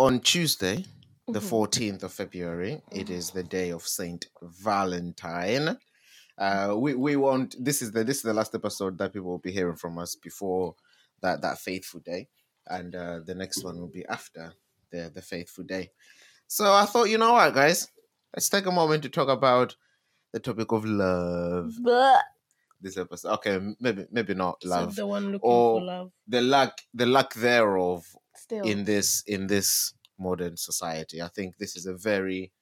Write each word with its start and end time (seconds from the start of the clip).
on 0.00 0.18
Tuesday, 0.20 0.84
the 1.28 1.40
Mhm. 1.40 1.48
14th 1.50 2.02
of 2.02 2.12
February, 2.12 2.82
it 2.90 3.10
is 3.10 3.30
the 3.32 3.42
day 3.42 3.68
of 3.70 3.86
Saint 3.86 4.28
Valentine. 4.40 5.78
Uh, 6.38 6.74
we 6.84 6.94
we 6.94 7.16
want 7.16 7.54
this 7.62 7.82
is 7.82 7.92
the 7.92 8.02
this 8.02 8.16
is 8.18 8.22
the 8.22 8.32
last 8.32 8.54
episode 8.54 8.96
that 8.96 9.12
people 9.12 9.28
will 9.30 9.38
be 9.50 9.52
hearing 9.52 9.76
from 9.76 9.98
us 9.98 10.14
before 10.16 10.74
that 11.20 11.42
that 11.42 11.58
faithful 11.58 12.00
day, 12.00 12.28
and 12.66 12.94
uh, 12.96 13.20
the 13.26 13.34
next 13.34 13.62
one 13.62 13.78
will 13.78 13.92
be 13.92 14.06
after 14.06 14.54
the 14.90 15.10
the 15.14 15.20
faithful 15.20 15.64
day. 15.64 15.90
So 16.46 16.64
I 16.72 16.86
thought, 16.86 17.10
you 17.10 17.18
know 17.18 17.34
what, 17.34 17.52
guys, 17.54 17.88
let's 18.34 18.48
take 18.48 18.64
a 18.66 18.72
moment 18.72 19.02
to 19.02 19.10
talk 19.10 19.28
about 19.28 19.76
the 20.32 20.40
topic 20.40 20.72
of 20.72 20.84
love. 20.86 21.74
But 21.82 22.24
This 22.80 22.96
episode, 22.96 23.32
okay, 23.34 23.60
maybe 23.78 24.06
maybe 24.10 24.32
not 24.32 24.62
So 24.62 24.68
love, 24.70 24.96
the 24.96 25.06
one 25.06 25.24
looking 25.32 25.50
Or- 25.50 25.78
for 25.80 25.84
love. 25.84 26.12
the 26.26 26.40
lack 26.40 26.72
the 26.94 27.04
lack 27.04 27.34
thereof 27.34 28.16
still, 28.50 28.64
in 28.64 28.84
this 28.84 29.22
in 29.26 29.46
this 29.46 29.94
modern 30.18 30.56
society. 30.56 31.22
I 31.22 31.28
think 31.28 31.56
this 31.58 31.76
is 31.76 31.86
a 31.86 31.94
very 31.94 32.52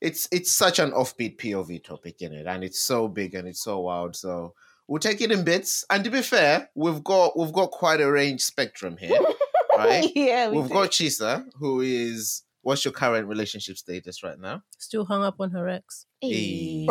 it's 0.00 0.28
it's 0.32 0.52
such 0.52 0.78
an 0.78 0.92
offbeat 0.92 1.38
POV 1.38 1.82
topic 1.84 2.22
in 2.22 2.32
it, 2.32 2.46
and 2.46 2.64
it's 2.64 2.78
so 2.80 3.08
big 3.08 3.34
and 3.34 3.48
it's 3.48 3.62
so 3.62 3.80
wild. 3.80 4.16
So 4.16 4.54
we'll 4.88 5.00
take 5.00 5.20
it 5.20 5.32
in 5.32 5.44
bits. 5.44 5.84
And 5.90 6.04
to 6.04 6.10
be 6.10 6.22
fair, 6.22 6.70
we've 6.74 7.02
got 7.04 7.38
we've 7.38 7.52
got 7.52 7.70
quite 7.70 8.00
a 8.00 8.10
range 8.10 8.42
spectrum 8.42 8.96
here, 8.96 9.20
right? 9.76 10.10
yeah, 10.14 10.48
we 10.48 10.58
we've 10.58 10.68
do. 10.68 10.74
got 10.74 10.90
Chisa, 10.90 11.44
who 11.54 11.80
is 11.80 12.42
what's 12.62 12.84
your 12.84 12.92
current 12.92 13.26
relationship 13.26 13.76
status 13.76 14.22
right 14.22 14.38
now? 14.38 14.62
Still 14.78 15.04
hung 15.04 15.22
up 15.22 15.36
on 15.40 15.50
her 15.50 15.68
ex. 15.68 16.06
Eh. 16.22 16.86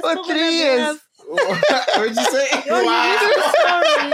For 0.00 0.24
three 0.24 0.56
years. 0.56 0.98
what 1.26 2.08
did 2.08 2.16
you 2.16 2.24
say? 2.24 2.48
You 2.66 2.72
missed 2.84 3.36
the 3.36 3.54
story. 3.58 4.12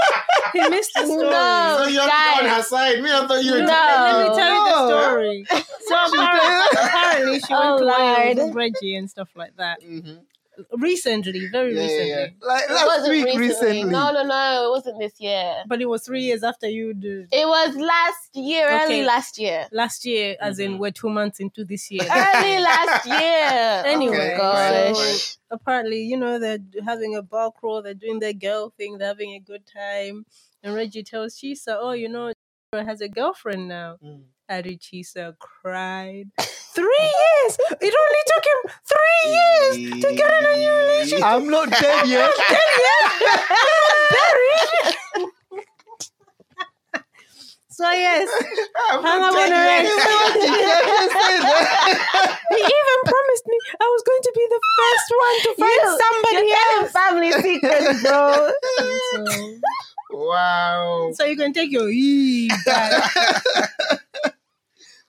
He 0.52 0.68
missed 0.68 0.92
the 0.94 1.04
story. 1.06 1.22
No. 1.30 1.76
So 1.82 1.88
you're 1.88 2.02
on 2.02 2.08
guys. 2.08 2.50
her 2.56 2.62
side. 2.62 3.02
Me, 3.02 3.10
I 3.12 3.26
thought 3.26 3.44
you 3.44 3.52
were 3.52 3.58
No. 3.60 3.66
Let 3.66 4.28
me 4.28 4.36
tell 4.36 4.52
you 4.54 4.64
the 4.64 4.88
story. 4.88 5.46
So 5.88 5.94
apparently, 5.96 6.78
apparently 6.82 7.40
she 7.40 7.52
went 7.54 7.64
Oh, 7.64 7.78
to 7.78 7.86
Wales 7.86 8.36
with 8.36 8.54
Reggie 8.54 8.96
and 8.96 9.08
stuff 9.08 9.30
like 9.34 9.56
that. 9.56 9.80
Mhm. 9.82 10.18
Recently, 10.72 11.48
very 11.48 11.74
Yeah, 11.74 11.80
yeah, 11.80 11.86
recently. 11.86 12.08
yeah. 12.08 12.26
Like 12.46 12.64
It 12.68 12.72
last 12.72 12.86
wasn't 12.86 13.10
week, 13.10 13.24
recently. 13.26 13.48
recently. 13.48 13.84
No, 13.92 14.12
no, 14.12 14.22
no. 14.24 14.66
It 14.66 14.70
wasn't 14.70 14.98
this 14.98 15.20
year. 15.20 15.62
But 15.66 15.80
it 15.80 15.86
was 15.86 16.04
three 16.04 16.22
years 16.22 16.42
after 16.42 16.68
you 16.68 16.94
did. 16.94 17.28
It 17.32 17.46
was 17.46 17.74
last 17.76 18.34
year, 18.34 18.66
Okay. 18.66 18.84
early 18.84 19.02
last 19.04 19.38
year. 19.38 19.66
Last 19.72 20.04
year, 20.04 20.36
as 20.40 20.58
in 20.58 20.72
Mhm. 20.74 20.78
we're 20.78 20.90
two 20.90 21.08
months 21.10 21.40
into 21.40 21.64
this 21.64 21.90
year. 21.90 22.02
Early 22.02 22.58
last 22.60 23.06
year. 23.06 23.82
Anyway, 23.94 24.16
Okay, 24.16 24.36
gosh. 24.36 24.94
fine, 24.94 24.94
fine. 24.94 25.16
apparently, 25.50 26.02
you 26.02 26.16
know, 26.16 26.38
they're 26.38 26.58
having 26.84 27.14
a 27.16 27.22
bar 27.22 27.50
crawl, 27.52 27.82
they're 27.82 27.94
doing 27.94 28.18
their 28.18 28.32
girl 28.32 28.70
thing, 28.76 28.98
they're 28.98 29.08
having 29.08 29.32
a 29.34 29.38
good 29.40 29.64
time. 29.66 30.26
And 30.62 30.74
Reggie 30.74 31.02
tells 31.04 31.36
Chisa, 31.38 31.76
oh, 31.80 31.92
you 31.92 32.08
know, 32.08 32.32
has 32.72 33.00
a 33.00 33.08
girlfriend 33.08 33.68
now. 33.68 33.96
Mm. 34.04 34.24
Harry 34.48 34.78
Chisa 34.78 35.34
cried. 35.38 36.30
Three 36.74 36.84
years! 36.86 37.58
It 37.80 37.94
only 38.02 38.24
took 38.26 38.44
him 38.46 38.72
three 38.86 39.32
years 39.32 40.02
to 40.04 40.14
get 40.14 40.30
in 40.30 40.44
a 40.46 40.56
new 40.58 40.72
relationship. 40.78 41.26
I'm 41.26 41.48
not 41.50 41.70
dead 41.70 42.06
yet. 42.08 42.30
So, 47.68 47.88
yes, 47.92 48.28
I'm 48.90 49.02
hung 49.02 49.20
not 49.20 49.34
up 49.34 49.38
on 49.40 49.48
dead 49.50 49.50
her 49.50 49.64
yet. 49.64 49.86
ex. 49.86 49.94
he 52.50 52.56
even 52.58 52.98
promised 53.04 53.46
me 53.46 53.58
I 53.80 53.84
was 53.84 54.02
going 54.06 54.22
to 54.22 54.32
be 54.34 54.46
the 54.50 54.60
first 54.78 55.08
one 55.22 55.36
to 55.44 55.50
find 55.60 55.82
You- 55.84 55.98
somebody 56.02 56.46
You're 56.48 56.82
else. 56.82 56.92
family 56.92 57.32
secrets, 57.32 58.02
bro. 58.02 58.52
So, 59.12 59.58
Wow. 60.10 61.10
so 61.14 61.24
you 61.24 61.36
can 61.36 61.52
take 61.52 61.70
your 61.70 61.88
E 61.90 62.48
back. 62.66 63.12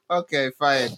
Okay, 0.10 0.52
fine. 0.58 0.90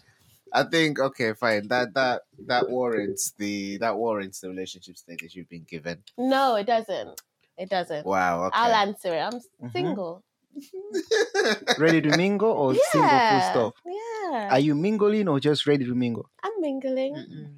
I 0.54 0.64
think 0.64 1.00
okay, 1.00 1.34
fine. 1.34 1.68
That 1.70 1.94
that 1.94 2.24
that 2.48 2.70
warrants 2.70 3.34
the 3.38 3.78
that 3.78 3.96
warrants 3.98 4.42
the 4.42 4.50
relationship 4.50 4.98
status 4.98 5.36
you've 5.36 5.50
been 5.50 5.64
given. 5.64 6.04
no, 6.18 6.56
it 6.56 6.66
doesn't. 6.68 7.22
It 7.58 7.70
doesn't. 7.70 8.06
Wow. 8.06 8.46
Okay. 8.46 8.58
I'll 8.58 8.74
answer 8.88 9.14
it. 9.14 9.20
I'm 9.20 9.40
Mhm. 9.64 9.72
single. 9.72 10.24
Ready 11.78 12.02
to 12.02 12.18
mingle 12.18 12.50
or 12.52 12.74
single 12.74 12.90
full 12.92 13.02
Yeah. 13.10 13.52
stop? 13.52 13.74
Yeah. 13.86 14.50
Are 14.52 14.60
you 14.60 14.76
mingling 14.76 15.28
or 15.28 15.40
just 15.40 15.66
ready 15.68 15.86
to 15.86 15.96
mingle? 15.96 16.30
I'm 16.44 16.52
mingling. 16.60 17.16
Mm-mm. 17.16 17.54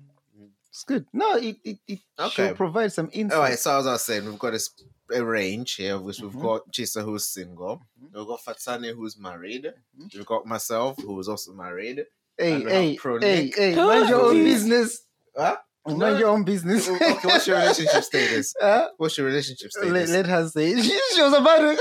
It's 0.70 0.84
good. 0.84 1.06
No, 1.14 1.36
it 1.38 1.58
it, 1.64 1.78
it 1.88 2.00
Okay. 2.20 2.48
should 2.50 2.58
provide 2.58 2.92
some 2.92 3.10
insight. 3.14 3.38
All 3.38 3.44
right. 3.44 3.60
So 3.60 3.78
as 3.80 3.88
I 3.88 3.92
was 3.94 4.04
saying, 4.04 4.26
we've 4.26 4.40
got 4.40 4.54
a, 4.54 4.60
sp- 4.62 4.90
a 5.16 5.24
range 5.24 5.76
here. 5.76 5.98
Which 6.00 6.20
we've 6.22 6.32
Mhm. 6.32 6.42
got 6.42 6.72
Chisa 6.72 7.04
who's 7.04 7.26
single. 7.28 7.82
Mhm. 8.02 8.14
We've 8.16 8.28
got 8.28 8.42
Fatsane 8.46 8.94
who's 8.96 9.18
married. 9.18 9.66
Mhm. 10.00 10.14
We've 10.16 10.26
got 10.26 10.46
myself 10.46 10.98
who's 11.02 11.28
also 11.28 11.54
married. 11.54 12.06
Hey, 12.38 12.54
And 12.54 12.66
we 12.66 12.72
hey, 12.72 12.98
have 13.04 13.22
hey, 13.22 13.52
hey, 13.56 13.76
mind 13.76 14.10
your 14.10 14.22
own 14.26 14.44
business. 14.44 15.06
Huh? 15.36 15.58
Mind 15.86 16.18
your 16.20 16.30
own 16.30 16.44
business. 16.46 16.88
okay. 16.90 17.14
What's 17.24 17.46
your 17.46 17.58
relationship 17.58 18.04
status? 18.04 18.54
Huh? 18.62 18.90
What's 18.98 19.18
your 19.18 19.28
relationship 19.28 19.70
let, 19.76 19.86
status? 19.88 20.10
let 20.12 20.26
her 20.28 20.48
say. 20.50 20.82
She, 20.82 21.00
she 21.16 21.22
was 21.22 21.34
about 21.34 21.58
to. 21.60 21.78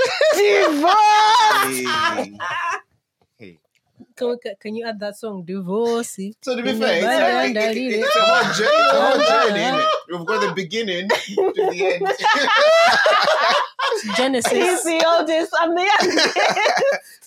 Hey. 4.23 4.31
Hey. 4.31 4.37
Can, 4.43 4.55
can 4.59 4.75
you 4.75 4.85
add 4.87 4.99
that 4.99 5.17
song, 5.17 5.43
Divorcee? 5.43 6.35
So 6.41 6.55
to 6.55 6.63
be 6.63 6.69
In 6.71 6.79
fair, 6.79 6.95
it's, 6.97 7.05
like, 7.05 7.47
and 7.47 7.57
it- 7.57 7.77
it- 7.77 7.99
it's 7.99 8.15
a 8.15 8.19
whole 8.21 8.53
journey. 8.53 8.69
It's 8.83 8.93
a 8.93 9.01
whole 9.01 9.47
journey. 9.49 9.59
innit? 9.59 9.87
We've 10.17 10.25
got 10.27 10.47
the 10.47 10.53
beginning 10.53 11.09
to 11.09 11.71
the 11.71 11.93
end. 11.93 12.07
Genesis. 14.17 14.51
He's 14.51 14.83
the 14.83 15.05
oldest. 15.07 15.53
I'm 15.59 15.75
the 15.75 15.81
youngest. 15.81 16.37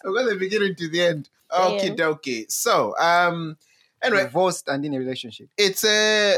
We've 0.04 0.14
got 0.14 0.28
the 0.28 0.36
beginning 0.38 0.74
to 0.76 0.88
the 0.88 1.02
end. 1.02 1.28
Okay, 1.56 1.88
Yeah. 1.88 1.94
dokie. 1.94 2.50
So, 2.50 2.96
um, 2.98 3.56
anyway, 4.02 4.24
Divorced 4.24 4.68
and 4.68 4.84
in 4.84 4.94
a 4.94 4.98
relationship. 4.98 5.48
it's 5.56 5.84
a 5.84 6.36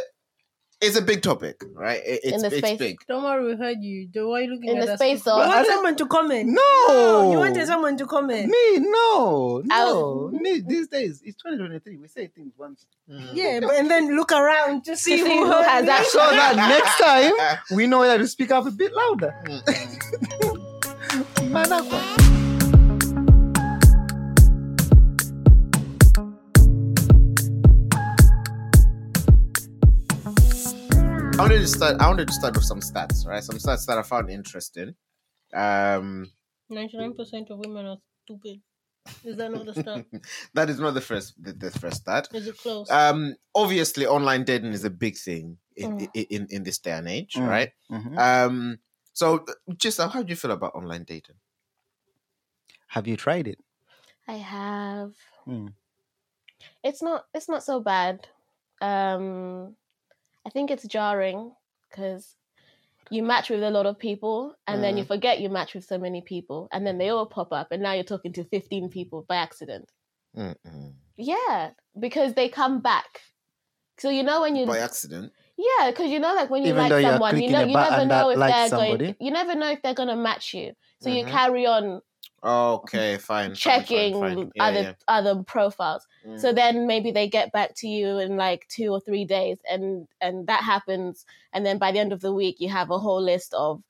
it's 0.80 0.96
a 0.96 1.02
big 1.02 1.22
topic, 1.22 1.62
right? 1.74 2.00
It- 2.04 2.20
it's 2.24 2.34
In 2.36 2.40
the 2.42 2.46
it's 2.48 2.58
space. 2.58 2.78
big. 2.78 2.96
Don't 3.08 3.24
worry, 3.24 3.44
we 3.44 3.56
heard 3.56 3.78
you. 3.82 4.06
Do- 4.06 4.28
Why 4.28 4.38
are 4.38 4.42
you 4.42 4.50
looking 4.54 4.70
In 4.70 4.78
at 4.78 4.86
the 4.86 4.92
us? 4.92 4.98
space 4.98 5.26
You 5.26 5.32
of- 5.32 5.38
want 5.38 5.50
I 5.52 5.64
someone 5.64 5.96
to 5.96 6.06
comment? 6.06 6.48
No. 6.50 7.30
You 7.32 7.38
wanted 7.38 7.66
someone 7.66 7.96
to 7.96 8.06
comment. 8.06 8.46
Me, 8.48 8.78
no, 8.78 9.62
no. 9.64 9.74
I'll- 9.74 10.28
Me, 10.32 10.60
these 10.60 10.88
days, 10.88 11.20
it's 11.24 11.36
2023. 11.42 11.96
We 11.96 12.08
say 12.08 12.28
things 12.28 12.52
once. 12.56 12.86
Mm. 13.10 13.30
Yeah, 13.34 13.60
but 13.60 13.74
and 13.76 13.90
then 13.90 14.14
look 14.16 14.30
around 14.32 14.84
to 14.84 14.96
see, 14.96 15.16
see 15.18 15.24
who, 15.24 15.46
who 15.46 15.52
has 15.62 15.84
me. 15.84 15.90
actually- 15.90 16.10
So 16.10 16.18
that 16.30 16.56
next 16.74 16.98
time, 16.98 17.76
we 17.76 17.86
know 17.86 18.02
that 18.04 18.18
to 18.18 18.26
speak 18.28 18.50
up 18.52 18.66
a 18.66 18.70
bit 18.70 18.92
louder. 18.94 19.34
Mm. 19.46 19.62
Manakwa. 21.52 22.17
I 31.38 31.42
wanted 31.42 31.60
to 31.60 31.68
start. 31.68 32.00
I 32.00 32.08
wanted 32.08 32.26
to 32.26 32.34
start 32.34 32.56
with 32.56 32.64
some 32.64 32.80
stats, 32.80 33.24
right? 33.24 33.42
Some 33.44 33.58
stats 33.58 33.86
that 33.86 33.96
I 33.96 34.02
found 34.02 34.28
interesting. 34.28 34.96
Um, 35.54 36.30
99% 36.70 37.50
of 37.50 37.58
women 37.60 37.86
are 37.86 37.98
stupid. 38.24 38.60
Is 39.24 39.36
that 39.36 39.52
not 39.52 39.64
the 39.64 39.72
stat? 39.74 40.04
that 40.54 40.68
is 40.68 40.80
not 40.80 40.94
the 40.94 41.00
first 41.00 41.40
the, 41.42 41.52
the 41.52 41.70
first 41.70 41.98
stat. 42.02 42.28
Is 42.34 42.48
it 42.48 42.58
close? 42.58 42.90
Um, 42.90 43.36
obviously, 43.54 44.04
online 44.04 44.42
dating 44.44 44.72
is 44.72 44.84
a 44.84 44.90
big 44.90 45.16
thing 45.16 45.58
in 45.76 45.92
Mm. 45.92 46.08
in, 46.12 46.24
in, 46.24 46.46
in 46.50 46.62
this 46.64 46.78
day 46.78 46.90
and 46.90 47.08
age, 47.08 47.34
Mm. 47.34 47.48
right? 47.48 47.70
Mhm. 47.90 48.18
Um, 48.18 48.78
so 49.12 49.44
just 49.76 50.00
how 50.00 50.22
do 50.22 50.28
you 50.30 50.36
feel 50.36 50.50
about 50.50 50.74
online 50.74 51.04
dating? 51.04 51.36
Have 52.88 53.06
you 53.06 53.16
tried 53.16 53.46
it? 53.46 53.58
I 54.26 54.34
have. 54.34 55.12
Hmm. 55.44 55.68
It's 56.82 57.00
not. 57.00 57.26
It's 57.32 57.48
not 57.48 57.62
so 57.62 57.78
bad. 57.80 58.26
Um, 58.82 59.76
I 60.48 60.50
think 60.50 60.70
it's 60.70 60.86
jarring 60.86 61.52
because 61.90 62.34
you 63.10 63.22
match 63.22 63.50
with 63.50 63.62
a 63.62 63.70
lot 63.70 63.84
of 63.84 63.98
people, 63.98 64.54
and 64.66 64.82
then 64.82 64.96
you 64.96 65.04
Mm. 65.04 65.08
forget 65.08 65.40
you 65.40 65.50
match 65.50 65.74
with 65.74 65.84
so 65.84 65.98
many 65.98 66.22
people, 66.22 66.68
and 66.72 66.86
then 66.86 66.96
they 66.96 67.10
all 67.10 67.26
pop 67.26 67.52
up, 67.52 67.68
and 67.70 67.82
now 67.82 67.92
you're 67.92 68.02
talking 68.02 68.32
to 68.32 68.44
fifteen 68.44 68.88
people 68.88 69.26
by 69.28 69.36
accident. 69.36 69.92
Mm-mm. 70.34 70.94
Yeah, 71.18 71.72
because 72.00 72.32
they 72.32 72.48
come 72.48 72.80
back. 72.80 73.20
So 73.98 74.08
you 74.08 74.22
know 74.22 74.40
when 74.40 74.56
you 74.56 74.64
By 74.64 74.78
accident. 74.78 75.34
yeah, 75.58 75.90
because 75.90 76.10
you 76.10 76.18
know 76.18 76.34
like 76.34 76.48
when 76.48 76.62
you 76.62 76.70
Even 76.70 76.88
like 76.88 77.02
someone, 77.02 77.36
you 77.42 77.50
know 77.50 77.60
you 77.60 77.74
never 77.76 78.06
know 78.06 78.30
if 78.30 78.38
they're 78.38 78.70
somebody. 78.70 79.04
going. 79.04 79.16
You 79.20 79.30
never 79.32 79.54
know 79.54 79.70
if 79.70 79.82
they're 79.82 80.00
gonna 80.00 80.16
match 80.16 80.54
you. 80.54 80.72
So 81.00 81.10
you 81.10 81.24
Mhm. 81.26 81.30
carry 81.30 81.66
on 81.66 82.00
Okay, 82.42 83.18
fine. 83.18 83.50
fine, 83.50 83.54
checking 83.54 84.14
fine, 84.14 84.36
fine. 84.36 84.50
Yeah, 84.54 84.62
other 84.68 84.82
yeah. 84.82 84.94
other 85.08 85.42
profiles. 85.42 86.06
Mm. 86.28 86.40
So 86.40 86.52
then 86.52 86.86
maybe 86.86 87.10
they 87.10 87.28
get 87.28 87.52
back 87.52 87.74
to 87.76 87.88
you 87.88 88.18
in 88.18 88.36
like 88.36 88.66
two 88.68 88.90
or 88.90 89.00
three 89.00 89.24
days, 89.24 89.58
and 89.70 90.06
and 90.20 90.46
that 90.46 90.62
happens, 90.62 91.24
and 91.52 91.64
then 91.64 91.78
by 91.78 91.92
the 91.92 91.98
end 91.98 92.12
of 92.12 92.20
the 92.20 92.32
week 92.32 92.56
you 92.60 92.68
have 92.68 92.90
a 92.90 92.98
whole 92.98 93.22
list 93.22 93.54
of 93.54 93.82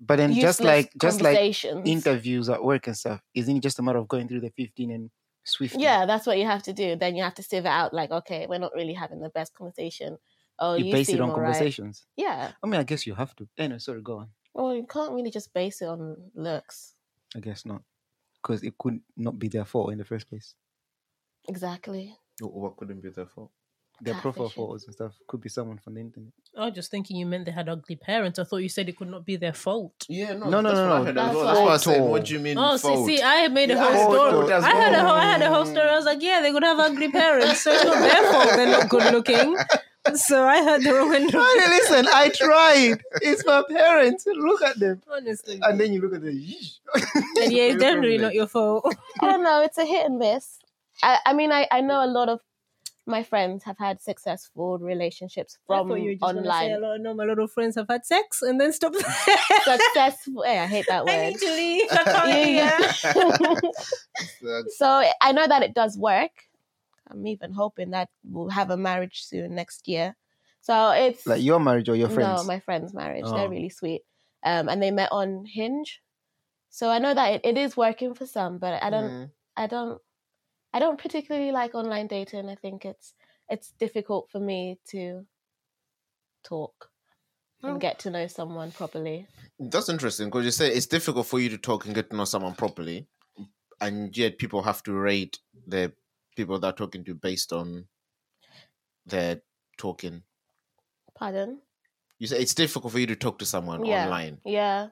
But 0.00 0.16
then, 0.16 0.32
just 0.34 0.60
like 0.60 0.90
just 0.98 1.20
like 1.22 1.64
interviews 1.64 2.48
at 2.48 2.64
work 2.64 2.86
and 2.86 2.96
stuff, 2.96 3.20
isn't 3.34 3.56
it 3.56 3.62
just 3.62 3.78
a 3.78 3.82
matter 3.82 3.98
of 3.98 4.08
going 4.08 4.26
through 4.28 4.40
the 4.40 4.50
15 4.50 4.90
and 4.90 5.10
swiftly? 5.44 5.82
yeah, 5.82 6.06
that's 6.06 6.26
what 6.26 6.38
you 6.38 6.46
have 6.46 6.62
to 6.64 6.72
do. 6.72 6.96
Then 6.96 7.14
you 7.14 7.22
have 7.22 7.34
to 7.34 7.42
sieve 7.42 7.66
it 7.66 7.68
out. 7.68 7.94
Like, 7.94 8.10
okay, 8.10 8.46
we're 8.48 8.58
not 8.58 8.74
really 8.74 8.94
having 8.94 9.20
the 9.20 9.30
best 9.30 9.54
conversation. 9.54 10.18
Oh, 10.58 10.74
you 10.74 10.86
you, 10.86 10.92
base 10.92 11.08
it 11.08 11.20
on 11.20 11.32
conversations. 11.32 12.04
Yeah. 12.16 12.52
I 12.62 12.66
mean, 12.66 12.80
I 12.80 12.84
guess 12.84 13.06
you 13.06 13.14
have 13.14 13.34
to. 13.36 13.48
Anyway, 13.56 13.78
sorry, 13.78 14.02
go 14.02 14.18
on. 14.18 14.28
Well, 14.52 14.74
you 14.74 14.86
can't 14.86 15.12
really 15.12 15.30
just 15.30 15.54
base 15.54 15.80
it 15.80 15.88
on 15.88 16.16
looks. 16.34 16.94
I 17.36 17.40
guess 17.40 17.64
not. 17.64 17.82
because 18.42 18.62
it 18.62 18.76
could 18.78 19.00
not 19.16 19.38
be 19.38 19.48
their 19.48 19.64
fault 19.64 19.92
in 19.92 19.98
the 19.98 20.04
first 20.04 20.28
place. 20.28 20.54
Exactly. 21.48 22.16
Wh- 22.40 22.54
What 22.54 22.76
couldn't 22.76 23.00
be 23.02 23.10
their 23.10 23.26
fault? 23.26 23.50
Their 24.02 24.14
profile 24.14 24.48
photos 24.48 24.84
and 24.86 24.94
stuff 24.94 25.12
could 25.26 25.42
be 25.42 25.50
someone 25.50 25.76
from 25.76 25.92
the 25.92 26.00
internet. 26.00 26.32
I 26.56 26.64
was 26.66 26.74
just 26.74 26.90
thinking 26.90 27.18
you 27.18 27.26
meant 27.26 27.44
they 27.44 27.52
had 27.52 27.68
ugly 27.68 27.96
parents. 27.96 28.38
I 28.38 28.44
thought 28.44 28.58
you 28.58 28.70
said 28.70 28.88
it 28.88 28.96
could 28.96 29.10
not 29.10 29.26
be 29.26 29.36
their 29.36 29.52
fault. 29.52 30.06
Yeah, 30.08 30.32
no, 30.32 30.48
No, 30.48 30.62
no, 30.62 30.68
that's 30.70 30.74
no, 30.80 30.86
what 30.88 30.92
I 30.94 30.98
no, 31.00 31.04
heard 31.04 31.14
that's. 31.16 31.34
That's 31.34 31.36
what 31.36 31.46
I 31.46 31.64
was 31.64 31.82
saying. 31.82 31.98
photo. 32.00 32.10
What 32.10 32.24
do 32.24 32.32
you 32.32 32.38
mean? 32.40 32.56
Oh, 32.56 32.76
see, 32.78 32.88
fault? 32.88 33.06
see, 33.06 33.22
I 33.22 33.48
made 33.48 33.70
a 33.70 33.74
Yeah, 33.74 33.92
whole 33.92 34.12
I 34.14 34.30
story. 34.30 34.52
I 34.54 34.70
had 34.70 34.94
a 34.94 35.00
whole, 35.00 35.16
I 35.16 35.24
had 35.24 35.42
a 35.42 35.50
whole 35.52 35.66
story. 35.66 35.86
I 35.86 35.96
was 35.96 36.06
like, 36.06 36.22
yeah, 36.22 36.40
they 36.40 36.50
could 36.50 36.62
have 36.64 36.78
ugly 36.78 37.10
parents, 37.10 37.60
so 37.60 37.72
it's 37.72 37.84
not 37.84 38.00
their 38.00 38.32
fault 38.32 38.48
they're 38.56 38.66
not 38.70 38.88
good 38.88 39.12
looking. 39.12 39.56
So 40.14 40.46
I 40.46 40.56
had 40.56 40.82
the 40.82 40.94
wrong 40.94 41.14
end 41.14 41.26
of 41.28 41.34
listen, 41.34 42.06
I 42.08 42.30
tried. 42.34 43.02
It's 43.20 43.44
my 43.44 43.62
parents. 43.68 44.24
Look 44.26 44.62
at 44.62 44.78
them. 44.78 45.02
Honestly. 45.12 45.60
And 45.62 45.78
then 45.78 45.92
you 45.92 46.00
look 46.00 46.14
at 46.14 46.22
the 46.22 46.30
yeesh. 46.30 46.78
And 47.42 47.52
yeah, 47.52 47.64
it's 47.68 47.82
definitely 47.82 48.16
not 48.16 48.32
your 48.34 48.46
fault. 48.46 48.96
I 49.20 49.26
don't 49.26 49.44
know. 49.44 49.60
It's 49.62 49.76
a 49.76 49.84
hit 49.84 50.06
and 50.06 50.18
miss. 50.18 50.58
I, 51.02 51.18
I 51.26 51.32
mean, 51.32 51.52
I, 51.52 51.66
I 51.70 51.80
know 51.80 52.04
a 52.04 52.06
lot 52.06 52.28
of 52.28 52.40
my 53.06 53.22
friends 53.22 53.64
have 53.64 53.78
had 53.78 54.00
successful 54.00 54.78
relationships 54.78 55.58
I 55.68 55.78
from 55.78 55.88
thought 55.88 55.94
you 55.96 56.04
were 56.10 56.12
just 56.12 56.20
gonna 56.20 56.42
say 56.42 56.70
a 56.70 56.74
online. 56.76 56.82
lot, 56.82 57.00
no, 57.00 57.14
my 57.14 57.24
little 57.24 57.46
friends 57.48 57.74
have 57.76 57.88
had 57.88 58.04
sex 58.06 58.42
and 58.42 58.60
then 58.60 58.72
stop. 58.72 58.94
Successful. 59.64 60.42
Hey, 60.44 60.58
I 60.58 60.66
hate 60.66 60.86
that 60.88 61.02
I 61.08 61.16
word. 61.16 61.30
need 61.30 61.38
to 61.38 61.50
leave. 61.50 61.88
I 61.90 62.04
can't 63.02 63.12
Yeah, 63.12 63.60
so 64.76 65.02
I 65.20 65.32
know 65.32 65.46
that 65.46 65.62
it 65.62 65.74
does 65.74 65.98
work. 65.98 66.30
I'm 67.10 67.26
even 67.26 67.52
hoping 67.52 67.90
that 67.90 68.08
we'll 68.24 68.50
have 68.50 68.70
a 68.70 68.76
marriage 68.76 69.24
soon 69.24 69.54
next 69.54 69.88
year. 69.88 70.14
So 70.60 70.90
it's 70.90 71.26
Like 71.26 71.42
your 71.42 71.58
marriage 71.58 71.88
or 71.88 71.96
your 71.96 72.08
friends? 72.08 72.42
No, 72.42 72.46
my 72.46 72.60
friend's 72.60 72.94
marriage. 72.94 73.24
Oh. 73.26 73.34
They're 73.36 73.48
really 73.48 73.70
sweet. 73.70 74.02
Um, 74.44 74.68
and 74.68 74.80
they 74.82 74.90
met 74.90 75.08
on 75.10 75.44
Hinge. 75.46 76.00
So 76.68 76.88
I 76.88 76.98
know 76.98 77.12
that 77.12 77.32
it, 77.34 77.40
it 77.44 77.58
is 77.58 77.76
working 77.76 78.14
for 78.14 78.26
some, 78.26 78.58
but 78.58 78.80
I 78.82 78.90
don't 78.90 79.10
Mm. 79.10 79.30
I 79.56 79.66
don't 79.66 80.00
I 80.72 80.78
don't 80.78 81.00
particularly 81.00 81.52
like 81.52 81.74
online 81.74 82.06
dating. 82.06 82.48
I 82.48 82.54
think 82.54 82.84
it's 82.84 83.14
it's 83.48 83.72
difficult 83.72 84.28
for 84.30 84.38
me 84.40 84.78
to 84.90 85.26
talk 86.44 86.90
Oh. 87.62 87.72
and 87.72 87.80
get 87.80 87.98
to 88.00 88.10
know 88.10 88.26
someone 88.26 88.70
properly. 88.70 89.26
That's 89.58 89.88
interesting 89.90 90.28
because 90.28 90.44
you 90.46 90.50
say 90.50 90.68
it's 90.72 90.86
difficult 90.86 91.26
for 91.26 91.38
you 91.40 91.50
to 91.50 91.58
talk 91.58 91.84
and 91.84 91.94
get 91.94 92.08
to 92.10 92.16
know 92.16 92.24
someone 92.24 92.54
properly, 92.54 93.06
and 93.80 94.16
yet 94.16 94.38
people 94.38 94.62
have 94.62 94.82
to 94.84 94.92
rate 94.94 95.38
the 95.66 95.92
people 96.36 96.58
they're 96.58 96.72
talking 96.72 97.04
to 97.04 97.14
based 97.14 97.52
on 97.52 97.86
their 99.04 99.42
talking. 99.76 100.22
Pardon? 101.14 101.60
You 102.18 102.28
say 102.28 102.38
it's 102.40 102.54
difficult 102.54 102.92
for 102.92 102.98
you 102.98 103.06
to 103.08 103.16
talk 103.16 103.38
to 103.40 103.46
someone 103.46 103.84
Yeah. 103.84 104.04
online, 104.04 104.40
Yeah. 104.44 104.88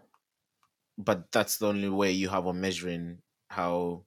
but 0.99 1.31
that's 1.33 1.57
the 1.59 1.69
only 1.69 1.89
way 1.89 2.11
you 2.13 2.29
have 2.29 2.47
of 2.47 2.57
measuring 2.57 3.23
how. 3.49 4.05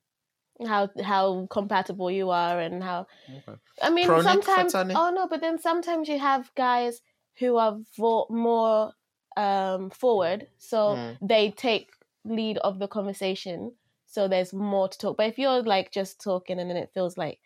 How 0.65 0.89
how 1.03 1.47
compatible 1.49 2.11
you 2.11 2.29
are 2.29 2.59
and 2.59 2.83
how 2.83 3.07
Okay. 3.29 3.57
I 3.81 3.89
mean 3.89 4.07
Pro 4.07 4.17
Nick 4.17 4.43
sometimes 4.43 4.75
oh 4.75 5.11
no, 5.11 5.27
but 5.27 5.41
then 5.41 5.59
sometimes 5.59 6.07
you 6.09 6.19
have 6.19 6.53
guys 6.55 7.01
who 7.39 7.57
are 7.57 7.79
vo- 7.97 8.27
more 8.29 8.93
um 9.37 9.89
forward, 9.89 10.47
so 10.57 10.95
Mm. 10.95 11.17
they 11.21 11.51
take 11.51 11.91
lead 12.25 12.57
of 12.59 12.79
the 12.79 12.87
conversation, 12.87 13.73
so 14.05 14.27
there's 14.27 14.53
more 14.53 14.89
to 14.89 14.97
talk. 14.97 15.17
But 15.17 15.27
if 15.27 15.39
you're 15.39 15.63
like 15.63 15.91
just 15.91 16.21
talking 16.21 16.59
and 16.59 16.69
then 16.69 16.77
it 16.77 16.91
feels 16.93 17.17
like 17.17 17.39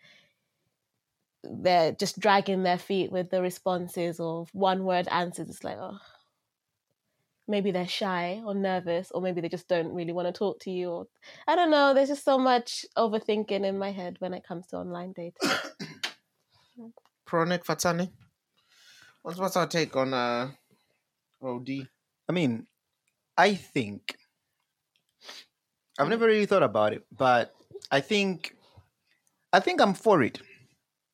they're 1.44 1.92
just 1.94 2.20
dragging 2.20 2.64
their 2.64 2.78
feet 2.78 3.12
with 3.12 3.30
the 3.30 3.42
responses 3.42 4.20
or 4.20 4.46
one 4.54 4.84
word 4.84 5.08
answers, 5.10 5.50
it's 5.50 5.64
like 5.64 5.78
oh 5.80 6.00
maybe 7.48 7.72
they're 7.72 7.88
shy 7.88 8.42
or 8.46 8.54
nervous 8.54 9.12
or 9.12 9.22
maybe 9.22 9.42
they 9.42 9.50
just 9.50 9.68
don't 9.68 9.94
really 9.94 10.14
want 10.14 10.28
to 10.28 10.32
talk 10.32 10.60
to 10.62 10.72
you 10.72 10.90
or 10.90 11.08
I 11.48 11.56
don't 11.56 11.72
know, 11.72 11.94
there's 11.94 12.10
just 12.10 12.26
so 12.26 12.38
much 12.38 12.86
overthinking 12.98 13.66
in 13.66 13.78
my 13.78 13.92
head 13.92 14.18
when 14.20 14.34
it 14.34 14.44
comes 14.44 14.68
to 14.68 14.78
online 14.78 15.14
dating. 15.14 15.34
Pro 17.26 17.44
Nick 17.44 17.64
Fatani. 17.64 18.12
What's 19.22 19.40
what's 19.40 19.58
our 19.58 19.68
take 19.68 19.96
on 19.96 20.14
uh, 20.14 20.52
OD? 21.42 21.88
I 22.30 22.32
mean, 22.32 22.68
I 23.38 23.56
think 23.56 24.16
I've 25.98 26.10
never 26.10 26.26
really 26.26 26.46
thought 26.46 26.64
about 26.64 26.94
it, 26.94 27.04
but 27.16 27.54
I 27.92 28.02
think 28.02 28.56
I 29.52 29.60
think 29.60 29.82
I'm 29.82 29.94
for 29.94 30.22
it. 30.22 30.40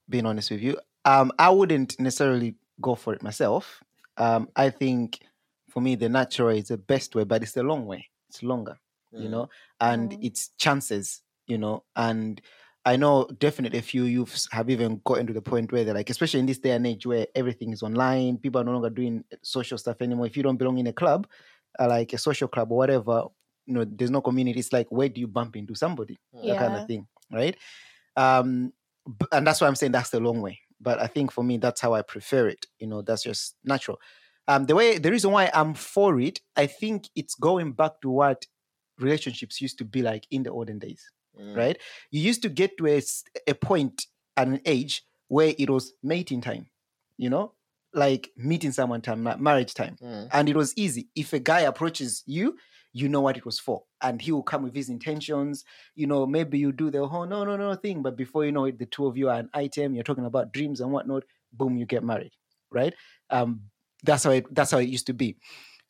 Being 0.10 0.26
honest 0.26 0.52
with 0.52 0.62
you, 0.62 0.78
um, 1.06 1.32
I 1.40 1.50
wouldn't 1.52 2.00
necessarily 2.00 2.56
go 2.82 2.96
for 2.96 3.14
it 3.14 3.24
myself. 3.24 3.82
Um, 4.18 4.50
I 4.56 4.70
think 4.70 5.22
for 5.72 5.82
me, 5.82 5.96
the 5.96 6.10
natural 6.10 6.50
is 6.50 6.68
the 6.70 6.78
best 6.78 7.16
way, 7.16 7.24
but 7.24 7.42
it's 7.44 7.54
the 7.54 7.64
long 7.64 7.86
way. 7.86 8.10
It's 8.30 8.44
longer, 8.44 8.78
you 9.18 9.28
Mm. 9.28 9.32
know, 9.32 9.50
and 9.80 10.12
Mm. 10.12 10.20
it's 10.22 10.50
chances, 10.58 11.22
you 11.48 11.58
know, 11.58 11.84
and 11.96 12.42
I 12.86 12.96
know 12.96 13.28
definitely 13.40 13.78
a 13.80 13.84
few 13.84 14.06
youths 14.06 14.48
have 14.52 14.70
even 14.70 15.02
gotten 15.06 15.28
to 15.28 15.34
the 15.34 15.42
point 15.42 15.72
where 15.72 15.84
they're 15.84 15.94
like, 15.94 16.10
especially 16.10 16.40
in 16.40 16.48
this 16.48 16.58
day 16.60 16.72
and 16.72 16.88
age 16.88 17.06
where 17.06 17.28
everything 17.36 17.72
is 17.74 17.84
online, 17.84 18.38
people 18.40 18.60
are 18.62 18.64
no 18.64 18.72
longer 18.74 18.90
doing 18.90 19.24
social 19.44 19.78
stuff 19.78 20.02
anymore. 20.02 20.26
If 20.26 20.36
you 20.36 20.44
don't 20.44 20.58
belong 20.58 20.80
in 20.80 20.88
a 20.88 20.94
club, 20.94 21.28
uh, 21.80 21.88
like 21.88 22.14
a 22.14 22.18
social 22.18 22.48
club 22.48 22.72
or 22.72 22.78
whatever, 22.78 23.26
you 23.68 23.74
know, 23.76 23.86
there's 23.86 24.10
no 24.12 24.22
community. 24.22 24.60
It's 24.60 24.74
like, 24.74 24.88
where 24.92 25.10
do 25.10 25.22
you 25.22 25.28
bump 25.28 25.56
into 25.56 25.76
somebody? 25.76 26.20
That 26.44 26.58
kind 26.58 26.76
of 26.76 26.86
thing, 26.86 27.08
right? 27.32 27.56
Um, 28.16 28.74
and 29.32 29.46
that's 29.46 29.62
why 29.62 29.68
I'm 29.68 29.76
saying 29.76 29.92
that's 29.92 30.10
the 30.10 30.20
long 30.20 30.42
way. 30.42 30.60
But 30.80 31.00
I 31.00 31.08
think 31.08 31.32
for 31.32 31.44
me, 31.44 31.58
that's 31.58 31.82
how 31.82 31.94
I 31.94 32.02
prefer 32.02 32.48
it. 32.48 32.66
You 32.80 32.88
know, 32.88 33.02
that's 33.04 33.24
just 33.24 33.56
natural. 33.64 34.00
Um, 34.48 34.66
the 34.66 34.76
way, 34.76 34.98
the 34.98 35.12
reason 35.12 35.32
why 35.32 35.50
I'm 35.54 35.74
for 35.74 36.20
it, 36.20 36.42
I 36.56 36.68
think 36.68 37.10
it's 37.16 37.36
going 37.36 37.74
back 37.74 38.02
to 38.02 38.10
what 38.10 38.46
relationships 39.00 39.62
used 39.62 39.78
to 39.80 39.86
be 39.86 40.02
like 40.02 40.28
in 40.32 40.44
the 40.44 40.52
olden 40.52 40.80
days 40.80 41.04
Mm. 41.40 41.56
right? 41.56 41.78
You 42.12 42.22
used 42.22 42.42
to 42.44 42.50
get 42.50 42.78
to 42.78 42.88
a 43.48 43.54
point 43.54 44.08
at 44.38 44.48
an 44.48 44.62
age 44.66 45.04
where 45.28 45.54
it 45.58 45.70
was 45.70 45.94
mating 46.04 46.42
time, 46.42 46.68
you 47.18 47.30
know, 47.30 47.54
like 47.94 48.30
meeting 48.36 48.72
someone 48.72 49.02
time, 49.02 49.24
marriage 49.24 49.74
time. 49.74 49.98
Mm. 50.02 50.30
And 50.32 50.50
it 50.50 50.56
was 50.56 50.74
easy. 50.78 51.10
If 51.16 51.34
a 51.34 51.40
guy 51.40 51.62
approaches 51.62 52.24
you, 52.26 52.58
you 52.94 53.08
know 53.08 53.22
what 53.22 53.38
it 53.38 53.46
was 53.46 53.60
for. 53.60 53.84
And 54.02 54.22
he 54.22 54.32
will 54.32 54.44
come 54.44 54.64
with 54.64 54.76
his 54.76 54.90
intentions. 54.90 55.64
You 55.96 56.08
know, 56.08 56.26
maybe 56.26 56.60
you 56.60 56.74
do 56.74 56.92
the 56.92 57.08
whole 57.08 57.26
no, 57.26 57.46
no, 57.46 57.56
no 57.56 57.76
thing. 57.76 58.02
But 58.02 58.18
before 58.18 58.44
you 58.44 58.52
know 58.52 58.66
it, 58.66 58.78
the 58.78 58.86
two 58.86 59.08
of 59.08 59.16
you 59.18 59.30
are 59.30 59.40
an 59.40 59.50
item. 59.54 59.94
You're 59.94 60.04
talking 60.04 60.26
about 60.26 60.52
dreams 60.52 60.82
and 60.82 60.92
whatnot. 60.92 61.24
Boom, 61.54 61.78
you 61.78 61.86
get 61.86 62.04
married, 62.04 62.34
right? 62.70 62.94
Um, 63.30 63.62
that's 64.04 64.24
how 64.24 64.32
it, 64.32 64.54
that's 64.54 64.72
how 64.72 64.80
it 64.80 64.90
used 64.90 65.08
to 65.08 65.14
be. 65.14 65.38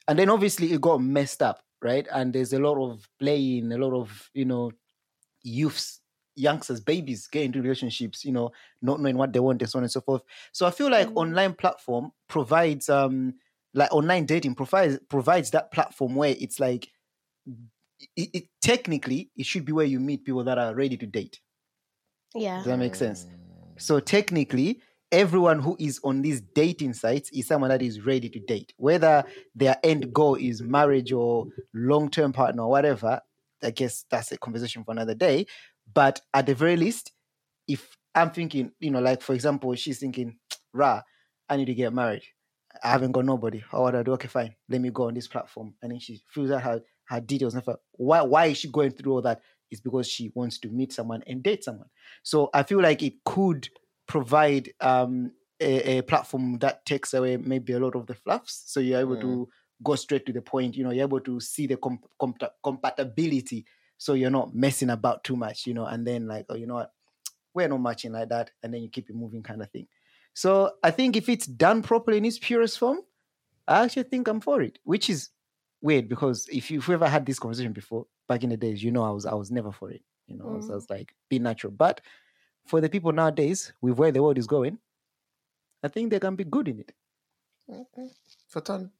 And 0.07 0.17
then 0.19 0.29
obviously 0.29 0.71
it 0.73 0.81
got 0.81 1.01
messed 1.01 1.41
up, 1.41 1.61
right? 1.81 2.07
And 2.11 2.33
there's 2.33 2.53
a 2.53 2.59
lot 2.59 2.77
of 2.83 3.07
playing, 3.19 3.71
a 3.71 3.77
lot 3.77 3.93
of, 3.93 4.29
you 4.33 4.45
know, 4.45 4.71
youths, 5.43 6.01
youngsters, 6.35 6.79
babies 6.79 7.27
get 7.27 7.43
into 7.43 7.61
relationships, 7.61 8.23
you 8.25 8.31
know, 8.31 8.51
not 8.81 8.99
knowing 8.99 9.17
what 9.17 9.33
they 9.33 9.39
want 9.39 9.61
and 9.61 9.69
so 9.69 9.79
on 9.79 9.83
and 9.83 9.91
so 9.91 10.01
forth. 10.01 10.21
So 10.51 10.65
I 10.65 10.71
feel 10.71 10.89
like 10.89 11.07
Mm. 11.09 11.17
online 11.17 11.53
platform 11.53 12.11
provides 12.27 12.89
um 12.89 13.35
like 13.73 13.91
online 13.93 14.25
dating 14.25 14.55
provides 14.55 14.99
provides 15.09 15.51
that 15.51 15.71
platform 15.71 16.15
where 16.15 16.35
it's 16.39 16.59
like 16.59 16.89
it, 18.15 18.29
it 18.33 18.43
technically 18.61 19.31
it 19.35 19.45
should 19.45 19.65
be 19.65 19.71
where 19.71 19.85
you 19.85 19.99
meet 19.99 20.25
people 20.25 20.43
that 20.43 20.57
are 20.57 20.73
ready 20.75 20.97
to 20.97 21.05
date. 21.05 21.39
Yeah. 22.33 22.57
Does 22.57 22.65
that 22.65 22.77
make 22.77 22.95
sense? 22.95 23.25
Mm. 23.25 23.81
So 23.81 23.99
technically, 23.99 24.81
everyone 25.11 25.59
who 25.59 25.75
is 25.79 25.99
on 26.03 26.21
these 26.21 26.41
dating 26.41 26.93
sites 26.93 27.29
is 27.31 27.47
someone 27.47 27.69
that 27.69 27.81
is 27.81 28.05
ready 28.05 28.29
to 28.29 28.39
date. 28.39 28.73
Whether 28.77 29.23
their 29.55 29.77
end 29.83 30.13
goal 30.13 30.35
is 30.35 30.61
marriage 30.61 31.11
or 31.11 31.47
long-term 31.73 32.33
partner 32.33 32.63
or 32.63 32.69
whatever, 32.69 33.19
I 33.63 33.71
guess 33.71 34.05
that's 34.09 34.31
a 34.31 34.37
conversation 34.37 34.83
for 34.83 34.91
another 34.91 35.13
day. 35.15 35.45
But 35.93 36.21
at 36.33 36.45
the 36.45 36.55
very 36.55 36.77
least, 36.77 37.11
if 37.67 37.95
I'm 38.15 38.31
thinking, 38.31 38.71
you 38.79 38.91
know, 38.91 38.99
like 39.01 39.21
for 39.21 39.33
example, 39.33 39.73
she's 39.75 39.99
thinking, 39.99 40.37
Ra, 40.73 41.01
I 41.49 41.57
need 41.57 41.65
to 41.65 41.73
get 41.73 41.93
married. 41.93 42.23
I 42.83 42.91
haven't 42.91 43.11
got 43.11 43.25
nobody. 43.25 43.61
Oh, 43.73 43.77
How 43.77 43.83
would 43.83 43.95
I 43.95 44.03
do? 44.03 44.13
Okay, 44.13 44.29
fine. 44.29 44.55
Let 44.69 44.81
me 44.81 44.89
go 44.89 45.07
on 45.07 45.13
this 45.13 45.27
platform. 45.27 45.73
And 45.81 45.91
then 45.91 45.99
she 45.99 46.21
fills 46.29 46.51
out 46.51 46.61
her, 46.61 46.81
her 47.09 47.19
details. 47.19 47.53
and. 47.53 47.63
Why 47.93 48.21
why 48.21 48.45
is 48.47 48.57
she 48.57 48.69
going 48.71 48.91
through 48.91 49.13
all 49.13 49.21
that? 49.23 49.41
It's 49.69 49.81
because 49.81 50.07
she 50.07 50.31
wants 50.35 50.57
to 50.59 50.69
meet 50.69 50.93
someone 50.93 51.23
and 51.27 51.43
date 51.43 51.63
someone. 51.63 51.87
So 52.23 52.49
I 52.53 52.63
feel 52.63 52.81
like 52.81 53.03
it 53.03 53.13
could 53.25 53.69
provide 54.11 54.73
um, 54.81 55.31
a, 55.59 55.97
a 55.97 56.01
platform 56.01 56.57
that 56.59 56.85
takes 56.85 57.13
away 57.13 57.37
maybe 57.37 57.73
a 57.73 57.79
lot 57.79 57.95
of 57.95 58.05
the 58.07 58.13
fluffs. 58.15 58.63
So 58.65 58.79
you're 58.79 58.99
able 58.99 59.15
Mm. 59.15 59.21
to 59.21 59.49
go 59.83 59.95
straight 59.95 60.25
to 60.25 60.33
the 60.33 60.41
point. 60.41 60.75
You 60.75 60.83
know, 60.83 60.91
you're 60.91 61.07
able 61.07 61.21
to 61.21 61.39
see 61.39 61.65
the 61.67 61.77
comp- 61.77 62.09
compa- 62.21 62.51
compatibility. 62.61 63.65
So 63.97 64.13
you're 64.13 64.29
not 64.39 64.53
messing 64.53 64.89
about 64.89 65.23
too 65.23 65.35
much. 65.35 65.65
You 65.67 65.73
know, 65.73 65.85
and 65.85 66.05
then 66.05 66.27
like, 66.27 66.45
oh, 66.49 66.55
you 66.55 66.67
know 66.67 66.75
what, 66.75 66.91
we're 67.53 67.67
not 67.69 67.81
matching 67.81 68.11
like 68.11 68.29
that, 68.29 68.51
and 68.63 68.73
then 68.73 68.81
you 68.83 68.89
keep 68.89 69.09
it 69.09 69.15
moving, 69.15 69.43
kind 69.43 69.61
of 69.61 69.69
thing. 69.71 69.87
So 70.33 70.71
I 70.83 70.91
think 70.91 71.15
if 71.15 71.29
it's 71.29 71.45
done 71.47 71.81
properly 71.81 72.17
in 72.17 72.25
its 72.25 72.39
purest 72.39 72.77
form, 72.79 72.99
I 73.67 73.83
actually 73.85 74.03
think 74.03 74.27
I'm 74.27 74.41
for 74.41 74.61
it. 74.61 74.79
Which 74.83 75.09
is 75.09 75.29
weird 75.81 76.07
because 76.09 76.47
if 76.51 76.69
you've 76.71 76.89
ever 76.89 77.07
had 77.07 77.25
this 77.25 77.39
conversation 77.39 77.73
before, 77.73 78.07
back 78.27 78.43
in 78.43 78.49
the 78.49 78.57
days, 78.57 78.83
you 78.83 78.91
know, 78.91 79.03
I 79.03 79.11
was 79.11 79.25
I 79.25 79.33
was 79.35 79.51
never 79.51 79.71
for 79.71 79.89
it. 79.91 80.01
You 80.27 80.37
know, 80.37 80.47
I, 80.51 80.55
was, 80.57 80.69
I 80.69 80.73
Mm. 80.73 80.75
was 80.75 80.89
like, 80.89 81.13
be 81.29 81.39
natural. 81.39 81.73
But 81.73 82.01
for 82.71 82.79
the 82.79 82.89
people 82.89 83.11
nowadays, 83.11 83.73
with 83.81 83.97
where 83.97 84.13
the 84.13 84.23
world 84.23 84.37
is 84.37 84.47
going, 84.47 84.77
I 85.83 85.89
think 85.89 86.09
they 86.09 86.19
can 86.19 86.35
be 86.37 86.45
good 86.45 86.67
in 86.69 86.79
it. 86.79 86.93
Okay. 87.69 88.07
Fatan. 88.47 88.91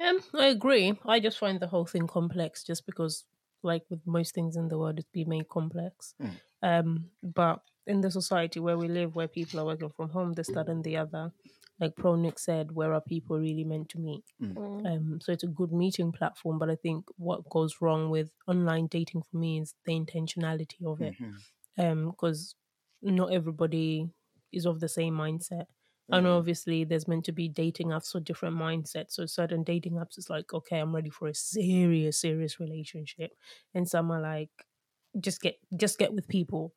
Um, 0.00 0.20
I 0.34 0.46
agree. 0.46 0.98
I 1.04 1.20
just 1.20 1.38
find 1.38 1.60
the 1.60 1.66
whole 1.66 1.84
thing 1.84 2.06
complex 2.06 2.64
just 2.64 2.86
because 2.86 3.24
like 3.62 3.84
with 3.90 4.00
most 4.06 4.34
things 4.34 4.56
in 4.56 4.68
the 4.68 4.78
world, 4.78 4.98
it's 4.98 5.12
been 5.12 5.28
made 5.28 5.48
complex. 5.48 6.14
Mm. 6.20 6.40
Um, 6.62 7.04
but 7.22 7.60
in 7.86 8.00
the 8.00 8.10
society 8.10 8.58
where 8.58 8.78
we 8.78 8.88
live, 8.88 9.14
where 9.14 9.28
people 9.28 9.60
are 9.60 9.66
working 9.66 9.90
from 9.90 10.08
home, 10.08 10.32
this, 10.32 10.48
that, 10.48 10.68
and 10.68 10.82
the 10.82 10.96
other, 10.96 11.30
like 11.78 11.94
Pro 11.94 12.16
Nick 12.16 12.38
said, 12.38 12.72
where 12.72 12.94
are 12.94 13.00
people 13.00 13.38
really 13.38 13.64
meant 13.64 13.90
to 13.90 13.98
meet? 13.98 14.24
Mm. 14.40 14.86
Um, 14.86 15.18
so 15.20 15.30
it's 15.30 15.44
a 15.44 15.58
good 15.60 15.72
meeting 15.72 16.10
platform. 16.10 16.58
But 16.58 16.70
I 16.70 16.76
think 16.76 17.04
what 17.16 17.48
goes 17.50 17.76
wrong 17.82 18.10
with 18.10 18.30
online 18.46 18.86
dating 18.86 19.24
for 19.30 19.36
me 19.36 19.60
is 19.60 19.74
the 19.84 19.92
intentionality 19.92 20.84
of 20.86 21.02
it. 21.02 21.14
Mhm. 21.20 21.34
Um, 21.78 22.10
because 22.10 22.54
not 23.02 23.32
everybody 23.32 24.10
is 24.52 24.66
of 24.66 24.80
the 24.80 24.88
same 24.88 25.14
mindset. 25.14 25.66
I 26.10 26.20
Mm. 26.20 26.24
know 26.24 26.36
obviously 26.38 26.84
there's 26.84 27.08
meant 27.08 27.24
to 27.26 27.32
be 27.32 27.48
dating 27.48 27.88
apps 27.88 28.12
for 28.12 28.20
different 28.20 28.56
mindsets. 28.56 29.12
So 29.12 29.26
certain 29.26 29.64
dating 29.64 29.94
apps 29.94 30.18
is 30.18 30.28
like, 30.28 30.52
okay, 30.52 30.78
I'm 30.78 30.94
ready 30.94 31.10
for 31.10 31.28
a 31.28 31.34
serious, 31.34 32.18
serious 32.20 32.60
relationship. 32.60 33.32
And 33.74 33.88
some 33.88 34.10
are 34.10 34.20
like, 34.20 34.50
just 35.20 35.40
get 35.42 35.58
just 35.76 35.98
get 35.98 36.12
with 36.14 36.28
people 36.28 36.74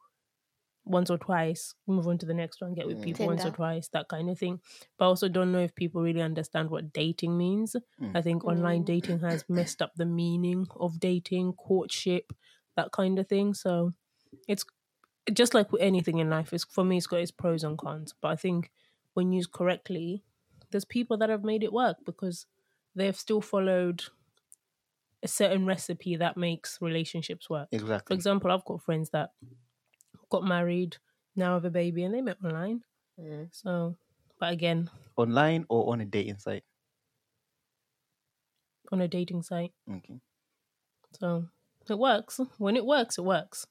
once 0.86 1.10
or 1.10 1.18
twice, 1.18 1.74
move 1.88 2.08
on 2.08 2.18
to 2.20 2.26
the 2.28 2.34
next 2.34 2.62
one, 2.62 2.74
get 2.76 2.86
with 2.86 3.00
Mm. 3.00 3.04
people 3.04 3.26
once 3.26 3.44
or 3.46 3.52
twice, 3.52 3.88
that 3.90 4.08
kind 4.08 4.30
of 4.30 4.38
thing. 4.38 4.62
But 4.98 5.06
I 5.06 5.08
also 5.08 5.28
don't 5.28 5.52
know 5.52 5.60
if 5.60 5.74
people 5.74 6.02
really 6.04 6.22
understand 6.22 6.70
what 6.70 6.94
dating 6.94 7.38
means. 7.38 7.76
Mm. 8.00 8.16
I 8.16 8.22
think 8.22 8.46
online 8.46 8.84
Mm. 8.84 8.86
dating 8.86 9.20
has 9.22 9.46
messed 9.50 9.82
up 9.82 9.94
the 9.96 10.06
meaning 10.06 10.68
of 10.76 11.00
dating, 11.00 11.54
courtship, 11.54 12.34
that 12.76 12.92
kind 12.92 13.18
of 13.18 13.28
thing. 13.28 13.54
So 13.56 13.94
it's 14.48 14.66
just 15.34 15.54
like 15.54 15.72
with 15.72 15.82
anything 15.82 16.20
in 16.20 16.30
life, 16.30 16.54
it's 16.54 16.64
for 16.66 16.84
me 16.84 16.98
it's 16.98 17.08
got 17.08 17.20
its 17.20 17.32
pros 17.32 17.64
and 17.64 17.78
cons. 17.78 18.14
But 18.22 18.30
I 18.30 18.36
think 18.36 18.72
when 19.14 19.32
used 19.32 19.52
correctly, 19.52 20.24
there's 20.72 20.86
people 20.86 21.18
that 21.18 21.30
have 21.30 21.44
made 21.44 21.64
it 21.64 21.74
work 21.74 21.98
because 22.06 22.46
they've 22.96 23.16
still 23.16 23.42
followed 23.42 24.04
a 25.24 25.28
certain 25.28 25.66
recipe 25.66 26.16
that 26.18 26.38
makes 26.38 26.80
relationships 26.82 27.50
work. 27.50 27.70
Exactly. 27.72 28.14
For 28.14 28.18
example, 28.18 28.52
I've 28.52 28.66
got 28.66 28.82
friends 28.82 29.10
that 29.12 29.32
got 30.30 30.44
married, 30.44 30.98
now 31.36 31.54
have 31.54 31.66
a 31.66 31.70
baby, 31.70 32.04
and 32.04 32.14
they 32.14 32.22
met 32.22 32.38
online. 32.44 32.84
Mm. 33.20 33.50
So, 33.52 33.96
but 34.40 34.52
again, 34.54 34.90
Online 35.18 35.66
or 35.70 35.92
on 35.94 36.02
a 36.02 36.06
dating 36.06 36.40
site. 36.40 36.64
on 38.92 39.02
a 39.02 39.08
dating 39.08 39.42
site. 39.42 39.72
Okay. 39.90 40.20
So 41.20 41.48
it 41.90 41.98
works. 41.98 42.40
When 42.58 42.76
it 42.76 42.86
works, 42.86 43.18
it 43.18 43.24
works. 43.24 43.66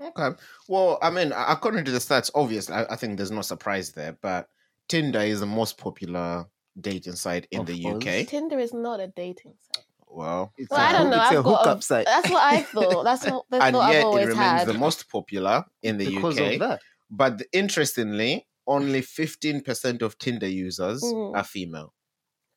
Okay. 0.00 0.36
Well, 0.68 0.98
I 1.02 1.10
mean, 1.10 1.32
according 1.34 1.84
to 1.86 1.90
the 1.90 1.98
stats, 1.98 2.30
obviously, 2.34 2.74
I, 2.74 2.84
I 2.92 2.96
think 2.96 3.16
there's 3.16 3.30
no 3.30 3.42
surprise 3.42 3.92
there, 3.92 4.16
but 4.20 4.48
Tinder 4.88 5.20
is 5.20 5.40
the 5.40 5.46
most 5.46 5.76
popular 5.78 6.46
dating 6.80 7.16
site 7.16 7.46
in 7.50 7.60
Of 7.60 7.66
the 7.66 7.82
course. 7.82 8.04
UK. 8.06 8.26
Tinder 8.28 8.58
is 8.58 8.72
not 8.72 9.00
a 9.00 9.08
dating 9.08 9.54
site. 9.60 9.84
Well, 10.06 10.52
It's 10.56 10.70
Well, 10.70 10.80
a 10.80 10.84
I 10.84 10.92
don't 10.92 11.10
know. 11.10 11.20
It's 11.22 11.32
a 11.32 11.38
I've 11.38 11.44
got 11.44 11.58
hookup 11.58 11.78
a, 11.78 11.82
site. 11.82 12.06
That's 12.06 12.30
what 12.30 12.42
I 12.42 12.62
thought. 12.62 13.04
That's 13.04 13.26
what 13.26 13.44
that's 13.50 13.64
and 13.66 13.76
what 13.76 13.82
I've 13.82 13.92
yet 13.92 14.00
it 14.02 14.04
always 14.06 14.26
remains 14.28 14.36
had. 14.60 14.68
the 14.68 14.74
most 14.74 15.08
popular 15.10 15.64
in 15.82 15.98
the 15.98 16.06
because 16.06 16.38
UK. 16.40 16.54
of 16.54 16.60
that. 16.60 16.80
But 17.10 17.42
interestingly, 17.52 18.46
only 18.66 19.00
15% 19.02 20.02
of 20.02 20.18
Tinder 20.18 20.48
users 20.48 21.02
Mm. 21.02 21.36
are 21.36 21.44
female. 21.44 21.92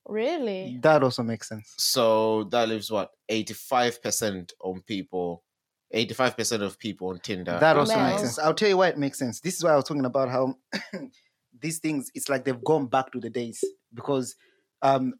Really? 0.07 0.79
That 0.81 1.03
also 1.03 1.23
makes 1.23 1.47
sense. 1.49 1.73
So 1.77 2.45
that 2.45 2.69
leaves 2.69 2.89
what 2.91 3.11
85% 3.29 4.51
on 4.61 4.81
people, 4.81 5.43
85% 5.93 6.61
of 6.61 6.77
people 6.79 7.09
on 7.09 7.19
Tinder. 7.19 7.57
That 7.59 7.77
also 7.77 7.97
makes 8.01 8.21
sense. 8.21 8.39
I'll 8.39 8.53
tell 8.53 8.69
you 8.69 8.77
why 8.77 8.87
it 8.89 8.97
makes 8.97 9.19
sense. 9.19 9.39
This 9.41 9.55
is 9.57 9.63
why 9.63 9.71
I 9.71 9.75
was 9.75 9.85
talking 9.85 10.05
about 10.05 10.29
how 10.29 10.55
these 11.59 11.79
things, 11.79 12.09
it's 12.15 12.29
like 12.29 12.45
they've 12.45 12.63
gone 12.63 12.87
back 12.87 13.11
to 13.11 13.19
the 13.19 13.29
days 13.29 13.63
because 13.93 14.35
um, 14.81 15.13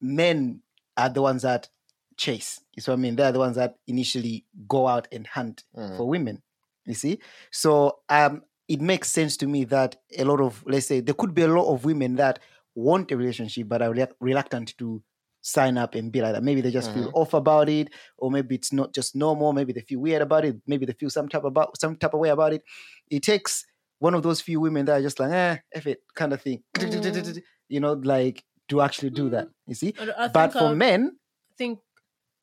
men 0.00 0.60
are 0.96 1.08
the 1.08 1.22
ones 1.22 1.42
that 1.42 1.68
chase. 2.16 2.60
You 2.74 2.82
see 2.82 2.90
what 2.90 2.98
I 2.98 3.00
mean? 3.00 3.16
They're 3.16 3.32
the 3.32 3.38
ones 3.38 3.56
that 3.56 3.76
initially 3.86 4.44
go 4.68 4.86
out 4.88 5.08
and 5.12 5.26
hunt 5.26 5.64
Mm. 5.76 5.96
for 5.96 6.08
women. 6.08 6.42
You 6.86 6.94
see? 6.94 7.18
So 7.50 7.98
um, 8.08 8.42
it 8.68 8.80
makes 8.80 9.10
sense 9.10 9.36
to 9.38 9.46
me 9.46 9.64
that 9.64 9.96
a 10.16 10.24
lot 10.24 10.40
of, 10.40 10.62
let's 10.66 10.86
say, 10.86 11.00
there 11.00 11.14
could 11.14 11.34
be 11.34 11.42
a 11.42 11.48
lot 11.48 11.72
of 11.72 11.84
women 11.84 12.16
that 12.16 12.38
want 12.74 13.10
a 13.10 13.16
relationship 13.16 13.68
but 13.68 13.82
are 13.82 13.90
reluc- 13.92 14.12
reluctant 14.20 14.76
to 14.78 15.02
sign 15.46 15.78
up 15.78 15.94
and 15.94 16.10
be 16.10 16.20
like 16.20 16.32
that. 16.34 16.42
Maybe 16.42 16.60
they 16.60 16.72
just 16.72 16.92
feel 16.92 17.10
off 17.14 17.32
about 17.32 17.68
it, 17.68 17.90
or 18.18 18.30
maybe 18.32 18.56
it's 18.56 18.72
not 18.72 18.92
just 18.92 19.14
normal. 19.14 19.52
Maybe 19.52 19.72
they 19.72 19.80
feel 19.80 20.00
weird 20.00 20.22
about 20.22 20.44
it. 20.44 20.56
Maybe 20.66 20.86
they 20.86 20.92
feel 20.92 21.08
some 21.08 21.28
type 21.28 21.44
about 21.44 21.78
some 21.78 21.96
type 21.96 22.14
of 22.14 22.20
way 22.20 22.30
about 22.30 22.52
it. 22.52 22.62
It 23.10 23.22
takes 23.22 23.64
one 24.00 24.14
of 24.14 24.22
those 24.24 24.40
few 24.40 24.60
women 24.60 24.84
that 24.86 24.98
are 24.98 25.02
just 25.02 25.20
like, 25.20 25.30
eh, 25.30 25.58
if 25.72 25.86
it, 25.86 26.00
kind 26.14 26.32
of 26.32 26.42
thing. 26.42 26.62
Mm. 26.76 27.42
You 27.68 27.80
know, 27.80 27.94
like 27.94 28.44
to 28.68 28.80
actually 28.80 29.10
do 29.10 29.28
that. 29.30 29.48
You 29.66 29.74
see? 29.74 29.92
I, 29.98 30.24
I 30.24 30.28
But 30.28 30.52
for 30.52 30.68
I, 30.70 30.74
men, 30.74 31.16
I 31.50 31.54
think 31.58 31.80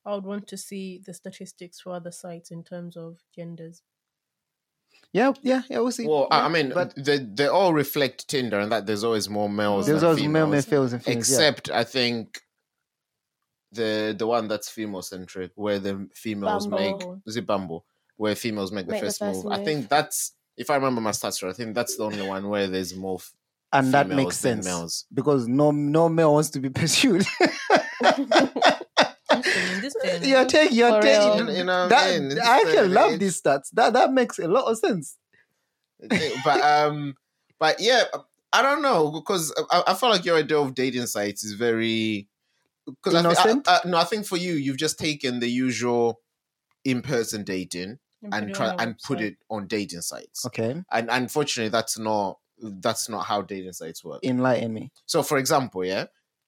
I 0.06 0.16
would 0.16 0.26
want 0.26 0.48
to 0.48 0.58
see 0.58 1.02
the 1.06 1.14
statistics 1.14 1.80
for 1.80 1.94
other 1.94 2.12
sites 2.12 2.52
in 2.52 2.64
terms 2.64 2.98
of 2.98 3.20
genders. 3.34 3.84
yeah, 5.14 5.32
yeah, 5.42 5.62
yeah, 5.70 5.80
we'll 5.80 5.92
see. 5.92 6.08
Well, 6.08 6.28
I 6.30 6.46
I 6.46 6.50
mean, 6.50 6.72
but 6.74 6.94
they, 6.98 7.20
they 7.20 7.48
all 7.48 7.74
reflect 7.74 8.28
Tinder 8.28 8.60
and 8.60 8.72
that 8.72 8.86
there's 8.86 9.04
always 9.06 9.30
more 9.30 9.50
males 9.50 9.86
there's 9.88 10.02
than 10.02 10.10
always 10.10 10.24
male, 10.24 10.48
male, 10.48 10.62
females. 10.62 10.66
females, 10.66 10.94
and 10.94 11.04
females. 11.04 11.30
yeah. 11.30 11.36
Except, 11.38 11.70
I 11.72 11.84
think, 11.86 12.42
the 13.74 14.16
the 14.18 14.28
one 14.28 14.48
that's 14.48 14.70
female 14.70 15.02
centric, 15.02 15.52
where 15.56 15.80
the 15.80 16.08
females 16.14 16.68
make 16.68 17.00
Bumble. 17.00 17.22
is 17.26 17.36
it 17.38 17.46
Bumble, 17.46 17.86
where 18.18 18.36
females 18.36 18.72
make, 18.72 18.88
Make 18.88 19.02
the 19.02 19.06
the 19.06 19.08
first 19.08 19.20
first 19.20 19.44
move. 19.44 19.54
I 19.54 19.64
think 19.64 19.90
that's 19.90 20.34
if 20.58 20.70
I 20.70 20.76
remember 20.76 21.02
my 21.02 21.12
stats 21.12 21.42
right. 21.44 21.50
I 21.50 21.54
think 21.54 21.76
that's 21.76 21.98
the 21.98 22.04
only 22.06 22.28
one 22.28 22.48
where 22.50 22.68
there's 22.68 22.96
more. 22.96 23.18
f- 23.20 23.34
and 23.72 23.92
that 23.94 24.08
makes 24.08 24.38
sense 24.38 24.66
Males. 24.66 25.06
because 25.12 25.48
no 25.48 25.72
no 25.72 26.08
male 26.08 26.34
wants 26.34 26.52
to 26.52 26.60
be 26.60 26.70
pursued. 26.82 27.26
in 29.34 29.82
this 29.82 29.96
day 30.02 30.16
and 30.16 30.26
you're 30.26 30.46
taking 30.46 30.78
you're 30.78 31.02
taking. 31.02 31.56
You 31.56 31.64
know 31.64 31.82
what 31.84 31.90
that, 31.90 32.16
I 32.16 32.20
mean? 32.20 32.40
I 32.40 32.58
actually 32.58 32.76
the- 32.88 32.88
love 32.90 33.20
these 33.20 33.42
stats. 33.42 33.70
That 33.74 33.94
that 33.94 34.12
makes 34.14 34.40
a 34.40 34.48
lot 34.48 34.66
of 34.70 34.78
sense. 34.78 35.18
but 36.46 36.62
um, 36.62 37.16
but 37.60 37.80
yeah, 37.80 38.04
I 38.52 38.62
don't 38.62 38.82
know 38.82 39.12
because 39.12 39.54
I, 39.72 39.84
I 39.88 39.94
feel 39.94 40.10
like 40.10 40.26
your 40.26 40.38
idea 40.38 40.58
of 40.58 40.76
dating 40.76 41.08
sites 41.08 41.44
is 41.44 41.54
very 41.54 42.28
because 42.86 43.16
I, 43.26 43.32
I, 43.32 43.62
I, 43.68 43.80
no, 43.88 43.98
I 43.98 44.04
think 44.04 44.26
for 44.26 44.38
you, 44.38 44.54
you've 44.54 44.78
just 44.78 45.00
taken 45.00 45.40
the 45.40 45.48
usual 45.48 46.20
in-person 46.84 47.44
dating 47.44 48.00
put 48.24 48.34
and 48.34 48.54
try 48.54 48.70
on 48.70 48.80
a 48.80 48.84
and 48.84 49.00
put 49.00 49.22
it 49.22 49.38
on 49.50 49.68
dating 49.68 50.02
sites. 50.02 50.46
Okay, 50.46 50.82
And 50.92 51.10
unfortunately, 51.10 51.70
that's 51.70 51.98
not 51.98 52.40
that's 52.58 53.10
not 53.10 53.26
how 53.26 53.42
dating 53.42 53.74
sites 53.74 54.04
work. 54.04 54.24
enlighten 54.24 54.74
me. 54.74 54.92
So, 55.06 55.24
for 55.24 55.38
example, 55.38 55.84
yeah, 55.86 56.06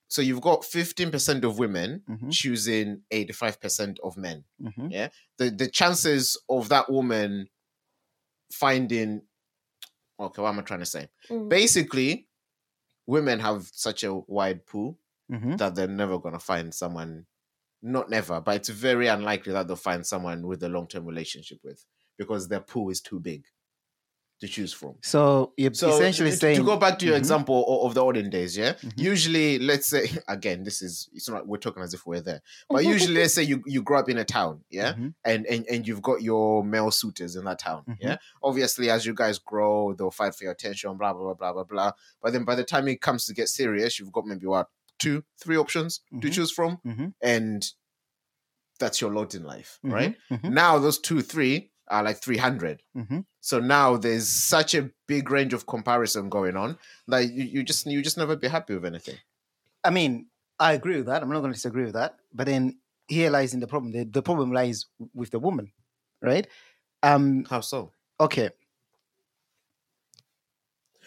so 0.07 0.21
you've 0.21 0.41
got 0.41 0.65
fifteen 0.65 1.11
percent 1.11 1.43
of 1.43 1.57
women 1.59 2.03
Mhm. 2.09 2.31
choosing 2.31 3.01
eighty-five 3.11 3.59
percent 3.59 3.99
of 4.03 4.17
men. 4.17 4.45
Mhm. 4.61 4.91
Yeah, 4.91 5.09
the 5.37 5.49
the 5.51 5.67
chances 5.69 6.37
of 6.49 6.69
that 6.69 6.89
woman 6.91 7.49
finding 8.51 9.21
okay, 10.19 10.41
what 10.41 10.49
am 10.49 10.59
I 10.59 10.61
trying 10.61 10.79
to 10.79 10.85
say? 10.85 11.09
Mm. 11.29 11.49
Basically, 11.49 12.27
women 13.05 13.39
have 13.39 13.67
such 13.73 14.03
a 14.03 14.13
wide 14.13 14.65
pool 14.65 14.99
Mhm. 15.32 15.58
that 15.58 15.75
they're 15.75 15.88
never 15.88 16.20
gonna 16.20 16.39
find 16.39 16.74
someone. 16.74 17.25
Not 17.82 18.10
never, 18.10 18.41
but 18.41 18.55
it's 18.55 18.70
very 18.70 19.08
unlikely 19.08 19.53
that 19.53 19.67
they'll 19.67 19.75
find 19.75 20.05
someone 20.05 20.48
with 20.48 20.63
a 20.63 20.70
long-term 20.70 21.05
relationship 21.05 21.60
with 21.63 21.86
because 22.17 22.48
their 22.48 22.62
pool 22.62 22.89
is 22.89 23.01
too 23.01 23.20
big 23.20 23.46
to 24.41 24.48
choose 24.48 24.74
from. 24.74 24.96
So 25.01 25.53
you're 25.55 25.74
So 25.74 25.89
essentially 25.94 26.32
to, 26.32 26.36
saying 26.38 26.58
to 26.58 26.63
go 26.65 26.77
back 26.77 27.00
to 27.00 27.05
your 27.05 27.15
Mhm. 27.15 27.20
example 27.20 27.86
of 27.86 27.94
the 27.94 28.01
olden 28.01 28.29
days, 28.29 28.58
yeah. 28.58 28.74
Mhm. 28.74 28.94
Usually, 28.98 29.60
let's 29.60 29.88
say 29.88 30.03
again, 30.27 30.63
this 30.63 30.82
is 30.82 31.08
it's 31.13 31.29
not 31.29 31.48
we're 31.48 31.58
talking 31.58 31.84
as 31.84 31.94
if 31.94 32.05
we're 32.05 32.22
there, 32.22 32.41
but 32.70 32.84
usually, 32.86 33.15
let's 33.22 33.34
say 33.34 33.44
you 33.44 33.62
you 33.65 33.82
grow 33.82 34.00
up 34.00 34.10
in 34.10 34.17
a 34.17 34.25
town, 34.25 34.63
yeah, 34.70 34.94
Mhm. 34.94 35.13
and 35.24 35.46
and 35.48 35.65
and 35.70 35.88
you've 35.88 36.01
got 36.01 36.22
your 36.22 36.63
male 36.65 36.91
suitors 36.91 37.36
in 37.38 37.46
that 37.46 37.60
town, 37.60 37.84
Mhm. 37.88 37.98
yeah. 38.01 38.17
Obviously, 38.44 38.89
as 38.89 39.05
you 39.05 39.13
guys 39.13 39.38
grow, 39.39 39.94
they'll 39.94 40.12
fight 40.12 40.36
for 40.36 40.44
your 40.44 40.53
attention, 40.53 40.98
blah 40.98 41.13
blah 41.13 41.24
blah 41.24 41.34
blah 41.36 41.53
blah 41.53 41.63
blah. 41.63 41.91
But 42.22 42.34
then 42.34 42.44
by 42.46 42.55
the 42.55 42.63
time 42.65 42.88
it 42.89 43.01
comes 43.01 43.25
to 43.27 43.34
get 43.34 43.48
serious, 43.48 44.00
you've 44.00 44.12
got 44.12 44.25
maybe 44.25 44.48
what 44.48 44.67
two, 44.99 45.23
three 45.41 45.57
options 45.57 46.01
to 46.21 46.27
Mhm. 46.27 46.33
choose 46.33 46.51
from, 46.51 46.77
Mhm. 46.85 47.13
and 47.21 47.65
that's 48.79 48.99
your 49.01 49.11
lot 49.13 49.35
in 49.35 49.43
life, 49.43 49.79
Mhm. 49.83 49.91
right? 49.93 50.17
Mhm. 50.31 50.51
Now 50.53 50.79
those 50.79 50.99
two, 50.99 51.21
three 51.21 51.71
are 51.87 52.03
like 52.03 52.17
three 52.21 52.37
hundred. 52.37 52.81
Mhm. 52.95 53.25
So 53.41 53.59
now 53.59 53.95
there's 53.97 54.27
such 54.27 54.73
a 54.73 54.89
big 55.07 55.29
range 55.29 55.53
of 55.53 55.67
comparison 55.67 56.29
going 56.29 56.57
on 56.57 56.77
that 57.07 57.31
you, 57.31 57.43
you 57.43 57.63
just 57.63 57.85
you 57.85 58.01
just 58.01 58.17
never 58.17 58.35
be 58.35 58.47
happy 58.47 58.73
with 58.73 58.85
anything. 58.85 59.17
I 59.83 59.91
mean, 59.91 60.27
I 60.59 60.73
agree 60.73 60.97
with 60.97 61.05
that. 61.07 61.21
I'm 61.21 61.29
not 61.29 61.41
going 61.41 61.51
to 61.51 61.57
disagree 61.57 61.83
with 61.85 61.93
that. 61.93 62.17
But 62.33 62.47
then 62.47 62.79
here 63.07 63.29
lies 63.29 63.53
in 63.53 63.59
the 63.59 63.67
problem. 63.67 63.91
The, 63.91 64.03
the 64.05 64.23
problem 64.23 64.51
lies 64.51 64.87
with 65.13 65.29
the 65.31 65.39
woman, 65.39 65.71
right? 66.21 66.47
Um. 67.03 67.45
How 67.45 67.61
so? 67.61 67.93
Okay. 68.19 68.49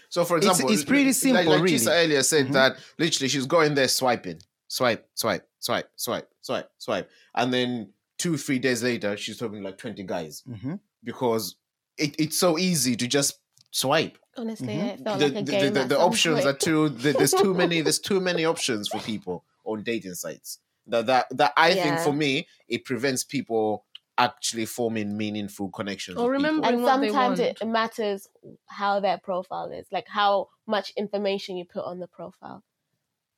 So 0.08 0.24
for 0.24 0.36
example, 0.38 0.70
it's 0.72 0.84
pretty 0.84 1.06
like- 1.06 1.14
simple, 1.14 1.44
Like, 1.52 1.62
really. 1.62 1.76
Chisa 1.76 2.04
earlier 2.04 2.22
said 2.22 2.46
Mhm. 2.48 2.52
that 2.52 2.76
literally 2.98 3.28
she's 3.28 3.46
going 3.46 3.74
there 3.74 3.88
swiping, 3.88 4.40
swipe, 4.68 5.06
swipe, 5.14 5.46
swipe, 5.58 5.90
swipe, 5.96 6.28
swipe, 6.40 6.70
swipe, 6.78 7.10
and 7.34 7.52
then 7.52 7.92
two 8.18 8.36
three 8.36 8.58
days 8.58 8.82
later 8.82 9.16
she's 9.16 9.36
talking 9.38 9.62
like 9.62 9.78
twenty 9.78 10.02
guys 10.02 10.42
hmm 10.46 10.74
because 11.04 11.54
it, 11.96 12.14
it's 12.18 12.36
so 12.36 12.58
easy 12.58 12.96
to 12.96 13.06
just 13.06 13.38
swipe. 13.70 14.18
Honestly, 14.36 14.68
Mhm. 14.68 14.94
it 14.94 15.04
felt 15.04 15.18
the, 15.20 15.28
like 15.28 15.36
a 15.36 15.42
the- 15.42 15.50
game. 15.52 15.72
the- 15.74 15.80
at 15.82 15.88
the 15.88 15.94
some 15.96 16.04
options 16.10 16.44
are 16.46 16.52
too 16.52 16.88
the, 17.04 17.12
there's 17.12 17.32
too 17.32 17.54
many 17.54 17.80
there's 17.80 17.98
too 18.00 18.20
many 18.20 18.44
options 18.44 18.88
for 18.88 18.98
people 19.00 19.44
on 19.64 19.82
dating 19.82 20.14
sites 20.14 20.58
that 20.86 21.06
that 21.06 21.26
that 21.30 21.52
i 21.56 21.74
think 21.74 21.98
for 22.00 22.12
me 22.14 22.46
it 22.68 22.84
prevents 22.84 23.22
people 23.22 23.84
actually 24.18 24.66
forming 24.66 25.16
meaningful 25.16 25.70
connections. 25.70 26.18
Or 26.18 26.28
with 26.30 26.40
people. 26.40 26.52
remembering 26.54 26.74
and 26.74 26.84
sometimes 26.84 27.38
it 27.38 27.66
matters 27.66 28.28
how 28.66 29.00
their 29.00 29.18
profile 29.18 29.70
is, 29.70 29.86
like 29.90 30.08
how 30.08 30.48
much 30.66 30.92
information 30.96 31.56
you 31.56 31.64
put 31.64 31.84
on 31.84 32.00
the 32.00 32.08
profile 32.08 32.64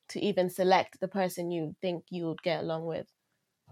to 0.09 0.19
even 0.19 0.49
select 0.49 0.99
the 0.99 1.07
person 1.07 1.51
you 1.51 1.75
think 1.81 2.03
you 2.09 2.25
would 2.25 2.41
get 2.41 2.61
along 2.61 2.85
with. 2.85 3.07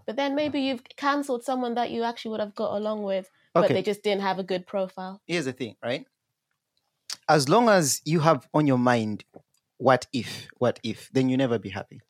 But 0.06 0.16
then 0.16 0.34
maybe 0.34 0.60
mm. 0.60 0.64
you've 0.64 0.84
cancelled 0.96 1.44
someone 1.44 1.74
that 1.74 1.90
you 1.90 2.02
actually 2.04 2.30
would 2.32 2.40
have 2.40 2.54
got 2.54 2.76
along 2.76 3.02
with, 3.02 3.30
but 3.52 3.68
they 3.68 3.82
just 3.82 4.02
didn't 4.02 4.22
have 4.22 4.38
a 4.38 4.44
good 4.44 4.66
profile. 4.66 5.20
here's 5.26 5.44
the 5.44 5.52
thing, 5.52 5.76
right? 5.82 6.06
As 7.28 7.48
long 7.48 7.68
as 7.68 8.00
you 8.04 8.20
have 8.20 8.48
on 8.54 8.66
your 8.66 8.78
mind, 8.78 9.24
what 9.76 10.06
if, 10.12 10.48
what 10.58 10.80
if, 10.82 11.10
then 11.12 11.28
you 11.28 11.36
never 11.36 11.58
be 11.58 11.68
happy, 11.68 12.00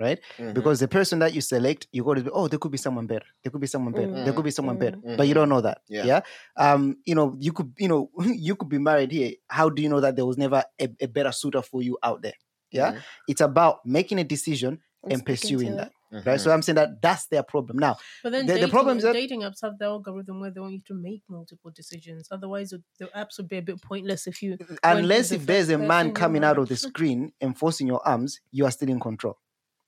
right? 0.00 0.18
Mhm. 0.38 0.54
Because 0.54 0.80
the 0.80 0.88
person 0.88 1.18
that 1.20 1.34
you 1.34 1.40
select, 1.42 1.86
you 1.92 2.02
got 2.02 2.14
to 2.14 2.22
be, 2.24 2.30
oh, 2.32 2.48
there 2.48 2.58
could 2.58 2.72
be 2.72 2.78
someone 2.78 3.06
better. 3.06 3.26
There 3.44 3.50
could 3.52 3.60
be 3.60 3.66
someone 3.66 3.92
better. 3.92 4.24
There 4.24 4.32
could 4.32 4.44
be 4.44 4.50
someone 4.50 4.78
better. 4.78 4.96
Mhm. 4.96 5.16
But 5.18 5.28
you 5.28 5.34
don't 5.34 5.48
know 5.50 5.60
that. 5.60 5.82
Yeah. 5.88 6.04
Yeah. 6.06 6.20
Um, 6.56 6.96
you 7.04 7.14
know, 7.14 7.36
you 7.38 7.52
could, 7.52 7.72
you 7.78 7.88
know, 7.88 8.10
you 8.48 8.56
could 8.56 8.68
be 8.70 8.78
married 8.78 9.12
here. 9.12 9.32
How 9.48 9.68
do 9.68 9.82
you 9.82 9.88
know 9.88 10.00
that 10.00 10.16
there 10.16 10.26
was 10.26 10.38
never 10.38 10.64
a, 10.80 10.88
a 11.00 11.06
better 11.06 11.32
suitor 11.32 11.62
for 11.62 11.82
you 11.82 11.98
out 12.02 12.22
there? 12.22 12.34
Yeah. 12.72 12.92
Mhm. 12.92 13.00
It's 13.28 13.40
about 13.40 13.84
making 13.84 14.18
a 14.18 14.24
decision 14.24 14.80
and 15.04 15.18
sticking 15.20 15.24
to 15.24 15.24
pursuing 15.24 15.72
it. 15.74 15.76
that. 15.76 15.92
Right. 16.26 16.40
So 16.40 16.50
I'm 16.50 16.60
saying 16.60 16.74
that 16.74 17.00
that's 17.00 17.26
their 17.28 17.44
problem. 17.44 17.78
Now, 17.78 17.96
But 18.24 18.32
then 18.32 18.44
The- 18.46 18.58
the 18.58 18.68
problem 18.68 18.96
is 18.98 19.04
that- 19.04 19.12
dating 19.12 19.42
apps 19.42 19.60
have 19.62 19.78
the 19.78 19.84
algorithm 19.84 20.40
where 20.40 20.50
they 20.50 20.58
want 20.58 20.72
you 20.74 20.80
to 20.88 20.94
make 20.94 21.22
multiple 21.28 21.70
decisions. 21.70 22.26
Otherwise, 22.32 22.70
the- 22.70 22.82
the 22.98 23.06
apps 23.16 23.38
would 23.38 23.46
be 23.48 23.58
a 23.58 23.62
bit 23.62 23.80
pointless 23.80 24.26
if 24.26 24.42
you. 24.42 24.58
unless 24.82 25.28
the 25.28 25.36
if 25.36 25.46
there's 25.46 25.68
a 25.70 25.78
man 25.78 26.12
coming 26.12 26.42
out 26.42 26.58
of 26.58 26.66
the 26.68 26.74
like. 26.74 26.80
screen 26.94 27.32
enforcing 27.40 27.86
your 27.86 28.02
arms, 28.06 28.40
you 28.50 28.64
are 28.64 28.72
still 28.72 28.88
in 28.90 28.98
control. 28.98 29.36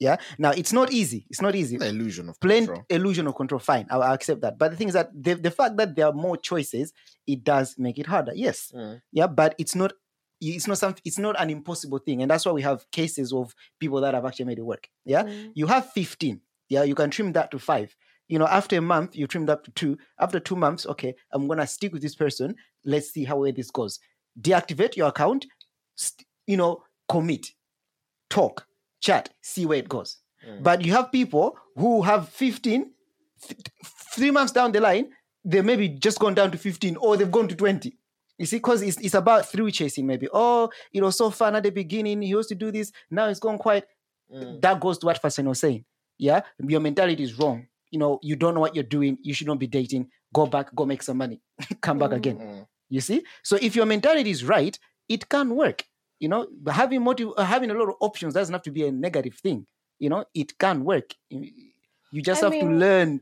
Yeah. 0.02 0.16
Now 0.38 0.50
it's 0.50 0.73
not 0.73 0.92
easy. 0.92 1.26
It's 1.30 1.40
not 1.40 1.54
easy. 1.54 1.76
the 1.76 1.88
illusion 1.88 2.28
of 2.28 2.38
Plain 2.40 2.66
control. 2.66 2.85
illusion 2.90 3.26
of 3.26 3.35
control. 3.35 3.59
Fine, 3.59 3.87
I'll, 3.90 4.02
I'll 4.02 4.14
accept 4.14 4.40
that. 4.42 4.59
But 4.59 4.71
the 4.73 4.76
thing 4.76 4.88
is 4.88 4.94
that 4.94 5.11
the, 5.14 5.35
the 5.35 5.50
fact 5.50 5.76
that 5.78 5.94
there 5.97 6.06
are 6.06 6.12
more 6.12 6.37
choices, 6.37 6.92
it 7.26 7.44
does 7.44 7.76
make 7.78 7.99
it 7.99 8.06
harder. 8.06 8.32
Yes. 8.35 8.73
Mm. 8.75 9.00
Yeah, 9.12 9.26
but 9.28 9.54
it's 9.59 9.75
not. 9.75 9.92
It's 10.44 10.66
not 10.66 10.78
something. 10.78 11.00
It's 11.04 11.18
not 11.21 11.40
an 11.40 11.50
impossible 11.50 11.99
thing, 11.99 12.21
and 12.23 12.28
that's 12.30 12.44
why 12.44 12.50
we 12.52 12.62
have 12.62 12.85
cases 12.90 13.32
of 13.32 13.54
people 13.78 14.00
that 14.00 14.12
have 14.14 14.25
actually 14.25 14.47
made 14.47 14.59
it 14.59 14.62
work. 14.66 14.88
Yeah, 15.04 15.23
Mm. 15.23 15.52
you 15.54 15.66
have 15.68 15.90
15 15.92 16.40
yeah 16.68 16.85
you 16.85 16.94
can 16.94 17.11
trim 17.11 17.32
that 17.32 17.50
to 17.50 17.59
five 17.59 17.94
you 18.28 18.38
know 18.38 18.47
after 18.47 18.76
a 18.78 18.80
month 18.80 19.14
you 19.14 19.26
trim 19.26 19.44
that 19.47 19.62
to 19.64 19.71
two 19.73 19.99
after 20.18 20.40
two 20.40 20.56
months 20.56 20.87
okay 20.87 21.12
i'm 21.32 21.47
gonna 21.49 21.66
stick 21.66 21.92
with 21.92 22.00
this 22.00 22.14
person 22.14 22.54
let's 22.85 23.11
see 23.11 23.25
how 23.25 23.37
well 23.37 23.52
this 23.52 23.71
goes 23.71 23.99
deactivate 24.40 24.97
your 24.97 25.09
account 25.09 25.44
st- 25.97 26.25
you 26.47 26.56
know 26.56 26.82
commit 27.11 27.49
talk 28.30 28.66
chat 29.02 29.28
see 29.42 29.66
where 29.66 29.78
it 29.78 29.88
goes 29.88 30.18
Mm. 30.49 30.61
but 30.62 30.85
you 30.85 30.90
have 30.92 31.12
people 31.12 31.56
who 31.76 32.02
have 32.02 32.28
15 32.28 32.90
th- 33.47 33.61
three 34.14 34.32
months 34.32 34.52
down 34.52 34.73
the 34.73 34.80
line 34.80 35.06
they 35.44 35.61
maybe 35.62 35.88
just 35.88 36.18
gone 36.18 36.35
down 36.35 36.50
to 36.50 36.59
15 36.59 36.97
or 36.97 37.16
they've 37.16 37.30
gone 37.30 37.47
to 37.49 37.54
20 37.54 37.97
you 38.38 38.47
see, 38.47 38.56
because 38.56 38.82
it's, 38.82 38.97
it's 38.99 39.14
about 39.14 39.47
through 39.47 39.71
chasing, 39.71 40.04
maybe. 40.04 40.26
Oh, 40.32 40.68
it 40.92 41.00
was 41.00 41.16
so 41.16 41.30
fun 41.30 41.54
at 41.54 41.62
the 41.62 41.71
beginning. 41.71 42.23
He 42.23 42.28
used 42.30 42.49
to 42.49 42.56
do 42.56 42.73
this. 42.73 42.90
Now 43.09 43.26
it's 43.28 43.38
gone 43.38 43.56
quite 43.59 43.85
Mm. 44.35 44.61
that 44.62 44.80
goes 44.80 44.99
to 44.99 45.06
what 45.06 45.21
Fasen 45.23 45.44
was 45.47 45.61
saying. 45.61 45.85
Yeah, 46.18 46.40
your 46.59 46.80
mentality 46.80 47.23
is 47.23 47.38
wrong. 47.38 47.66
You 47.90 47.99
know, 48.00 48.18
you 48.23 48.35
don't 48.35 48.54
know 48.54 48.61
what 48.61 48.75
you're 48.75 48.82
doing. 48.99 49.18
You 49.23 49.35
should 49.35 49.47
not 49.47 49.59
be 49.61 49.68
dating. 49.68 50.09
Go 50.35 50.47
back, 50.47 50.75
go 50.75 50.87
make 50.87 51.02
some 51.04 51.18
money, 51.18 51.40
come 51.82 51.99
back 51.99 52.11
Mm. 52.11 52.16
again. 52.16 52.66
You 52.88 53.00
see, 53.00 53.23
so 53.44 53.59
if 53.61 53.76
your 53.76 53.87
mentality 53.87 54.30
is 54.30 54.42
right, 54.44 54.76
it 55.09 55.28
can 55.28 55.54
work. 55.54 55.85
You 56.22 56.28
know, 56.28 56.46
having 56.70 57.02
motive, 57.02 57.30
uh, 57.36 57.42
having 57.44 57.70
a 57.70 57.74
lot 57.74 57.88
of 57.88 57.96
options 58.00 58.32
doesn't 58.34 58.52
have 58.52 58.62
to 58.62 58.70
be 58.70 58.86
a 58.86 58.92
negative 58.92 59.34
thing. 59.34 59.66
You 59.98 60.08
know, 60.10 60.24
it 60.34 60.56
can 60.56 60.84
work. 60.84 61.08
You 61.30 61.50
you 62.12 62.22
just 62.22 62.42
I 62.44 62.46
have 62.46 62.60
to 62.60 62.66
learn 62.84 63.20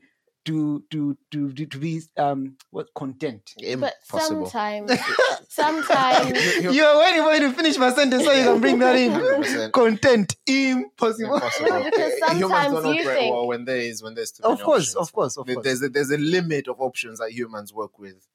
to 0.48 0.84
to 0.90 1.16
to 1.30 1.52
to, 1.56 1.66
to 1.72 1.78
be 1.78 2.02
um 2.18 2.56
what 2.70 2.88
content. 2.94 3.54
But 3.56 3.64
Impossible. 3.64 4.46
sometimes, 4.50 4.90
sometimes, 5.48 6.30
You- 6.62 6.72
You 6.72 6.84
are 6.84 6.98
waiting 6.98 7.22
for 7.22 7.32
me 7.32 7.40
to 7.40 7.52
finish 7.52 7.78
my 7.78 7.90
sentence 7.92 8.24
so 8.24 8.32
you 8.32 8.44
can 8.44 8.60
bring 8.60 8.78
that 8.80 8.96
in. 8.96 9.12
100%. 9.12 9.72
Content 9.72 10.36
impossible. 10.46 11.34
Impossible. 11.36 11.84
because 11.84 12.12
Humans 12.14 12.40
sometimes 12.40 12.72
don't 12.84 12.94
you 12.96 13.04
think- 13.04 13.32
well 13.34 13.46
when 13.46 13.64
there 13.64 13.78
is 13.78 14.02
when 14.02 14.14
there's 14.14 14.32
too 14.32 14.42
Of 14.44 14.60
course, 14.62 14.94
options. 14.94 14.96
of 14.96 15.12
course, 15.12 15.36
of 15.38 15.46
course. 15.46 15.64
There's 15.64 15.82
a, 15.82 15.88
there's 15.88 16.10
a 16.10 16.18
limit 16.18 16.68
of 16.68 16.80
options 16.80 17.18
that 17.20 17.32
humans 17.32 17.72
work 17.72 17.98
with 17.98 18.26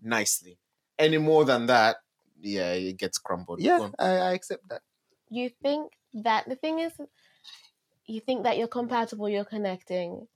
nicely. 0.00 0.58
Any 0.98 1.18
more 1.18 1.44
than 1.44 1.66
that, 1.66 1.96
yeah, 2.42 2.72
it 2.72 2.98
gets 2.98 3.18
crumbled. 3.18 3.60
Yeah. 3.62 3.88
I, 3.98 4.08
I 4.16 4.32
accept 4.32 4.68
that. 4.68 4.82
you 5.30 5.48
think 5.62 5.92
that 6.14 6.48
the 6.48 6.56
thing 6.56 6.78
is, 6.80 6.92
you 8.06 8.20
think 8.20 8.42
that 8.44 8.58
you're 8.58 8.68
compatible, 8.68 9.28
you're 9.28 9.44
connecting. 9.44 10.26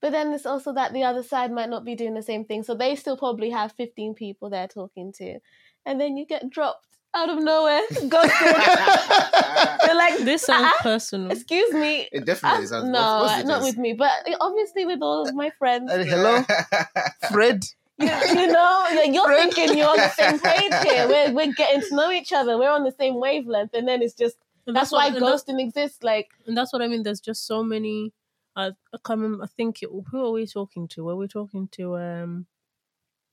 But 0.00 0.12
then 0.12 0.32
it's 0.32 0.46
also 0.46 0.72
that 0.74 0.92
the 0.92 1.02
other 1.02 1.22
side 1.24 1.50
might 1.52 1.68
not 1.68 1.84
be 1.84 1.96
doing 1.96 2.14
the 2.14 2.22
same 2.22 2.44
thing. 2.44 2.62
So 2.62 2.74
they 2.74 2.94
still 2.94 3.16
probably 3.16 3.50
have 3.50 3.72
15 3.72 4.14
people 4.14 4.48
they're 4.48 4.68
talking 4.68 5.12
to. 5.18 5.38
And 5.84 6.00
then 6.00 6.16
you 6.16 6.24
get 6.24 6.48
dropped 6.48 6.86
out 7.16 7.28
of 7.28 7.42
nowhere, 7.42 7.80
ghosted. 8.08 8.30
You're 9.86 9.96
like, 9.96 10.18
This 10.20 10.42
sounds 10.42 10.68
"Ah, 10.72 10.82
personal. 10.82 11.32
excuse 11.32 11.72
me. 11.74 12.08
It 12.12 12.24
definitely 12.24 12.66
Ah, 12.66 12.68
sounds. 12.68 12.88
no, 12.90 13.00
of 13.00 13.26
course 13.28 13.40
it 13.40 13.46
not 13.46 13.60
is. 13.62 13.64
with 13.66 13.78
me, 13.78 13.94
but 13.94 14.12
obviously 14.40 14.84
with 14.86 15.00
all 15.02 15.26
of 15.26 15.34
my 15.34 15.50
friends. 15.58 15.90
Uh, 15.90 16.04
hello, 16.04 16.44
Fred. 17.32 17.64
You, 17.98 18.06
you 18.40 18.46
know, 18.46 18.86
like, 18.94 19.12
you're 19.12 19.24
Friend. 19.24 19.52
thinking 19.52 19.78
you're 19.78 19.88
on 19.88 19.96
the 19.96 20.08
same 20.10 20.38
page 20.40 20.72
here. 20.88 21.08
We're, 21.08 21.32
we're 21.32 21.52
getting 21.52 21.80
to 21.82 21.94
know 21.96 22.10
each 22.10 22.32
other. 22.32 22.58
We're 22.58 22.70
on 22.70 22.84
the 22.84 22.92
same 22.92 23.20
wavelength. 23.20 23.74
And 23.74 23.86
then 23.88 24.02
it's 24.02 24.14
just, 24.14 24.36
And 24.66 24.74
that's, 24.76 24.90
what- 24.92 24.98
why 24.98 25.06
and 25.08 25.16
that's- 25.16 25.44
ghosting 25.44 25.60
exists. 25.60 26.02
Like, 26.02 26.28
and 26.46 26.56
that's 26.56 26.72
what 26.72 26.82
I 26.82 26.86
mean. 26.88 27.02
There's 27.02 27.20
just 27.20 27.46
so 27.46 27.62
many. 27.62 28.12
I, 28.56 28.68
I 28.92 28.98
can't 29.04 29.20
remember. 29.20 29.44
I 29.44 29.46
think 29.48 29.82
it, 29.82 29.88
who 30.10 30.24
are 30.26 30.30
we 30.32 30.46
talking 30.46 30.88
to? 30.88 31.04
Were 31.04 31.16
we 31.16 31.28
talking 31.28 31.68
to 31.72 31.96
um, 31.96 32.46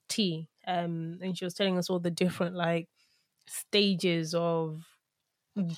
T? 0.08 0.48
Um, 0.66 1.18
and 1.22 1.36
she 1.36 1.44
was 1.44 1.54
telling 1.54 1.78
us 1.78 1.88
all 1.90 1.98
the 2.00 2.10
different 2.10 2.54
like 2.56 2.88
stages 3.46 4.34
of 4.34 4.84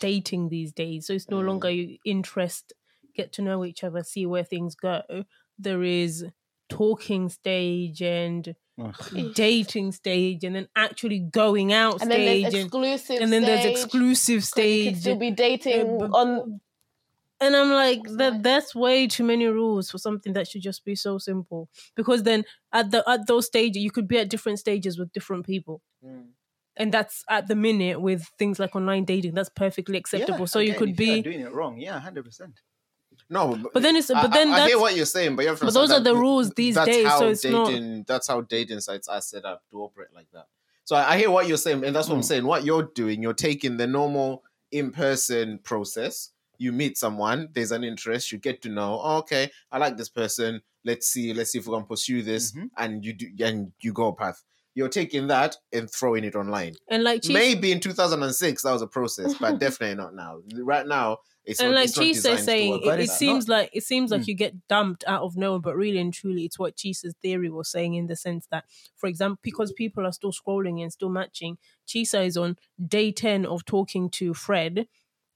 dating 0.01 0.49
these 0.49 0.73
days. 0.73 1.07
So 1.07 1.13
it's 1.13 1.29
no 1.31 1.39
Mm. 1.41 1.47
longer 1.47 1.71
you 1.71 1.99
interest, 2.05 2.73
get 3.15 3.33
to 3.35 3.43
know 3.43 3.65
each 3.65 3.85
other, 3.85 4.03
see 4.03 4.27
where 4.27 4.45
things 4.45 4.75
go. 4.75 5.03
There 5.59 5.83
is 5.83 6.25
talking 6.69 7.29
stage 7.29 8.03
and 8.03 8.55
dating 9.35 9.93
stage, 9.93 10.45
and 10.45 10.55
then 10.55 10.69
actually 10.77 11.19
going 11.19 11.73
out 11.73 12.01
and 12.03 12.11
then 12.11 12.19
stage, 12.21 12.43
there's 12.45 12.55
and, 12.55 12.65
exclusive 12.65 13.21
and 13.23 13.33
then 13.33 13.43
there's 13.43 13.65
exclusive 13.65 14.45
stage, 14.45 14.77
You 14.77 14.83
stage. 14.85 14.93
can 14.95 15.01
still 15.01 15.17
be 15.17 15.31
dating 15.31 15.81
Uh, 16.03 16.07
but- 16.07 16.11
on. 16.13 16.61
And 17.41 17.55
I'm 17.55 17.71
like, 17.71 18.03
that 18.03 18.17
that? 18.19 18.43
that's 18.43 18.75
way 18.75 19.07
too 19.07 19.23
many 19.23 19.47
rules 19.47 19.93
for 19.93 19.99
something 19.99 20.33
that 20.33 20.49
should 20.49 20.63
just 20.63 20.85
be 20.85 20.97
so 20.97 21.19
simple. 21.19 21.69
Because 21.95 22.25
then 22.25 22.45
at 22.73 22.91
the 22.91 23.09
at 23.09 23.29
those 23.29 23.47
stages, 23.47 23.81
you 23.81 23.93
could 23.93 24.09
be 24.09 24.19
at 24.19 24.29
different 24.29 24.59
stages 24.59 24.99
with 24.99 25.13
different 25.13 25.47
people, 25.47 25.81
Mm. 26.05 26.31
and 26.77 26.91
that's 26.93 27.25
at 27.31 27.47
the 27.47 27.55
minute 27.55 28.01
with 28.01 28.25
things 28.41 28.59
like 28.59 28.75
online 28.75 29.05
dating. 29.05 29.35
That's 29.35 29.51
perfectly 29.51 29.97
acceptable. 29.99 30.49
so 30.49 30.59
you 30.59 30.71
again, 30.73 30.79
could 30.81 30.89
if 30.91 31.01
you 31.01 31.13
are 31.13 31.17
be, 31.17 31.23
doing 31.23 31.41
it 31.41 31.53
wrong. 31.53 31.79
Yeah, 31.79 32.01
hundred 32.01 32.25
percent. 32.25 32.55
No, 33.31 33.59
but 33.75 33.83
then 33.83 33.97
it's 33.97 34.11
I- 34.11 34.23
but 34.23 34.33
then 34.33 34.49
I, 34.51 34.65
I 34.65 34.67
hear 34.69 34.79
what 34.81 34.97
you're 34.97 35.05
saying, 35.07 35.37
but 35.37 35.43
you 35.43 35.49
have 35.49 35.59
to 35.59 35.67
but 35.67 35.75
those 35.75 35.91
are 35.91 36.01
the 36.01 36.15
rules 36.17 36.51
these 36.53 36.77
days, 36.77 37.09
so 37.19 37.29
it's 37.29 37.45
not- 37.45 38.07
That's 38.07 38.27
how 38.29 38.41
dating 38.41 38.81
sites 38.81 39.07
are 39.09 39.21
set 39.21 39.45
up 39.45 39.63
to 39.71 39.83
operate 39.83 40.09
like 40.15 40.29
that. 40.33 40.47
So 40.85 40.97
I, 40.97 41.13
I 41.15 41.19
hear 41.19 41.31
what 41.31 41.47
you're 41.47 41.59
saying, 41.59 41.85
and 41.85 41.95
that's 41.95 42.09
what 42.09 42.15
I'm 42.15 42.21
Mm. 42.23 42.25
saying. 42.25 42.45
What 42.47 42.65
you're 42.65 42.85
doing, 42.95 43.23
you're 43.23 43.35
taking 43.35 43.77
the 43.77 43.87
normal 43.87 44.43
in-person 44.93 45.59
process. 45.63 46.31
You 46.57 46.73
meet 46.73 46.97
someone, 46.97 47.49
there's 47.53 47.71
an 47.73 47.85
interest, 47.85 48.33
you 48.33 48.39
get 48.39 48.63
to 48.63 48.69
know. 48.69 49.01
Oh, 49.03 49.19
okay, 49.19 49.51
I 49.71 49.79
like 49.79 49.97
this 49.97 50.09
person. 50.09 50.63
Let's 50.85 51.07
see, 51.09 51.35
let's 51.35 51.53
see 51.53 51.59
if 51.59 51.67
we 51.67 51.75
can 51.77 51.85
pursue 51.85 52.23
this, 52.23 52.53
Mhm. 52.53 52.71
and 52.79 53.05
you 53.05 53.13
do, 53.13 53.27
and 53.45 53.73
you 53.81 53.93
go 53.93 54.09
a 54.09 54.15
path. 54.15 54.43
You're 54.75 54.89
taking 54.89 55.27
that 55.27 55.57
and 55.73 55.91
throwing 55.91 56.25
it 56.25 56.35
online. 56.35 56.75
and 56.89 57.03
like 57.05 57.23
Maybe 57.29 57.73
in 57.73 57.81
2006 57.81 58.63
that 58.63 58.73
was 58.73 58.83
a 58.83 58.87
process, 58.87 59.35
but 59.39 59.59
definitely 59.61 59.97
not 59.97 60.15
now. 60.15 60.41
Right 60.55 60.87
now, 60.87 61.19
it's 61.49 61.61
and 61.61 61.71
not, 61.71 61.77
like 61.77 61.85
it's 61.89 61.99
Chisa 61.99 62.35
is 62.35 62.45
saying, 62.45 62.83
it, 62.85 62.87
it 62.87 62.97
that. 63.07 63.09
seems 63.09 63.49
like 63.49 63.71
it 63.73 63.83
seems 63.83 64.11
like 64.11 64.23
Mm. 64.23 64.29
you 64.29 64.35
get 64.35 64.69
dumped 64.69 65.05
out 65.07 65.23
of 65.23 65.37
nowhere, 65.37 65.61
but 65.61 65.77
really 65.77 65.99
and 65.99 66.13
truly, 66.13 66.45
it's 66.45 66.59
what 66.59 66.77
Chisa's 66.77 67.15
theory 67.23 67.51
was 67.51 67.69
saying 67.71 67.95
in 67.95 68.07
the 68.07 68.17
sense 68.17 68.47
that, 68.51 68.65
for 68.97 69.09
example, 69.09 69.39
because 69.43 69.73
people 69.73 70.07
are 70.07 70.13
still 70.13 70.33
scrolling 70.33 70.83
and 70.83 70.93
still 70.93 71.09
matching, 71.09 71.59
Chisa 71.87 72.25
is 72.27 72.37
on 72.37 72.57
day 72.87 73.11
ten 73.13 73.47
of 73.47 73.65
talking 73.65 74.11
to 74.11 74.35
Fred, 74.35 74.87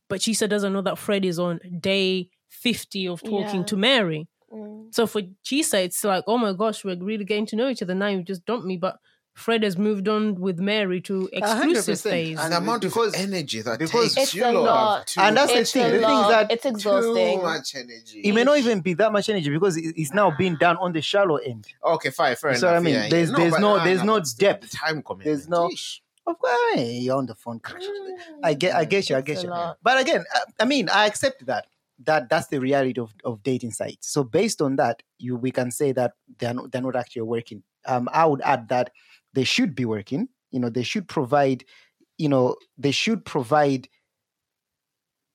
but 0.09 0.21
Chisa 0.21 0.49
doesn't 0.49 0.73
know 0.73 0.83
that 0.83 0.99
Fred 0.99 1.25
is 1.25 1.39
on 1.39 1.61
day 1.81 2.29
fifty 2.49 3.09
of 3.09 3.23
talking 3.23 3.61
Yeah. 3.61 3.65
to 3.67 3.77
Mary. 3.77 4.29
Mm. 4.53 4.95
So 4.95 5.07
for 5.07 5.23
Chisa, 5.45 5.83
it's 5.85 6.05
like, 6.05 6.25
oh 6.27 6.37
my 6.39 6.53
gosh, 6.53 6.85
we're 6.85 6.97
really 7.03 7.25
getting 7.25 7.47
to 7.47 7.57
know 7.57 7.69
each 7.71 7.83
other 7.83 7.95
now. 7.95 8.09
You 8.09 8.23
just 8.23 8.45
dumped 8.45 8.67
me, 8.67 8.77
but 8.77 8.99
Fred 9.35 9.63
has 9.63 9.79
moved 9.79 10.09
on 10.09 10.35
with 10.35 10.59
Mary 10.61 11.01
to 11.03 11.29
exclusive 11.33 11.95
100%. 11.97 12.03
phase. 12.03 12.39
and 12.39 12.53
the 12.53 12.57
And 12.57 12.65
amount 12.65 12.83
because- 12.83 13.15
of 13.15 13.21
energy 13.21 13.63
that 13.63 13.79
because- 13.79 14.15
takes 14.15 14.29
It's 14.29 14.35
you 14.35 14.45
a 14.45 14.53
lot 14.53 14.63
lot. 14.65 14.99
have 14.99 15.07
too 15.07 15.21
And 15.21 15.37
that's 15.37 15.53
the 15.53 15.65
thing, 15.65 15.93
the 15.93 15.99
thing 16.01 16.19
is 16.21 16.29
that 16.29 16.51
it's 16.53 16.67
exhausting. 16.67 17.39
Too 17.39 17.43
much 17.43 17.75
energy. 17.75 18.21
It 18.25 18.33
may 18.35 18.45
not 18.45 18.59
even 18.59 18.81
be 18.81 18.95
that 18.95 19.11
much 19.11 19.29
energy 19.31 19.49
because 19.51 19.77
it's 19.79 20.13
now 20.13 20.31
being 20.37 20.57
done 20.57 20.77
on 20.77 20.93
the 20.93 21.01
shallow 21.01 21.37
end. 21.37 21.67
Okay, 21.83 22.11
fine, 22.11 22.37
fair 22.37 22.51
You 22.51 22.57
enough. 22.57 22.61
see 22.61 22.67
what 22.67 22.77
I 22.77 22.81
mean? 22.81 22.95
yeah, 22.95 23.03
yeah. 23.05 23.09
There's- 23.11 23.31
there's 23.35 23.53
but- 23.53 23.61
no- 23.61 23.83
there's 23.85 23.99
nah, 24.01 24.05
no 24.05 24.15
but 24.19 24.27
still, 24.27 24.49
depth. 24.51 24.71
The 24.71 24.77
time 24.77 25.03
commitment. 25.03 25.25
There's 25.25 25.49
no- 25.49 25.69
Yeesh. 25.69 26.01
Of 26.27 26.39
course, 26.39 26.57
hey, 26.75 26.99
you're 26.99 27.17
on 27.17 27.27
the 27.27 27.35
phone. 27.35 27.61
I 28.45 28.55
get, 28.55 28.77
I 28.77 28.85
get 28.85 29.11
you, 29.11 29.17
I 29.17 29.23
get 29.23 29.39
a 29.39 29.47
you. 29.47 29.53
But 29.83 30.01
again, 30.01 30.25
I, 30.33 30.41
I 30.61 30.65
mean, 30.67 30.89
I 30.89 31.07
accept 31.07 31.47
that. 31.47 31.67
that 32.05 32.29
that's 32.29 32.49
the 32.49 32.59
reality 32.59 33.01
of, 33.01 33.13
of 33.25 33.43
dating 33.45 33.71
sites. 33.73 34.09
So 34.09 34.25
based 34.25 34.61
on 34.61 34.77
that, 34.77 35.03
you 35.19 35.37
we 35.37 35.51
can 35.53 35.71
say 35.71 35.93
that 35.93 36.13
they're 36.39 36.53
not, 36.55 36.71
they're 36.73 36.83
not 36.83 36.97
actually 36.97 37.23
working. 37.23 37.63
Um, 37.87 38.09
I 38.13 38.25
would 38.27 38.41
add 38.43 38.69
that 38.69 38.91
they 39.35 39.45
should 39.45 39.75
be 39.75 39.85
working. 39.85 40.29
You 40.51 40.61
know, 40.61 40.69
they 40.69 40.83
should 40.83 41.09
provide. 41.09 41.65
You 42.19 42.29
know, 42.29 42.57
they 42.79 42.91
should 42.93 43.25
provide 43.25 43.89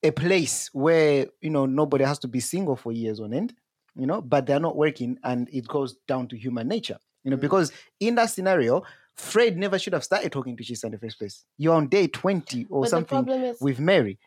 a 0.03 0.11
place 0.11 0.69
where 0.73 1.27
you 1.41 1.49
know 1.49 1.65
nobody 1.65 2.03
has 2.03 2.19
to 2.19 2.27
be 2.27 2.39
single 2.39 2.75
for 2.75 2.91
years 2.91 3.19
on 3.19 3.33
end. 3.33 3.53
You 3.95 4.05
know, 4.05 4.21
but 4.21 4.45
they're 4.45 4.59
not 4.59 4.75
working, 4.75 5.17
and 5.23 5.49
it 5.51 5.67
goes 5.67 5.95
down 6.07 6.27
to 6.27 6.37
human 6.37 6.67
nature. 6.67 6.97
You 7.23 7.31
know, 7.31 7.37
Mm. 7.37 7.41
because 7.41 7.71
in 7.99 8.15
that 8.15 8.27
scenario, 8.27 8.83
Fred 9.15 9.57
never 9.57 9.79
should 9.79 9.93
have 9.93 10.03
started 10.03 10.31
talking 10.31 10.55
to 10.55 10.63
Chisa 10.63 10.85
in 10.85 10.91
the 10.91 10.99
first 10.99 11.17
place. 11.17 11.45
You're 11.57 11.73
on 11.73 11.87
day 11.87 12.07
twenty 12.07 12.65
or 12.69 12.81
but 12.81 12.89
something 12.91 13.27
is, 13.27 13.59
with 13.59 13.79
Mary. 13.79 14.19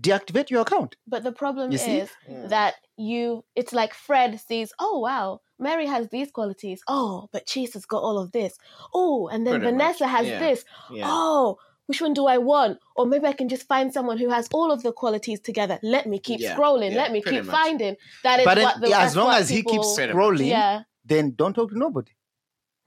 Deactivate 0.00 0.50
your 0.50 0.62
account. 0.62 0.96
but 1.06 1.22
the 1.22 1.32
problem 1.32 1.70
You 1.70 1.78
is 1.78 2.10
Yeah. 2.28 2.46
that 2.48 2.74
you. 2.96 3.44
It's 3.54 3.72
like 3.72 3.92
Fred 3.94 4.40
sees, 4.40 4.72
oh 4.78 4.98
wow, 4.98 5.40
Mary 5.58 5.86
has 5.86 6.08
these 6.08 6.30
qualities. 6.30 6.82
Oh, 6.88 7.28
but 7.32 7.46
Chase 7.46 7.74
has 7.74 7.84
got 7.86 8.02
all 8.02 8.18
of 8.18 8.32
this. 8.32 8.56
Oh, 8.94 9.28
and 9.28 9.46
then 9.46 9.60
Pretty 9.60 9.66
much, 9.76 9.82
Vanessa 9.98 10.06
has 10.08 10.26
yeah. 10.26 10.38
this. 10.38 10.64
Yeah. 10.90 11.04
Oh, 11.06 11.58
which 11.86 12.00
one 12.00 12.14
do 12.14 12.26
I 12.26 12.38
want? 12.38 12.78
Or 12.96 13.04
maybe 13.06 13.26
I 13.26 13.32
can 13.34 13.48
just 13.48 13.66
find 13.68 13.92
someone 13.92 14.16
who 14.16 14.30
has 14.30 14.48
all 14.52 14.70
of 14.72 14.82
the 14.82 14.92
qualities 14.92 15.40
together. 15.40 15.78
Let 15.82 16.06
me 16.06 16.18
keep 16.18 16.40
Yeah, 16.40 16.56
scrolling. 16.56 16.92
yeah, 16.92 16.96
Let 17.02 17.12
me 17.12 17.20
pretty 17.20 17.38
keep 17.38 17.46
much. 17.46 17.54
finding. 17.54 17.96
That 18.24 18.40
is 18.40 18.44
But 18.46 18.54
then, 18.54 18.64
what 18.64 18.80
the 18.80 18.88
yeah, 18.88 19.00
as 19.02 19.14
long 19.14 19.26
what 19.26 19.40
as 19.40 19.48
he 19.50 19.56
keeps 19.56 19.72
people- 19.72 19.94
Pretty 19.94 20.12
much. 20.14 20.22
scrolling, 20.22 20.46
Yeah, 20.48 20.82
then 21.04 21.32
don't 21.36 21.52
talk 21.54 21.70
to 21.70 21.78
nobody. 21.78 22.12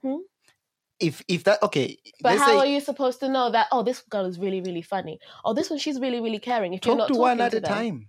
Hmm? 0.02 0.16
If 0.98 1.22
if 1.28 1.44
that 1.44 1.62
okay, 1.62 1.98
but 2.22 2.38
how 2.38 2.46
say 2.46 2.56
are 2.56 2.66
you 2.66 2.80
supposed 2.80 3.20
to 3.20 3.28
know 3.28 3.50
that? 3.50 3.68
Oh, 3.70 3.82
this 3.82 4.00
girl 4.02 4.24
is 4.24 4.38
really, 4.38 4.62
really 4.62 4.82
funny. 4.82 5.20
Or 5.44 5.54
this 5.54 5.68
one, 5.68 5.78
she's 5.78 6.00
really, 6.00 6.20
really 6.20 6.38
caring. 6.38 6.72
If 6.72 6.86
you're 6.86 6.96
talk 6.96 7.08
not 7.10 7.14
to 7.14 7.20
one 7.20 7.40
at 7.40 7.52
a 7.52 7.60
time. 7.60 8.08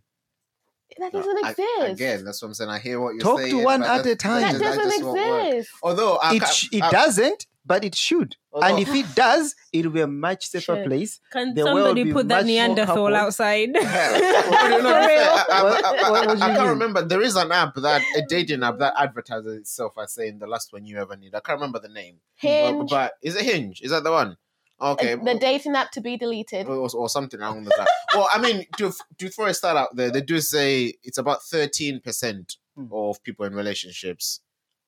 That 1.00 1.12
doesn't 1.12 1.45
I- 1.45 1.50
exist. 1.52 2.02
Again, 2.02 2.26
that's 2.26 2.41
what 2.41 2.47
I'm 2.50 2.54
saying. 2.54 2.69
I 2.69 2.80
hear 2.80 3.00
what 3.00 3.13
you're 3.15 3.21
Talk 3.21 3.39
to 3.41 3.63
one 3.63 3.84
at 3.84 4.06
a 4.06 4.15
time. 4.15 4.41
that 4.41 4.60
doesn't 4.62 4.84
just 4.84 5.00
exist. 5.00 5.69
Although 5.84 6.15
I 6.17 6.36
It 6.36 6.39
ca- 6.41 6.50
sh- 6.52 6.69
it 6.71 6.84
I- 6.84 6.91
doesn't, 6.91 7.45
but 7.65 7.84
it 7.84 7.95
should. 7.95 8.36
And 8.60 8.80
if 8.80 8.89
it 8.95 9.06
does, 9.15 9.54
it 9.73 9.86
will 9.86 9.91
be 9.91 10.02
a 10.02 10.08
much 10.08 10.47
safer 10.47 10.78
Should. 10.78 10.86
place. 10.88 11.19
Can 11.32 11.54
The 11.54 11.63
somebody 11.63 12.12
put 12.12 12.28
that 12.30 12.45
Neanderthal 12.45 13.13
outside? 13.15 13.69
Well, 13.76 14.69
no, 14.69 14.78
no, 14.78 14.84
no, 14.84 14.89
For 14.89 15.08
real? 15.08 15.19
I, 15.19 15.45
I, 15.50 15.60
I, 15.60 16.21
I, 16.21 16.34
I, 16.34 16.52
I 16.52 16.56
can't 16.56 16.69
remember. 16.69 17.02
There 17.04 17.21
is 17.21 17.36
an 17.36 17.52
app 17.52 17.76
that 17.76 18.02
a 18.15 18.21
dating 18.28 18.63
app 18.63 18.80
that 18.80 18.93
advertises 18.97 19.58
itself 19.60 19.93
as 20.02 20.13
saying 20.13 20.39
the 20.39 20.47
last 20.47 20.71
one 20.73 20.86
you 20.86 20.97
ever 20.97 21.15
need. 21.15 21.36
I 21.36 21.39
can't 21.41 21.60
remember 21.60 21.80
the 21.80 21.89
name. 21.89 22.15
But, 22.41 22.47
Hinge, 22.50 22.89
but 22.89 23.13
is 23.21 23.36
it 23.36 23.43
Hinge? 23.43 23.82
Is 23.82 23.91
that 23.91 24.04
the 24.04 24.12
one? 24.12 24.38
Okay. 24.79 25.15
the 25.15 25.35
dating 25.39 25.75
app 25.75 25.91
to 25.91 26.01
be 26.01 26.17
deleted. 26.17 26.67
or, 26.67 26.87
or 26.93 27.09
something 27.09 27.39
along 27.41 27.63
those 27.63 27.73
lines. 27.77 27.89
well, 28.13 28.29
I 28.31 28.39
mean, 28.39 28.65
to 28.77 28.93
to 29.17 29.29
throw 29.29 29.45
a 29.47 29.53
start 29.53 29.75
out 29.77 29.95
there, 29.95 30.11
they 30.11 30.21
do 30.21 30.39
say 30.39 30.93
it's 31.03 31.17
about 31.17 31.43
thirteen 31.43 31.99
percent 31.99 32.57
Hmm. 32.75 32.85
of 32.91 33.23
people 33.23 33.43
in 33.45 33.55
relationships. 33.55 34.41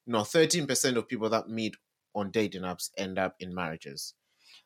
No, 0.05 0.23
thirteen 0.23 0.67
percent 0.67 0.95
of 0.97 1.07
people 1.07 1.29
that 1.31 1.49
meet 1.49 1.75
on 2.13 2.29
dating 2.29 2.61
apps 2.61 2.91
end 2.97 3.17
up 3.17 3.35
in 3.39 3.53
marriages. 3.55 4.13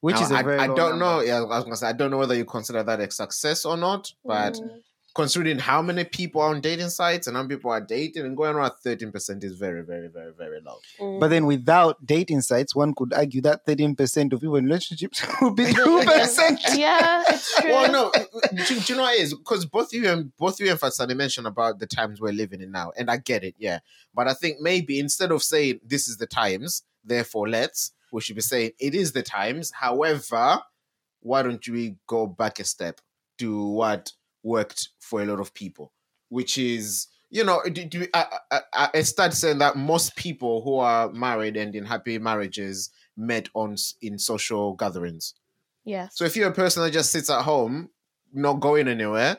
Which 0.01 0.15
Now, 0.17 0.21
is 0.23 0.31
a 0.31 0.35
I, 0.35 0.43
very 0.43 0.59
I 0.59 0.67
don't 0.67 0.99
know. 0.99 1.21
Yeah, 1.21 1.37
I 1.37 1.55
was 1.55 1.63
gonna 1.63 1.77
say 1.77 1.87
I 1.87 1.93
don't 1.93 2.11
know 2.11 2.17
whether 2.17 2.35
you 2.35 2.43
consider 2.43 2.83
that 2.83 2.99
a 2.99 3.09
success 3.09 3.63
or 3.63 3.77
not, 3.77 4.11
but 4.25 4.55
Mm. 4.55 4.81
Considering 5.15 5.59
how 5.59 5.81
many 5.81 6.03
people 6.03 6.41
are 6.41 6.49
on 6.49 6.61
dating 6.61 6.89
sites 6.89 7.27
and 7.27 7.35
how 7.37 7.43
many 7.43 7.55
people 7.55 7.71
are 7.71 7.81
dating 7.81 8.25
and 8.25 8.35
going 8.35 8.55
around, 8.55 8.71
thirteen 8.83 9.11
percent 9.11 9.43
is 9.43 9.53
very, 9.57 9.83
very, 9.83 10.07
very, 10.07 10.33
very 10.33 10.59
low. 10.61 10.77
Mm. 10.99 11.19
But 11.19 11.29
then 11.29 11.45
without 11.45 12.03
dating 12.05 12.41
sites, 12.41 12.75
one 12.75 12.93
could 12.95 13.13
argue 13.13 13.41
that 13.41 13.65
13% 13.65 14.33
of 14.33 14.41
people 14.41 14.55
in 14.55 14.65
relationships 14.65 15.25
would 15.41 15.55
be 15.55 15.65
2%. 15.73 16.77
yeah, 16.77 17.23
it's 17.27 17.61
true. 17.61 17.69
Well, 17.71 17.91
no, 17.91 18.11
do, 18.55 18.63
do 18.65 18.75
you 18.75 18.95
know 18.95 19.03
what 19.03 19.15
it 19.15 19.21
is? 19.21 19.33
Because 19.33 19.65
both 19.65 19.93
you 19.93 20.07
and 20.09 20.35
both 20.37 20.59
you 20.59 20.69
and 20.69 20.79
Fasani 20.79 21.15
mentioned 21.15 21.47
about 21.47 21.79
the 21.79 21.87
times 21.87 22.19
we're 22.19 22.33
living 22.33 22.61
in 22.61 22.71
now, 22.71 22.91
and 22.97 23.09
I 23.09 23.17
get 23.17 23.43
it, 23.43 23.55
yeah. 23.57 23.79
But 24.13 24.27
I 24.27 24.33
think 24.33 24.57
maybe 24.59 24.99
instead 24.99 25.31
of 25.31 25.43
saying 25.43 25.79
this 25.85 26.07
is 26.07 26.17
the 26.17 26.27
times, 26.27 26.83
therefore 27.03 27.49
let's, 27.49 27.91
we 28.11 28.21
should 28.21 28.35
be 28.35 28.41
saying 28.41 28.71
it 28.79 28.95
is 28.95 29.11
the 29.11 29.23
times. 29.23 29.71
However, 29.71 30.59
why 31.21 31.43
don't 31.43 31.67
we 31.67 31.95
go 32.07 32.27
back 32.27 32.59
a 32.59 32.63
step 32.63 32.99
to 33.39 33.67
what 33.67 34.11
worked 34.43 34.89
for 34.99 35.21
a 35.21 35.25
lot 35.25 35.39
of 35.39 35.53
people, 35.53 35.93
which 36.29 36.57
is 36.57 37.07
you 37.29 37.43
know, 37.43 37.63
I, 38.13 38.25
I, 38.51 38.59
I 38.73 38.89
I 38.93 39.01
start 39.01 39.33
saying 39.33 39.57
that 39.57 39.75
most 39.75 40.15
people 40.15 40.61
who 40.61 40.77
are 40.77 41.11
married 41.11 41.57
and 41.57 41.75
in 41.75 41.83
happy 41.83 42.19
marriages 42.19 42.91
met 43.17 43.49
on 43.55 43.75
in 44.01 44.19
social 44.19 44.73
gatherings. 44.75 45.33
yes. 45.83 46.15
So 46.15 46.25
if 46.25 46.35
you're 46.35 46.49
a 46.49 46.53
person 46.53 46.83
that 46.83 46.91
just 46.91 47.11
sits 47.11 47.31
at 47.31 47.41
home, 47.41 47.89
not 48.33 48.59
going 48.59 48.87
anywhere, 48.87 49.37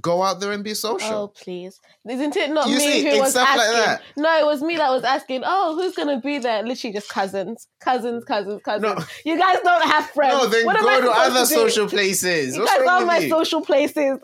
go 0.00 0.22
out 0.22 0.38
there 0.40 0.52
and 0.52 0.62
be 0.62 0.74
social. 0.74 1.12
Oh 1.14 1.28
please! 1.28 1.80
Isn't 2.08 2.36
it 2.36 2.50
not 2.50 2.68
You 2.68 2.76
me 2.76 2.80
see, 2.80 3.10
who 3.10 3.20
was 3.20 3.34
like 3.34 3.48
asking? 3.48 3.72
that. 3.82 4.02
no, 4.16 4.38
it 4.38 4.44
was 4.46 4.62
me 4.62 4.76
that 4.76 4.90
was 4.90 5.02
asking. 5.04 5.42
Oh, 5.46 5.74
who's 5.76 5.94
gonna 5.94 6.20
be 6.20 6.38
there? 6.38 6.62
Literally 6.62 6.92
just 6.94 7.08
cousins, 7.08 7.66
cousins, 7.80 8.24
cousins, 8.24 8.60
cousins. 8.62 8.82
No. 8.98 9.04
You 9.24 9.38
guys 9.38 9.58
don't 9.64 9.84
have 9.84 10.10
friends. 10.10 10.34
No, 10.34 10.46
then 10.46 10.66
What 10.66 10.78
go 10.80 11.00
to 11.00 11.10
other 11.10 11.40
do? 11.40 11.46
social 11.46 11.88
places. 11.88 12.54
You 12.56 12.62
What's 12.62 12.78
guys 12.78 12.86
are 12.88 13.06
my 13.06 13.18
you? 13.18 13.28
social 13.30 13.60
places. 13.62 13.96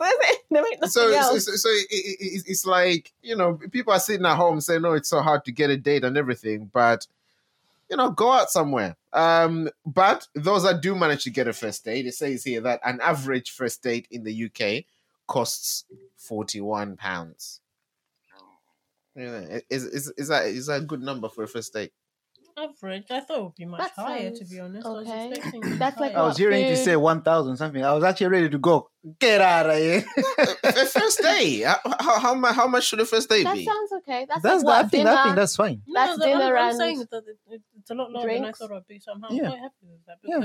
so, 0.83 1.11
so, 1.11 1.37
so, 1.39 1.51
so 1.55 1.69
it, 1.69 1.87
it, 1.89 2.17
it- 2.19 2.43
it's 2.47 2.65
like 2.65 3.11
you 3.21 3.35
know, 3.35 3.59
people 3.71 3.93
are 3.93 3.99
sitting 3.99 4.25
at 4.25 4.35
home 4.35 4.61
saying, 4.61 4.81
"No, 4.81 4.93
it's 4.93 5.09
so 5.09 5.21
hard 5.21 5.45
to 5.45 5.51
get 5.51 5.69
a 5.69 5.77
date 5.77 6.03
and 6.03 6.17
everything," 6.17 6.69
but 6.73 7.07
you 7.89 7.97
know, 7.97 8.09
go 8.11 8.31
out 8.31 8.49
somewhere. 8.49 8.95
Um, 9.13 9.69
but 9.85 10.27
those 10.33 10.63
that 10.63 10.81
do 10.81 10.95
manage 10.95 11.23
to 11.23 11.29
get 11.29 11.47
a 11.47 11.53
first 11.53 11.85
date, 11.85 12.05
it 12.05 12.13
says 12.15 12.43
here 12.43 12.61
that 12.61 12.79
an 12.83 12.99
average 13.01 13.51
first 13.51 13.83
date 13.83 14.07
in 14.11 14.23
the 14.23 14.45
UK 14.45 14.85
costs 15.27 15.85
forty-one 16.17 16.97
pounds. 16.97 17.61
Yeah, 19.15 19.59
is, 19.69 19.85
is 19.85 20.13
is 20.17 20.27
that 20.27 20.45
is 20.47 20.67
that 20.67 20.81
a 20.81 20.85
good 20.85 21.01
number 21.01 21.29
for 21.29 21.43
a 21.43 21.47
first 21.47 21.71
date? 21.73 21.91
Average. 22.57 23.05
I 23.09 23.19
thought 23.19 23.37
it 23.37 23.43
would 23.43 23.55
be 23.55 23.65
much 23.65 23.79
That 23.81 23.91
higher, 23.97 24.31
to 24.31 24.45
be 24.45 24.59
honest. 24.61 24.87
okay. 24.87 25.11
I 25.11 25.27
was 25.27 25.31
expecting 25.37 25.61
it 25.61 25.65
to 25.65 25.71
be 25.71 25.77
That's 25.77 25.99
like. 25.99 26.13
I 26.15 26.21
was 26.21 26.35
What, 26.35 26.37
hearing 26.39 26.67
you 26.67 26.75
say 26.77 26.95
1,000 26.95 27.57
something. 27.57 27.83
I 27.83 27.93
was 27.93 28.03
actually 28.05 28.27
ready 28.27 28.49
to 28.49 28.57
go. 28.57 28.89
Get 29.19 29.41
out 29.41 29.69
of 29.69 29.75
here. 29.77 30.05
a 30.63 30.85
first 30.85 31.19
day. 31.21 31.59
How, 31.65 31.79
how, 31.99 32.19
how, 32.19 32.53
how 32.53 32.67
much 32.67 32.85
should 32.85 33.01
a 33.01 33.05
first 33.05 33.27
date 33.29 33.43
that 33.43 33.55
be? 33.55 33.65
That 33.65 33.73
sounds 33.73 33.91
okay. 34.03 34.25
That's, 34.29 34.41
That's, 34.41 34.63
like 34.63 34.65
what 34.65 34.85
I, 34.85 34.87
think, 34.87 34.91
dinner. 35.05 35.17
I 35.17 35.23
think 35.25 35.35
that's 35.35 35.55
fine. 35.57 35.81
No, 35.85 35.93
That's 36.05 36.17
the- 36.17 36.25
I'm- 36.29 36.39
dinner 36.39 36.57
I'm, 36.57 36.69
and 36.69 36.77
saying 36.77 36.99
that 37.11 37.23
it, 37.27 37.37
it, 37.51 37.61
it's 37.77 37.89
a 37.91 37.93
lot 37.93 38.11
lower 38.11 38.27
than 38.33 38.45
I 38.45 38.51
thought 38.53 38.71
it'd 38.71 38.87
be, 38.87 38.99
so 38.99 39.11
I'm 39.11 39.35
Yeah. 39.35 39.47
quite 39.49 39.59
happy 39.59 39.73
with 39.83 40.05
that 40.07 40.17
Yeah. 40.23 40.39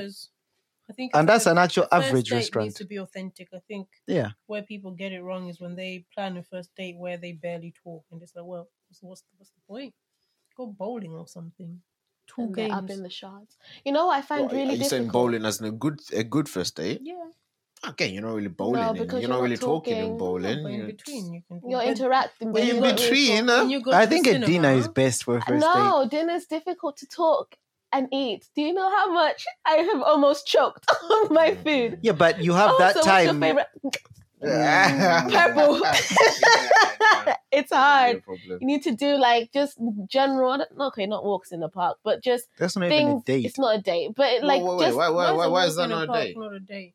Because 0.90 0.94
I 0.94 0.96
think 0.96 1.10
And 1.14 1.28
that's 1.28 1.46
an 1.46 1.58
actual 1.58 1.84
the 1.84 1.96
first 1.96 2.06
average 2.08 2.28
date 2.30 2.36
restaurant. 2.36 2.66
needs 2.66 2.76
to 2.76 2.84
be 2.84 2.98
authentic. 2.98 3.48
I 3.54 3.58
think 3.68 3.88
Yeah. 4.06 4.30
where 4.46 4.62
people 4.62 4.90
get 4.92 5.12
it 5.12 5.22
wrong 5.22 5.48
is 5.48 5.60
when 5.60 5.76
they 5.76 6.04
plan 6.14 6.36
a 6.36 6.42
first 6.42 6.70
date 6.76 6.96
where 6.98 7.16
they 7.16 7.32
barely 7.32 7.72
talk 7.84 8.04
and 8.10 8.22
it's 8.22 8.34
like, 8.36 8.44
well, 8.44 8.68
what's 9.00 9.22
the, 9.22 9.28
what's 9.38 9.50
the 9.50 9.60
point? 9.68 9.94
Go 10.56 10.66
bowling 10.66 11.12
or 11.12 11.26
something. 11.28 11.80
Two 12.26 12.42
and 12.42 12.54
they're 12.54 12.68
games. 12.68 12.78
up 12.78 12.90
in 12.90 13.02
the 13.02 13.10
shots. 13.10 13.56
You 13.84 13.92
know 13.92 14.06
what 14.06 14.18
I 14.18 14.22
find 14.22 14.42
What, 14.44 14.52
really 14.52 14.62
are 14.62 14.72
you 14.72 14.78
difficult? 14.78 14.90
saying 14.90 15.08
bowling 15.08 15.44
as 15.44 15.60
a 15.60 15.70
good 15.70 16.00
a 16.12 16.22
good 16.24 16.48
first 16.48 16.76
date? 16.76 17.00
yeah, 17.02 17.28
Again, 17.82 18.12
you're 18.12 18.22
not 18.22 18.34
really 18.34 18.48
bowling. 18.48 18.82
in- 18.88 18.92
because 18.92 19.12
you're, 19.12 19.20
you're 19.22 19.28
not 19.30 19.36
not 19.36 19.42
really 19.44 19.56
talking, 19.56 19.96
in 19.96 20.18
bowling. 20.18 20.62
but 20.62 20.68
in 20.70 20.80
You're- 20.80 20.92
between 20.92 21.32
you 21.32 21.42
can. 21.48 21.62
You're 21.70 21.82
interacting, 21.82 22.48
but 22.48 22.54
When 22.60 22.66
you're 22.66 22.76
in 22.76 22.82
not 22.82 23.00
really 23.00 23.08
between, 23.10 23.46
talking. 23.46 23.70
you 23.70 23.80
go 23.80 23.92
I 23.92 24.06
think 24.06 24.26
a 24.26 24.38
dinner 24.38 24.72
is 24.72 24.86
best 24.88 25.24
for 25.24 25.36
a 25.36 25.40
uh, 25.40 25.44
first 25.46 25.60
no, 25.66 26.06
dinner's 26.10 26.44
difficult 26.44 26.98
to 26.98 27.06
talk 27.06 27.56
and 27.92 28.08
eat. 28.12 28.48
Do 28.54 28.62
you 28.62 28.72
know 28.72 28.88
how 28.90 29.12
much 29.12 29.44
I 29.66 29.74
have 29.76 30.02
almost 30.02 30.46
choked 30.46 30.86
on 31.10 31.34
my 31.34 31.54
food? 31.54 31.98
Yeah, 32.02 32.12
but 32.12 32.42
you 32.42 32.52
have 32.54 32.70
Oh, 32.70 32.78
that 32.78 32.94
so 32.94 33.00
what's 33.00 33.24
your 33.24 33.34
time. 33.34 33.40
favorite? 33.40 33.66
Mm. 34.42 35.30
Purple. 35.32 35.82
It's 37.52 37.72
hard. 37.72 38.22
You 38.46 38.58
need 38.66 38.84
to 38.84 38.92
do 38.92 39.16
like 39.16 39.52
just 39.52 39.76
general. 40.08 40.64
Okay, 40.80 41.06
not 41.06 41.24
walks 41.24 41.50
in 41.50 41.60
the 41.60 41.68
park, 41.68 41.98
but 42.04 42.22
just 42.22 42.46
That's 42.58 42.76
not 42.76 42.86
even 42.86 43.08
a 43.08 43.10
things. 43.10 43.24
date. 43.24 43.44
It's 43.46 43.58
not 43.58 43.76
a 43.76 43.82
date, 43.82 44.12
but 44.16 44.30
it, 44.32 44.44
like 44.44 44.62
wait, 44.62 44.76
wait, 44.76 44.84
just. 44.86 44.96
why, 44.96 45.08
why, 45.10 45.32
why, 45.32 45.46
why 45.48 45.66
is 45.66 45.76
that 45.76 45.84
in 45.84 45.90
a 45.92 45.94
not 45.96 46.02
a 46.04 46.06
park 46.06 46.20
date? 46.22 46.38
Not 46.38 46.54
a 46.54 46.60
date. 46.60 46.94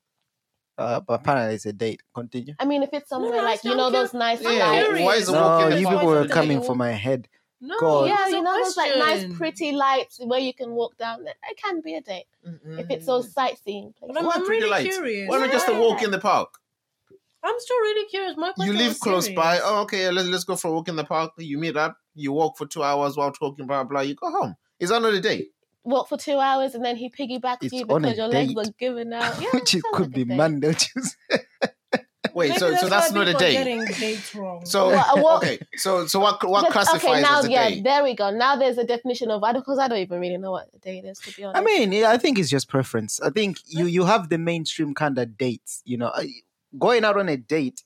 Uh, 0.77 0.99
but 1.01 1.13
apparently 1.13 1.55
it's 1.55 1.65
a 1.65 1.73
date. 1.73 2.01
Continue. 2.13 2.53
I 2.58 2.65
mean, 2.65 2.84
if 2.84 2.89
it's 2.93 3.10
somewhere 3.10 3.31
No, 3.38 3.43
like 3.43 3.63
you 3.63 3.75
know 3.75 3.89
cute. 3.89 4.01
those 4.01 4.13
nice 4.13 4.41
Yeah, 4.41 4.49
lights. 4.71 4.89
why 5.03 5.15
is 5.15 5.29
a 5.29 5.31
No, 5.34 5.41
walk 5.41 5.62
in 5.62 5.69
No, 5.69 5.75
you 5.75 5.88
people 5.88 6.05
were 6.08 6.27
coming 6.27 6.62
for 6.62 6.75
my 6.75 6.91
head. 6.91 7.27
No, 7.61 7.79
God. 7.79 8.07
Yeah, 8.07 8.27
you 8.27 8.41
know 8.41 8.63
those 8.63 8.77
like 8.77 8.97
nice 8.97 9.25
pretty 9.37 9.71
lights 9.71 10.19
where 10.23 10.39
you 10.39 10.53
can 10.53 10.71
walk 10.71 10.97
down. 10.97 11.23
There. 11.23 11.33
It 11.49 11.57
can 11.57 11.81
be 11.81 11.95
a 11.95 12.01
date 12.01 12.25
if 12.43 12.89
it's 12.89 13.05
those 13.05 13.25
mm-hmm. 13.25 13.31
sightseeing 13.31 13.93
But 13.99 14.13
places. 14.13 14.31
I'm, 14.35 14.41
I'm 14.41 14.49
really 14.49 14.69
lights? 14.69 14.95
curious. 14.95 15.29
Why 15.29 15.39
not 15.39 15.51
just 15.51 15.69
a 15.69 15.73
walk 15.73 16.03
in 16.03 16.11
the 16.11 16.19
park? 16.19 16.59
I'm 17.43 17.55
still 17.59 17.77
really 17.77 18.07
curious. 18.09 18.35
My 18.37 18.51
You 18.57 18.73
live 18.73 18.99
close 18.99 19.25
serious. 19.25 19.41
by. 19.41 19.59
Oh, 19.63 19.81
okay, 19.83 20.09
let's 20.09 20.27
let's 20.27 20.43
go 20.43 20.55
for 20.55 20.69
a 20.69 20.71
walk 20.71 20.89
in 20.89 20.95
the 20.95 21.03
park. 21.03 21.33
You 21.37 21.57
meet 21.57 21.77
up. 21.77 21.97
You 22.15 22.31
walk 22.33 22.57
for 22.57 22.65
two 22.65 22.83
hours 22.83 23.15
while 23.15 23.31
talking, 23.31 23.67
blah 23.67 23.83
blah. 23.83 24.01
You 24.01 24.15
go 24.15 24.29
home. 24.31 24.55
Is 24.79 24.89
that 24.89 25.01
not 25.01 25.13
a 25.13 25.21
date? 25.21 25.51
Walk 25.83 26.09
for 26.09 26.17
two 26.17 26.39
hours 26.39 26.73
and 26.73 26.83
then 26.83 26.95
he 26.95 27.09
piggybacks 27.09 27.59
It's 27.61 27.73
you 27.73 27.85
because 27.85 28.17
your 28.17 28.27
legs 28.27 28.55
date. 28.55 28.67
are 28.67 28.71
giving 28.79 29.13
out. 29.13 29.39
Yeah, 29.41 29.49
Which 29.53 29.75
it 29.75 29.83
could 29.93 30.07
like 30.07 30.27
be 30.27 30.33
a. 30.33 30.35
Monday 30.35 30.73
Tuesday. 30.73 31.44
Wait, 32.33 32.49
Maybe 32.49 32.59
so 32.59 32.75
so 32.75 32.89
that's 32.89 33.11
not 33.11 33.27
a 33.27 33.33
date. 33.33 33.53
Getting 33.53 33.85
dates 33.85 34.33
wrong. 34.35 34.65
So 34.65 34.88
Well, 34.89 35.17
uh, 35.17 35.21
what- 35.21 35.43
okay, 35.43 35.59
so 35.75 36.07
so 36.07 36.19
what 36.19 36.43
what 36.47 36.63
But- 36.63 36.71
classifies 36.71 37.03
okay, 37.03 37.21
now 37.21 37.39
as 37.39 37.45
a 37.45 37.51
yeah, 37.51 37.69
date? 37.69 37.83
there 37.83 38.03
we 38.03 38.15
go. 38.15 38.29
Now 38.31 38.55
there's 38.55 38.77
a 38.77 38.83
definition 38.83 39.29
of 39.31 39.43
I 39.43 39.51
don't 39.53 39.61
because 39.61 39.79
I 39.79 39.88
don't 39.88 39.99
even 39.99 40.19
really 40.19 40.38
know 40.38 40.51
what 40.51 40.69
a 40.73 40.79
date 40.79 41.05
is 41.05 41.19
to 41.19 41.35
be 41.35 41.43
honest. 41.43 41.61
I 41.61 41.63
mean, 41.63 41.91
yeah, 41.91 42.09
I 42.11 42.17
think 42.17 42.39
it's 42.39 42.49
just 42.49 42.67
preference. 42.69 43.19
I 43.21 43.29
think 43.29 43.57
you 43.67 43.85
you 43.85 44.05
have 44.05 44.29
the 44.29 44.38
mainstream 44.38 44.93
kind 44.93 45.17
of 45.17 45.38
dates. 45.38 45.81
You 45.85 45.97
know, 45.97 46.11
going 46.77 47.03
out 47.05 47.17
on 47.17 47.29
a 47.29 47.38
date. 47.38 47.83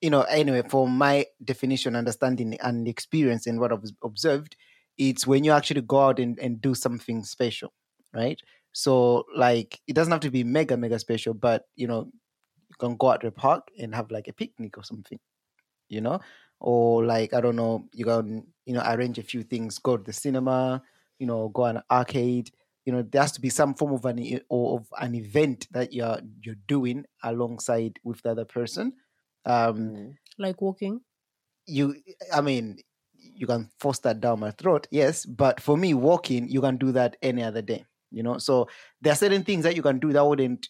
you 0.00 0.10
know, 0.10 0.22
anyway, 0.22 0.62
for 0.68 0.88
my 0.88 1.26
definition, 1.44 1.94
understanding, 1.94 2.58
and 2.60 2.88
experience, 2.88 3.46
and 3.46 3.60
what 3.60 3.70
I've 3.72 3.84
observed, 4.02 4.56
it's 4.98 5.28
when 5.28 5.44
you 5.44 5.52
actually 5.52 5.82
go 5.82 6.00
out 6.00 6.18
and, 6.18 6.36
and 6.40 6.60
do 6.60 6.74
something 6.74 7.22
special, 7.22 7.72
right? 8.12 8.40
So, 8.72 9.24
like, 9.36 9.80
it 9.86 9.92
doesn't 9.94 10.10
have 10.10 10.20
to 10.22 10.30
be 10.30 10.42
mega, 10.42 10.76
mega 10.76 10.98
special, 10.98 11.34
but 11.34 11.66
you 11.76 11.86
know, 11.86 12.08
you 12.08 12.10
can 12.82 12.96
go 12.98 13.10
out 13.12 13.22
to 13.22 13.28
a 13.28 13.32
park 13.32 13.68
and 13.80 13.94
have 13.94 14.10
like 14.10 14.28
a 14.28 14.34
picnic 14.34 14.78
or 14.78 14.84
something, 14.84 15.20
you 15.88 16.00
know, 16.00 16.20
or 16.60 17.04
like 17.04 17.34
I 17.34 17.40
don't 17.40 17.56
know, 17.56 17.88
you 17.92 18.04
can 18.04 18.46
you 18.66 18.74
know 18.74 18.82
arrange 18.86 19.18
a 19.18 19.22
few 19.32 19.42
things, 19.42 19.78
go 19.78 19.96
to 19.96 20.04
the 20.04 20.12
cinema, 20.12 20.82
you 21.18 21.26
know, 21.26 21.48
go 21.50 21.64
on 21.64 21.78
an 21.78 21.82
arcade. 21.90 22.50
You 22.86 22.92
know, 22.92 23.02
there 23.02 23.22
has 23.22 23.32
to 23.32 23.40
be 23.40 23.50
some 23.50 23.74
form 23.74 23.92
of 23.94 24.04
an 24.06 24.40
or 24.48 24.78
of 24.80 24.86
an 25.00 25.14
event 25.14 25.68
that 25.72 25.92
you're 25.92 26.18
you're 26.42 26.62
doing 26.68 27.04
alongside 27.22 27.98
with 28.04 28.22
the 28.22 28.30
other 28.32 28.44
person. 28.46 28.94
Um, 29.46 29.76
Mm. 29.78 30.14
Like 30.38 30.60
walking. 30.62 31.00
you 31.66 31.94
i 32.32 32.40
mean 32.40 32.78
you 33.14 33.46
can 33.46 33.68
force 33.78 34.00
that 34.00 34.20
down 34.20 34.40
my 34.40 34.50
throat 34.50 34.86
yes 34.90 35.24
but 35.26 35.60
for 35.60 35.76
me 35.76 35.94
walking 35.94 36.48
you 36.48 36.60
can 36.60 36.76
do 36.76 36.92
that 36.92 37.16
any 37.22 37.42
other 37.42 37.62
day 37.62 37.84
you 38.10 38.22
know 38.22 38.38
so 38.38 38.68
there 39.00 39.12
are 39.12 39.16
certain 39.16 39.44
things 39.44 39.62
that 39.64 39.76
you 39.76 39.82
can 39.82 39.98
do 39.98 40.12
that 40.12 40.24
wouldn't 40.26 40.68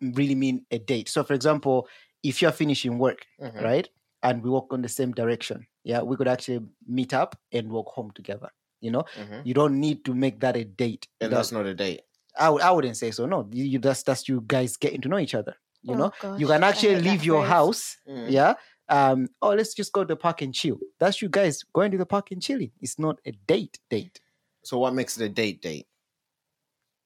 really 0.00 0.34
mean 0.34 0.64
a 0.70 0.78
date 0.78 1.08
so 1.08 1.22
for 1.22 1.34
example 1.34 1.86
if 2.22 2.40
you're 2.42 2.52
finishing 2.52 2.98
work 2.98 3.26
Mhm. 3.40 3.62
right 3.62 3.88
and 4.22 4.42
we 4.42 4.50
walk 4.50 4.72
on 4.72 4.82
the 4.82 4.88
same 4.88 5.12
direction 5.12 5.66
yeah 5.84 6.00
we 6.02 6.16
could 6.16 6.28
actually 6.28 6.60
meet 6.86 7.12
up 7.14 7.38
and 7.52 7.70
walk 7.70 7.88
home 7.88 8.10
together 8.14 8.48
you 8.80 8.90
know 8.90 9.04
Mhm. 9.16 9.42
you 9.44 9.54
don't 9.54 9.78
need 9.78 10.04
to 10.04 10.14
make 10.14 10.40
that 10.40 10.56
a 10.56 10.64
date 10.64 11.06
And 11.20 11.30
That- 11.32 11.36
that's 11.36 11.52
not 11.52 11.66
a 11.66 11.74
date. 11.74 12.02
I, 12.38 12.48
would, 12.48 12.62
I 12.62 12.70
wouldn't 12.70 12.96
say 12.96 13.10
so 13.10 13.26
no 13.26 13.48
you, 13.52 13.64
you 13.64 13.78
that's 13.78 14.02
that's 14.02 14.28
you 14.28 14.42
guys 14.46 14.76
getting 14.76 15.00
to 15.02 15.08
know 15.08 15.18
each 15.18 15.34
other 15.34 15.54
you 15.82 15.94
know 15.96 16.12
Oh, 16.22 16.36
you 16.36 16.46
can 16.46 16.62
actually 16.70 16.96
leave 17.00 17.24
your 17.24 17.42
phrase. 17.42 17.50
house 17.50 17.96
Mm. 18.08 18.30
yeah 18.30 18.54
um 18.88 19.28
oh 19.42 19.50
let's 19.50 19.74
just 19.74 19.92
go 19.92 20.02
to 20.04 20.08
the 20.08 20.16
park 20.16 20.40
and 20.42 20.54
chill 20.54 20.78
that's 20.98 21.20
you 21.22 21.28
guys 21.28 21.62
going 21.72 21.90
to 21.90 21.98
the 21.98 22.06
park 22.06 22.30
and 22.30 22.40
chilling 22.42 22.70
it's 22.80 22.98
not 22.98 23.18
a 23.26 23.32
date 23.46 23.78
date 23.90 24.20
So 24.62 24.78
what 24.78 24.94
makes 24.94 25.16
it 25.18 25.24
a 25.24 25.28
date 25.28 25.60
date? 25.62 25.86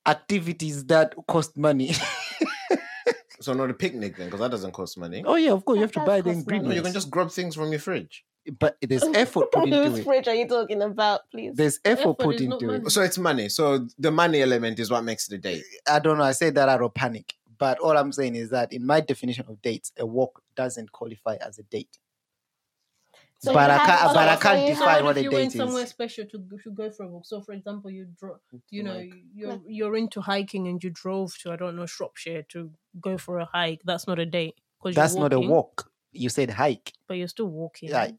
activities 0.06 0.84
that 0.86 1.14
cost 1.26 1.56
money 1.56 1.92
So 3.44 3.52
not 3.52 3.70
a 3.70 3.74
picnic 3.74 4.16
then, 4.16 4.26
because 4.26 4.40
that 4.40 4.50
doesn't 4.50 4.72
cost 4.72 4.98
money. 4.98 5.22
oh 5.26 5.36
yeah 5.36 5.52
of 5.52 5.64
course 5.64 5.76
you 5.76 5.82
have 5.82 5.92
to 5.92 6.00
buy 6.00 6.20
does 6.20 6.44
the 6.44 6.50
cost 6.50 6.50
money. 6.50 6.68
No, 6.68 6.74
you 6.74 6.82
can 6.82 6.92
just 6.92 7.10
grab 7.10 7.30
things 7.30 7.54
from 7.54 7.70
your 7.70 7.80
fridge. 7.80 8.24
but 8.58 8.76
there's 8.82 9.02
effort 9.14 9.50
put 9.52 9.64
into 9.64 9.84
Whose 9.90 9.98
it 10.00 10.04
fridge 10.04 10.28
are 10.28 10.34
you 10.34 10.46
talking 10.48 10.82
about, 10.82 11.20
please? 11.30 11.54
there's 11.56 11.80
effort 11.84 12.00
Effort 12.00 12.18
put 12.18 12.34
is 12.36 12.42
not 12.46 12.62
into 12.62 12.74
it. 12.74 12.90
So 12.90 13.02
it's 13.02 13.18
money. 13.18 13.48
So 13.48 13.86
the 13.98 14.10
money 14.10 14.42
element 14.42 14.78
is 14.78 14.90
what 14.90 15.02
makes 15.04 15.28
the 15.28 15.36
a 15.36 15.38
date. 15.38 15.64
i 15.88 15.98
don't 15.98 16.18
know 16.18 16.24
i 16.24 16.32
say 16.32 16.50
that 16.50 16.68
out 16.68 16.82
of 16.82 16.92
panic 16.94 17.34
but 17.58 17.78
all 17.78 17.96
i'm 17.96 18.12
saying 18.12 18.34
is 18.34 18.50
that 18.50 18.72
in 18.72 18.84
my 18.84 19.00
definition 19.00 19.44
of 19.48 19.60
dates 19.62 19.92
a 19.98 20.04
walk 20.04 20.42
doesn't 20.56 20.90
qualify 20.92 21.36
as 21.40 21.58
a 21.58 21.62
date 21.64 21.98
So 23.40 23.52
but 23.52 23.70
I 23.70 23.78
can't- 23.84 24.14
but 24.14 24.28
I 24.28 24.36
can't 24.36 24.60
you 24.62 24.74
define 24.74 24.88
have- 24.88 24.98
So 24.98 25.04
what 25.04 25.16
if 25.18 25.24
you 25.24 25.30
went 25.30 25.52
somewhere 25.52 25.86
special 25.86 26.24
to 26.26 26.38
go- 26.38 26.56
to 26.64 26.70
go 26.70 26.90
for 26.90 27.02
a 27.04 27.08
walk. 27.08 27.26
So, 27.26 27.40
for 27.42 27.52
example, 27.52 27.90
you 27.90 28.06
draw, 28.18 28.36
you 28.70 28.82
know, 28.82 28.94
Like- 28.94 29.12
you're 29.34 29.60
you're 29.68 29.96
into 29.96 30.20
hiking 30.22 30.66
and 30.68 30.82
you 30.82 30.90
drove 30.90 31.36
to 31.40 31.52
I 31.52 31.56
don't 31.56 31.76
know 31.76 31.84
Shropshire 31.86 32.42
to 32.50 32.72
go 33.00 33.18
for 33.18 33.38
a 33.40 33.44
hike. 33.44 33.82
That's 33.84 34.06
not 34.06 34.18
a 34.18 34.24
date 34.26 34.60
because 34.78 34.94
that's 34.96 35.14
not 35.14 35.32
a 35.32 35.40
walk 35.40 35.90
you 36.12 36.28
said 36.28 36.48
hike 36.50 36.92
but 37.08 37.14
you're 37.14 37.28
still 37.28 37.48
walking. 37.48 37.88
yeah 37.88 38.12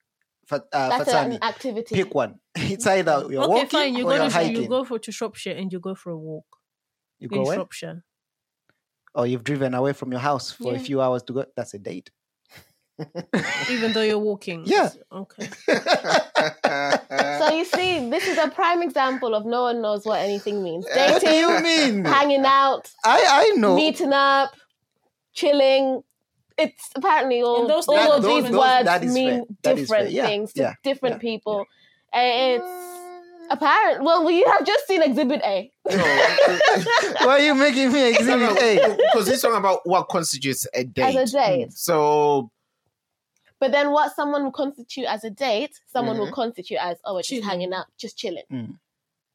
Fa- 0.47 0.63
uh, 0.73 0.89
That's 0.89 1.09
Fatsani, 1.09 1.35
an 1.37 1.43
activity. 1.43 1.95
pick 1.95 2.13
one 2.13 2.39
it's 2.55 2.85
either 2.85 3.25
you're 3.31 3.41
okay, 3.43 3.47
walking 3.47 3.67
fine. 3.69 3.95
You 3.95 4.03
or 4.05 4.09
go 4.09 4.15
you're 4.17 4.25
to 4.29 4.31
hiking 4.35 4.61
you 4.63 4.67
go 4.67 4.83
for 4.83 4.99
to 4.99 5.11
Shropshire 5.11 5.55
and 5.55 5.71
you 5.73 5.79
go 5.79 5.95
for 5.95 6.09
a 6.11 6.17
walk 6.17 6.45
you 7.19 7.29
in 7.31 7.37
go 7.37 7.43
where? 7.45 7.55
Shropshire. 7.55 8.03
or 9.15 9.25
you've 9.25 9.43
driven 9.45 9.73
away 9.73 9.93
from 9.93 10.11
your 10.11 10.19
house 10.19 10.51
for 10.51 10.75
a 10.75 10.79
few 10.79 10.99
hours 11.01 11.23
to 11.23 11.33
go 11.33 11.45
that's 11.55 11.73
a 11.73 11.79
date 11.79 12.11
even 13.69 13.93
though 13.93 14.01
you're 14.01 14.17
walking. 14.19 14.63
Yeah. 14.65 14.89
Okay. 15.11 15.49
So 17.39 17.51
you 17.53 17.65
see, 17.65 18.09
this 18.09 18.27
is 18.27 18.37
a 18.37 18.49
prime 18.49 18.81
example 18.81 19.35
of 19.35 19.45
no 19.45 19.63
one 19.63 19.81
knows 19.81 20.05
what 20.05 20.19
anything 20.19 20.63
means. 20.63 20.85
what 20.85 21.21
do 21.21 21.29
you 21.29 21.47
Dating, 21.47 21.63
mean 21.63 22.05
hanging 22.05 22.45
out, 22.45 22.89
I 23.03 23.51
I 23.53 23.57
know 23.57 23.75
meeting 23.75 24.13
up, 24.13 24.55
chilling. 25.33 26.03
It's 26.57 26.89
apparently 26.95 27.41
all, 27.41 27.61
And 27.61 27.69
those- 27.69 27.85
all 27.89 27.95
that- 27.95 28.11
of 28.11 28.23
those- 28.23 28.43
these 28.43 28.51
those- 28.53 28.59
words 28.59 29.13
mean 29.13 29.29
fair. 29.29 29.43
That 29.63 29.77
is 29.79 29.87
fair. 29.89 30.01
different 30.05 30.11
Yeah, 30.11 30.25
things 30.27 30.53
to 30.53 30.61
yeah, 30.61 30.73
different 30.83 31.15
yeah, 31.15 31.19
people. 31.19 31.65
And 32.13 32.61
it's 32.61 33.49
apparent. 33.49 34.03
Well, 34.05 34.23
we 34.23 34.41
have 34.43 34.65
just 34.65 34.87
seen 34.87 35.01
Exhibit 35.01 35.41
A. 35.43 35.69
why 35.83 37.27
are 37.27 37.39
you 37.39 37.55
making 37.55 37.91
me 37.91 38.07
exhibit 38.09 38.57
A 38.61 38.95
Because 39.13 39.27
he's 39.27 39.41
talking 39.41 39.57
about 39.57 39.81
what 39.83 40.07
constitutes 40.07 40.65
a 40.73 40.85
date. 40.85 41.15
As 41.17 41.33
a 41.33 41.37
date. 41.37 41.73
So 41.73 42.49
But 43.59 43.71
then 43.71 43.91
what 43.91 44.15
someone 44.15 44.43
will 44.43 44.51
constitute 44.51 45.05
as 45.05 45.23
a 45.23 45.29
date, 45.29 45.79
someone 45.87 46.17
will 46.17 46.27
Mhm. 46.27 46.33
constitute 46.33 46.77
as, 46.79 46.97
oh, 47.05 47.13
we're 47.15 47.21
just 47.21 47.29
Chilling. 47.29 47.43
hanging 47.45 47.73
out, 47.73 47.85
just 47.97 48.17
chilling. 48.17 48.43
Mm. 48.51 48.79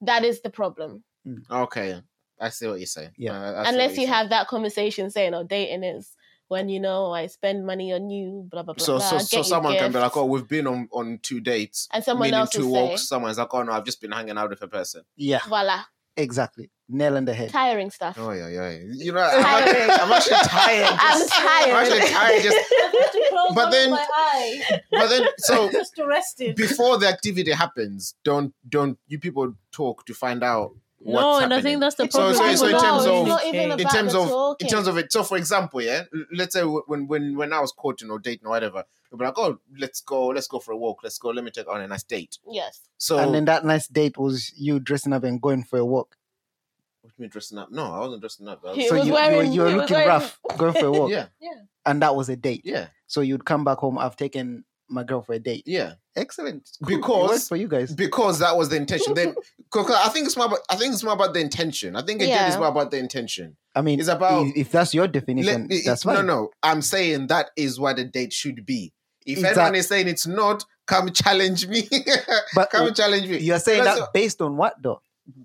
That 0.03 0.25
is 0.25 0.41
the 0.43 0.51
problem. 0.51 1.05
okay, 1.51 2.03
I 2.41 2.49
see 2.51 2.67
what 2.67 2.79
you're 2.81 2.87
saying. 2.87 3.13
Yeah. 3.17 3.33
Uh, 3.33 3.63
I 3.65 3.69
Unless 3.69 3.97
you 3.97 4.03
you're 4.03 4.13
have 4.15 4.31
that 4.31 4.49
conversation 4.49 5.11
saying, 5.11 5.35
oh, 5.35 5.43
dating 5.45 5.85
is 5.85 6.17
when, 6.49 6.69
you 6.69 6.81
know, 6.81 7.13
I 7.13 7.27
spend 7.27 7.65
money 7.67 7.93
on 7.93 8.11
you, 8.11 8.47
blah, 8.51 8.63
blah, 8.63 8.75
blah. 8.75 8.85
So, 8.85 8.97
blah, 8.99 9.09
so, 9.09 9.17
get 9.19 9.27
so 9.27 9.37
you 9.39 9.45
someone 9.45 9.77
can 9.77 9.93
be 9.93 9.99
like, 9.99 10.17
"Oh, 10.17 10.25
we've 10.25 10.49
been 10.49 10.67
on 10.67 10.89
on 10.93 11.19
two 11.23 11.41
dates, 11.41 11.87
and 11.93 12.03
someone 12.03 12.33
else 12.35 12.51
two 12.51 12.67
will 12.67 12.89
walks." 12.89 13.03
say, 13.03 13.07
Someone's 13.07 13.39
like, 13.39 13.53
"Oh 13.55 13.63
no, 13.63 13.73
I've 13.73 13.85
just 13.85 14.01
been 14.01 14.11
hanging 14.11 14.37
out 14.37 14.51
with 14.51 14.61
a 14.63 14.67
person." 14.69 15.05
yeah 15.17 15.41
voila, 15.47 15.85
exactly 16.17 16.71
nail 16.89 17.17
on 17.17 17.25
the 17.25 17.33
head 17.33 17.51
tiring 17.51 17.91
stuff. 17.91 18.17
Oh 18.19 18.33
yeah, 18.33 18.49
yeah. 18.49 18.71
You 18.93 19.13
know, 19.13 19.21
I'm, 19.21 19.43
Tiring. 19.43 19.69
actually, 19.69 19.93
I'm 19.95 20.13
actually 20.13 20.37
tired. 20.49 20.89
I'm 20.99 21.29
tired. 21.29 21.71
I'm 21.71 21.77
actually 21.77 22.09
tired. 22.13 22.43
Just, 22.43 22.59
But 23.55 23.71
then- 23.71 23.99
but 24.91 25.09
then, 25.09 25.27
so 25.39 25.71
just 25.73 25.95
to 25.97 26.07
rest 26.07 26.41
it. 26.41 26.57
before 26.57 26.99
the 26.99 27.07
activity 27.09 27.53
happens, 27.53 28.15
don't 28.25 28.53
don't 28.69 28.99
you 29.09 29.19
people 29.19 29.55
talk 29.73 30.05
to 30.07 30.15
find 30.15 30.43
out 30.43 30.75
what's 30.99 31.23
no, 31.23 31.39
and 31.45 31.55
I 31.55 31.61
think 31.63 31.81
that's 31.81 31.95
the 31.95 32.05
It's 32.05 32.15
So- 32.15 32.33
so- 32.33 32.55
so 32.57 32.67
in 32.67 32.73
terms 32.73 32.85
all 32.85 33.23
of- 33.23 33.23
it's 33.23 33.29
not 33.29 33.45
even 33.47 33.71
UK. 33.73 33.81
in 33.81 33.89
terms 33.89 34.13
the 34.13 34.21
of 34.21 34.57
in 34.61 34.67
terms 34.69 34.87
of 34.89 34.99
it. 34.99 35.13
So, 35.13 35.23
for 35.23 35.37
example, 35.37 35.81
yeah, 35.83 36.03
let's 36.33 36.55
say 36.55 36.63
when 36.63 37.07
when 37.07 37.37
when 37.37 37.53
I 37.53 37.61
was 37.61 37.73
courting 37.73 38.11
or 38.11 38.19
dating 38.19 38.47
or 38.47 38.51
whatever, 38.51 38.85
they'll 39.11 39.19
be 39.19 39.25
like, 39.25 39.39
"Oh, 39.39 39.59
let's 39.79 40.01
go, 40.01 40.29
let's 40.29 40.47
go 40.47 40.59
for 40.59 40.73
a 40.73 40.77
walk. 40.77 41.01
Let's 41.03 41.19
go. 41.19 41.31
Let 41.31 41.45
me 41.45 41.51
take 41.51 41.69
on 41.69 41.81
a 41.81 41.89
nice 41.89 42.03
date." 42.03 42.39
yes. 42.51 42.81
So, 42.99 43.19
and 43.19 43.35
then 43.35 43.45
that 43.47 43.65
nice 43.65 43.89
date 43.89 44.19
was 44.19 44.53
you 44.57 44.79
dressing 44.81 45.13
up 45.13 45.25
and 45.25 45.41
going 45.41 45.65
for 45.65 45.79
a 45.79 45.85
walk 45.85 46.17
what 47.03 47.09
do 47.09 47.15
you 47.17 47.23
mean 47.23 47.31
dressing 47.31 47.57
up? 47.57 47.71
No, 47.73 47.83
I 47.95 47.99
wasn't 48.01 48.21
dressing 48.21 48.47
up. 48.47 48.63
Was- 48.63 48.77
so 48.89 48.97
was 48.97 49.07
you, 49.07 49.15
you, 49.17 49.37
were, 49.37 49.43
you 49.43 49.61
were 49.63 49.71
looking 49.71 49.95
wearing- 49.95 50.09
rough 50.09 50.39
going 50.59 50.75
for 50.75 50.85
a 50.87 50.93
walk 50.93 51.11
yeah, 51.17 51.27
Yeah. 51.41 51.55
and 51.87 52.03
that 52.03 52.15
was 52.15 52.29
a 52.29 52.37
date 52.37 52.61
yeah, 52.67 52.89
so 53.07 53.23
you'd 53.23 53.47
come 53.47 53.65
back 53.65 53.79
home 53.79 53.97
i've 53.99 54.17
taken 54.17 54.65
my 54.91 55.03
girl 55.03 55.23
for 55.23 55.33
a 55.33 55.39
date 55.39 55.63
yeah. 55.67 55.95
excellent 56.17 56.69
Cool. 56.85 56.97
Because- 56.99 57.29
worked 57.31 57.49
for 57.49 57.57
you 57.57 57.69
guys 57.69 57.95
because 57.95 58.41
that 58.41 58.55
was 58.57 58.69
the 58.69 58.77
intention. 58.77 59.15
Then, 59.15 59.35
'cause 59.71 59.91
I 59.91 60.09
think 60.11 60.27
it's 60.27 60.37
more. 60.37 60.47
About, 60.47 60.59
I 60.69 60.77
think 60.77 60.93
it's 60.93 61.03
more 61.05 61.15
about 61.15 61.33
the 61.33 61.41
intention. 61.41 61.97
I 61.97 62.03
think 62.03 62.21
a 62.21 62.27
date 62.27 62.49
is 62.49 62.57
more 62.59 62.67
about 62.69 62.91
the 62.91 62.99
intention. 62.99 63.57
i 63.75 63.81
mean 63.81 63.99
It's 64.01 64.09
about- 64.09 64.47
if, 64.49 64.57
if 64.57 64.71
that's 64.73 64.93
your 64.93 65.07
definition 65.09 65.69
Let- 65.71 65.85
that's 65.87 66.05
no, 66.05 66.21
no. 66.21 66.51
I'm 66.63 66.83
saying 66.83 67.29
that 67.29 67.51
is 67.57 67.81
what 67.81 67.99
a 67.99 68.05
date 68.05 68.33
should 68.35 68.67
be. 68.67 68.93
If 69.33 69.39
Exact- 69.39 69.59
anyone 69.59 69.75
is 69.77 69.87
saying 69.89 70.09
it's 70.09 70.27
not, 70.27 70.65
come 70.87 71.11
challenge 71.13 71.67
me. 71.69 71.89
but 72.55 72.71
come 72.71 72.93
challenge 72.95 73.29
me. 73.29 73.39
you're 73.39 73.59
saying 73.59 73.85
that 73.85 74.13
based 74.13 74.41
on 74.43 74.57
what 74.57 74.75
though 74.83 75.01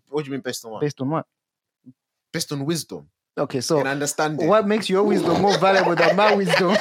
What 0.10 0.24
do 0.24 0.30
you 0.30 0.32
mean 0.34 0.42
based 0.42 0.66
on 0.66 0.72
what? 0.72 0.82
based 0.82 1.00
on 1.02 1.10
what 1.10 1.26
Based 2.34 2.52
on 2.52 2.66
wisdom 2.66 3.08
okay 3.38 3.62
so 3.62 3.80
and 3.80 3.88
understanding. 3.88 4.48
what 4.48 4.66
makes 4.68 4.90
your 4.90 5.04
wisdom 5.04 5.42
more 5.42 5.58
valuable 5.58 5.96
than 5.96 6.16
my 6.16 6.34
wisdom 6.42 6.76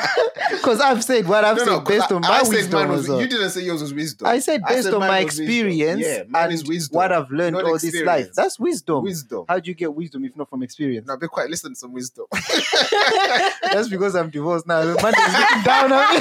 because 0.50 0.80
i've 0.80 1.02
said 1.04 1.26
what 1.28 1.44
i've 1.44 1.57
No, 1.57 1.64
said 1.64 1.70
no, 1.70 1.80
'cause 1.80 1.88
based 1.98 2.12
I- 2.12 2.14
on 2.16 2.24
I 2.24 2.28
my 2.28 2.38
said 2.42 2.48
wisdom 2.54 2.88
was- 2.88 3.09
You 3.09 3.26
didn't 3.28 3.50
say 3.50 3.62
yours 3.62 3.80
was 3.83 3.94
wisdom. 3.94 4.26
I 4.28 4.38
said 4.38 4.62
I 4.64 4.68
based 4.74 4.85
said 4.85 4.94
on 4.94 5.00
my 5.00 5.18
experience 5.20 6.00
Yeah, 6.07 6.22
and 6.42 6.52
is 6.52 6.64
wisdom. 6.64 6.96
what 6.96 7.12
I've 7.12 7.30
learned 7.30 7.54
Not 7.57 7.64
all 7.64 7.78
this 7.78 8.02
life. 8.02 8.28
That's 8.35 8.59
wisdom. 8.59 9.02
Wisdom. 9.04 9.44
How 9.48 9.59
do 9.59 9.68
you 9.70 9.74
get 9.74 9.92
wisdom 9.94 10.24
if 10.24 10.37
not 10.37 10.48
from 10.50 10.62
experience? 10.62 11.07
Now 11.07 11.16
be 11.16 11.28
quiet. 11.28 11.50
Listen 11.50 11.70
to 11.72 11.76
some 11.76 11.92
wisdom. 11.92 12.26
That's 13.72 13.88
because 13.88 14.14
I'm 14.16 14.30
divorced 14.30 14.66
now. 14.66 14.80
The 14.85 14.94
man 15.02 15.14
is 15.14 15.38
looking 15.38 15.62
down 15.64 15.92
on 15.92 16.14
me. 16.14 16.20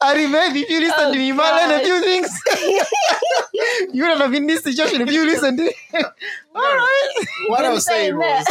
I 0.00 0.14
remember 0.16 0.58
if 0.58 0.68
you 0.70 0.80
listen 0.80 0.94
Oh, 0.98 1.12
to 1.12 1.18
me, 1.18 1.26
you 1.28 1.34
might 1.34 1.66
learn 1.66 1.80
a 1.80 1.84
few 1.84 2.00
things. 2.00 2.40
you 3.92 4.02
would 4.06 4.18
have 4.20 4.30
been 4.30 4.42
in 4.42 4.46
this 4.48 4.62
situation 4.62 5.00
if 5.02 5.10
you 5.12 5.24
listened 5.24 5.58
to 5.58 5.64
me. 5.64 5.72
All 6.54 6.62
right. 6.62 7.10
what 7.48 7.64
I 7.64 7.70
was 7.70 7.84
saying 7.84 8.16
was, 8.16 8.46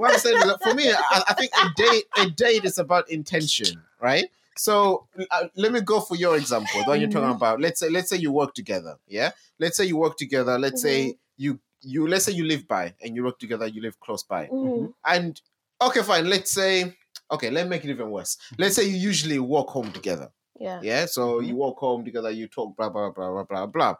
what 0.00 0.10
I 0.10 0.12
was 0.14 0.22
saying 0.22 0.36
is 0.38 0.44
that 0.44 0.62
for 0.62 0.74
me, 0.74 0.90
I, 0.90 1.22
I 1.28 1.34
think 1.34 1.50
a 1.62 1.68
date, 1.76 2.04
a 2.16 2.30
date 2.30 2.64
is 2.64 2.78
about 2.78 3.10
intention, 3.10 3.82
right? 4.00 4.26
So 4.56 5.06
uh, 5.30 5.44
let 5.56 5.72
me 5.72 5.80
go 5.80 6.00
for 6.00 6.16
your 6.16 6.36
example, 6.36 6.80
the 6.82 6.88
one 6.90 7.00
you're 7.00 7.08
Mm-hmm. 7.08 7.18
talking 7.18 7.36
about. 7.36 7.60
Let's 7.60 7.80
say, 7.80 7.88
let's 7.90 8.08
say 8.10 8.16
you 8.16 8.32
work 8.32 8.54
together, 8.54 8.96
yeah. 9.08 9.30
Let's 9.58 9.76
say 9.76 9.84
you 9.84 9.96
work 9.96 10.16
together. 10.16 10.58
Let's 10.58 10.82
Mm-hmm. 10.84 11.10
say 11.12 11.18
you 11.36 11.60
you 11.82 12.06
let's 12.08 12.24
say 12.26 12.32
you 12.32 12.44
live 12.44 12.66
by 12.68 12.92
and 13.02 13.14
you 13.16 13.24
work 13.24 13.38
together. 13.38 13.66
You 13.66 13.80
live 13.82 13.98
close 14.00 14.22
by, 14.22 14.46
Mhm. 14.48 14.92
and 15.04 15.40
okay, 15.80 16.02
fine. 16.02 16.28
Let's 16.28 16.50
say 16.50 16.94
okay, 17.30 17.50
let 17.50 17.64
me 17.66 17.70
make 17.70 17.84
it 17.84 17.90
even 17.90 18.10
worse. 18.10 18.36
Let's 18.58 18.74
say 18.76 18.84
you 18.84 18.96
usually 18.96 19.38
walk 19.38 19.68
home 19.70 19.92
together. 19.92 20.30
Yeah. 20.58 20.80
Yeah. 20.82 21.06
So 21.06 21.40
you 21.40 21.56
walk 21.56 21.78
home 21.78 22.04
together, 22.04 22.30
you 22.30 22.48
talk, 22.48 22.76
blah, 22.76 22.90
blah, 22.90 23.10
blah, 23.10 23.30
blah, 23.30 23.44
blah, 23.44 23.66
blah. 23.66 23.94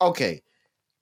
Okay. 0.00 0.42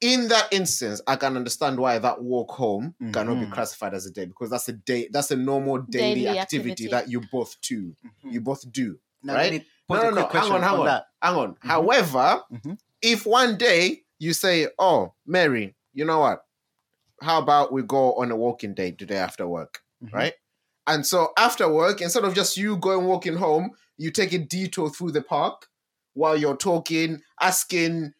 In 0.05 0.29
that 0.29 0.53
instance, 0.53 1.01
I 1.07 1.17
can 1.17 1.35
understand 1.35 1.79
why 1.79 1.99
that 1.99 2.23
walk 2.23 2.51
home 2.51 2.95
cannot 3.13 3.41
be 3.41 3.47
Mhm. 3.47 3.53
classified 3.53 3.95
as 3.95 4.05
a 4.05 4.11
date 4.11 4.27
because 4.29 4.51
that's 4.51 4.69
a 4.69 4.75
day, 4.75 5.09
that's 5.11 5.31
a 5.31 5.37
normal 5.37 5.79
daily, 5.79 6.25
Daily 6.25 6.39
activity, 6.39 6.71
activity. 6.73 6.87
that 6.89 7.09
you 7.09 7.23
both 7.33 7.59
do. 7.63 7.97
You 8.23 8.43
both 8.43 8.71
do. 8.71 8.99
Now, 9.23 9.35
right? 9.35 9.53
let 9.53 9.65
No, 9.89 10.11
no, 10.11 10.11
no. 10.11 10.27
Hang 10.29 10.53
on, 10.53 10.63
hang 10.63 10.75
on, 10.81 10.85
that. 10.85 11.07
hang 11.23 11.37
on. 11.37 11.55
Mhm. 11.55 11.59
However, 11.69 12.43
Mhm. 12.53 12.79
if 13.01 13.25
one 13.25 13.57
day 13.57 14.05
you 14.19 14.35
say, 14.35 14.69
"Oh, 14.79 15.15
Mary, 15.25 15.75
you 15.95 16.05
know 16.05 16.19
what? 16.21 16.45
How 17.23 17.39
about 17.39 17.73
we 17.73 17.83
go 17.83 18.13
on 18.17 18.31
a 18.31 18.37
walking 18.37 18.75
date 18.75 18.99
today 18.99 19.17
after 19.17 19.47
work?" 19.49 19.83
Mhm. 20.03 20.13
Right? 20.13 20.35
And 20.87 21.07
so 21.07 21.33
after 21.39 21.67
work, 21.73 22.03
instead 22.03 22.25
of 22.25 22.35
just 22.35 22.59
you 22.59 22.77
going 22.77 23.07
walking 23.07 23.37
home, 23.37 23.71
you 23.97 24.11
take 24.11 24.35
a 24.35 24.39
detour 24.39 24.91
through 24.91 25.13
the 25.13 25.23
park 25.23 25.69
while 26.13 26.37
you're 26.37 26.59
talking, 26.59 27.23
asking 27.41 28.13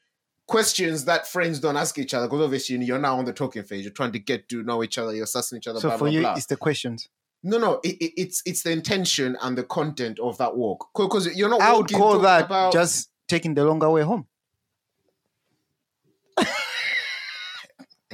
questions 0.47 1.05
that 1.07 1.27
friends 1.27 1.61
don't 1.61 1.77
ask 1.77 1.99
each 1.99 2.15
other. 2.15 2.27
Because 2.27 2.43
obviously 2.43 2.77
you're 2.85 2.99
now 2.99 3.17
on 3.17 3.25
the 3.25 3.33
talking 3.33 3.63
phase. 3.63 3.85
You're 3.85 3.93
trying 3.93 4.13
to 4.13 4.19
get 4.19 4.49
to 4.51 4.63
know 4.63 4.83
each 4.83 4.99
other. 4.99 5.15
You're 5.15 5.27
sussing 5.27 5.59
each 5.59 5.67
other. 5.67 5.81
So 5.81 5.89
blah, 5.89 5.97
for 5.97 6.05
blah, 6.05 6.13
you, 6.13 6.21
blah. 6.21 6.35
it's 6.35 6.47
the 6.47 6.57
questions. 6.57 7.09
No, 7.43 7.59
no, 7.59 7.81
it, 7.85 7.97
it, 8.01 8.13
it's 8.17 8.43
it's 8.47 8.63
the 8.63 8.71
intention 8.71 9.37
and 9.43 9.59
the 9.59 9.65
content 9.65 10.19
of 10.19 10.39
that 10.39 10.57
walk. 10.57 10.89
Because 10.97 11.35
you're 11.37 11.51
not. 11.51 11.61
I 11.61 11.77
would 11.77 11.93
call 11.93 12.19
that 12.21 12.47
about, 12.47 12.73
just 12.73 13.11
taking 13.29 13.55
the 13.55 13.65
longer 13.65 13.91
way 13.91 14.03
home. 14.03 14.27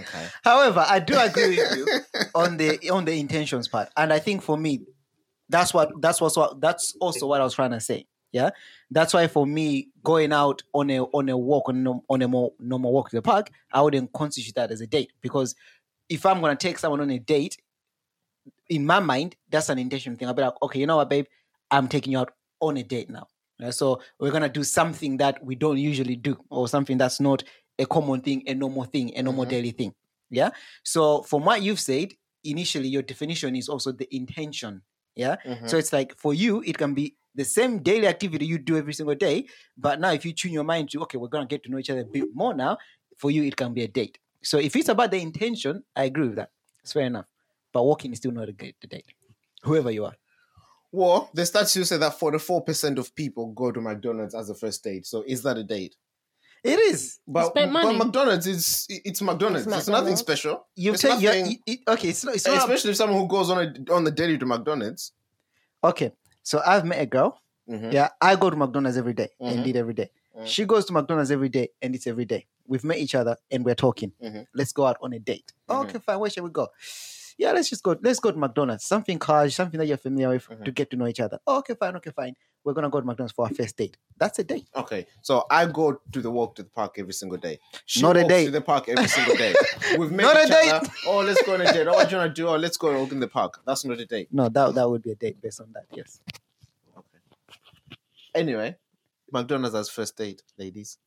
Okay. 0.00 0.28
However, 0.44 0.84
I 0.86 0.98
do 0.98 1.18
agree 1.18 1.58
with 1.58 1.76
you 1.76 1.86
on 2.34 2.56
the 2.56 2.90
on 2.90 3.04
the 3.04 3.18
intentions 3.18 3.68
part, 3.68 3.88
and 3.96 4.12
I 4.12 4.18
think 4.18 4.42
for 4.42 4.56
me, 4.56 4.80
that's 5.48 5.74
what 5.74 5.90
that's 6.00 6.20
what 6.20 6.60
that's 6.60 6.96
also 7.00 7.26
what 7.26 7.40
I 7.40 7.44
was 7.44 7.54
trying 7.54 7.72
to 7.72 7.80
say. 7.80 8.06
Yeah, 8.32 8.50
that's 8.90 9.12
why 9.12 9.26
for 9.26 9.44
me, 9.46 9.88
going 10.04 10.32
out 10.32 10.62
on 10.72 10.88
a 10.90 11.00
on 11.02 11.28
a 11.28 11.36
walk 11.36 11.68
on 11.68 11.86
a, 11.86 11.92
on 12.08 12.22
a 12.22 12.28
more 12.28 12.52
normal 12.60 12.92
walk 12.92 13.10
to 13.10 13.16
the 13.16 13.22
park, 13.22 13.50
I 13.72 13.82
wouldn't 13.82 14.12
constitute 14.12 14.54
that 14.54 14.70
as 14.70 14.80
a 14.80 14.86
date 14.86 15.12
because 15.20 15.54
if 16.08 16.24
I'm 16.24 16.40
gonna 16.40 16.56
take 16.56 16.78
someone 16.78 17.00
on 17.00 17.10
a 17.10 17.18
date, 17.18 17.56
in 18.68 18.86
my 18.86 19.00
mind, 19.00 19.36
that's 19.50 19.68
an 19.68 19.78
intention 19.78 20.16
thing. 20.16 20.28
I'll 20.28 20.34
be 20.34 20.42
like, 20.42 20.54
okay, 20.62 20.78
you 20.80 20.86
know 20.86 20.96
what, 20.96 21.10
babe, 21.10 21.26
I'm 21.70 21.88
taking 21.88 22.12
you 22.12 22.18
out 22.18 22.32
on 22.60 22.76
a 22.76 22.82
date 22.82 23.10
now. 23.10 23.26
Yeah, 23.58 23.70
so 23.70 24.00
we're 24.18 24.30
gonna 24.30 24.48
do 24.48 24.64
something 24.64 25.16
that 25.18 25.44
we 25.44 25.54
don't 25.54 25.78
usually 25.78 26.16
do, 26.16 26.38
or 26.50 26.68
something 26.68 26.98
that's 26.98 27.20
not 27.20 27.42
a 27.78 27.86
common 27.86 28.20
thing, 28.20 28.42
a 28.46 28.54
normal 28.54 28.84
thing, 28.84 29.14
a 29.16 29.22
normal 29.22 29.44
Mhm. 29.44 29.48
daily 29.50 29.70
thing. 29.72 29.94
Yeah. 30.30 30.50
So 30.84 31.22
from 31.22 31.44
what 31.44 31.62
you've 31.62 31.80
said, 31.80 32.12
initially 32.44 32.88
your 32.88 33.02
definition 33.02 33.56
is 33.56 33.68
also 33.68 33.92
the 33.92 34.08
intention. 34.14 34.82
Yeah. 35.16 35.36
Mhm. 35.44 35.68
So 35.68 35.76
it's 35.76 35.92
like 35.92 36.16
for 36.16 36.32
you, 36.32 36.62
it 36.62 36.78
can 36.78 36.94
be 36.94 37.16
the 37.34 37.44
same 37.44 37.78
daily 37.82 38.06
activity 38.06 38.46
you 38.46 38.58
do 38.58 38.76
every 38.76 38.92
single 38.92 39.14
day. 39.14 39.46
But 39.76 40.00
now 40.00 40.12
if 40.12 40.24
you 40.24 40.32
tune 40.32 40.52
your 40.52 40.64
mind 40.64 40.90
to 40.90 41.02
okay, 41.02 41.18
we're 41.18 41.28
gonna 41.28 41.46
get 41.46 41.62
to 41.64 41.70
know 41.70 41.78
each 41.78 41.90
other 41.90 42.00
a 42.00 42.04
bit 42.04 42.24
more 42.34 42.54
now, 42.54 42.78
for 43.16 43.30
you 43.30 43.42
it 43.44 43.56
can 43.56 43.72
be 43.74 43.82
a 43.84 43.88
date. 43.88 44.18
So 44.42 44.58
if 44.58 44.74
it's 44.76 44.88
about 44.88 45.10
the 45.10 45.20
intention, 45.20 45.84
I 45.94 46.04
agree 46.04 46.28
with 46.28 46.36
that. 46.36 46.50
It's 46.82 46.92
fair 46.92 47.04
enough. 47.06 47.26
But 47.72 47.84
walking 47.84 48.12
is 48.12 48.18
still 48.18 48.32
not 48.32 48.48
a 48.48 48.52
good 48.52 48.74
date. 48.88 49.06
Whoever 49.62 49.90
you 49.90 50.06
are. 50.06 50.14
Well, 50.92 51.30
the 51.34 51.42
stats 51.42 51.68
say 51.86 51.96
that 51.98 52.18
44% 52.18 52.98
of 52.98 53.14
people 53.14 53.52
go 53.52 53.70
to 53.70 53.80
McDonald's 53.80 54.34
as 54.34 54.50
a 54.50 54.54
first 54.54 54.82
date. 54.82 55.06
So 55.06 55.22
is 55.26 55.42
that 55.44 55.56
a 55.56 55.62
date? 55.62 55.94
It 56.64 56.78
is. 56.78 57.20
But, 57.26 57.50
spent 57.50 57.72
but. 57.72 57.92
McDonald's 57.92 58.46
is 58.46 58.86
it's 58.90 59.22
McDonald's. 59.22 59.66
It's, 59.66 59.76
It's 59.76 59.88
nothing 59.88 60.16
special. 60.16 60.66
You've 60.74 60.94
It's 60.94 61.02
taken 61.02 61.22
nothing- 61.22 61.52
it, 61.66 61.72
it- 61.72 61.80
okay, 61.88 62.08
it's 62.08 62.24
not 62.24 62.34
it's 62.34 62.46
not 62.46 62.58
Especially 62.58 62.90
if 62.90 62.96
someone 62.96 63.18
who 63.20 63.28
goes 63.28 63.50
on 63.50 63.58
a 63.88 63.92
on 63.94 64.04
the 64.04 64.10
daily 64.10 64.36
to 64.38 64.46
McDonald's. 64.46 65.12
okay. 65.82 66.12
So 66.42 66.60
I've 66.66 66.84
met 66.84 67.00
a 67.00 67.06
girl. 67.06 67.40
Mhm. 67.68 67.92
Yeah, 67.92 68.08
I 68.20 68.36
go 68.36 68.50
to 68.50 68.56
McDonald's 68.56 68.96
every 68.98 69.12
day, 69.14 69.28
Mhm. 69.40 69.52
indeed 69.52 69.76
every 69.76 69.94
day. 69.94 70.10
Mhm. 70.36 70.46
She 70.46 70.64
goes 70.64 70.84
to 70.86 70.92
McDonald's 70.92 71.30
every 71.30 71.48
day, 71.48 71.68
and 71.82 71.94
it's 71.94 72.06
every 72.06 72.24
day. 72.24 72.46
We've 72.66 72.84
met 72.84 72.98
each 72.98 73.14
other 73.14 73.36
and 73.50 73.64
we're 73.64 73.74
talking. 73.74 74.12
Mhm. 74.22 74.46
Let's 74.54 74.72
go 74.72 74.86
out 74.86 74.96
on 75.02 75.12
a 75.12 75.18
date. 75.18 75.52
Mhm. 75.68 75.84
Okay, 75.84 75.98
fine. 75.98 76.18
Where 76.18 76.30
shall 76.30 76.44
we 76.44 76.50
go? 76.50 76.68
Yeah, 77.38 77.52
let's 77.52 77.68
just 77.70 77.82
go. 77.82 77.96
Let's 78.00 78.20
go 78.20 78.30
to 78.30 78.36
McDonald's. 78.38 78.84
Something 78.84 79.18
casual, 79.18 79.50
something 79.50 79.78
that 79.78 79.86
you're 79.86 79.96
familiar 79.96 80.30
with 80.30 80.46
Mhm. 80.48 80.64
to 80.64 80.70
get 80.72 80.90
to 80.90 80.96
know 80.96 81.06
each 81.06 81.20
other. 81.20 81.38
okay, 81.46 81.74
fine. 81.74 81.96
Okay, 81.96 82.10
fine. 82.10 82.34
We're 82.64 82.74
gonna 82.74 82.90
go 82.90 83.00
to 83.00 83.06
McDonald's 83.06 83.32
for 83.32 83.46
our 83.46 83.54
first 83.54 83.76
date. 83.76 83.96
That's 84.18 84.38
a 84.38 84.44
date. 84.44 84.68
Okay, 84.76 85.06
so 85.22 85.46
I 85.50 85.64
go 85.66 86.00
to 86.12 86.20
the 86.20 86.30
walk 86.30 86.56
to 86.56 86.62
the 86.62 86.68
park 86.68 86.96
every 86.98 87.14
single 87.14 87.38
day. 87.38 87.58
She 87.86 88.02
Not 88.02 88.18
a 88.18 88.24
date. 88.24 88.46
To 88.46 88.50
the 88.50 88.60
park 88.60 88.88
every 88.88 89.08
single 89.08 89.34
day. 89.36 89.54
We've 89.98 90.10
met 90.12 90.24
Not 90.24 90.36
a 90.36 90.42
each 90.42 90.48
date. 90.50 90.72
other. 90.72 90.88
Oh, 91.06 91.18
let's 91.20 91.42
go 91.42 91.54
on 91.54 91.62
a 91.62 91.72
date. 91.72 91.86
Oh, 91.88 91.94
what 91.94 92.08
do 92.08 92.16
you 92.16 92.20
want 92.20 92.34
to 92.36 92.42
do? 92.42 92.48
Oh, 92.48 92.56
let's 92.56 92.76
go 92.76 92.98
walk 92.98 93.12
in 93.12 93.20
the 93.20 93.28
park. 93.28 93.60
That's 93.66 93.84
not 93.86 93.98
a 93.98 94.04
date. 94.04 94.28
No, 94.30 94.48
that 94.50 94.74
that 94.74 94.90
would 94.90 95.02
be 95.02 95.12
a 95.12 95.14
date 95.14 95.40
based 95.40 95.60
on 95.60 95.72
that. 95.72 95.86
Yes. 95.92 96.20
Anyway, 98.34 98.76
McDonald's 99.32 99.74
as 99.74 99.88
first 99.88 100.16
date, 100.16 100.42
ladies. 100.58 100.98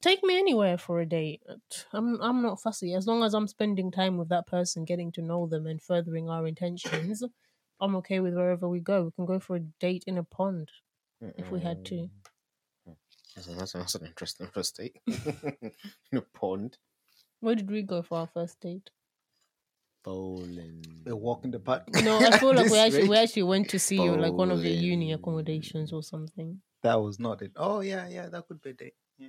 Take 0.00 0.24
me 0.24 0.38
anywhere 0.38 0.78
for 0.78 1.00
a 1.00 1.06
date. 1.06 1.42
I'm 1.92 2.20
I'm 2.20 2.42
not 2.42 2.60
fussy 2.60 2.94
as 2.94 3.06
long 3.06 3.22
as 3.22 3.34
I'm 3.34 3.46
spending 3.46 3.90
time 3.90 4.16
with 4.18 4.28
that 4.30 4.46
person, 4.46 4.84
getting 4.84 5.12
to 5.12 5.22
know 5.22 5.46
them, 5.46 5.66
and 5.66 5.80
furthering 5.82 6.28
our 6.28 6.46
intentions. 6.46 7.22
I'm 7.80 7.96
okay 7.96 8.20
with 8.20 8.34
wherever 8.34 8.68
we 8.68 8.80
go. 8.80 9.04
We 9.04 9.10
can 9.12 9.26
go 9.26 9.38
for 9.40 9.56
a 9.56 9.60
date 9.60 10.04
in 10.06 10.16
a 10.18 10.22
pond 10.24 10.70
if 11.36 11.50
we 11.50 11.60
had 11.60 11.84
to. 11.86 11.94
Mm. 12.88 12.96
That's, 13.34 13.46
that's, 13.46 13.72
that's 13.72 13.94
an 13.94 14.06
interesting 14.06 14.48
first 14.52 14.76
date. 14.76 14.96
in 15.06 16.18
a 16.18 16.20
pond. 16.20 16.78
Where 17.40 17.54
did 17.54 17.70
we 17.70 17.82
go 17.82 18.02
for 18.02 18.18
our 18.18 18.26
first 18.26 18.60
date? 18.60 18.90
Bowling. 20.04 20.84
A 21.06 21.14
walk 21.14 21.44
in 21.44 21.50
the 21.50 21.60
park. 21.60 21.84
No, 22.02 22.18
I 22.18 22.38
feel 22.38 22.54
like 22.54 22.70
we 22.70 22.78
actually 22.78 23.08
we 23.08 23.16
actually 23.16 23.44
went 23.44 23.68
to 23.70 23.78
see 23.78 23.96
you 23.96 24.16
like 24.16 24.32
one 24.32 24.50
of 24.50 24.64
your 24.64 24.74
uni 24.74 25.12
accommodations 25.12 25.92
or 25.92 26.02
something. 26.02 26.60
That 26.82 27.00
was 27.00 27.20
not 27.20 27.40
it. 27.42 27.52
Oh 27.56 27.80
yeah, 27.80 28.08
yeah, 28.08 28.28
that 28.28 28.48
could 28.48 28.60
be 28.60 28.70
a 28.70 28.72
date. 28.72 28.94
Yeah. 29.16 29.28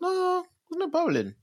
No, 0.00 0.44
no 0.72 0.88
bowling. 0.88 1.34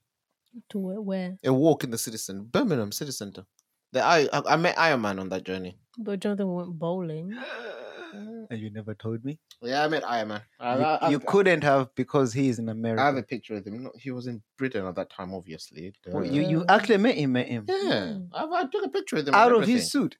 To 0.69 0.79
where? 0.79 1.01
where? 1.01 1.37
A 1.43 1.53
walk 1.53 1.85
in 1.85 1.91
the 1.91 1.97
city 1.97 2.17
centre. 2.17 2.43
Birmingham 2.43 2.91
City 2.91 3.11
Centre. 3.11 3.45
The 3.93 4.03
I, 4.03 4.27
I 4.33 4.41
I 4.53 4.55
met 4.57 4.77
Iron 4.77 5.01
Man 5.01 5.19
on 5.19 5.29
that 5.29 5.45
journey. 5.45 5.77
But 5.97 6.19
Jonathan 6.19 6.53
went 6.53 6.77
bowling. 6.77 7.33
And 8.49 8.59
you 8.59 8.69
never 8.69 8.93
told 8.93 9.23
me. 9.25 9.39
Yeah, 9.61 9.83
I 9.83 9.87
met 9.87 10.07
Iron 10.07 10.27
Man. 10.29 10.41
I, 10.59 10.75
You, 10.77 10.83
I, 10.83 10.95
I, 10.95 11.09
you 11.09 11.19
couldn't 11.19 11.63
have 11.63 11.93
because 11.95 12.33
he 12.33 12.49
is 12.49 12.59
in 12.59 12.69
America. 12.69 13.01
I 13.01 13.05
have 13.07 13.17
a 13.17 13.23
picture 13.23 13.55
of 13.55 13.65
him. 13.65 13.89
He 13.97 14.11
was 14.11 14.27
in 14.27 14.41
Britain 14.57 14.85
at 14.85 14.95
that 14.95 15.09
time, 15.09 15.33
obviously. 15.33 15.93
Well, 16.07 16.23
Duh. 16.23 16.31
you 16.31 16.41
you 16.47 16.65
actually 16.69 16.97
met 16.97 17.15
him, 17.15 17.31
met 17.33 17.47
him 17.47 17.65
yeah, 17.67 17.75
Mm. 18.13 18.29
I, 18.33 18.43
I 18.45 18.65
took 18.65 18.85
a 18.85 18.89
picture 18.89 19.17
of 19.17 19.27
him. 19.27 19.33
out 19.33 19.51
of 19.53 19.65
his 19.65 19.91
suit. 19.91 20.17